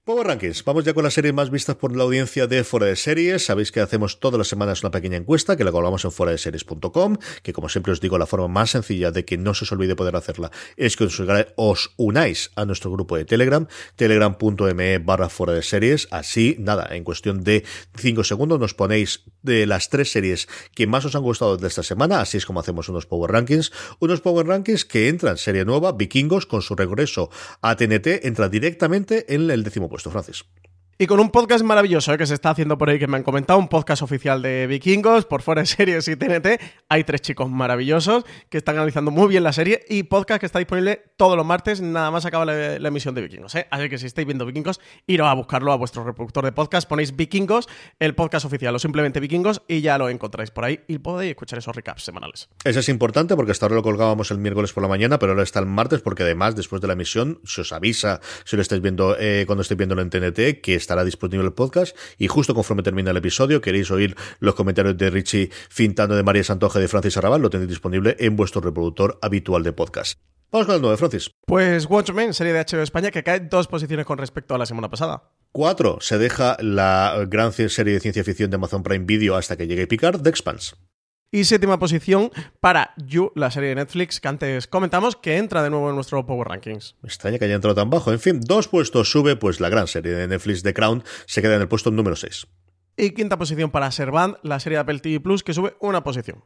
Power 0.09 0.25
Rankings. 0.25 0.65
Vamos 0.65 0.85
ya 0.85 0.95
con 0.95 1.03
las 1.03 1.13
series 1.13 1.35
más 1.35 1.51
vistas 1.51 1.75
por 1.75 1.95
la 1.95 2.01
audiencia 2.01 2.47
de 2.47 2.63
Fuera 2.63 2.87
de 2.87 2.95
Series. 2.95 3.45
Sabéis 3.45 3.71
que 3.71 3.79
hacemos 3.79 4.19
todas 4.19 4.39
las 4.39 4.47
semanas 4.47 4.81
una 4.81 4.89
pequeña 4.89 5.17
encuesta 5.17 5.55
que 5.55 5.63
la 5.63 5.71
colgamos 5.71 6.03
en 6.03 6.11
fuera 6.11 6.31
de 6.31 6.39
series.com, 6.39 7.17
que 7.43 7.53
como 7.53 7.69
siempre 7.69 7.93
os 7.93 8.01
digo, 8.01 8.17
la 8.17 8.25
forma 8.25 8.47
más 8.47 8.71
sencilla 8.71 9.11
de 9.11 9.23
que 9.23 9.37
no 9.37 9.53
se 9.53 9.65
os 9.65 9.71
olvide 9.71 9.95
poder 9.95 10.15
hacerla 10.15 10.49
es 10.77 10.97
que 10.97 11.03
os, 11.03 11.91
unáis 11.97 12.49
a 12.55 12.65
nuestro 12.65 12.89
grupo 12.89 13.17
de 13.17 13.25
Telegram, 13.25 13.67
telegram.me 13.97 14.97
barra 14.97 15.29
fuera 15.29 15.53
de 15.53 15.61
series. 15.61 16.07
Así, 16.09 16.55
nada, 16.57 16.87
en 16.89 17.03
cuestión 17.03 17.43
de 17.43 17.63
5 17.95 18.23
segundos 18.23 18.59
nos 18.59 18.73
ponéis 18.73 19.25
de 19.43 19.67
las 19.67 19.89
tres 19.89 20.11
series 20.11 20.47
que 20.73 20.87
más 20.87 21.05
os 21.05 21.13
han 21.13 21.21
gustado 21.21 21.55
de 21.55 21.67
esta 21.67 21.83
semana. 21.83 22.19
Así 22.19 22.37
es 22.37 22.47
como 22.47 22.61
hacemos 22.61 22.89
unos 22.89 23.05
Power 23.05 23.31
Rankings. 23.31 23.71
Unos 23.99 24.21
Power 24.21 24.47
Rankings 24.47 24.85
que 24.85 25.07
entran 25.07 25.37
serie 25.37 25.65
nueva, 25.65 25.91
Vikingos, 25.91 26.47
con 26.47 26.63
su 26.63 26.73
regreso 26.73 27.29
a 27.61 27.75
TNT, 27.75 28.25
entra 28.25 28.49
directamente 28.49 29.35
en 29.35 29.51
el 29.51 29.63
décimo 29.63 29.87
puesto, 29.87 29.98
Francis. 30.07 30.43
Y 31.01 31.07
con 31.07 31.21
un 31.21 31.29
podcast 31.29 31.63
maravilloso 31.63 32.11
¿eh? 32.11 32.17
que 32.17 32.25
se 32.25 32.33
está 32.33 32.49
haciendo 32.49 32.77
por 32.77 32.89
ahí, 32.89 32.99
que 32.99 33.07
me 33.07 33.15
han 33.15 33.23
comentado, 33.23 33.57
un 33.57 33.69
podcast 33.69 34.01
oficial 34.01 34.41
de 34.41 34.67
vikingos, 34.67 35.23
por 35.23 35.41
fuera 35.41 35.61
de 35.61 35.65
series 35.65 36.05
y 36.09 36.17
TNT. 36.17 36.59
Hay 36.89 37.05
tres 37.05 37.21
chicos 37.21 37.49
maravillosos 37.49 38.25
que 38.49 38.57
están 38.57 38.75
analizando 38.75 39.09
muy 39.09 39.29
bien 39.29 39.43
la 39.43 39.53
serie 39.53 39.85
y 39.87 40.03
podcast 40.03 40.41
que 40.41 40.45
está 40.45 40.59
disponible 40.59 41.01
todos 41.15 41.37
los 41.37 41.45
martes, 41.45 41.79
nada 41.79 42.11
más 42.11 42.25
acaba 42.25 42.43
la, 42.43 42.75
emisión 42.75 43.15
de 43.15 43.21
vikingos. 43.21 43.55
¿eh? 43.55 43.65
Así 43.71 43.87
que 43.87 43.97
si 43.97 44.07
estáis 44.07 44.27
viendo 44.27 44.45
vikingos, 44.45 44.81
iros 45.07 45.29
a 45.29 45.33
buscarlo 45.35 45.71
a 45.71 45.77
vuestro 45.77 46.03
reproductor 46.03 46.43
de 46.43 46.51
podcast, 46.51 46.85
ponéis 46.85 47.15
vikingos, 47.15 47.69
el 47.99 48.13
podcast 48.13 48.45
oficial 48.45 48.75
o 48.75 48.79
simplemente 48.79 49.21
vikingos 49.21 49.61
y 49.69 49.79
ya 49.79 49.97
lo 49.97 50.09
encontráis 50.09 50.51
por 50.51 50.65
ahí 50.65 50.81
y 50.89 50.97
podéis 50.97 51.29
escuchar 51.29 51.59
esos 51.59 51.73
recaps 51.73 52.03
semanales. 52.03 52.49
Eso 52.65 52.81
es 52.81 52.89
importante 52.89 53.37
porque 53.37 53.53
hasta 53.53 53.67
ahora 53.67 53.75
lo 53.75 53.83
colgábamos 53.83 54.31
el 54.31 54.39
miércoles 54.39 54.73
por 54.73 54.83
la 54.83 54.89
mañana, 54.89 55.17
pero 55.17 55.31
ahora 55.31 55.43
está 55.43 55.61
el 55.61 55.65
martes 55.65 56.01
porque 56.01 56.23
además 56.23 56.57
después 56.57 56.81
de 56.81 56.87
la 56.87 56.93
emisión 56.93 57.39
se 57.45 57.61
os 57.61 57.71
avisa 57.71 58.19
si 58.43 58.57
lo 58.57 58.61
estáis 58.61 58.81
viendo 58.81 59.15
eh, 59.17 59.45
cuando 59.47 59.61
estéis 59.61 59.77
viéndolo 59.77 60.01
en 60.01 60.09
TNT 60.09 60.59
que 60.61 60.88
estará 60.89 61.05
disponible 61.05 61.45
el 61.45 61.53
podcast 61.53 61.95
y 62.17 62.27
justo 62.27 62.55
conforme 62.55 62.81
termina 62.81 63.11
el 63.11 63.17
episodio 63.17 63.61
queréis 63.61 63.91
oír 63.91 64.15
los 64.39 64.55
comentarios 64.55 64.97
de 64.97 65.11
Richie 65.11 65.51
Fintano 65.69 66.15
de 66.15 66.23
María 66.23 66.43
Santoja 66.43 66.79
y 66.79 66.81
de 66.81 66.87
Francis 66.87 67.15
Arrabal, 67.17 67.43
lo 67.43 67.51
tenéis 67.51 67.69
disponible 67.69 68.15
en 68.17 68.35
vuestro 68.35 68.59
reproductor 68.59 69.19
habitual 69.21 69.61
de 69.61 69.71
podcast. 69.71 70.19
Vamos 70.51 70.65
con 70.65 70.75
el 70.77 70.81
9, 70.81 70.97
Francis. 70.97 71.29
Pues 71.45 71.85
Watchmen, 71.85 72.33
serie 72.33 72.53
de 72.53 72.65
HBO 72.65 72.81
España, 72.81 73.11
que 73.11 73.23
cae 73.23 73.41
dos 73.41 73.67
posiciones 73.67 74.07
con 74.07 74.17
respecto 74.17 74.55
a 74.55 74.57
la 74.57 74.65
semana 74.65 74.89
pasada. 74.89 75.29
4. 75.51 75.99
Se 76.01 76.17
deja 76.17 76.57
la 76.59 77.23
gran 77.27 77.51
serie 77.51 77.93
de 77.93 77.99
ciencia 77.99 78.23
ficción 78.23 78.49
de 78.49 78.55
Amazon 78.55 78.81
Prime 78.81 79.05
Video 79.05 79.35
hasta 79.35 79.55
que 79.57 79.67
llegue 79.67 79.85
Picard, 79.85 80.23
The 80.23 80.29
Expanse. 80.31 80.75
Y 81.31 81.43
séptima 81.43 81.77
posición 81.77 82.31
para 82.59 82.95
You, 82.97 83.31
la 83.35 83.51
serie 83.51 83.69
de 83.69 83.75
Netflix 83.75 84.19
que 84.19 84.27
antes 84.27 84.65
comentamos, 84.65 85.15
que 85.15 85.37
entra 85.37 85.61
de 85.61 85.69
nuevo 85.69 85.89
en 85.89 85.95
nuestro 85.95 86.25
Power 86.25 86.47
Rankings. 86.47 86.95
Me 87.03 87.07
extraña 87.07 87.37
que 87.37 87.45
haya 87.45 87.53
entrado 87.53 87.75
tan 87.75 87.91
bajo. 87.91 88.11
En 88.11 88.19
fin, 88.19 88.39
dos 88.41 88.67
puestos 88.67 89.11
sube, 89.11 89.35
pues 89.35 89.59
la 89.59 89.69
gran 89.69 89.85
serie 89.85 90.13
de 90.13 90.27
Netflix 90.27 90.63
The 90.63 90.73
Crown 90.73 91.03
se 91.27 91.43
queda 91.43 91.53
en 91.55 91.61
el 91.61 91.67
puesto 91.67 91.91
número 91.91 92.15
6. 92.15 92.47
Y 92.97 93.11
quinta 93.11 93.37
posición 93.37 93.69
para 93.69 93.91
Servant, 93.91 94.37
la 94.41 94.59
serie 94.59 94.77
de 94.77 94.81
Apple 94.81 94.99
TV 95.01 95.19
Plus, 95.19 95.43
que 95.43 95.53
sube 95.53 95.75
una 95.79 96.03
posición. 96.03 96.43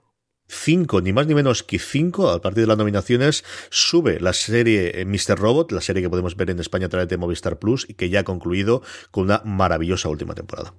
5, 0.49 0.99
ni 0.99 1.13
más 1.13 1.27
ni 1.27 1.33
menos 1.33 1.63
que 1.63 1.79
5, 1.79 2.31
a 2.31 2.41
partir 2.41 2.63
de 2.63 2.67
las 2.67 2.77
nominaciones, 2.77 3.45
sube 3.69 4.19
la 4.19 4.33
serie 4.33 5.05
Mr. 5.05 5.39
Robot, 5.39 5.71
la 5.71 5.79
serie 5.79 6.01
que 6.01 6.09
podemos 6.09 6.35
ver 6.35 6.49
en 6.49 6.59
España 6.59 6.87
a 6.87 6.89
través 6.89 7.07
de 7.07 7.15
Movistar 7.15 7.57
Plus 7.57 7.85
y 7.87 7.93
que 7.93 8.09
ya 8.09 8.19
ha 8.19 8.23
concluido 8.25 8.81
con 9.11 9.23
una 9.23 9.41
maravillosa 9.45 10.09
última 10.09 10.35
temporada. 10.35 10.73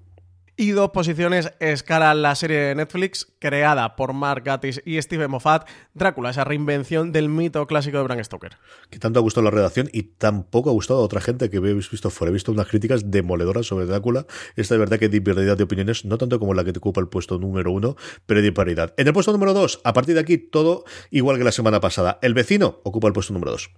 Y 0.56 0.70
dos 0.70 0.90
posiciones 0.90 1.52
escala 1.58 2.14
la 2.14 2.36
serie 2.36 2.58
de 2.58 2.74
Netflix 2.76 3.26
creada 3.40 3.96
por 3.96 4.12
Mark 4.12 4.44
Gatiss 4.44 4.80
y 4.84 5.02
Steven 5.02 5.28
Moffat, 5.28 5.68
Drácula, 5.94 6.30
esa 6.30 6.44
reinvención 6.44 7.10
del 7.10 7.28
mito 7.28 7.66
clásico 7.66 7.98
de 7.98 8.04
Bram 8.04 8.22
Stoker. 8.22 8.56
Que 8.88 9.00
tanto 9.00 9.18
ha 9.18 9.22
gustado 9.22 9.42
la 9.42 9.50
redacción 9.50 9.90
y 9.92 10.04
tampoco 10.04 10.70
ha 10.70 10.72
gustado 10.72 11.00
a 11.00 11.02
otra 11.02 11.20
gente 11.20 11.50
que 11.50 11.56
habéis 11.56 11.90
visto 11.90 12.08
fuera. 12.08 12.30
He 12.30 12.32
visto 12.32 12.52
unas 12.52 12.68
críticas 12.68 13.10
demoledoras 13.10 13.66
sobre 13.66 13.86
Drácula. 13.86 14.26
Esta 14.54 14.76
de 14.76 14.78
verdad 14.78 15.00
que 15.00 15.08
disparidad 15.08 15.56
de 15.56 15.64
opiniones, 15.64 16.04
no 16.04 16.18
tanto 16.18 16.38
como 16.38 16.54
la 16.54 16.62
que 16.62 16.72
te 16.72 16.78
ocupa 16.78 17.00
el 17.00 17.08
puesto 17.08 17.36
número 17.40 17.72
uno, 17.72 17.96
pero 18.26 18.40
disparidad. 18.40 18.94
En 18.96 19.08
el 19.08 19.12
puesto 19.12 19.32
número 19.32 19.54
dos, 19.54 19.80
a 19.82 19.92
partir 19.92 20.14
de 20.14 20.20
aquí, 20.20 20.38
todo 20.38 20.84
igual 21.10 21.36
que 21.36 21.42
la 21.42 21.52
semana 21.52 21.80
pasada. 21.80 22.20
El 22.22 22.32
vecino 22.32 22.80
ocupa 22.84 23.08
el 23.08 23.12
puesto 23.12 23.32
número 23.32 23.50
dos 23.50 23.72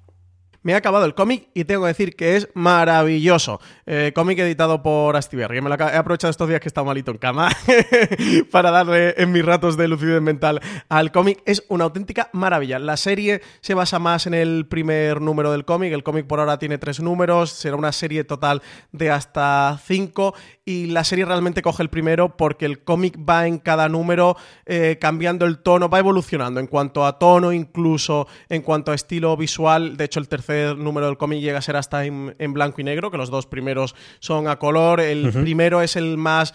me 0.66 0.74
ha 0.74 0.78
acabado 0.78 1.04
el 1.04 1.14
cómic 1.14 1.46
y 1.54 1.62
tengo 1.62 1.82
que 1.82 1.88
decir 1.90 2.16
que 2.16 2.34
es 2.34 2.48
maravilloso. 2.54 3.60
Eh, 3.86 4.10
cómic 4.12 4.40
editado 4.40 4.82
por 4.82 5.14
Astiberri. 5.14 5.60
Me 5.60 5.68
lo 5.68 5.76
he 5.76 5.96
aprovechado 5.96 6.28
estos 6.28 6.48
días 6.48 6.58
que 6.58 6.66
he 6.66 6.70
estado 6.70 6.84
malito 6.84 7.12
en 7.12 7.18
cama 7.18 7.50
para 8.50 8.72
darle 8.72 9.14
en 9.16 9.30
mis 9.30 9.44
ratos 9.44 9.76
de 9.76 9.86
lucidez 9.86 10.20
mental 10.20 10.60
al 10.88 11.12
cómic. 11.12 11.40
Es 11.46 11.62
una 11.68 11.84
auténtica 11.84 12.30
maravilla. 12.32 12.80
La 12.80 12.96
serie 12.96 13.42
se 13.60 13.74
basa 13.74 14.00
más 14.00 14.26
en 14.26 14.34
el 14.34 14.66
primer 14.66 15.20
número 15.20 15.52
del 15.52 15.64
cómic. 15.64 15.92
El 15.92 16.02
cómic 16.02 16.26
por 16.26 16.40
ahora 16.40 16.58
tiene 16.58 16.78
tres 16.78 16.98
números. 16.98 17.50
Será 17.50 17.76
una 17.76 17.92
serie 17.92 18.24
total 18.24 18.60
de 18.90 19.12
hasta 19.12 19.78
cinco. 19.86 20.34
Y 20.64 20.86
la 20.86 21.04
serie 21.04 21.24
realmente 21.24 21.62
coge 21.62 21.84
el 21.84 21.90
primero 21.90 22.36
porque 22.36 22.66
el 22.66 22.82
cómic 22.82 23.16
va 23.16 23.46
en 23.46 23.58
cada 23.58 23.88
número 23.88 24.36
eh, 24.64 24.98
cambiando 25.00 25.46
el 25.46 25.58
tono, 25.58 25.88
va 25.88 26.00
evolucionando 26.00 26.58
en 26.58 26.66
cuanto 26.66 27.06
a 27.06 27.20
tono, 27.20 27.52
incluso 27.52 28.26
en 28.48 28.62
cuanto 28.62 28.90
a 28.90 28.96
estilo 28.96 29.36
visual. 29.36 29.96
De 29.96 30.06
hecho, 30.06 30.18
el 30.18 30.26
tercer 30.26 30.55
número 30.76 31.06
del 31.06 31.16
cómic 31.16 31.40
llega 31.40 31.58
a 31.58 31.62
ser 31.62 31.76
hasta 31.76 32.04
en, 32.04 32.34
en, 32.38 32.52
blanco 32.52 32.80
y 32.80 32.84
negro, 32.84 33.10
que 33.10 33.18
los 33.18 33.30
dos 33.30 33.46
primeros 33.46 33.94
son 34.20 34.48
a 34.48 34.58
color. 34.58 35.00
El 35.00 35.26
uh 35.26 35.30
-huh. 35.30 35.42
primero 35.42 35.82
es 35.82 35.96
el 35.96 36.16
más 36.16 36.52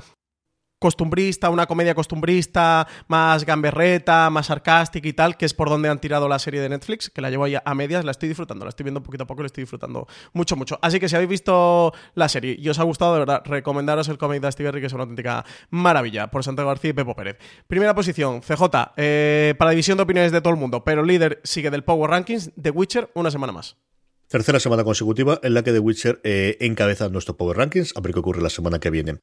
costumbrista, 0.82 1.52
una 1.52 1.68
comedia 1.68 1.94
costumbrista, 1.94 2.88
más 3.08 3.46
gamberreta, 3.46 4.32
más 4.32 4.48
sarcástica 4.48 5.08
y 5.08 5.14
tal, 5.14 5.38
que 5.38 5.46
es 5.46 5.54
por 5.54 5.70
donde 5.70 5.90
han 5.90 6.00
tirado 6.00 6.28
la 6.28 6.40
serie 6.40 6.60
de 6.60 6.70
Netflix, 6.70 7.12
que 7.12 7.22
la 7.22 7.30
llevo 7.30 7.44
ahí 7.44 7.56
a 7.64 7.76
medias, 7.76 8.04
la 8.04 8.10
estoy 8.10 8.30
disfrutando, 8.30 8.66
la 8.66 8.70
estoy 8.70 8.86
viendo 8.86 9.04
poquito 9.04 9.26
a 9.26 9.28
poco, 9.28 9.44
la 9.44 9.46
estoy 9.46 9.62
disfrutando 9.62 10.08
mucho, 10.34 10.56
mucho. 10.56 10.80
Así 10.82 11.00
que 11.00 11.08
si 11.08 11.16
habéis 11.16 11.30
visto 11.30 11.94
la 12.16 12.28
serie 12.28 12.56
y 12.58 12.68
os 12.68 12.80
ha 12.80 12.84
gustado, 12.84 13.14
de 13.14 13.20
verdad, 13.20 13.44
recomendaros 13.46 14.10
el 14.10 14.18
cómic 14.18 14.42
de 14.42 14.52
Steve 14.52 14.82
que 14.82 14.88
es 14.88 14.94
una 14.94 15.04
auténtica 15.04 15.46
maravilla, 15.70 16.32
por 16.32 16.44
Santiago 16.44 16.70
García 16.70 16.90
y 16.90 16.94
Pepo 16.94 17.16
Pérez. 17.16 17.38
Primera 17.68 17.94
posición, 17.94 18.42
CJ, 18.42 18.94
eh, 18.98 19.54
para 19.60 19.70
división 19.72 19.98
de 19.98 20.04
opiniones 20.04 20.32
de 20.32 20.42
todo 20.42 20.52
el 20.52 20.60
mundo, 20.60 20.84
pero 20.84 21.04
líder 21.04 21.42
sigue 21.44 21.70
del 21.70 21.84
Power 21.84 22.10
Rankings, 22.10 22.54
The 22.60 22.72
Witcher, 22.72 23.12
una 23.14 23.30
semana 23.30 23.54
más. 23.54 23.78
Tercera 24.32 24.62
semana 24.62 24.86
consecutiva 24.86 25.42
en 25.44 25.54
la 25.54 25.62
que 25.62 25.74
The 25.74 25.80
Witcher 25.80 26.22
eh, 26.24 26.56
encabeza 26.62 27.10
nuestro 27.10 27.36
Power 27.36 27.58
Rankings, 27.58 27.92
a 27.98 28.00
ver 28.00 28.14
qué 28.14 28.20
ocurre 28.20 28.42
la 28.42 28.50
semana 28.50 28.80
que 28.80 28.90
viene. 28.90 29.20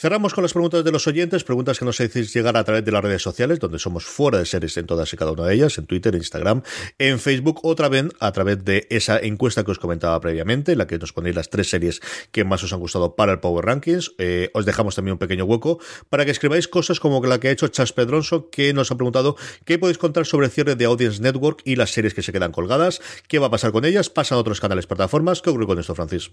Cerramos 0.00 0.32
con 0.32 0.42
las 0.42 0.52
preguntas 0.52 0.84
de 0.84 0.92
los 0.92 1.08
oyentes, 1.08 1.42
preguntas 1.42 1.76
que 1.76 1.84
nos 1.84 2.00
hacéis 2.00 2.32
llegar 2.32 2.56
a 2.56 2.62
través 2.62 2.84
de 2.84 2.92
las 2.92 3.02
redes 3.02 3.20
sociales, 3.20 3.58
donde 3.58 3.80
somos 3.80 4.04
fuera 4.04 4.38
de 4.38 4.46
series 4.46 4.76
en 4.76 4.86
todas 4.86 5.12
y 5.12 5.16
cada 5.16 5.32
una 5.32 5.44
de 5.44 5.54
ellas, 5.54 5.76
en 5.76 5.86
Twitter, 5.86 6.14
Instagram, 6.14 6.62
en 7.00 7.18
Facebook, 7.18 7.58
otra 7.64 7.88
vez 7.88 8.04
a 8.20 8.30
través 8.30 8.64
de 8.64 8.86
esa 8.90 9.18
encuesta 9.18 9.64
que 9.64 9.72
os 9.72 9.80
comentaba 9.80 10.20
previamente, 10.20 10.70
en 10.70 10.78
la 10.78 10.86
que 10.86 10.98
nos 10.98 11.12
ponéis 11.12 11.34
las 11.34 11.50
tres 11.50 11.68
series 11.68 12.00
que 12.30 12.44
más 12.44 12.62
os 12.62 12.72
han 12.72 12.78
gustado 12.78 13.16
para 13.16 13.32
el 13.32 13.40
Power 13.40 13.64
Rankings. 13.64 14.12
Eh, 14.18 14.50
os 14.54 14.64
dejamos 14.66 14.94
también 14.94 15.14
un 15.14 15.18
pequeño 15.18 15.44
hueco 15.46 15.80
para 16.08 16.24
que 16.24 16.30
escribáis 16.30 16.68
cosas 16.68 17.00
como 17.00 17.20
la 17.26 17.40
que 17.40 17.48
ha 17.48 17.50
hecho 17.50 17.66
Chas 17.66 17.92
Pedronso, 17.92 18.50
que 18.50 18.72
nos 18.72 18.92
ha 18.92 18.94
preguntado 18.94 19.34
qué 19.64 19.80
podéis 19.80 19.98
contar 19.98 20.26
sobre 20.26 20.46
el 20.46 20.52
cierre 20.52 20.76
de 20.76 20.84
Audience 20.84 21.20
Network 21.20 21.62
y 21.64 21.74
las 21.74 21.90
series 21.90 22.14
que 22.14 22.22
se 22.22 22.30
quedan 22.30 22.52
colgadas, 22.52 23.00
qué 23.26 23.40
va 23.40 23.48
a 23.48 23.50
pasar 23.50 23.72
con 23.72 23.84
ellas, 23.84 24.10
pasan 24.10 24.38
a 24.38 24.42
otros 24.42 24.60
canales, 24.60 24.86
plataformas. 24.86 25.42
¿Qué 25.42 25.50
ocurre 25.50 25.66
con 25.66 25.80
esto, 25.80 25.96
Francis? 25.96 26.30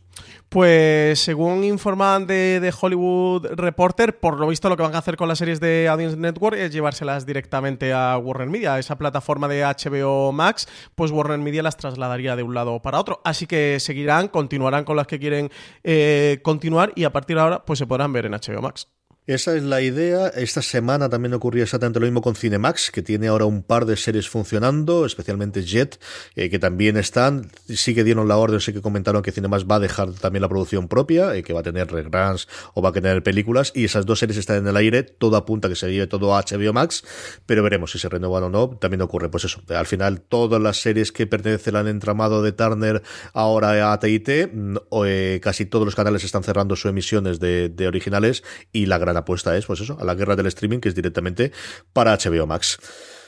Pues 0.50 1.18
según 1.18 1.64
informan 1.64 2.28
de, 2.28 2.60
de 2.60 2.72
Hollywood 2.80 3.55
Reporter, 3.58 4.20
por 4.20 4.40
lo 4.40 4.48
visto 4.48 4.70
lo 4.70 4.78
que 4.78 4.84
van 4.84 4.96
a 4.96 5.00
hacer 5.00 5.18
con 5.18 5.28
las 5.28 5.38
series 5.38 5.60
de 5.60 5.88
Audience 5.88 6.18
Network 6.18 6.58
es 6.58 6.72
llevárselas 6.72 7.26
directamente 7.26 7.94
a 7.94 8.18
Warner 8.18 8.50
Media, 8.50 8.80
esa 8.80 8.98
plataforma 8.98 9.48
de 9.48 9.64
HBO 9.64 10.32
Max, 10.32 10.68
pues 10.96 11.12
Warner 11.12 11.40
Media 11.40 11.64
las 11.64 11.78
trasladaría 11.78 12.36
de 12.36 12.44
un 12.44 12.54
lado 12.54 12.82
para 12.82 13.00
otro. 13.00 13.22
Así 13.24 13.48
que 13.48 13.80
seguirán, 13.80 14.28
continuarán 14.28 14.84
con 14.84 14.96
las 14.98 15.08
que 15.08 15.20
quieren 15.20 15.50
eh, 15.84 16.40
continuar 16.44 16.92
y 16.96 17.04
a 17.04 17.12
partir 17.12 17.36
de 17.36 17.42
ahora 17.42 17.66
pues 17.66 17.80
se 17.80 17.88
podrán 17.88 18.14
ver 18.14 18.26
en 18.26 18.34
HBO 18.34 18.62
Max. 18.62 18.88
Esa 19.28 19.56
es 19.56 19.64
la 19.64 19.82
idea. 19.82 20.28
Esta 20.28 20.62
semana 20.62 21.10
también 21.10 21.34
ocurrió 21.34 21.64
exactamente 21.64 22.00
lo 22.00 22.06
mismo 22.06 22.22
con 22.22 22.36
Cinemax, 22.36 22.92
que 22.92 23.02
tiene 23.02 23.28
ahora 23.28 23.46
un 23.46 23.64
par 23.64 23.88
de 23.88 23.98
series 23.98 24.30
funcionando, 24.30 25.04
especialmente 25.04 25.64
Jet, 25.64 26.00
eh, 26.36 26.52
que 26.52 26.60
también 26.60 26.96
están. 26.96 27.50
Sí 27.68 27.96
que 27.96 28.04
dieron 28.04 28.28
la 28.28 28.38
orden, 28.38 28.60
sí 28.60 28.72
que 28.72 28.84
comentaron 28.84 29.24
que 29.24 29.32
Cinemax 29.32 29.66
va 29.66 29.78
a 29.78 29.80
dejar 29.80 30.14
también 30.14 30.44
la 30.44 30.48
producción 30.48 30.88
propia, 30.88 31.36
eh, 31.36 31.42
que 31.42 31.54
va 31.54 31.62
a 31.62 31.64
tener 31.64 31.92
reruns 31.92 32.48
o 32.76 32.84
va 32.84 32.90
a 32.90 32.92
tener 32.92 33.24
películas, 33.24 33.72
y 33.74 33.86
esas 33.86 34.06
dos 34.06 34.20
series 34.20 34.38
están 34.38 34.58
en 34.58 34.68
el 34.68 34.78
aire. 34.78 35.02
Todo 35.02 35.38
apunta 35.38 35.70
que 35.70 35.76
se 35.76 35.92
lleve 35.92 36.06
todo 36.06 36.36
a 36.36 36.44
HBO 36.44 36.72
Max, 36.72 37.04
pero 37.48 37.64
veremos 37.64 37.94
si 37.94 37.98
se 37.98 38.08
renuevan 38.08 38.44
o 38.44 38.50
no. 38.52 38.78
También 38.80 39.02
ocurre, 39.02 39.30
pues 39.30 39.46
eso. 39.46 39.60
Al 39.70 39.88
final, 39.88 40.22
todas 40.22 40.62
las 40.62 40.78
series 40.78 41.12
que 41.12 41.26
pertenecen 41.26 41.76
al 41.76 41.88
entramado 41.88 42.44
de 42.44 42.52
Turner 42.52 43.02
ahora 43.34 43.92
a 43.92 44.00
TIT, 44.00 44.54
mm, 44.54 44.76
eh, 45.04 45.40
casi 45.42 45.66
todos 45.66 45.86
los 45.86 45.96
canales 45.96 46.24
están 46.24 46.44
cerrando 46.44 46.76
sus 46.76 46.92
emisiones 46.92 47.40
de, 47.40 47.70
de 47.70 47.88
originales 47.88 48.44
y 48.72 48.86
la 48.86 49.00
gran 49.00 49.15
apuesta 49.20 49.56
es, 49.58 49.66
pues 49.66 49.82
eso, 49.82 49.98
a 50.00 50.04
la 50.04 50.16
guerra 50.16 50.36
del 50.36 50.48
streaming, 50.48 50.80
que 50.80 50.90
es 50.90 50.96
directamente 50.96 51.52
para 51.94 52.18
HBO 52.18 52.48
Max. 52.48 52.78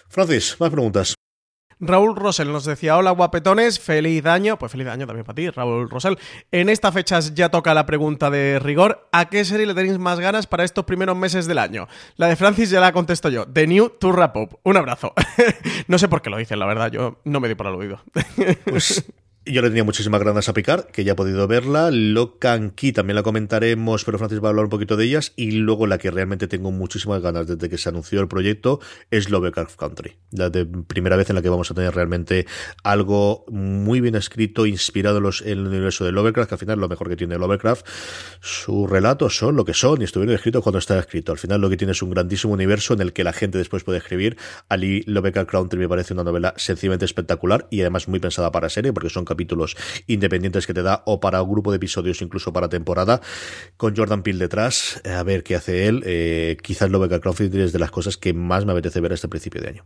Francis, 0.09 0.55
más 0.59 0.69
preguntas. 0.69 1.15
Raúl 1.79 2.15
Rosell 2.15 2.51
nos 2.51 2.65
decía, 2.65 2.97
hola 2.97 3.11
guapetones, 3.11 3.79
feliz 3.79 4.25
año, 4.25 4.57
pues 4.57 4.71
feliz 4.71 4.87
año 4.87 5.05
también 5.05 5.25
para 5.25 5.35
ti, 5.35 5.49
Raúl 5.49 5.89
Rosell. 5.89 6.17
En 6.51 6.69
esta 6.69 6.91
fecha 6.91 7.19
ya 7.19 7.49
toca 7.49 7.73
la 7.73 7.85
pregunta 7.85 8.31
de 8.31 8.57
rigor, 8.59 9.07
¿a 9.11 9.29
qué 9.29 9.45
serie 9.45 9.67
le 9.67 9.75
tenéis 9.75 9.99
más 9.99 10.19
ganas 10.19 10.47
para 10.47 10.63
estos 10.63 10.85
primeros 10.85 11.15
meses 11.15 11.45
del 11.45 11.59
año? 11.59 11.87
La 12.15 12.27
de 12.27 12.35
Francis 12.35 12.71
ya 12.71 12.79
la 12.79 12.91
contesto 12.91 13.29
yo, 13.29 13.45
The 13.45 13.67
New 13.67 13.89
to 13.99 14.11
Wrap 14.11 14.37
Up. 14.37 14.59
Un 14.63 14.77
abrazo. 14.77 15.13
no 15.87 15.99
sé 15.99 16.07
por 16.07 16.21
qué 16.23 16.31
lo 16.31 16.37
dicen, 16.37 16.57
la 16.57 16.65
verdad, 16.65 16.91
yo 16.91 17.19
no 17.25 17.39
me 17.39 17.47
di 17.47 17.53
por 17.53 17.67
aludido. 17.67 18.01
pues 18.65 19.05
yo 19.51 19.61
le 19.61 19.69
tenía 19.69 19.83
muchísimas 19.83 20.21
ganas 20.23 20.49
a 20.49 20.53
picar, 20.53 20.87
que 20.87 21.03
ya 21.03 21.13
he 21.13 21.15
podido 21.15 21.47
verla. 21.47 21.89
Locan 21.91 22.71
Key 22.71 22.91
también 22.91 23.15
la 23.15 23.23
comentaremos, 23.23 24.03
pero 24.03 24.17
Francis 24.17 24.41
va 24.41 24.47
a 24.47 24.49
hablar 24.49 24.65
un 24.65 24.69
poquito 24.69 24.97
de 24.97 25.05
ellas. 25.05 25.33
Y 25.35 25.51
luego 25.51 25.87
la 25.87 25.97
que 25.97 26.11
realmente 26.11 26.47
tengo 26.47 26.71
muchísimas 26.71 27.21
ganas 27.21 27.47
desde 27.47 27.69
que 27.69 27.77
se 27.77 27.89
anunció 27.89 28.21
el 28.21 28.27
proyecto 28.27 28.79
es 29.09 29.29
Lovecraft 29.29 29.77
Country. 29.77 30.17
La 30.31 30.49
de 30.49 30.65
primera 30.65 31.15
vez 31.15 31.29
en 31.29 31.35
la 31.35 31.41
que 31.41 31.49
vamos 31.49 31.71
a 31.71 31.73
tener 31.73 31.93
realmente 31.95 32.45
algo 32.83 33.45
muy 33.49 34.01
bien 34.01 34.15
escrito, 34.15 34.65
inspirado 34.65 35.17
en, 35.17 35.49
el 35.49 35.67
universo 35.67 36.05
de 36.05 36.11
Lovecraft, 36.11 36.49
que 36.49 36.55
al 36.55 36.59
final 36.59 36.79
lo 36.79 36.89
mejor 36.89 37.09
que 37.09 37.15
tiene 37.15 37.37
Lovecraft. 37.37 37.87
Sus 38.41 38.89
relatos 38.89 39.37
son 39.37 39.55
lo 39.55 39.65
que 39.65 39.73
son 39.73 40.01
y 40.01 40.05
estuvieron 40.05 40.35
escritos 40.35 40.61
cuando 40.61 40.79
está 40.79 40.99
escrito. 40.99 41.31
Al 41.31 41.37
final 41.37 41.61
lo 41.61 41.69
que 41.69 41.77
tiene 41.77 41.91
es 41.91 42.01
un 42.01 42.09
grandísimo 42.09 42.53
universo 42.53 42.93
en 42.93 43.01
el 43.01 43.13
que 43.13 43.23
la 43.23 43.33
gente 43.33 43.57
después 43.57 43.83
puede 43.83 43.99
escribir. 43.99 44.37
Ali 44.69 45.03
Lovecraft 45.07 45.49
Country 45.49 45.79
me 45.79 45.89
parece 45.89 46.13
una 46.13 46.23
novela 46.23 46.53
sencillamente 46.57 47.05
espectacular 47.05 47.67
y 47.69 47.81
además 47.81 48.07
muy 48.07 48.19
pensada 48.19 48.51
para 48.51 48.69
serie 48.69 48.93
porque 48.93 49.09
son 49.09 49.23
capítulos 49.23 49.36
independientes 50.07 50.65
que 50.65 50.73
te 50.73 50.81
da 50.81 51.03
o 51.05 51.19
para 51.19 51.41
un 51.41 51.51
grupo 51.51 51.71
de 51.71 51.77
episodios, 51.77 52.21
incluso 52.21 52.53
para 52.53 52.69
temporada, 52.69 53.21
con 53.77 53.95
Jordan 53.95 54.23
Peele 54.23 54.39
detrás, 54.39 55.01
a 55.05 55.23
ver 55.23 55.43
qué 55.43 55.55
hace 55.55 55.87
él. 55.87 56.03
Eh, 56.05 56.57
quizás 56.61 56.89
Lovecraft 56.89 57.23
Country 57.23 57.61
es 57.61 57.73
de 57.73 57.79
las 57.79 57.91
cosas 57.91 58.17
que 58.17 58.33
más 58.33 58.65
me 58.65 58.71
apetece 58.71 58.99
ver 58.99 59.13
este 59.13 59.27
principio 59.27 59.61
de 59.61 59.69
año. 59.69 59.85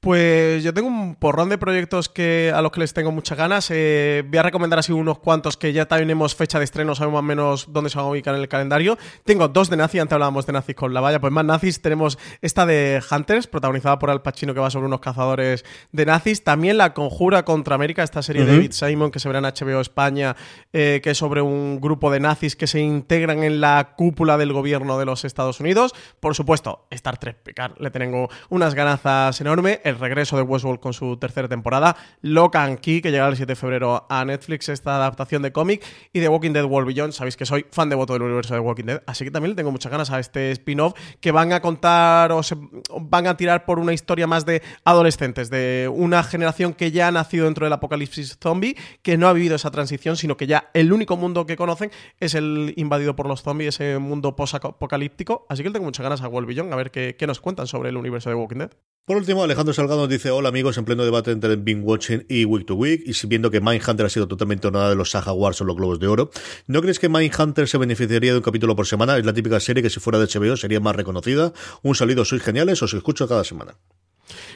Pues 0.00 0.62
yo 0.62 0.72
tengo 0.72 0.86
un 0.86 1.16
porrón 1.16 1.48
de 1.48 1.58
proyectos 1.58 2.08
que, 2.08 2.52
a 2.54 2.62
los 2.62 2.70
que 2.70 2.78
les 2.78 2.94
tengo 2.94 3.10
muchas 3.10 3.36
ganas. 3.36 3.68
Eh, 3.72 4.22
voy 4.28 4.38
a 4.38 4.44
recomendar 4.44 4.78
así 4.78 4.92
unos 4.92 5.18
cuantos 5.18 5.56
que 5.56 5.72
ya 5.72 5.86
tenemos 5.86 6.36
fecha 6.36 6.58
de 6.58 6.64
estreno, 6.64 6.94
sabemos 6.94 7.20
más 7.20 7.26
o 7.26 7.26
menos 7.26 7.72
dónde 7.72 7.90
se 7.90 7.98
van 7.98 8.06
a 8.06 8.10
ubicar 8.10 8.32
en 8.36 8.40
el 8.40 8.48
calendario. 8.48 8.96
Tengo 9.24 9.48
dos 9.48 9.68
de 9.70 9.76
Nazi, 9.76 9.98
antes 9.98 10.12
hablábamos 10.12 10.46
de 10.46 10.52
Nazis 10.52 10.76
con 10.76 10.94
la 10.94 11.00
valla, 11.00 11.20
pues 11.20 11.32
más 11.32 11.44
Nazis. 11.44 11.82
Tenemos 11.82 12.16
esta 12.40 12.64
de 12.64 13.02
Hunters, 13.10 13.48
protagonizada 13.48 13.98
por 13.98 14.10
Al 14.10 14.22
Pacino, 14.22 14.54
que 14.54 14.60
va 14.60 14.70
sobre 14.70 14.86
unos 14.86 15.00
cazadores 15.00 15.64
de 15.90 16.06
nazis. 16.06 16.44
También 16.44 16.78
La 16.78 16.94
Conjura 16.94 17.44
contra 17.44 17.74
América, 17.74 18.04
esta 18.04 18.22
serie 18.22 18.44
de 18.44 18.52
David 18.52 18.70
Simon 18.70 19.10
que 19.10 19.18
se 19.18 19.28
verá 19.28 19.40
en 19.40 19.46
HBO 19.46 19.80
España, 19.80 20.36
eh, 20.72 21.00
que 21.02 21.10
es 21.10 21.18
sobre 21.18 21.42
un 21.42 21.80
grupo 21.80 22.12
de 22.12 22.20
nazis 22.20 22.54
que 22.54 22.68
se 22.68 22.78
integran 22.78 23.42
en 23.42 23.60
la 23.60 23.94
cúpula 23.96 24.38
del 24.38 24.52
gobierno 24.52 24.96
de 24.96 25.06
los 25.06 25.24
Estados 25.24 25.58
Unidos. 25.58 25.92
Por 26.20 26.36
supuesto, 26.36 26.86
Star 26.90 27.18
Trek 27.18 27.38
Picard, 27.42 27.80
le 27.80 27.90
tengo 27.90 28.28
unas 28.48 28.76
ganazas 28.76 29.40
enormes 29.40 29.80
el 29.88 29.98
regreso 29.98 30.36
de 30.36 30.42
Westworld 30.42 30.80
con 30.80 30.92
su 30.92 31.16
tercera 31.16 31.48
temporada, 31.48 31.96
Locan 32.20 32.76
Key, 32.76 33.00
que 33.00 33.10
llega 33.10 33.28
el 33.28 33.36
7 33.36 33.52
de 33.52 33.56
febrero 33.56 34.06
a 34.08 34.24
Netflix, 34.24 34.68
esta 34.68 34.96
adaptación 34.96 35.42
de 35.42 35.52
cómic, 35.52 35.84
y 36.12 36.20
The 36.20 36.28
Walking 36.28 36.52
Dead 36.52 36.64
World 36.64 36.88
Beyond. 36.88 37.12
Sabéis 37.12 37.36
que 37.36 37.46
soy 37.46 37.66
fan 37.70 37.88
devoto 37.88 38.12
del 38.12 38.22
universo 38.22 38.54
de 38.54 38.60
Walking 38.60 38.84
Dead, 38.84 39.02
así 39.06 39.24
que 39.24 39.30
también 39.30 39.50
le 39.50 39.56
tengo 39.56 39.70
muchas 39.70 39.90
ganas 39.90 40.10
a 40.10 40.18
este 40.18 40.50
spin-off 40.52 40.94
que 41.20 41.32
van 41.32 41.52
a 41.52 41.60
contar 41.60 42.32
o 42.32 42.42
se 42.42 42.56
van 43.00 43.26
a 43.26 43.36
tirar 43.36 43.64
por 43.64 43.78
una 43.78 43.92
historia 43.92 44.26
más 44.26 44.44
de 44.46 44.62
adolescentes, 44.84 45.50
de 45.50 45.90
una 45.92 46.22
generación 46.22 46.74
que 46.74 46.90
ya 46.90 47.08
ha 47.08 47.12
nacido 47.12 47.46
dentro 47.46 47.66
del 47.66 47.72
apocalipsis 47.72 48.38
zombie, 48.40 48.76
que 49.02 49.16
no 49.16 49.28
ha 49.28 49.32
vivido 49.32 49.56
esa 49.56 49.70
transición, 49.70 50.16
sino 50.16 50.36
que 50.36 50.46
ya 50.46 50.70
el 50.74 50.92
único 50.92 51.16
mundo 51.16 51.46
que 51.46 51.56
conocen 51.56 51.90
es 52.20 52.34
el 52.34 52.74
invadido 52.76 53.16
por 53.16 53.26
los 53.26 53.42
zombies, 53.42 53.80
ese 53.80 53.98
mundo 53.98 54.36
post-apocalíptico. 54.36 55.46
Así 55.48 55.62
que 55.62 55.68
le 55.68 55.72
tengo 55.72 55.86
muchas 55.86 56.04
ganas 56.04 56.22
a 56.22 56.28
World 56.28 56.48
Beyond, 56.48 56.72
a 56.72 56.76
ver 56.76 56.90
qué, 56.90 57.16
qué 57.18 57.26
nos 57.26 57.40
cuentan 57.40 57.66
sobre 57.66 57.90
el 57.90 57.96
universo 57.96 58.30
de 58.30 58.36
Walking 58.36 58.58
Dead. 58.58 58.70
Por 59.08 59.16
último, 59.16 59.42
Alejandro 59.42 59.72
Salgado 59.72 60.02
nos 60.02 60.10
dice, 60.10 60.30
hola 60.30 60.50
amigos, 60.50 60.76
en 60.76 60.84
pleno 60.84 61.02
debate 61.02 61.30
entre 61.30 61.56
Bing 61.56 61.82
Watching 61.82 62.26
y 62.28 62.44
Week 62.44 62.66
to 62.66 62.74
Week, 62.74 63.04
y 63.06 63.26
viendo 63.26 63.50
que 63.50 63.58
Mindhunter 63.58 64.04
ha 64.04 64.10
sido 64.10 64.28
totalmente 64.28 64.66
honrada 64.66 64.90
de 64.90 64.96
los 64.96 65.12
Saga 65.12 65.32
Wars 65.32 65.58
o 65.62 65.64
los 65.64 65.76
Globos 65.76 65.98
de 65.98 66.08
Oro, 66.08 66.30
¿no 66.66 66.82
crees 66.82 66.98
que 66.98 67.08
Mindhunter 67.08 67.66
se 67.66 67.78
beneficiaría 67.78 68.32
de 68.32 68.36
un 68.36 68.42
capítulo 68.42 68.76
por 68.76 68.86
semana? 68.86 69.16
Es 69.16 69.24
la 69.24 69.32
típica 69.32 69.60
serie 69.60 69.82
que 69.82 69.88
si 69.88 69.98
fuera 69.98 70.18
de 70.18 70.26
HBO 70.26 70.58
sería 70.58 70.80
más 70.80 70.94
reconocida. 70.94 71.54
Un 71.82 71.94
saludo, 71.94 72.26
sois 72.26 72.42
geniales, 72.42 72.82
os 72.82 72.92
escucho 72.92 73.26
cada 73.26 73.44
semana. 73.44 73.78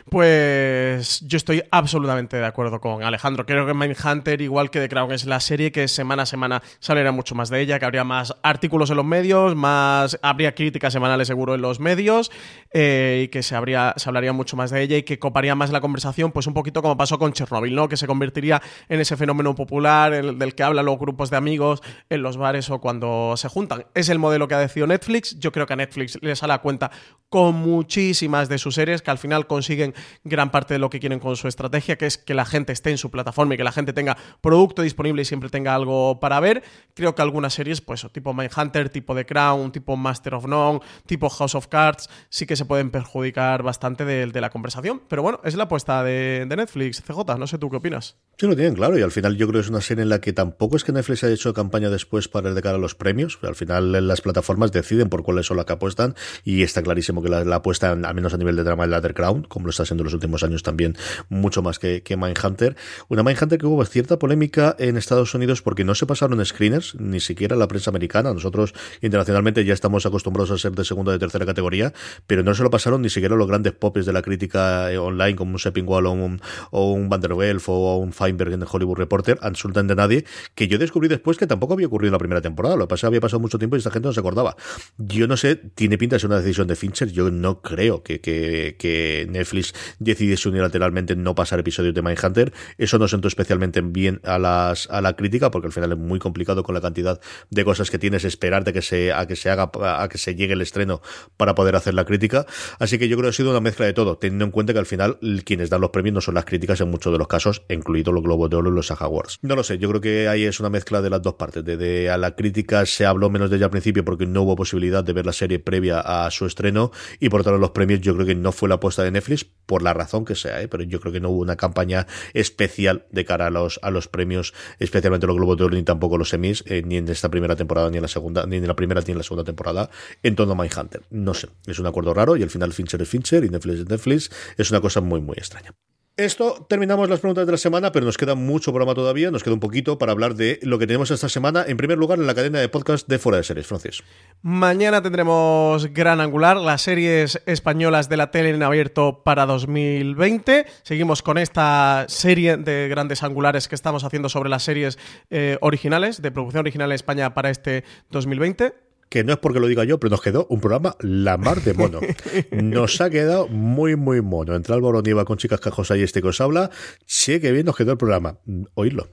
Pues 0.08 1.20
yo 1.26 1.36
estoy 1.36 1.62
absolutamente 1.70 2.36
de 2.36 2.44
acuerdo 2.44 2.80
con 2.80 3.02
Alejandro. 3.02 3.46
Creo 3.46 3.66
que 3.66 3.74
Mindhunter, 3.74 4.40
igual 4.40 4.70
que 4.70 4.80
The 4.80 4.88
Crown, 4.88 5.12
es 5.12 5.24
la 5.24 5.40
serie 5.40 5.72
que 5.72 5.88
semana 5.88 6.24
a 6.24 6.26
semana 6.26 6.62
saliera 6.80 7.12
mucho 7.12 7.34
más 7.34 7.50
de 7.50 7.60
ella, 7.60 7.78
que 7.78 7.84
habría 7.84 8.04
más 8.04 8.34
artículos 8.42 8.90
en 8.90 8.96
los 8.96 9.06
medios, 9.06 9.54
más 9.54 10.18
habría 10.22 10.54
críticas 10.54 10.92
semanales 10.92 11.28
seguro 11.28 11.54
en 11.54 11.62
los 11.62 11.80
medios, 11.80 12.30
eh, 12.72 13.22
y 13.24 13.28
que 13.28 13.42
se, 13.42 13.54
habría, 13.54 13.94
se 13.96 14.08
hablaría 14.08 14.32
mucho 14.32 14.56
más 14.56 14.70
de 14.70 14.82
ella 14.82 14.96
y 14.96 15.02
que 15.02 15.18
coparía 15.18 15.54
más 15.54 15.70
la 15.70 15.80
conversación, 15.80 16.32
pues 16.32 16.46
un 16.46 16.54
poquito 16.54 16.82
como 16.82 16.96
pasó 16.96 17.18
con 17.18 17.32
Chernobyl, 17.32 17.74
¿no? 17.74 17.88
Que 17.88 17.96
se 17.96 18.06
convertiría 18.06 18.60
en 18.88 19.00
ese 19.00 19.16
fenómeno 19.16 19.54
popular 19.54 20.12
del 20.12 20.54
que 20.54 20.62
hablan 20.62 20.86
los 20.86 20.98
grupos 20.98 21.30
de 21.30 21.36
amigos 21.36 21.82
en 22.10 22.22
los 22.22 22.36
bares 22.36 22.70
o 22.70 22.80
cuando 22.80 23.34
se 23.36 23.48
juntan. 23.48 23.86
Es 23.94 24.08
el 24.08 24.18
modelo 24.18 24.48
que 24.48 24.54
ha 24.54 24.58
decidido 24.58 24.86
Netflix. 24.86 25.38
Yo 25.38 25.52
creo 25.52 25.66
que 25.66 25.72
a 25.72 25.76
Netflix 25.76 26.18
le 26.20 26.34
sale 26.36 26.52
a 26.52 26.58
cuenta 26.58 26.90
con 27.28 27.54
muchísimas 27.54 28.48
de 28.48 28.58
sus 28.58 28.74
series 28.74 29.00
que 29.00 29.10
al 29.10 29.18
final 29.18 29.46
consiguen 29.46 29.91
gran 30.24 30.50
parte 30.50 30.74
de 30.74 30.78
lo 30.78 30.90
que 30.90 31.00
quieren 31.00 31.18
con 31.18 31.36
su 31.36 31.48
estrategia, 31.48 31.96
que 31.96 32.06
es 32.06 32.18
que 32.18 32.34
la 32.34 32.44
gente 32.44 32.72
esté 32.72 32.90
en 32.90 32.98
su 32.98 33.10
plataforma 33.10 33.54
y 33.54 33.56
que 33.56 33.64
la 33.64 33.72
gente 33.72 33.92
tenga 33.92 34.16
producto 34.40 34.82
disponible 34.82 35.22
y 35.22 35.24
siempre 35.24 35.48
tenga 35.48 35.74
algo 35.74 36.20
para 36.20 36.40
ver. 36.40 36.62
Creo 36.94 37.14
que 37.14 37.22
algunas 37.22 37.54
series, 37.54 37.80
pues 37.80 38.06
tipo 38.12 38.34
Mindhunter, 38.34 38.88
tipo 38.88 39.14
The 39.14 39.26
Crown, 39.26 39.72
tipo 39.72 39.96
Master 39.96 40.34
of 40.34 40.46
None, 40.46 40.80
tipo 41.06 41.28
House 41.28 41.54
of 41.54 41.68
Cards, 41.68 42.08
sí 42.28 42.46
que 42.46 42.56
se 42.56 42.64
pueden 42.64 42.90
perjudicar 42.90 43.62
bastante 43.62 44.04
de, 44.04 44.40
la 44.40 44.50
conversación. 44.50 45.02
Pero 45.08 45.22
bueno, 45.22 45.40
es 45.44 45.54
la 45.54 45.64
apuesta 45.64 46.02
de, 46.02 46.46
Netflix, 46.48 47.02
CJ, 47.02 47.38
no 47.38 47.46
sé 47.46 47.58
tú 47.58 47.70
qué 47.70 47.76
opinas. 47.76 48.16
Sí, 48.38 48.46
lo 48.46 48.56
tienen 48.56 48.74
claro, 48.74 48.98
y 48.98 49.02
al 49.02 49.12
final 49.12 49.36
yo 49.36 49.46
creo 49.46 49.60
que 49.60 49.66
es 49.66 49.70
una 49.70 49.80
serie 49.80 50.02
en 50.02 50.08
la 50.08 50.20
que 50.20 50.32
tampoco 50.32 50.76
es 50.76 50.84
que 50.84 50.92
Netflix 50.92 51.22
haya 51.24 51.34
hecho 51.34 51.54
campaña 51.54 51.90
después 51.90 52.28
para 52.28 52.48
el 52.48 52.54
de 52.54 52.62
cara 52.62 52.76
a 52.76 52.80
los 52.80 52.94
premios, 52.94 53.38
al 53.42 53.54
final 53.54 54.06
las 54.06 54.20
plataformas 54.20 54.72
deciden 54.72 55.08
por 55.08 55.22
cuáles 55.22 55.46
son 55.46 55.56
las 55.56 55.66
que 55.66 55.74
apuestan, 55.74 56.14
y 56.44 56.62
está 56.62 56.82
clarísimo 56.82 57.22
que 57.22 57.28
la, 57.28 57.56
apuesta, 57.56 57.92
al 57.92 58.14
menos 58.14 58.34
a 58.34 58.38
nivel 58.38 58.56
de 58.56 58.64
drama, 58.64 58.84
es 58.84 58.90
la 58.90 59.00
The 59.00 59.14
Crown, 59.14 59.44
como 59.44 59.66
lo 59.66 59.70
está 59.70 59.81
haciendo 59.82 60.02
en 60.02 60.06
los 60.06 60.14
últimos 60.14 60.42
años 60.42 60.62
también, 60.62 60.96
mucho 61.28 61.62
más 61.62 61.78
que, 61.78 62.02
que 62.02 62.16
Mindhunter. 62.16 62.76
Una 63.08 63.22
Mindhunter 63.22 63.58
que 63.58 63.66
hubo 63.66 63.84
cierta 63.84 64.18
polémica 64.18 64.76
en 64.78 64.96
Estados 64.96 65.34
Unidos 65.34 65.62
porque 65.62 65.84
no 65.84 65.94
se 65.94 66.06
pasaron 66.06 66.44
screeners, 66.44 66.94
ni 66.96 67.20
siquiera 67.20 67.56
la 67.56 67.68
prensa 67.68 67.90
americana. 67.90 68.32
Nosotros 68.32 68.74
internacionalmente 69.00 69.64
ya 69.64 69.74
estamos 69.74 70.06
acostumbrados 70.06 70.50
a 70.50 70.58
ser 70.58 70.72
de 70.72 70.84
segunda 70.84 71.10
o 71.10 71.12
de 71.12 71.18
tercera 71.18 71.46
categoría, 71.46 71.92
pero 72.26 72.42
no 72.42 72.54
se 72.54 72.62
lo 72.62 72.70
pasaron 72.70 73.02
ni 73.02 73.10
siquiera 73.10 73.36
los 73.36 73.46
grandes 73.46 73.72
popes 73.72 74.06
de 74.06 74.12
la 74.12 74.22
crítica 74.22 74.92
eh, 74.92 74.98
online, 74.98 75.36
como 75.36 75.52
un 75.52 75.58
Seppingwall 75.58 76.06
o 76.06 76.12
un, 76.12 76.40
o 76.70 76.92
un 76.92 77.08
Van 77.08 77.20
der 77.20 77.32
Welf 77.32 77.68
o 77.68 77.96
un 77.96 78.12
Feinberg 78.12 78.52
en 78.52 78.62
el 78.62 78.68
Hollywood 78.70 78.96
Reporter, 78.96 79.38
absolutamente 79.42 79.94
nadie, 79.94 80.24
que 80.54 80.68
yo 80.68 80.78
descubrí 80.78 81.08
después 81.08 81.36
que 81.36 81.46
tampoco 81.46 81.74
había 81.74 81.86
ocurrido 81.86 82.08
en 82.08 82.12
la 82.12 82.18
primera 82.18 82.40
temporada. 82.40 82.76
Lo 82.76 82.86
que 82.86 82.88
pasa 82.88 83.06
había 83.06 83.20
pasado 83.20 83.40
mucho 83.40 83.58
tiempo 83.58 83.76
y 83.76 83.78
esta 83.78 83.90
gente 83.90 84.08
no 84.08 84.12
se 84.12 84.20
acordaba. 84.20 84.56
Yo 84.98 85.26
no 85.26 85.36
sé, 85.36 85.56
tiene 85.56 85.98
pinta 85.98 86.16
de 86.16 86.20
ser 86.20 86.30
una 86.30 86.40
decisión 86.40 86.66
de 86.66 86.76
Fincher. 86.76 87.10
Yo 87.12 87.30
no 87.30 87.60
creo 87.60 88.02
que, 88.02 88.20
que, 88.20 88.76
que 88.78 89.26
Netflix 89.28 89.71
decidiese 89.98 90.48
unilateralmente 90.48 91.16
no 91.16 91.34
pasar 91.34 91.60
episodios 91.60 91.94
de 91.94 92.02
Mindhunter. 92.02 92.52
Eso 92.78 92.98
no 92.98 93.08
sentó 93.08 93.28
especialmente 93.28 93.80
bien 93.80 94.20
a, 94.24 94.38
las, 94.38 94.88
a 94.90 95.00
la 95.00 95.14
crítica, 95.14 95.50
porque 95.50 95.66
al 95.66 95.72
final 95.72 95.92
es 95.92 95.98
muy 95.98 96.18
complicado 96.18 96.62
con 96.62 96.74
la 96.74 96.80
cantidad 96.80 97.20
de 97.50 97.64
cosas 97.64 97.90
que 97.90 97.98
tienes, 97.98 98.24
esperarte 98.24 98.72
que 98.72 98.82
se, 98.82 99.12
a 99.12 99.26
que 99.26 99.36
se 99.36 99.50
haga, 99.50 99.70
a 99.82 100.08
que 100.08 100.18
se 100.18 100.34
llegue 100.34 100.54
el 100.54 100.60
estreno 100.60 101.02
para 101.36 101.54
poder 101.54 101.76
hacer 101.76 101.94
la 101.94 102.04
crítica. 102.04 102.46
Así 102.78 102.98
que 102.98 103.08
yo 103.08 103.16
creo 103.16 103.28
que 103.28 103.30
ha 103.30 103.36
sido 103.36 103.50
una 103.50 103.60
mezcla 103.60 103.86
de 103.86 103.92
todo, 103.92 104.18
teniendo 104.18 104.44
en 104.44 104.50
cuenta 104.50 104.72
que 104.72 104.78
al 104.78 104.86
final 104.86 105.18
quienes 105.44 105.70
dan 105.70 105.80
los 105.80 105.90
premios 105.90 106.14
no 106.14 106.20
son 106.20 106.34
las 106.34 106.44
críticas 106.44 106.80
en 106.80 106.90
muchos 106.90 107.12
de 107.12 107.18
los 107.18 107.28
casos, 107.28 107.62
incluidos 107.68 108.14
los 108.14 108.22
Globos 108.22 108.50
de 108.50 108.56
Oro 108.56 108.70
y 108.70 108.74
los 108.74 108.86
Saga 108.86 109.06
Awards. 109.06 109.38
No 109.42 109.56
lo 109.56 109.62
sé, 109.62 109.78
yo 109.78 109.88
creo 109.88 110.00
que 110.00 110.28
ahí 110.28 110.44
es 110.44 110.60
una 110.60 110.70
mezcla 110.70 111.02
de 111.02 111.10
las 111.10 111.22
dos 111.22 111.34
partes. 111.34 111.64
De, 111.64 112.10
a 112.10 112.16
la 112.16 112.34
crítica 112.34 112.86
se 112.86 113.06
habló 113.06 113.30
menos 113.30 113.50
de 113.50 113.56
ella 113.56 113.66
al 113.66 113.70
principio 113.70 114.04
porque 114.04 114.26
no 114.26 114.42
hubo 114.42 114.56
posibilidad 114.56 115.04
de 115.04 115.12
ver 115.12 115.26
la 115.26 115.32
serie 115.32 115.58
previa 115.58 116.00
a 116.00 116.30
su 116.30 116.46
estreno 116.46 116.90
y 117.20 117.28
por 117.28 117.44
lado 117.44 117.58
los 117.58 117.70
premios 117.70 118.00
yo 118.00 118.14
creo 118.14 118.26
que 118.26 118.34
no 118.34 118.52
fue 118.52 118.68
la 118.68 118.76
apuesta 118.76 119.02
de 119.02 119.10
Netflix 119.10 119.46
por 119.66 119.82
la 119.82 119.94
razón 119.94 120.24
que 120.24 120.34
sea, 120.34 120.60
¿eh? 120.62 120.68
pero 120.68 120.82
yo 120.82 121.00
creo 121.00 121.12
que 121.12 121.20
no 121.20 121.30
hubo 121.30 121.40
una 121.40 121.56
campaña 121.56 122.06
especial 122.34 123.06
de 123.10 123.24
cara 123.24 123.46
a 123.46 123.50
los, 123.50 123.78
a 123.82 123.90
los 123.90 124.08
premios, 124.08 124.54
especialmente 124.78 125.26
los 125.26 125.36
Globos 125.36 125.56
de 125.56 125.64
Oro 125.64 125.76
ni 125.76 125.82
tampoco 125.82 126.18
los 126.18 126.30
semis, 126.30 126.64
eh, 126.66 126.82
ni 126.84 126.96
en 126.96 127.08
esta 127.08 127.30
primera 127.30 127.56
temporada 127.56 127.90
ni 127.90 127.96
en 127.96 128.02
la 128.02 128.08
segunda, 128.08 128.46
ni 128.46 128.56
en 128.56 128.66
la 128.66 128.76
primera 128.76 129.00
ni 129.06 129.12
en 129.12 129.18
la 129.18 129.24
segunda 129.24 129.44
temporada 129.44 129.90
en 130.22 130.36
torno 130.36 130.54
a 130.54 130.56
Mindhunter. 130.56 131.02
No 131.10 131.34
sé, 131.34 131.48
es 131.66 131.78
un 131.78 131.86
acuerdo 131.86 132.14
raro 132.14 132.36
y 132.36 132.42
al 132.42 132.50
final 132.50 132.72
Fincher 132.72 133.02
es 133.02 133.08
Fincher 133.08 133.44
y 133.44 133.48
Netflix 133.48 133.80
es 133.80 133.88
Netflix. 133.88 134.30
Es 134.56 134.70
una 134.70 134.80
cosa 134.80 135.00
muy, 135.00 135.20
muy 135.20 135.36
extraña. 135.36 135.74
Esto 136.18 136.66
terminamos 136.68 137.08
las 137.08 137.20
preguntas 137.20 137.46
de 137.46 137.52
la 137.52 137.56
semana, 137.56 137.90
pero 137.90 138.04
nos 138.04 138.18
queda 138.18 138.34
mucho 138.34 138.70
programa 138.70 138.94
todavía, 138.94 139.30
nos 139.30 139.42
queda 139.42 139.54
un 139.54 139.60
poquito 139.60 139.96
para 139.96 140.12
hablar 140.12 140.34
de 140.34 140.60
lo 140.62 140.78
que 140.78 140.86
tenemos 140.86 141.10
esta 141.10 141.30
semana. 141.30 141.64
En 141.66 141.78
primer 141.78 141.96
lugar, 141.96 142.18
en 142.18 142.26
la 142.26 142.34
cadena 142.34 142.60
de 142.60 142.68
podcast 142.68 143.08
de 143.08 143.18
Fuera 143.18 143.38
de 143.38 143.44
Series, 143.44 143.66
Francis. 143.66 144.02
Mañana 144.42 145.00
tendremos 145.00 145.86
Gran 145.86 146.20
Angular, 146.20 146.58
las 146.58 146.82
series 146.82 147.40
españolas 147.46 148.10
de 148.10 148.18
la 148.18 148.30
tele 148.30 148.50
en 148.50 148.62
abierto 148.62 149.22
para 149.24 149.46
2020. 149.46 150.66
Seguimos 150.82 151.22
con 151.22 151.38
esta 151.38 152.04
serie 152.08 152.58
de 152.58 152.88
grandes 152.88 153.22
angulares 153.22 153.66
que 153.66 153.74
estamos 153.74 154.04
haciendo 154.04 154.28
sobre 154.28 154.50
las 154.50 154.64
series 154.64 154.98
eh, 155.30 155.56
originales, 155.62 156.20
de 156.20 156.30
producción 156.30 156.60
original 156.60 156.90
en 156.90 156.96
España 156.96 157.32
para 157.32 157.48
este 157.48 157.84
2020 158.10 158.91
que 159.12 159.24
no 159.24 159.34
es 159.34 159.38
porque 159.38 159.60
lo 159.60 159.66
diga 159.66 159.84
yo, 159.84 160.00
pero 160.00 160.10
nos 160.10 160.22
quedó 160.22 160.46
un 160.48 160.58
programa 160.58 160.96
la 161.00 161.36
mar 161.36 161.60
de 161.60 161.74
mono. 161.74 162.00
Nos 162.50 162.98
ha 163.02 163.10
quedado 163.10 163.46
muy, 163.46 163.94
muy 163.94 164.22
mono. 164.22 164.56
Entre 164.56 164.72
Álvaro 164.72 165.02
Nieva 165.02 165.26
con 165.26 165.36
Chicas 165.36 165.60
Cajosa 165.60 165.98
y 165.98 166.02
este 166.02 166.22
que 166.22 166.28
os 166.28 166.40
habla, 166.40 166.70
sí 167.04 167.38
que 167.38 167.52
bien 167.52 167.66
nos 167.66 167.76
quedó 167.76 167.92
el 167.92 167.98
programa. 167.98 168.38
Oírlo. 168.72 169.08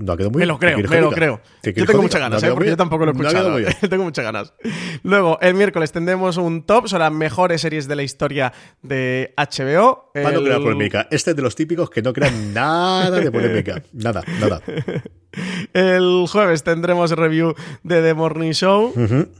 No 0.00 0.12
ha 0.12 0.16
quedado 0.16 0.32
muy 0.32 0.40
Me 0.40 0.46
lo 0.46 0.58
creo, 0.58 0.78
me 0.78 1.00
lo 1.00 1.10
creo. 1.12 1.40
Yo 1.62 1.86
tengo 1.86 2.02
muchas 2.02 2.20
ganas, 2.20 2.42
¿eh? 2.42 2.50
porque 2.52 2.70
yo 2.70 2.76
tampoco 2.76 3.04
lo 3.04 3.12
he 3.12 3.14
escuchado. 3.14 3.56
tengo 3.88 4.02
muchas 4.02 4.24
ganas. 4.24 4.54
Luego, 5.04 5.38
el 5.40 5.54
miércoles 5.54 5.92
tendremos 5.92 6.36
un 6.36 6.64
top 6.66 6.88
sobre 6.88 7.04
las 7.04 7.12
mejores 7.12 7.60
series 7.60 7.86
de 7.86 7.94
la 7.94 8.02
historia 8.02 8.52
de 8.82 9.34
HBO. 9.36 10.10
Para 10.12 10.32
no 10.32 10.42
crear 10.42 10.60
polémica. 10.60 11.06
Este 11.12 11.30
es 11.30 11.36
de 11.36 11.42
los 11.42 11.54
típicos 11.54 11.90
que 11.90 12.02
no 12.02 12.12
crean 12.12 12.52
nada 12.52 13.20
de 13.20 13.30
polémica. 13.30 13.82
Nada, 13.92 14.22
nada. 14.40 14.60
El 15.72 16.26
jueves 16.28 16.62
tendremos 16.62 17.10
review 17.12 17.54
de 17.82 18.02
The 18.02 18.14
Morning 18.14 18.52
Show 18.52 18.92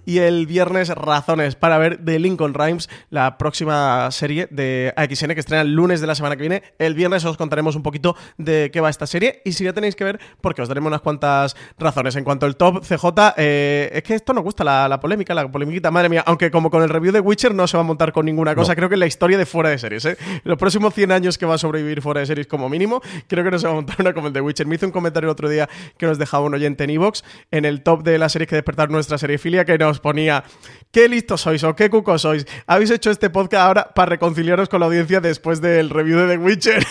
y 0.05 0.19
el 0.19 0.47
viernes 0.47 0.89
razones 0.89 1.55
para 1.55 1.79
ver 1.79 2.05
The 2.05 2.19
Lincoln 2.19 2.55
Rhymes, 2.55 2.89
la 3.11 3.39
próxima 3.39 4.11
serie 4.11 4.49
de 4.51 4.93
AXN 4.97 5.35
que 5.35 5.41
estrena 5.41 5.63
el 5.63 5.75
lunes 5.75 6.01
de 6.01 6.07
la 6.07 6.15
semana 6.15 6.37
que 6.37 6.43
viene. 6.43 6.63
El 6.79 6.95
viernes 6.95 7.25
os 7.25 7.37
contaremos 7.37 7.77
un 7.77 7.83
poquito 7.83 8.17
de 8.39 8.71
qué 8.73 8.81
va 8.81 8.91
esta 8.91 9.07
serie 9.07 9.43
y 9.45 9.53
si 9.53 9.65
ya 9.65 9.73
tenéis 9.73 9.97
que 9.97 10.05
ver, 10.05 10.21
porque 10.41 10.63
os 10.63 10.69
daremos 10.69 10.89
unas 10.89 11.01
cuantas 11.01 11.57
razones. 11.79 12.17
En 12.17 12.25
cuanto 12.25 12.47
al 12.47 12.57
top 12.57 12.83
CJ, 12.85 13.35
eh, 13.37 13.91
es 13.93 14.03
que 14.03 14.15
esto 14.15 14.33
nos 14.33 14.45
gusta, 14.45 14.65
la, 14.65 15.01
polémica, 15.01 15.35
la 15.35 15.51
polemiquita, 15.51 15.91
madre 15.91 16.09
mía, 16.09 16.23
aunque 16.27 16.51
como 16.51 16.71
con 16.71 16.83
el 16.83 16.89
review 16.89 17.13
de 17.13 17.21
Witcher 17.21 17.55
no 17.55 17.67
se 17.67 17.77
va 17.77 17.83
a 17.83 17.87
montar 17.87 18.13
con 18.13 18.27
ninguna 18.27 18.55
cosa, 18.55 18.75
creo 18.75 18.89
que 18.89 18.97
la 18.97 19.07
historia 19.07 19.39
de 19.39 19.47
fuera 19.47 19.71
de 19.71 19.79
series, 19.79 20.05
¿eh? 20.05 20.17
los 20.45 20.59
próximos 20.59 20.95
100 20.95 21.13
años 21.13 21.39
que 21.39 21.47
va 21.47 21.55
a 21.55 21.59
sobrevivir 21.59 22.03
fuera 22.03 22.21
de 22.21 22.27
series 22.27 22.47
como 22.47 22.69
mínimo, 22.69 23.01
creo 23.27 23.45
que 23.45 23.51
no 23.51 23.59
se 23.59 23.67
va 23.67 23.73
a 23.73 23.77
montar 23.77 23.97
una 24.01 24.13
como 24.13 24.29
el 24.29 24.33
de 24.33 24.41
Witcher. 24.41 24.67
Me 24.67 24.77
hizo 24.77 24.87
un 24.87 24.93
comentario 24.93 25.29
el 25.29 25.33
otro 25.33 25.49
día 25.49 25.69
que 25.97 26.07
nos 26.07 26.19
dejaba 26.19 26.45
un 26.45 26.55
oyente 26.55 26.85
en 26.85 26.91
Evox, 26.91 27.25
en 27.51 27.65
el 27.65 27.83
top 27.83 28.03
de 28.03 28.19
la 28.19 28.29
serie 28.29 28.47
que 28.47 28.57
despertar 28.57 28.91
nuestra 28.91 29.19
serie 29.19 29.39
filia, 29.39 29.65
que 29.65 29.79
nos 29.79 30.01
ponía, 30.01 30.45
qué 30.91 31.09
listos 31.09 31.41
sois 31.41 31.63
o 31.65 31.75
qué 31.75 31.91
cucos 31.91 32.23
sois. 32.23 32.47
Habéis 32.67 32.91
hecho 32.91 33.11
este 33.11 33.31
podcast 33.31 33.63
ahora 33.63 33.95
para 33.95 34.11
reconciliaros 34.11 34.69
con 34.69 34.81
la 34.81 34.87
audiencia 34.87 35.21
después 35.21 35.61
del 35.61 35.91
review 35.91 36.19
de 36.21 36.37
The 36.37 36.39
Witcher. 36.39 36.87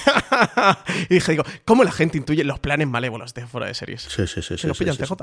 y 1.09 1.15
dije, 1.15 1.31
digo, 1.31 1.43
¿cómo 1.65 1.83
la 1.83 1.91
gente 1.91 2.17
intuye 2.17 2.43
los 2.43 2.59
planes 2.59 2.87
malévolos 2.87 3.33
de 3.33 3.47
fuera 3.47 3.67
de 3.67 3.73
series? 3.73 4.01
Sí, 4.01 4.27
sí, 4.27 4.41
sí. 4.41 4.57
Se 4.57 4.67
lo 4.67 4.73
pillan, 4.73 4.97
TJ. 4.97 5.13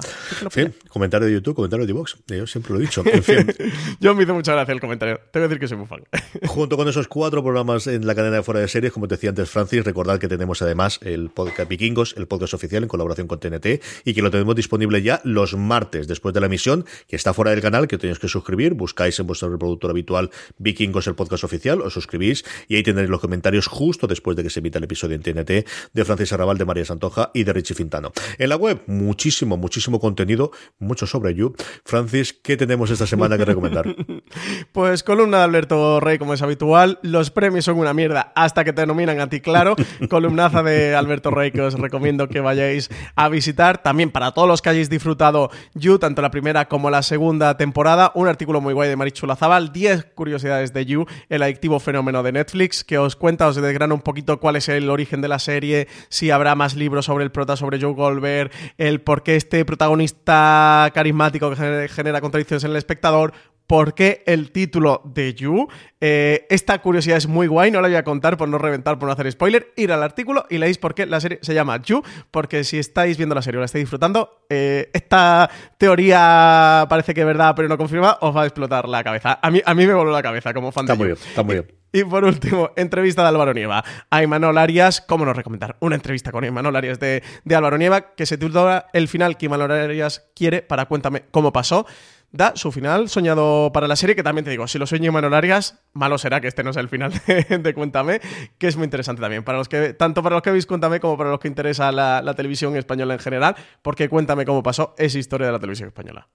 comentario 0.89 1.27
de 1.27 1.35
YouTube, 1.35 1.55
comentario 1.55 1.87
de 1.87 1.91
Evox. 1.91 2.17
Yo 2.27 2.47
siempre 2.47 2.73
lo 2.73 2.79
he 2.79 2.83
dicho. 2.83 3.03
En 3.05 3.23
fin. 3.23 3.47
Yo 4.01 4.15
me 4.15 4.23
hizo 4.23 4.35
mucha 4.35 4.53
gracia 4.53 4.73
el 4.73 4.81
comentario. 4.81 5.21
Tengo 5.31 5.45
que 5.47 5.49
decir 5.49 5.61
que 5.61 5.69
soy 5.69 5.79
muy 5.79 5.87
fan. 5.87 6.03
Junto 6.47 6.77
con 6.77 6.89
esos 6.89 7.09
cuatro 7.09 7.43
programas 7.43 7.87
en 7.87 8.07
la 8.07 8.15
cadena 8.15 8.37
de 8.37 8.43
fuera 8.43 8.61
de 8.61 8.69
series, 8.69 8.93
como 8.93 9.09
te 9.09 9.17
decía 9.17 9.31
antes 9.31 9.51
Francis, 9.51 9.85
recordad 9.85 10.19
que 10.19 10.29
tenemos 10.29 10.63
además 10.63 11.01
el 11.03 11.31
podcast 11.31 11.69
Vikingos, 11.69 12.15
el 12.17 12.27
podcast 12.27 12.55
oficial 12.55 12.83
en 12.83 12.89
colaboración 12.89 13.27
con 13.27 13.41
TNT 13.41 13.60
y 14.05 14.15
que 14.15 14.23
lo 14.23 14.31
tenemos 14.31 14.55
disponible 14.55 15.03
ya 15.03 15.21
los 15.25 15.55
martes 15.55 16.09
después 16.09 16.35
de 16.35 16.41
la 16.41 16.47
emisión, 16.47 16.85
que 17.07 17.17
está 17.17 17.35
fuera 17.35 17.51
del 17.51 17.61
canal, 17.61 17.89
que 17.89 17.99
tenéis 17.99 18.19
que 18.19 18.29
suscribir, 18.29 18.75
buscáis 18.75 19.19
en 19.21 19.27
vuestro 19.27 19.51
reproductor 19.51 19.91
habitual 19.91 20.31
Vikingos 20.59 21.07
el 21.07 21.15
podcast 21.15 21.45
oficial, 21.45 21.81
os 21.81 21.93
suscribís 21.93 22.45
y 22.69 22.77
ahí 22.77 22.83
tendréis 22.83 23.11
los 23.11 23.21
comentarios 23.21 23.67
justo 23.67 24.07
después 24.07 24.37
de 24.37 24.43
que 24.43 24.51
se 24.51 24.61
emita 24.61 24.79
el 24.79 24.85
episodio 24.85 25.17
en 25.17 25.23
TNT 25.23 25.67
de 25.93 26.05
Francis 26.05 26.33
Arrabal, 26.33 26.59
de 26.59 26.65
María 26.65 26.85
Santoja 26.85 27.31
y 27.35 27.45
de 27.45 27.53
Richie 27.53 27.75
Fintano. 27.75 28.13
En 28.39 28.49
la 28.49 28.57
web, 28.57 28.83
muchísimo, 28.87 29.57
muchísimo 29.57 30.01
contenido, 30.01 30.51
mucho 30.79 31.07
sobre 31.07 31.35
You. 31.35 31.55
Francis, 31.85 32.33
¿qué 32.33 32.57
tenemos 32.57 32.91
esta 32.91 33.07
semana 33.07 33.37
que 33.37 33.45
recomendar? 33.45 33.95
pues 34.73 35.03
columna 35.03 35.39
de 35.39 35.45
Alberto 35.45 36.01
Rey, 36.01 36.19
como 36.19 36.35
es 36.35 36.43
habitual. 36.43 36.99
Los 37.03 37.31
premios 37.31 37.65
son 37.65 37.79
una 37.79 37.95
mierda 37.95 38.33
hasta 38.35 38.65
que 38.65 38.73
te 38.73 38.87
nominan 38.87 39.21
a 39.21 39.29
ti, 39.29 39.41
claro. 39.41 39.77
Columnaza 40.09 40.63
de 40.63 40.95
Alberto 40.95 41.31
Rey 41.31 41.51
que 41.51 41.63
os 41.63 41.75
recomiendo 41.75 42.29
que 42.29 42.41
vayáis 42.41 42.91
a 43.17 43.29
visitar. 43.29 43.50
También 43.55 44.11
para 44.11 44.33
todos 44.33 44.49
los 44.49 44.63
que 44.63 44.71
hayáis 44.71 44.91
disfrutado 44.91 45.51
You, 45.75 45.99
tanto 45.99 46.23
la 46.23 46.31
primera 46.31 46.69
como 46.69 46.91
la 46.91 47.03
segunda 47.03 47.57
temporada, 47.57 48.13
un 48.15 48.29
artículo 48.29 48.61
muy 48.61 48.75
guay 48.75 48.89
de 48.89 48.97
Marichu 48.97 49.27
Lazabal, 49.27 49.73
10 49.73 50.07
curiosidades 50.15 50.73
de 50.73 50.87
You, 50.87 51.07
el 51.29 51.43
adictivo 51.43 51.81
fenómeno 51.81 52.23
de 52.23 52.33
Netflix, 52.33 52.85
que 52.85 52.99
os 52.99 53.17
cuenta, 53.17 53.49
os 53.49 53.57
desgrana 53.57 53.95
un 53.95 54.01
poquito 54.01 54.41
cuál 54.41 54.57
es 54.57 54.69
el 54.69 54.89
origen 54.91 55.21
de 55.21 55.29
la 55.29 55.39
serie, 55.39 55.89
si 56.09 56.31
habrá 56.31 56.55
más 56.55 56.75
libros 56.75 57.07
sobre 57.07 57.25
el 57.25 57.31
prota, 57.31 57.57
sobre 57.57 57.81
Joe 57.81 57.95
Goldberg, 57.95 58.51
el 58.79 59.01
por 59.01 59.23
qué 59.23 59.37
este 59.37 59.65
protagonista 59.65 60.91
carismático 60.95 61.51
que 61.51 61.89
genera 61.89 62.21
contradicciones 62.21 62.65
en 62.65 62.71
el 62.71 62.77
espectador, 62.77 63.33
por 63.71 63.95
qué 63.95 64.25
el 64.27 64.51
título 64.51 65.01
de 65.05 65.33
You. 65.33 65.69
Eh, 66.01 66.45
esta 66.51 66.81
curiosidad 66.81 67.19
es 67.19 67.29
muy 67.29 67.47
guay, 67.47 67.71
no 67.71 67.81
la 67.81 67.87
voy 67.87 67.97
a 67.97 68.03
contar 68.03 68.37
por 68.37 68.49
no 68.49 68.59
reventar, 68.59 68.99
por 68.99 69.07
no 69.07 69.13
hacer 69.13 69.31
spoiler. 69.31 69.73
Ir 69.77 69.93
al 69.93 70.03
artículo 70.03 70.45
y 70.51 70.59
leéis 70.59 70.77
por 70.77 70.93
qué 70.93 71.07
la 71.07 71.21
serie 71.21 71.39
se 71.41 71.55
llama 71.55 71.81
You, 71.81 72.03
porque 72.33 72.65
si 72.65 72.81
estáis 72.81 73.17
viendo 73.17 73.37
la 73.37 73.43
serie 73.43 73.59
o 73.59 73.61
la 73.61 73.67
estáis 73.67 73.85
disfrutando, 73.85 74.45
eh, 74.51 74.91
esta 74.93 75.49
teoría 75.79 76.85
parece 76.89 77.15
que 77.15 77.21
es 77.21 77.27
verdad, 77.29 77.55
pero 77.55 77.69
no 77.69 77.79
confirma, 77.79 78.19
os 78.23 78.37
va 78.37 78.43
a 78.43 78.47
explotar 78.47 78.89
la 78.89 79.05
cabeza. 79.05 79.39
A 79.41 79.53
mí, 79.53 79.63
a 79.65 79.73
mí 79.73 79.87
me 79.87 79.95
voló 79.95 80.11
la 80.11 80.21
cabeza 80.21 80.53
como 80.53 80.73
fan 80.73 80.87
está 80.87 80.97
muy 80.97 81.07
bien, 81.07 81.19
está 81.25 81.45
muy 81.45 81.55
bien. 81.55 81.69
Y 81.93 82.03
por 82.03 82.25
último, 82.25 82.71
entrevista 82.77 83.23
de 83.23 83.29
Álvaro 83.29 83.55
Nieva 83.55 83.85
a 84.11 84.23
Imanol 84.23 84.59
Arias. 84.59 85.01
¿Cómo 85.01 85.25
no 85.25 85.33
recomendar? 85.33 85.77
Una 85.81 85.95
entrevista 85.95 86.33
con 86.33 86.45
Imanol 86.45 86.75
Arias 86.75 86.99
de, 86.99 87.23
de 87.45 87.55
Álvaro 87.55 87.79
Nieva 87.79 88.15
que 88.15 88.27
se 88.27 88.37
titula 88.37 88.87
El 88.93 89.07
final 89.07 89.37
que 89.37 89.47
Imanol 89.47 89.71
Arias 89.71 90.29
quiere 90.35 90.63
para 90.63 90.87
Cuéntame 90.87 91.25
cómo 91.31 91.53
pasó 91.53 91.87
da 92.33 92.53
su 92.55 92.73
final 92.73 93.09
soñado 93.09 93.73
para 93.73 93.89
la 93.89 93.97
serie, 93.97 94.15
que 94.17 94.23
también 94.23 94.45
te 94.45 94.51
digo, 94.51 94.67
si 94.69 94.79
lo 94.79 94.87
sueño 94.87 95.13
Manuel 95.13 95.35
Arias, 95.35 95.81
malo 95.93 96.19
será 96.19 96.41
que 96.41 96.49
este 96.49 96.63
no 96.63 96.73
sea 96.73 96.83
el 96.83 96.89
final 96.89 97.13
de, 97.27 97.75
Cuéntame, 97.75 98.21
que 98.59 98.69
es 98.69 98.77
muy 98.77 98.85
interesante 98.85 99.21
también, 99.21 99.43
para 99.43 99.59
los 99.59 99.69
que, 99.69 99.93
tanto 99.95 100.23
para 100.23 100.37
los 100.37 100.43
que 100.43 100.51
veis 100.51 100.67
Cuéntame 100.67 101.01
como 101.01 101.17
para 101.17 101.31
los 101.31 101.41
que 101.41 101.49
interesa 101.49 101.91
la, 101.93 102.35
televisión 102.35 102.77
española 102.77 103.15
en 103.15 103.21
general, 103.21 103.57
porque 103.83 104.09
Cuéntame 104.09 104.45
cómo 104.45 104.63
pasó 104.63 104.95
es 104.99 105.15
historia 105.15 105.47
de 105.47 105.53
la 105.53 105.59
televisión 105.59 105.89
española. 105.89 106.29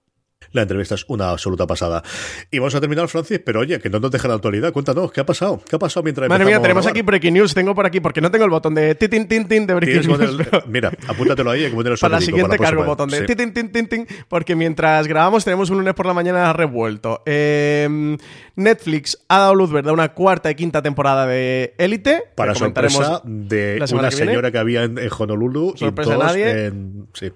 La 0.56 0.62
entrevista 0.62 0.95
es 0.95 1.06
una 1.10 1.32
absoluta 1.32 1.68
pasada. 1.68 2.02
Y 2.49 2.60
vamos 2.60 2.74
a 2.76 2.80
terminar, 2.80 3.07
Francis, 3.10 3.41
pero 3.45 3.60
oye, 3.60 3.80
que 3.80 3.90
no 3.90 3.99
nos 3.99 4.10
deja 4.10 4.28
la 4.30 4.36
actualidad. 4.36 4.72
Cuéntanos, 4.72 5.12
¿qué 5.12 5.20
ha 5.20 5.26
pasado? 5.26 5.62
¿Qué 5.68 5.76
ha 5.76 5.80
pasado 5.80 6.03
mientras 6.03 6.30
Madre 6.30 6.45
mía, 6.45 6.62
tenemos 6.62 6.88
aquí 6.88 7.02
Breaking 7.02 7.34
News. 7.34 7.53
Tengo 7.53 7.76
por 7.76 7.86
aquí, 7.86 7.99
porque 7.99 8.22
no 8.22 8.32
tengo 8.32 8.45
el 8.45 8.52
botón 8.52 8.74
de 8.74 8.95
tin 8.95 9.28
tin 9.28 9.48
tin 9.48 9.68
de 9.68 9.74
Breaking 9.74 10.07
News. 10.07 10.38
Mira, 10.68 10.91
apúntatelo 11.07 11.52
ahí, 11.52 11.70
que 11.70 11.78
el 11.78 11.98
Para 11.98 12.16
la 12.16 12.22
siguiente 12.22 12.57
cargo 12.57 12.82
el 12.82 12.88
botón 12.88 13.10
de 13.10 13.22
tin 13.24 13.53
tin 13.53 13.72
tin 13.72 13.88
tin, 13.88 14.07
porque 14.30 14.56
mientras 14.56 15.07
grabamos 15.07 15.44
tenemos 15.44 15.70
un 15.70 15.80
lunes 15.80 15.94
por 15.94 16.06
la 16.06 16.14
mañana 16.14 16.53
revuelto. 16.53 17.22
Em, 17.26 18.18
Netflix 18.56 19.26
ha 19.28 19.40
dado 19.40 19.56
luz 19.56 19.72
verde 19.72 19.90
a 19.90 19.94
una 19.94 20.14
cuarta 20.14 20.49
y 20.49 20.56
quinta 20.56 20.82
temporada 20.82 21.28
de 21.28 21.76
Élite. 21.78 22.24
Para 22.36 22.56
sorpresa 22.56 23.22
de 23.26 23.84
una 23.91 24.10
señora 24.10 24.52
que 24.52 24.57
había 24.57 24.84
en, 24.84 24.98
Honolulu. 25.18 25.74
Sorpresa 25.76 26.16
y 26.16 26.18
nadie. 26.18 26.74
sí. 27.14 27.32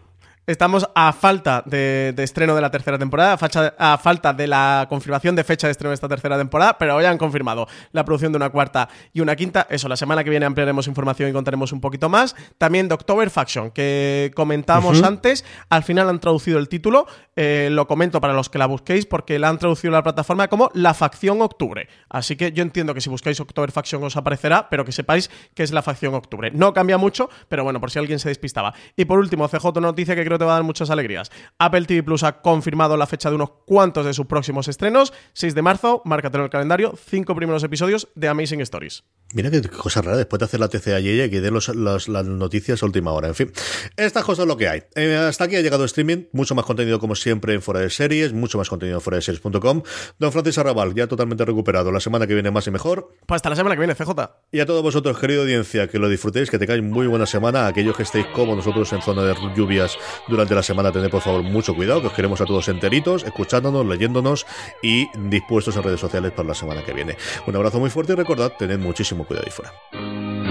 Estamos 0.49 0.89
a 0.95 1.13
falta 1.13 1.61
de, 1.63 2.11
estreno 2.17 2.55
de 2.55 2.61
la 2.61 2.71
tercera 2.71 2.97
temporada, 2.97 3.37
a, 3.77 3.97
falta 3.99 4.33
de 4.33 4.47
la 4.47 4.87
confirmación 4.89 5.35
de 5.35 5.43
fecha 5.43 5.67
de 5.67 5.71
estreno 5.73 5.91
de 5.91 5.93
esta 5.93 6.07
tercera 6.07 6.39
temporada, 6.39 6.75
pero 6.79 6.95
hoy 6.95 7.05
han 7.05 7.19
confirmado 7.19 7.67
la 7.91 8.03
producción 8.03 8.31
de 8.31 8.37
una 8.37 8.49
cuarta 8.49 8.89
y 9.13 9.21
una 9.21 9.35
quinta. 9.35 9.67
Eso, 9.69 9.87
la 9.87 9.95
semana 9.95 10.23
que 10.23 10.31
viene 10.31 10.47
ampliaremos 10.47 10.87
información 10.87 11.29
y 11.29 11.33
contaremos 11.33 11.71
un 11.71 11.81
poquito 11.81 12.09
más. 12.09 12.35
También 12.57 12.87
de 12.87 12.95
October 12.95 13.29
Faction, 13.29 13.69
que 13.69 14.31
comentamos 14.33 15.03
antes, 15.03 15.45
al 15.69 15.83
final 15.83 16.09
han 16.09 16.19
traducido 16.19 16.57
el 16.57 16.67
título, 16.67 17.05
eh, 17.35 17.69
lo 17.71 17.87
comento 17.87 18.19
para 18.19 18.33
los 18.33 18.49
que 18.49 18.57
la 18.57 18.65
busquéis, 18.65 19.05
porque 19.05 19.37
la 19.37 19.49
han 19.49 19.59
traducido 19.59 19.93
la 19.93 20.01
plataforma 20.01 20.47
como 20.47 20.71
La 20.73 20.95
Facción 20.95 21.43
Octubre. 21.43 21.87
Así 22.09 22.35
que 22.35 22.53
yo 22.53 22.63
entiendo 22.63 22.95
que 22.95 23.01
si 23.01 23.11
buscáis 23.11 23.39
October 23.39 23.71
Faction 23.71 24.03
os 24.03 24.17
aparecerá, 24.17 24.67
pero 24.67 24.83
que 24.83 24.93
sepáis 24.93 25.29
que 25.53 25.61
es 25.61 25.71
La 25.71 25.83
Facción 25.83 26.15
Octubre. 26.15 26.49
No 26.49 26.73
cambia 26.73 26.97
mucho, 26.97 27.29
pero 27.49 27.63
bueno, 27.63 27.79
por 27.79 27.91
si 27.91 27.99
alguien 27.99 28.17
se 28.17 28.29
despistaba. 28.29 28.73
Y 28.95 29.05
por 29.05 29.19
último, 29.19 29.47
CJ, 29.47 29.79
noticia 29.79 30.15
que 30.15 30.25
creo 30.25 30.38
te 30.39 30.45
va 30.45 30.53
a 30.53 30.55
dar 30.55 30.63
muchas 30.63 30.89
alegrías. 30.89 31.31
Apple 31.59 31.85
TV 31.85 32.01
Plus 32.01 32.23
ha 32.23 32.41
confirmado 32.41 32.97
la 32.97 33.05
fecha 33.05 33.29
de 33.29 33.35
unos 33.35 33.51
cuantos 33.65 34.05
de 34.05 34.13
sus 34.13 34.25
próximos 34.25 34.67
estrenos. 34.67 35.13
6 35.33 35.53
de 35.53 35.61
marzo, 35.61 36.01
márcate 36.05 36.37
en 36.37 36.43
el 36.45 36.49
calendario, 36.49 36.95
cinco 36.97 37.35
primeros 37.35 37.63
episodios 37.63 38.07
de 38.15 38.27
Amazing 38.27 38.61
Stories. 38.61 39.03
Mira 39.31 39.51
qué 39.51 39.61
cosa 39.61 40.01
rara 40.01 40.17
después 40.17 40.39
de 40.39 40.45
hacer 40.45 40.59
la 40.59 40.69
TCA 40.69 40.99
y 41.01 41.09
ella 41.09 41.29
que 41.29 41.39
dé 41.39 41.51
las 41.51 42.07
noticias 42.07 42.81
a 42.81 42.85
última 42.87 43.11
hora. 43.11 43.27
En 43.27 43.35
fin, 43.35 43.51
estas 43.95 44.23
cosas 44.23 44.43
es 44.43 44.47
lo 44.47 44.57
que 44.57 44.67
hay. 44.67 44.83
Eh, 44.95 45.15
hasta 45.15 45.43
aquí 45.43 45.55
ha 45.55 45.61
llegado 45.61 45.85
streaming, 45.85 46.25
mucho 46.31 46.55
más 46.55 46.65
contenido 46.65 46.99
como 46.99 47.13
siempre 47.13 47.53
en 47.53 47.61
Fuera 47.61 47.81
de 47.81 47.91
Series, 47.91 48.33
mucho 48.33 48.57
más 48.57 48.69
contenido 48.69 48.97
en 48.97 49.01
fuera 49.01 49.17
de 49.17 49.21
series.com. 49.21 49.83
Don 50.17 50.31
Francis 50.31 50.57
Arrabal, 50.57 50.95
ya 50.95 51.05
totalmente 51.05 51.45
recuperado. 51.45 51.91
La 51.91 51.99
semana 51.99 52.25
que 52.25 52.33
viene 52.33 52.49
más 52.49 52.65
y 52.65 52.71
mejor. 52.71 53.13
Pues 53.27 53.37
hasta 53.37 53.51
la 53.51 53.55
semana 53.55 53.75
que 53.75 53.79
viene, 53.81 53.93
CJ. 53.93 54.09
Y 54.51 54.61
a 54.61 54.65
todos 54.65 54.81
vosotros, 54.81 55.19
querido 55.19 55.43
audiencia, 55.43 55.87
que 55.87 55.99
lo 55.99 56.09
disfrutéis, 56.09 56.49
que 56.49 56.57
tengáis 56.57 56.81
muy 56.81 57.05
buena 57.05 57.27
semana. 57.27 57.67
aquellos 57.67 57.95
que 57.95 58.03
estéis 58.03 58.25
como 58.33 58.55
nosotros 58.55 58.91
en 58.93 59.03
zona 59.03 59.21
de 59.21 59.35
lluvias 59.55 59.95
durante 60.27 60.55
la 60.55 60.63
semana, 60.63 60.91
tened 60.91 61.11
por 61.11 61.21
favor 61.21 61.43
mucho 61.43 61.75
cuidado, 61.75 62.01
que 62.01 62.07
os 62.07 62.13
queremos 62.13 62.41
a 62.41 62.45
todos 62.45 62.67
enteritos, 62.67 63.23
escuchándonos, 63.23 63.85
leyéndonos 63.85 64.47
y 64.81 65.07
dispuestos 65.29 65.75
en 65.75 65.83
redes 65.83 65.99
sociales 65.99 66.31
para 66.31 66.47
la 66.47 66.55
semana 66.55 66.83
que 66.83 66.93
viene. 66.93 67.15
Un 67.45 67.55
abrazo 67.55 67.79
muy 67.79 67.91
fuerte 67.91 68.13
y 68.13 68.15
recordad, 68.15 68.53
tened 68.57 68.79
muchísimo 68.79 69.18
cuidado 69.25 69.45
ahí 69.45 69.51
fuera. 69.51 70.48